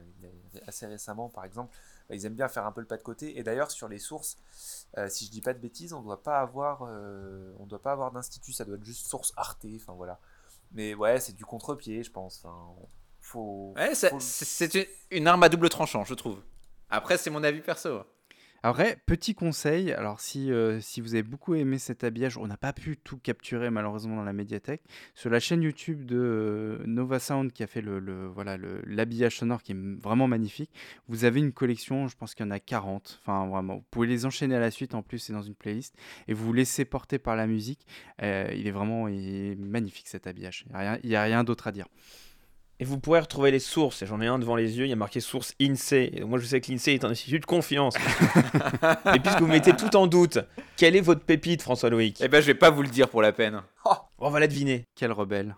assez 0.67 0.85
récemment, 0.85 1.31
par 1.31 1.47
exemple, 1.47 1.75
bah, 2.11 2.15
ils 2.15 2.27
aiment 2.27 2.35
bien 2.35 2.49
faire 2.49 2.67
un 2.67 2.73
peu 2.73 2.83
le 2.83 2.87
pas 2.87 2.99
de 2.99 3.03
côté. 3.03 3.39
Et 3.39 3.43
d'ailleurs, 3.43 3.71
sur 3.71 3.89
les 3.89 3.99
sources, 3.99 4.37
euh, 4.99 5.09
si 5.09 5.25
je 5.25 5.31
dis 5.31 5.41
pas 5.41 5.55
de 5.55 5.59
bêtises, 5.61 5.95
on 5.95 6.03
doit 6.03 6.23
pas 6.23 6.41
avoir, 6.41 6.87
euh, 6.87 7.55
on 7.59 7.65
doit 7.65 7.81
pas 7.81 7.93
avoir 7.93 8.13
d'institut, 8.13 8.53
ça 8.53 8.67
doit 8.67 8.77
être 8.77 8.85
juste 8.85 9.07
source 9.07 9.33
Arte. 9.39 9.65
Enfin 9.77 9.95
voilà. 9.95 10.21
Mais 10.73 10.93
ouais, 10.95 11.19
c'est 11.19 11.33
du 11.33 11.47
contre-pied, 11.47 12.03
je 12.03 12.11
pense. 12.11 12.45
Enfin, 12.45 12.55
faut. 13.23 13.73
Ouais, 13.77 13.95
faut- 13.95 14.21
c'est 14.21 14.45
c'est 14.45 14.75
une, 14.75 14.85
une 15.11 15.27
arme 15.27 15.43
à 15.43 15.49
double 15.49 15.71
tranchant, 15.71 16.05
je 16.05 16.13
trouve. 16.13 16.43
Après, 16.91 17.17
c'est 17.17 17.31
mon 17.31 17.43
avis 17.43 17.63
perso. 17.63 18.03
Après, 18.65 18.97
petit 19.07 19.35
conseil, 19.35 19.91
alors 19.91 20.21
si, 20.21 20.53
euh, 20.53 20.81
si 20.81 21.01
vous 21.01 21.15
avez 21.15 21.25
beaucoup 21.25 21.57
aimé 21.57 21.79
cet 21.79 22.05
habillage, 22.05 22.39
on 22.39 22.47
n'a 22.47 22.57
pas 22.57 22.73
pu 22.73 22.97
tout 22.97 23.19
capturer 23.19 23.71
malheureusement 23.71 24.15
dans 24.15 24.23
la 24.23 24.33
médiathèque. 24.33 24.83
Sur 25.17 25.31
la 25.31 25.41
chaîne 25.41 25.63
YouTube 25.63 26.07
de 26.07 26.17
euh, 26.17 26.87
Nova 26.87 27.19
Sound 27.19 27.51
qui 27.53 27.65
a 27.65 27.67
fait 27.67 27.81
le, 27.81 28.29
voilà, 28.29 28.57
l'habillage 28.87 29.39
sonore 29.39 29.65
qui 29.65 29.73
est 29.73 30.01
vraiment 30.01 30.29
magnifique, 30.29 30.71
vous 31.09 31.25
avez 31.25 31.41
une 31.41 31.53
collection, 31.53 32.07
je 32.07 32.17
pense 32.17 32.37
qu'il 32.37 32.47
y 32.47 32.49
en 32.49 32.53
a 32.53 32.61
40. 32.61 33.19
Enfin, 33.23 33.49
vraiment, 33.49 33.77
vous 33.79 33.85
pouvez 33.91 34.07
les 34.07 34.27
enchaîner 34.27 34.55
à 34.55 34.61
la 34.61 34.71
suite 34.71 34.95
en 34.95 35.03
plus, 35.03 35.19
c'est 35.19 35.33
dans 35.33 35.43
une 35.43 35.57
playlist. 35.57 35.97
Et 36.29 36.33
vous 36.33 36.45
vous 36.45 36.53
laissez 36.53 36.85
porter 36.85 37.19
par 37.19 37.35
la 37.35 37.49
musique. 37.49 37.85
Euh, 38.23 38.49
il 38.55 38.69
est 38.69 38.73
vraiment 38.73 39.09
magnifique 39.59 40.07
cet 40.07 40.29
habillage. 40.29 40.67
Il 41.03 41.09
n'y 41.09 41.17
a 41.17 41.23
rien 41.25 41.43
d'autre 41.43 41.67
à 41.67 41.73
dire. 41.73 41.89
Et 42.83 42.85
vous 42.85 42.99
pourrez 42.99 43.21
retrouver 43.21 43.53
les 43.53 43.61
sources. 43.61 44.03
Et 44.03 44.07
J'en 44.07 44.21
ai 44.21 44.27
un 44.27 44.41
devant 44.41 44.57
les 44.57 44.77
yeux, 44.77 44.87
il 44.87 44.89
y 44.89 44.93
a 44.93 44.97
marqué 44.97 45.21
source 45.21 45.55
INSEE. 45.63 46.11
Et 46.15 46.25
moi, 46.25 46.41
je 46.41 46.47
sais 46.47 46.61
que 46.61 46.69
l'INSEE 46.73 46.95
est 46.95 47.05
un 47.05 47.11
institut 47.11 47.39
de 47.39 47.47
confiance. 47.47 47.95
Et 49.15 49.21
puisque 49.21 49.39
vous 49.39 49.47
mettez 49.47 49.73
tout 49.73 49.95
en 49.95 50.09
doute, 50.09 50.41
quelle 50.77 50.97
est 50.97 51.01
votre 51.01 51.21
pépite, 51.21 51.63
François 51.63 51.91
Loïc 51.91 52.17
Eh 52.21 52.27
ben, 52.27 52.41
je 52.41 52.47
vais 52.49 52.55
pas 52.55 52.71
vous 52.71 52.83
le 52.83 52.89
dire 52.89 53.09
pour 53.09 53.23
la 53.23 53.31
peine. 53.31 53.63
On 54.19 54.31
va 54.31 54.41
la 54.41 54.49
deviner. 54.49 54.89
Quel 54.97 55.13
rebelle. 55.13 55.55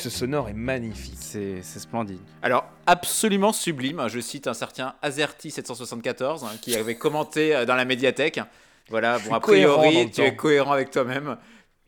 Ce 0.00 0.08
sonore 0.08 0.48
est 0.48 0.54
magnifique. 0.54 1.18
C'est 1.18 1.62
c'est 1.62 1.78
splendide. 1.78 2.20
Alors, 2.42 2.64
absolument 2.86 3.52
sublime. 3.52 4.02
Je 4.08 4.18
cite 4.18 4.46
un 4.46 4.54
certain 4.54 4.94
Azerty774 5.02 6.44
hein, 6.44 6.48
qui 6.62 6.74
avait 6.74 6.94
commenté 6.94 7.54
euh, 7.54 7.66
dans 7.66 7.74
la 7.74 7.84
médiathèque. 7.84 8.40
Voilà, 8.88 9.18
bon, 9.18 9.34
a 9.34 9.40
priori, 9.40 10.10
tu 10.10 10.22
es 10.22 10.34
cohérent 10.34 10.72
avec 10.72 10.90
toi-même. 10.90 11.36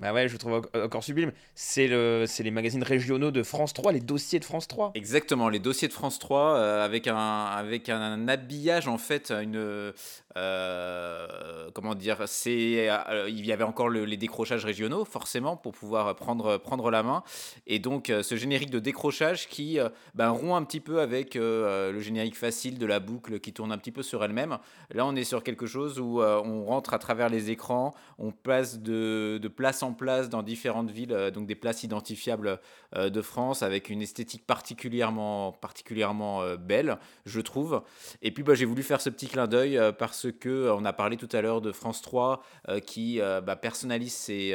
Bah 0.03 0.13
ouais, 0.13 0.29
je 0.29 0.37
trouve 0.37 0.55
en- 0.75 0.79
encore 0.81 1.05
sublime. 1.05 1.31
C'est 1.55 1.87
le, 1.87 2.25
les 2.41 2.51
magazines 2.51 2.83
régionaux 2.83 3.31
de 3.31 3.45
France 3.45 3.73
3, 3.73 3.93
les 3.93 4.01
dossiers 4.01 4.41
de 4.41 4.45
France 4.45 4.67
3. 4.67 4.91
Exactement, 4.97 5.49
les 5.49 5.61
dossiers 5.61 5.87
de 5.87 5.93
France 5.93 6.19
3 6.19 6.57
euh, 6.57 6.85
avec, 6.85 7.07
un, 7.07 7.17
avec 7.17 7.89
un, 7.89 8.27
habillage 8.27 8.89
en 8.89 8.99
fait, 8.99 9.31
une 9.31 9.93
euh, 10.37 11.71
comment 11.73 11.95
dire, 11.95 12.23
c'est 12.27 12.89
euh, 12.91 13.29
il 13.29 13.47
y 13.47 13.53
avait 13.53 13.63
encore 13.63 13.89
le- 13.89 14.05
les 14.05 14.17
décrochages 14.17 14.65
régionaux 14.65 15.05
forcément 15.05 15.57
pour 15.57 15.73
pouvoir 15.73 16.17
prendre 16.17 16.57
prendre 16.57 16.91
la 16.91 17.03
main 17.05 17.23
et 17.69 17.79
donc 17.79 18.11
ce 18.23 18.35
générique 18.37 18.71
de 18.71 18.81
décrochage 18.81 19.47
qui 19.49 19.79
ben, 20.15 20.31
rompt 20.31 20.55
un 20.57 20.65
petit 20.65 20.81
peu 20.81 21.01
avec 21.01 21.35
le 21.37 22.01
générique 22.01 22.37
facile 22.37 22.79
de 22.79 22.87
la 22.87 22.99
boucle 22.99 23.39
qui 23.39 23.53
tourne 23.53 23.71
un 23.71 23.79
petit 23.79 23.93
peu 23.93 24.03
sur 24.03 24.25
elle-même. 24.25 24.59
Là, 24.93 25.07
on 25.07 25.15
est 25.15 25.25
sur 25.25 25.45
quelque 25.45 25.67
chose 25.67 26.01
où 26.01 26.21
on 26.23 26.65
rentre 26.65 26.93
à 26.95 26.99
travers 26.99 27.29
les 27.29 27.51
écrans, 27.51 27.95
on 28.19 28.33
passe 28.33 28.79
de, 28.81 29.39
de 29.41 29.49
place 29.49 29.83
en 29.83 29.92
place 29.95 30.29
dans 30.29 30.43
différentes 30.43 30.91
villes, 30.91 31.13
euh, 31.13 31.31
donc 31.31 31.47
des 31.47 31.55
places 31.55 31.83
identifiables 31.83 32.59
euh, 32.97 33.11
de 33.11 33.23
France 33.23 33.63
avec 33.63 33.91
une 33.91 34.03
esthétique 34.03 34.47
particulièrement, 34.47 35.53
particulièrement 35.53 36.43
euh, 36.43 36.57
belle, 36.57 36.99
je 37.27 37.41
trouve. 37.41 37.83
Et 38.23 38.31
puis 38.31 38.43
bah, 38.43 38.55
j'ai 38.55 38.65
voulu 38.65 38.83
faire 38.83 39.01
ce 39.01 39.11
petit 39.11 39.29
clin 39.29 39.47
d'œil 39.47 39.81
parce 39.99 40.27
que 40.31 40.71
on 40.71 40.85
a 40.85 40.93
parlé 40.93 41.17
tout 41.17 41.29
à 41.33 41.41
l'heure 41.41 41.61
de 41.61 41.73
France 41.73 42.03
3 42.03 42.43
euh, 42.69 42.81
qui 42.81 43.21
bah, 43.21 43.57
personnalise 43.57 44.13
ses, 44.13 44.55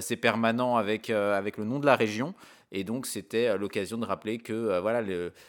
ses 0.00 0.16
permanents 0.16 0.76
avec, 0.76 1.10
avec 1.10 1.56
le 1.56 1.64
nom 1.64 1.78
de 1.78 1.86
la 1.86 1.96
région. 1.96 2.34
Et 2.72 2.84
donc, 2.84 3.06
c'était 3.06 3.48
euh, 3.48 3.58
l'occasion 3.58 3.98
de 3.98 4.06
rappeler 4.06 4.38
que 4.38 4.52
euh, 4.52 4.80
voilà, 4.80 5.02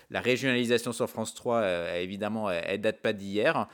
la 0.09 0.21
régionalisation 0.21 0.91
sur 0.91 1.09
France 1.09 1.33
3, 1.33 1.57
euh, 1.57 2.01
évidemment, 2.01 2.49
elle, 2.49 2.81
date 2.81 3.01
pas 3.01 3.13
d'hier, 3.13 3.67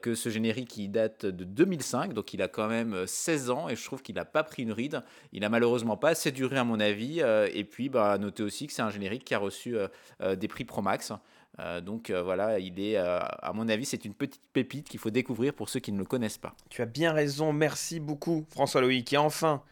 que 0.00 0.14
ce 0.14 0.28
générique, 0.28 0.76
il 0.76 0.88
date 0.88 1.26
de 1.26 1.44
2005, 1.44 2.12
donc 2.12 2.34
il 2.34 2.42
a 2.42 2.48
quand 2.48 2.68
même 2.68 2.94
euh, 2.94 3.06
16 3.06 3.50
ans, 3.50 3.68
et 3.68 3.76
je 3.76 3.84
trouve 3.84 4.02
qu'il 4.02 4.14
n'a 4.14 4.24
pas 4.24 4.44
pris 4.44 4.62
une 4.62 4.72
ride. 4.72 5.02
Il 5.32 5.44
a 5.44 5.48
malheureusement 5.48 5.96
pas 5.96 6.10
assez 6.10 6.30
duré, 6.30 6.56
à 6.58 6.64
mon 6.64 6.80
avis. 6.80 7.20
et 7.20 7.64
puis, 7.64 7.88
bah, 7.88 8.12
à 8.12 8.18
noter 8.18 8.42
aussi 8.42 8.66
que 8.66 8.72
c'est 8.72 8.82
un 8.82 8.90
générique 8.90 9.24
qui 9.24 9.34
a 9.34 9.38
reçu 9.38 9.76
des 10.36 10.48
prix 10.48 10.64
Promax. 10.64 11.12
Euh, 11.60 11.80
donc 11.80 12.10
voilà, 12.10 12.58
il 12.58 12.80
est, 12.80 12.96
à 12.96 13.52
mon 13.54 13.68
avis, 13.68 13.84
c'est 13.84 14.04
une 14.04 14.14
petite 14.14 14.42
pépite 14.52 14.88
qu'il 14.88 15.00
faut 15.00 15.10
découvrir 15.10 15.54
pour 15.54 15.68
ceux 15.68 15.80
qui 15.80 15.92
ne 15.92 15.98
le 15.98 16.04
connaissent 16.04 16.38
pas. 16.38 16.54
Tu 16.68 16.82
as 16.82 16.86
bien 16.86 17.12
raison, 17.12 17.52
merci 17.52 18.00
beaucoup 18.00 18.44
François 18.50 18.80
Loïc. 18.80 19.12
Et 19.12 19.16
enfin, 19.16 19.62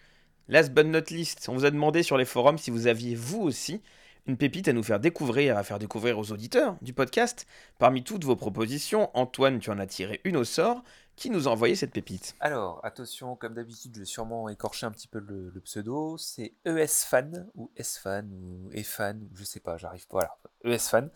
last 0.53 0.73
but 0.73 0.87
not 0.87 1.11
least, 1.11 1.49
on 1.49 1.55
vous 1.55 1.65
a 1.65 1.71
demandé 1.71 2.03
sur 2.03 2.19
les 2.19 2.27
forums 2.27 2.59
si 2.59 2.71
vous 2.71 2.87
aviez 2.87 3.15
vous 3.15 3.41
aussi 3.41 3.81
une 4.27 4.37
pépite 4.37 4.69
à 4.69 4.73
nous 4.73 4.83
faire 4.83 5.01
découvrir, 5.01 5.57
à 5.57 5.65
faire 5.65 5.79
découvrir 5.79 6.19
aux 6.19 6.31
auditeurs 6.31 6.77
du 6.83 6.93
podcast. 6.93 7.47
Parmi 7.79 8.05
toutes 8.05 8.25
vos 8.25 8.37
propositions, 8.37 9.11
Antoine, 9.15 9.59
tu 9.59 9.71
en 9.71 9.79
as 9.79 9.87
tiré 9.87 10.21
une 10.25 10.37
au 10.37 10.45
sort. 10.45 10.85
Qui 11.17 11.29
nous 11.29 11.47
a 11.47 11.51
envoyé 11.51 11.75
cette 11.75 11.93
pépite? 11.93 12.37
Alors, 12.41 12.81
attention, 12.85 13.37
comme 13.37 13.55
d'habitude, 13.55 13.93
je 13.95 14.01
vais 14.01 14.07
sûrement 14.07 14.49
écorcher 14.49 14.87
un 14.87 14.91
petit 14.91 15.09
peu 15.09 15.19
le, 15.19 15.61
pseudo. 15.61 16.17
C'est 16.17 16.55
ESFan, 16.65 17.49
ou 17.55 17.71
SFan, 17.79 18.31
ou 18.33 18.71
EFan, 18.73 19.19
je 19.35 19.45
sais 19.45 19.61
pas, 19.61 19.77
j'arrive 19.77 20.07
pas. 20.07 20.19
Voilà, 20.63 20.77
ESFan, 20.77 21.11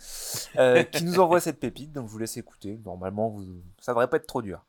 euh, 0.57 0.83
qui 0.83 1.05
nous 1.05 1.19
envoie 1.19 1.41
cette 1.41 1.61
pépite, 1.61 1.93
donc 1.93 2.09
je 2.09 2.13
vous 2.13 2.19
laisse 2.19 2.37
écouter. 2.37 2.79
Normalement, 2.85 3.31
vous, 3.31 3.63
ça 3.81 3.93
devrait 3.93 4.09
pas 4.09 4.19
être 4.19 4.27
trop 4.27 4.43
dur. 4.43 4.67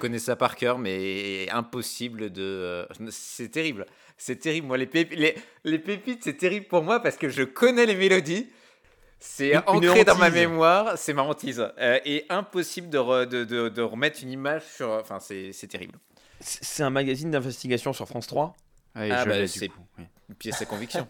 Connais 0.00 0.18
ça 0.18 0.34
par 0.36 0.56
cœur, 0.56 0.78
mais 0.78 1.48
impossible 1.50 2.30
de. 2.30 2.42
euh, 2.42 2.86
C'est 3.10 3.50
terrible. 3.50 3.86
C'est 4.16 4.36
terrible. 4.36 4.66
Moi, 4.66 4.76
les, 4.78 4.86
pépi- 4.86 5.16
les, 5.16 5.34
les 5.64 5.78
pépites, 5.78 6.24
c'est 6.24 6.36
terrible 6.36 6.66
pour 6.66 6.82
moi 6.82 7.00
parce 7.00 7.16
que 7.16 7.28
je 7.28 7.42
connais 7.42 7.86
les 7.86 7.94
mélodies. 7.96 8.48
C'est 9.18 9.56
ancré 9.68 10.04
dans 10.04 10.16
ma 10.16 10.30
mémoire, 10.30 10.96
c'est 10.96 11.12
ma 11.12 11.22
hantise. 11.22 11.60
Euh, 11.78 11.98
et 12.06 12.24
impossible 12.30 12.88
de, 12.88 12.98
re- 12.98 13.26
de, 13.26 13.44
de- 13.44 13.68
de 13.68 13.82
remettre 13.82 14.20
une 14.22 14.30
image 14.30 14.62
sur. 14.64 14.88
Enfin, 14.90 15.20
c'est 15.20 15.52
c'est 15.52 15.66
terrible. 15.66 15.98
C'est 16.40 16.82
un 16.82 16.90
magazine 16.90 17.30
d'investigation 17.30 17.92
sur 17.92 18.08
France 18.08 18.26
3 18.26 18.56
Ah, 18.94 19.06
et 19.06 19.10
Ah, 19.12 19.24
je 19.24 19.28
bah, 19.28 19.46
c'est 19.46 19.70
oui. 19.98 20.04
une 20.30 20.34
pièce 20.36 20.62
à 20.62 20.64
conviction. 20.64 21.06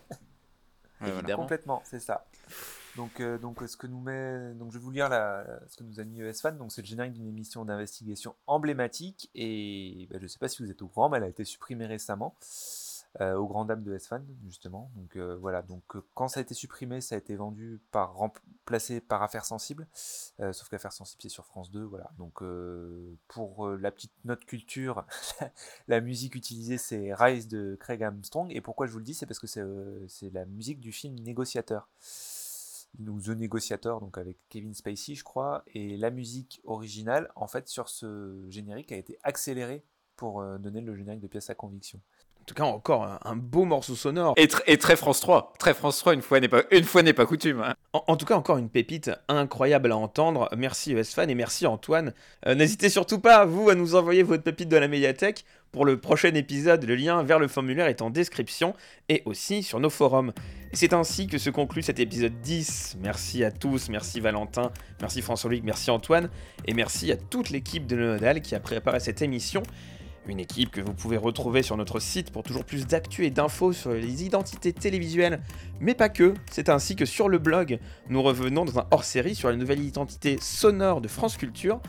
Évidemment. 1.06 1.42
Complètement, 1.42 1.82
c'est 1.84 2.00
ça. 2.00 2.26
Donc, 2.96 3.20
euh, 3.20 3.38
donc, 3.38 3.62
ce 3.66 3.76
que 3.76 3.86
nous 3.86 4.00
met, 4.00 4.54
donc, 4.54 4.72
je 4.72 4.78
vais 4.78 4.84
vous 4.84 4.90
lire 4.90 5.08
la, 5.08 5.44
ce 5.68 5.76
que 5.76 5.84
nous 5.84 6.00
a 6.00 6.04
mis 6.04 6.20
ESFan. 6.20 6.52
Donc, 6.52 6.72
c'est 6.72 6.82
le 6.82 6.86
générique 6.86 7.12
d'une 7.12 7.28
émission 7.28 7.64
d'investigation 7.64 8.34
emblématique 8.46 9.30
et 9.34 10.06
bah, 10.10 10.16
je 10.18 10.24
ne 10.24 10.28
sais 10.28 10.38
pas 10.38 10.48
si 10.48 10.62
vous 10.62 10.70
êtes 10.70 10.82
au 10.82 10.88
courant, 10.88 11.08
mais 11.08 11.18
elle 11.18 11.24
a 11.24 11.28
été 11.28 11.44
supprimée 11.44 11.86
récemment 11.86 12.36
euh, 13.20 13.34
au 13.34 13.46
grand 13.46 13.64
dame 13.64 13.82
de 13.82 13.94
ESFan 13.94 14.22
justement. 14.46 14.90
Donc 14.94 15.16
euh, 15.16 15.36
voilà. 15.36 15.62
Donc 15.62 15.82
euh, 15.96 16.02
quand 16.14 16.28
ça 16.28 16.40
a 16.40 16.42
été 16.42 16.54
supprimé, 16.54 17.00
ça 17.00 17.16
a 17.16 17.18
été 17.18 17.34
vendu 17.34 17.80
par 17.90 18.14
remplacé 18.14 19.00
par 19.00 19.22
Affaires 19.22 19.44
Sensibles. 19.44 19.88
Euh, 20.38 20.52
sauf 20.52 20.68
qu'Affaires 20.68 20.92
Sensibles 20.92 21.20
c'est 21.22 21.28
sur 21.28 21.44
France 21.44 21.70
2. 21.70 21.82
Voilà. 21.82 22.10
Donc 22.18 22.42
euh, 22.42 23.16
pour 23.28 23.68
la 23.68 23.90
petite 23.90 24.12
note 24.24 24.44
culture, 24.44 25.04
la 25.88 26.00
musique 26.00 26.34
utilisée 26.34 26.78
c'est 26.78 27.12
Rise 27.12 27.48
de 27.48 27.76
Craig 27.80 28.02
Armstrong. 28.02 28.50
Et 28.50 28.60
pourquoi 28.60 28.86
je 28.86 28.92
vous 28.92 28.98
le 28.98 29.04
dis, 29.04 29.14
c'est 29.14 29.26
parce 29.26 29.40
que 29.40 29.46
c'est 30.08 30.30
la 30.32 30.44
musique 30.44 30.80
du 30.80 30.92
film 30.92 31.16
Négociateur 31.16 31.88
ou 32.98 33.20
The 33.20 33.28
Négociateur, 33.30 34.00
donc 34.00 34.18
avec 34.18 34.36
Kevin 34.48 34.74
Spacey, 34.74 35.14
je 35.14 35.24
crois, 35.24 35.62
et 35.74 35.96
la 35.96 36.10
musique 36.10 36.60
originale, 36.64 37.30
en 37.36 37.46
fait, 37.46 37.68
sur 37.68 37.88
ce 37.88 38.44
générique, 38.48 38.92
a 38.92 38.96
été 38.96 39.18
accélérée 39.22 39.84
pour 40.16 40.40
euh, 40.40 40.58
donner 40.58 40.80
le 40.80 40.94
générique 40.96 41.20
de 41.20 41.28
pièce 41.28 41.50
à 41.50 41.54
conviction. 41.54 42.00
En 42.40 42.44
tout 42.44 42.54
cas, 42.54 42.64
encore 42.64 43.04
un, 43.04 43.18
un 43.22 43.36
beau 43.36 43.64
morceau 43.64 43.94
sonore. 43.94 44.34
Et, 44.36 44.46
tr- 44.46 44.62
et 44.66 44.76
très 44.78 44.96
France 44.96 45.20
3. 45.20 45.52
Très 45.58 45.72
France 45.74 45.98
3, 45.98 46.14
une 46.14 46.22
fois 46.22 46.40
n'est 46.40 46.48
pas, 46.48 46.62
une 46.72 46.84
fois 46.84 47.02
n'est 47.02 47.12
pas 47.12 47.26
coutume. 47.26 47.60
hein. 47.60 47.74
En, 47.92 48.02
en 48.08 48.16
tout 48.16 48.24
cas, 48.26 48.34
encore 48.34 48.56
une 48.56 48.70
pépite 48.70 49.10
incroyable 49.28 49.92
à 49.92 49.96
entendre. 49.96 50.48
Merci 50.56 50.92
ESFan 50.92 51.28
et 51.28 51.34
merci 51.34 51.66
Antoine. 51.66 52.12
Euh, 52.46 52.54
N'hésitez 52.54 52.88
surtout 52.88 53.20
pas, 53.20 53.44
vous, 53.44 53.68
à 53.70 53.74
nous 53.74 53.94
envoyer 53.94 54.22
votre 54.22 54.42
pépite 54.42 54.68
de 54.70 54.76
la 54.78 54.88
médiathèque 54.88 55.44
pour 55.72 55.84
le 55.84 55.98
prochain 55.98 56.34
épisode. 56.34 56.84
Le 56.84 56.94
lien 56.94 57.22
vers 57.22 57.38
le 57.38 57.48
formulaire 57.48 57.86
est 57.86 58.02
en 58.02 58.10
description 58.10 58.74
et 59.08 59.22
aussi 59.24 59.62
sur 59.62 59.80
nos 59.80 59.90
forums. 59.90 60.32
C'est 60.72 60.92
ainsi 60.92 61.26
que 61.26 61.38
se 61.38 61.50
conclut 61.50 61.82
cet 61.82 61.98
épisode 61.98 62.40
10. 62.40 62.98
Merci 63.00 63.44
à 63.44 63.50
tous, 63.50 63.88
merci 63.88 64.20
Valentin, 64.20 64.70
merci 65.00 65.22
François-Luc, 65.22 65.64
merci 65.64 65.90
Antoine, 65.90 66.30
et 66.66 66.74
merci 66.74 67.10
à 67.10 67.16
toute 67.16 67.50
l'équipe 67.50 67.86
de 67.86 67.96
Nodal 67.96 68.40
qui 68.40 68.54
a 68.54 68.60
préparé 68.60 69.00
cette 69.00 69.22
émission. 69.22 69.62
Une 70.26 70.38
équipe 70.38 70.70
que 70.70 70.80
vous 70.80 70.92
pouvez 70.92 71.16
retrouver 71.16 71.62
sur 71.62 71.76
notre 71.76 71.98
site 71.98 72.30
pour 72.30 72.42
toujours 72.42 72.64
plus 72.64 72.86
d'actu 72.86 73.24
et 73.24 73.30
d'infos 73.30 73.72
sur 73.72 73.92
les 73.92 74.22
identités 74.22 74.72
télévisuelles, 74.72 75.40
mais 75.80 75.94
pas 75.94 76.08
que. 76.08 76.34
C'est 76.50 76.68
ainsi 76.68 76.94
que 76.94 77.06
sur 77.06 77.28
le 77.28 77.38
blog, 77.38 77.80
nous 78.08 78.22
revenons 78.22 78.64
dans 78.64 78.78
un 78.78 78.86
hors-série 78.90 79.34
sur 79.34 79.48
la 79.48 79.56
nouvelle 79.56 79.80
identité 79.80 80.36
sonore 80.40 81.00
de 81.00 81.08
France 81.08 81.36
Culture, 81.36 81.80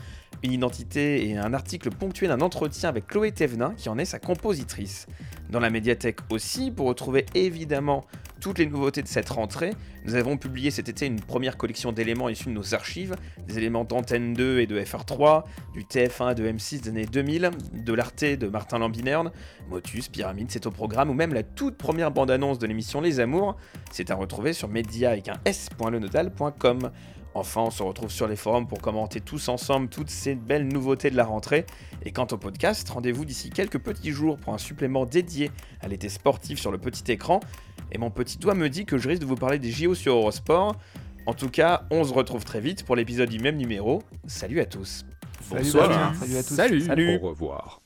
une 0.42 0.52
identité 0.52 1.28
et 1.28 1.36
un 1.36 1.54
article 1.54 1.90
ponctué 1.90 2.28
d'un 2.28 2.40
entretien 2.40 2.88
avec 2.88 3.06
Chloé 3.06 3.32
Thévenin 3.32 3.74
qui 3.76 3.88
en 3.88 3.98
est 3.98 4.04
sa 4.04 4.18
compositrice. 4.18 5.06
Dans 5.50 5.60
la 5.60 5.70
médiathèque 5.70 6.20
aussi, 6.30 6.70
pour 6.70 6.86
retrouver 6.86 7.26
évidemment 7.34 8.06
toutes 8.40 8.58
les 8.58 8.66
nouveautés 8.66 9.02
de 9.02 9.06
cette 9.06 9.28
rentrée, 9.28 9.72
nous 10.04 10.14
avons 10.14 10.36
publié 10.36 10.70
cet 10.70 10.88
été 10.88 11.06
une 11.06 11.20
première 11.20 11.56
collection 11.56 11.92
d'éléments 11.92 12.28
issus 12.28 12.46
de 12.46 12.54
nos 12.54 12.74
archives, 12.74 13.14
des 13.46 13.58
éléments 13.58 13.84
d'Antenne 13.84 14.34
2 14.34 14.60
et 14.60 14.66
de 14.66 14.80
FR3, 14.80 15.44
du 15.74 15.84
TF1 15.84 16.32
et 16.32 16.34
de 16.34 16.48
M6 16.48 16.80
des 16.80 16.88
années 16.88 17.06
2000, 17.06 17.50
de 17.72 17.92
l'Arte 17.92 18.24
de 18.24 18.48
Martin 18.48 18.78
Lambinerne, 18.78 19.30
Motus, 19.68 20.08
Pyramide, 20.08 20.50
c'est 20.50 20.66
au 20.66 20.70
programme, 20.70 21.10
ou 21.10 21.14
même 21.14 21.34
la 21.34 21.42
toute 21.42 21.76
première 21.76 22.10
bande-annonce 22.10 22.58
de 22.58 22.66
l'émission 22.66 23.00
Les 23.00 23.20
Amours, 23.20 23.56
c'est 23.90 24.10
à 24.10 24.14
retrouver 24.14 24.54
sur 24.54 24.68
media 24.68 25.10
avec 25.10 25.28
un 25.28 25.36
s.lenodal.com. 25.44 26.90
Enfin, 27.34 27.62
on 27.62 27.70
se 27.70 27.82
retrouve 27.82 28.10
sur 28.10 28.28
les 28.28 28.36
forums 28.36 28.66
pour 28.66 28.80
commenter 28.80 29.20
tous 29.20 29.48
ensemble 29.48 29.88
toutes 29.88 30.10
ces 30.10 30.34
belles 30.34 30.68
nouveautés 30.68 31.10
de 31.10 31.16
la 31.16 31.24
rentrée. 31.24 31.64
Et 32.04 32.12
quant 32.12 32.26
au 32.30 32.36
podcast, 32.36 32.88
rendez-vous 32.90 33.24
d'ici 33.24 33.50
quelques 33.50 33.78
petits 33.78 34.10
jours 34.10 34.36
pour 34.36 34.52
un 34.52 34.58
supplément 34.58 35.06
dédié 35.06 35.50
à 35.80 35.88
l'été 35.88 36.08
sportif 36.08 36.60
sur 36.60 36.70
le 36.70 36.78
petit 36.78 37.10
écran. 37.10 37.40
Et 37.90 37.98
mon 37.98 38.10
petit 38.10 38.38
doigt 38.38 38.54
me 38.54 38.68
dit 38.68 38.84
que 38.84 38.98
je 38.98 39.08
risque 39.08 39.22
de 39.22 39.26
vous 39.26 39.36
parler 39.36 39.58
des 39.58 39.70
JO 39.70 39.94
sur 39.94 40.14
Eurosport. 40.14 40.76
En 41.26 41.34
tout 41.34 41.48
cas, 41.48 41.84
on 41.90 42.04
se 42.04 42.12
retrouve 42.12 42.44
très 42.44 42.60
vite 42.60 42.84
pour 42.84 42.96
l'épisode 42.96 43.28
du 43.28 43.38
même 43.38 43.56
numéro. 43.56 44.02
Salut 44.26 44.60
à 44.60 44.66
tous. 44.66 45.04
Bonsoir. 45.50 46.14
Salut 46.16 46.36
à 46.36 46.42
tous. 46.42 46.54
Salut. 46.54 47.18
Au 47.22 47.28
revoir. 47.28 47.80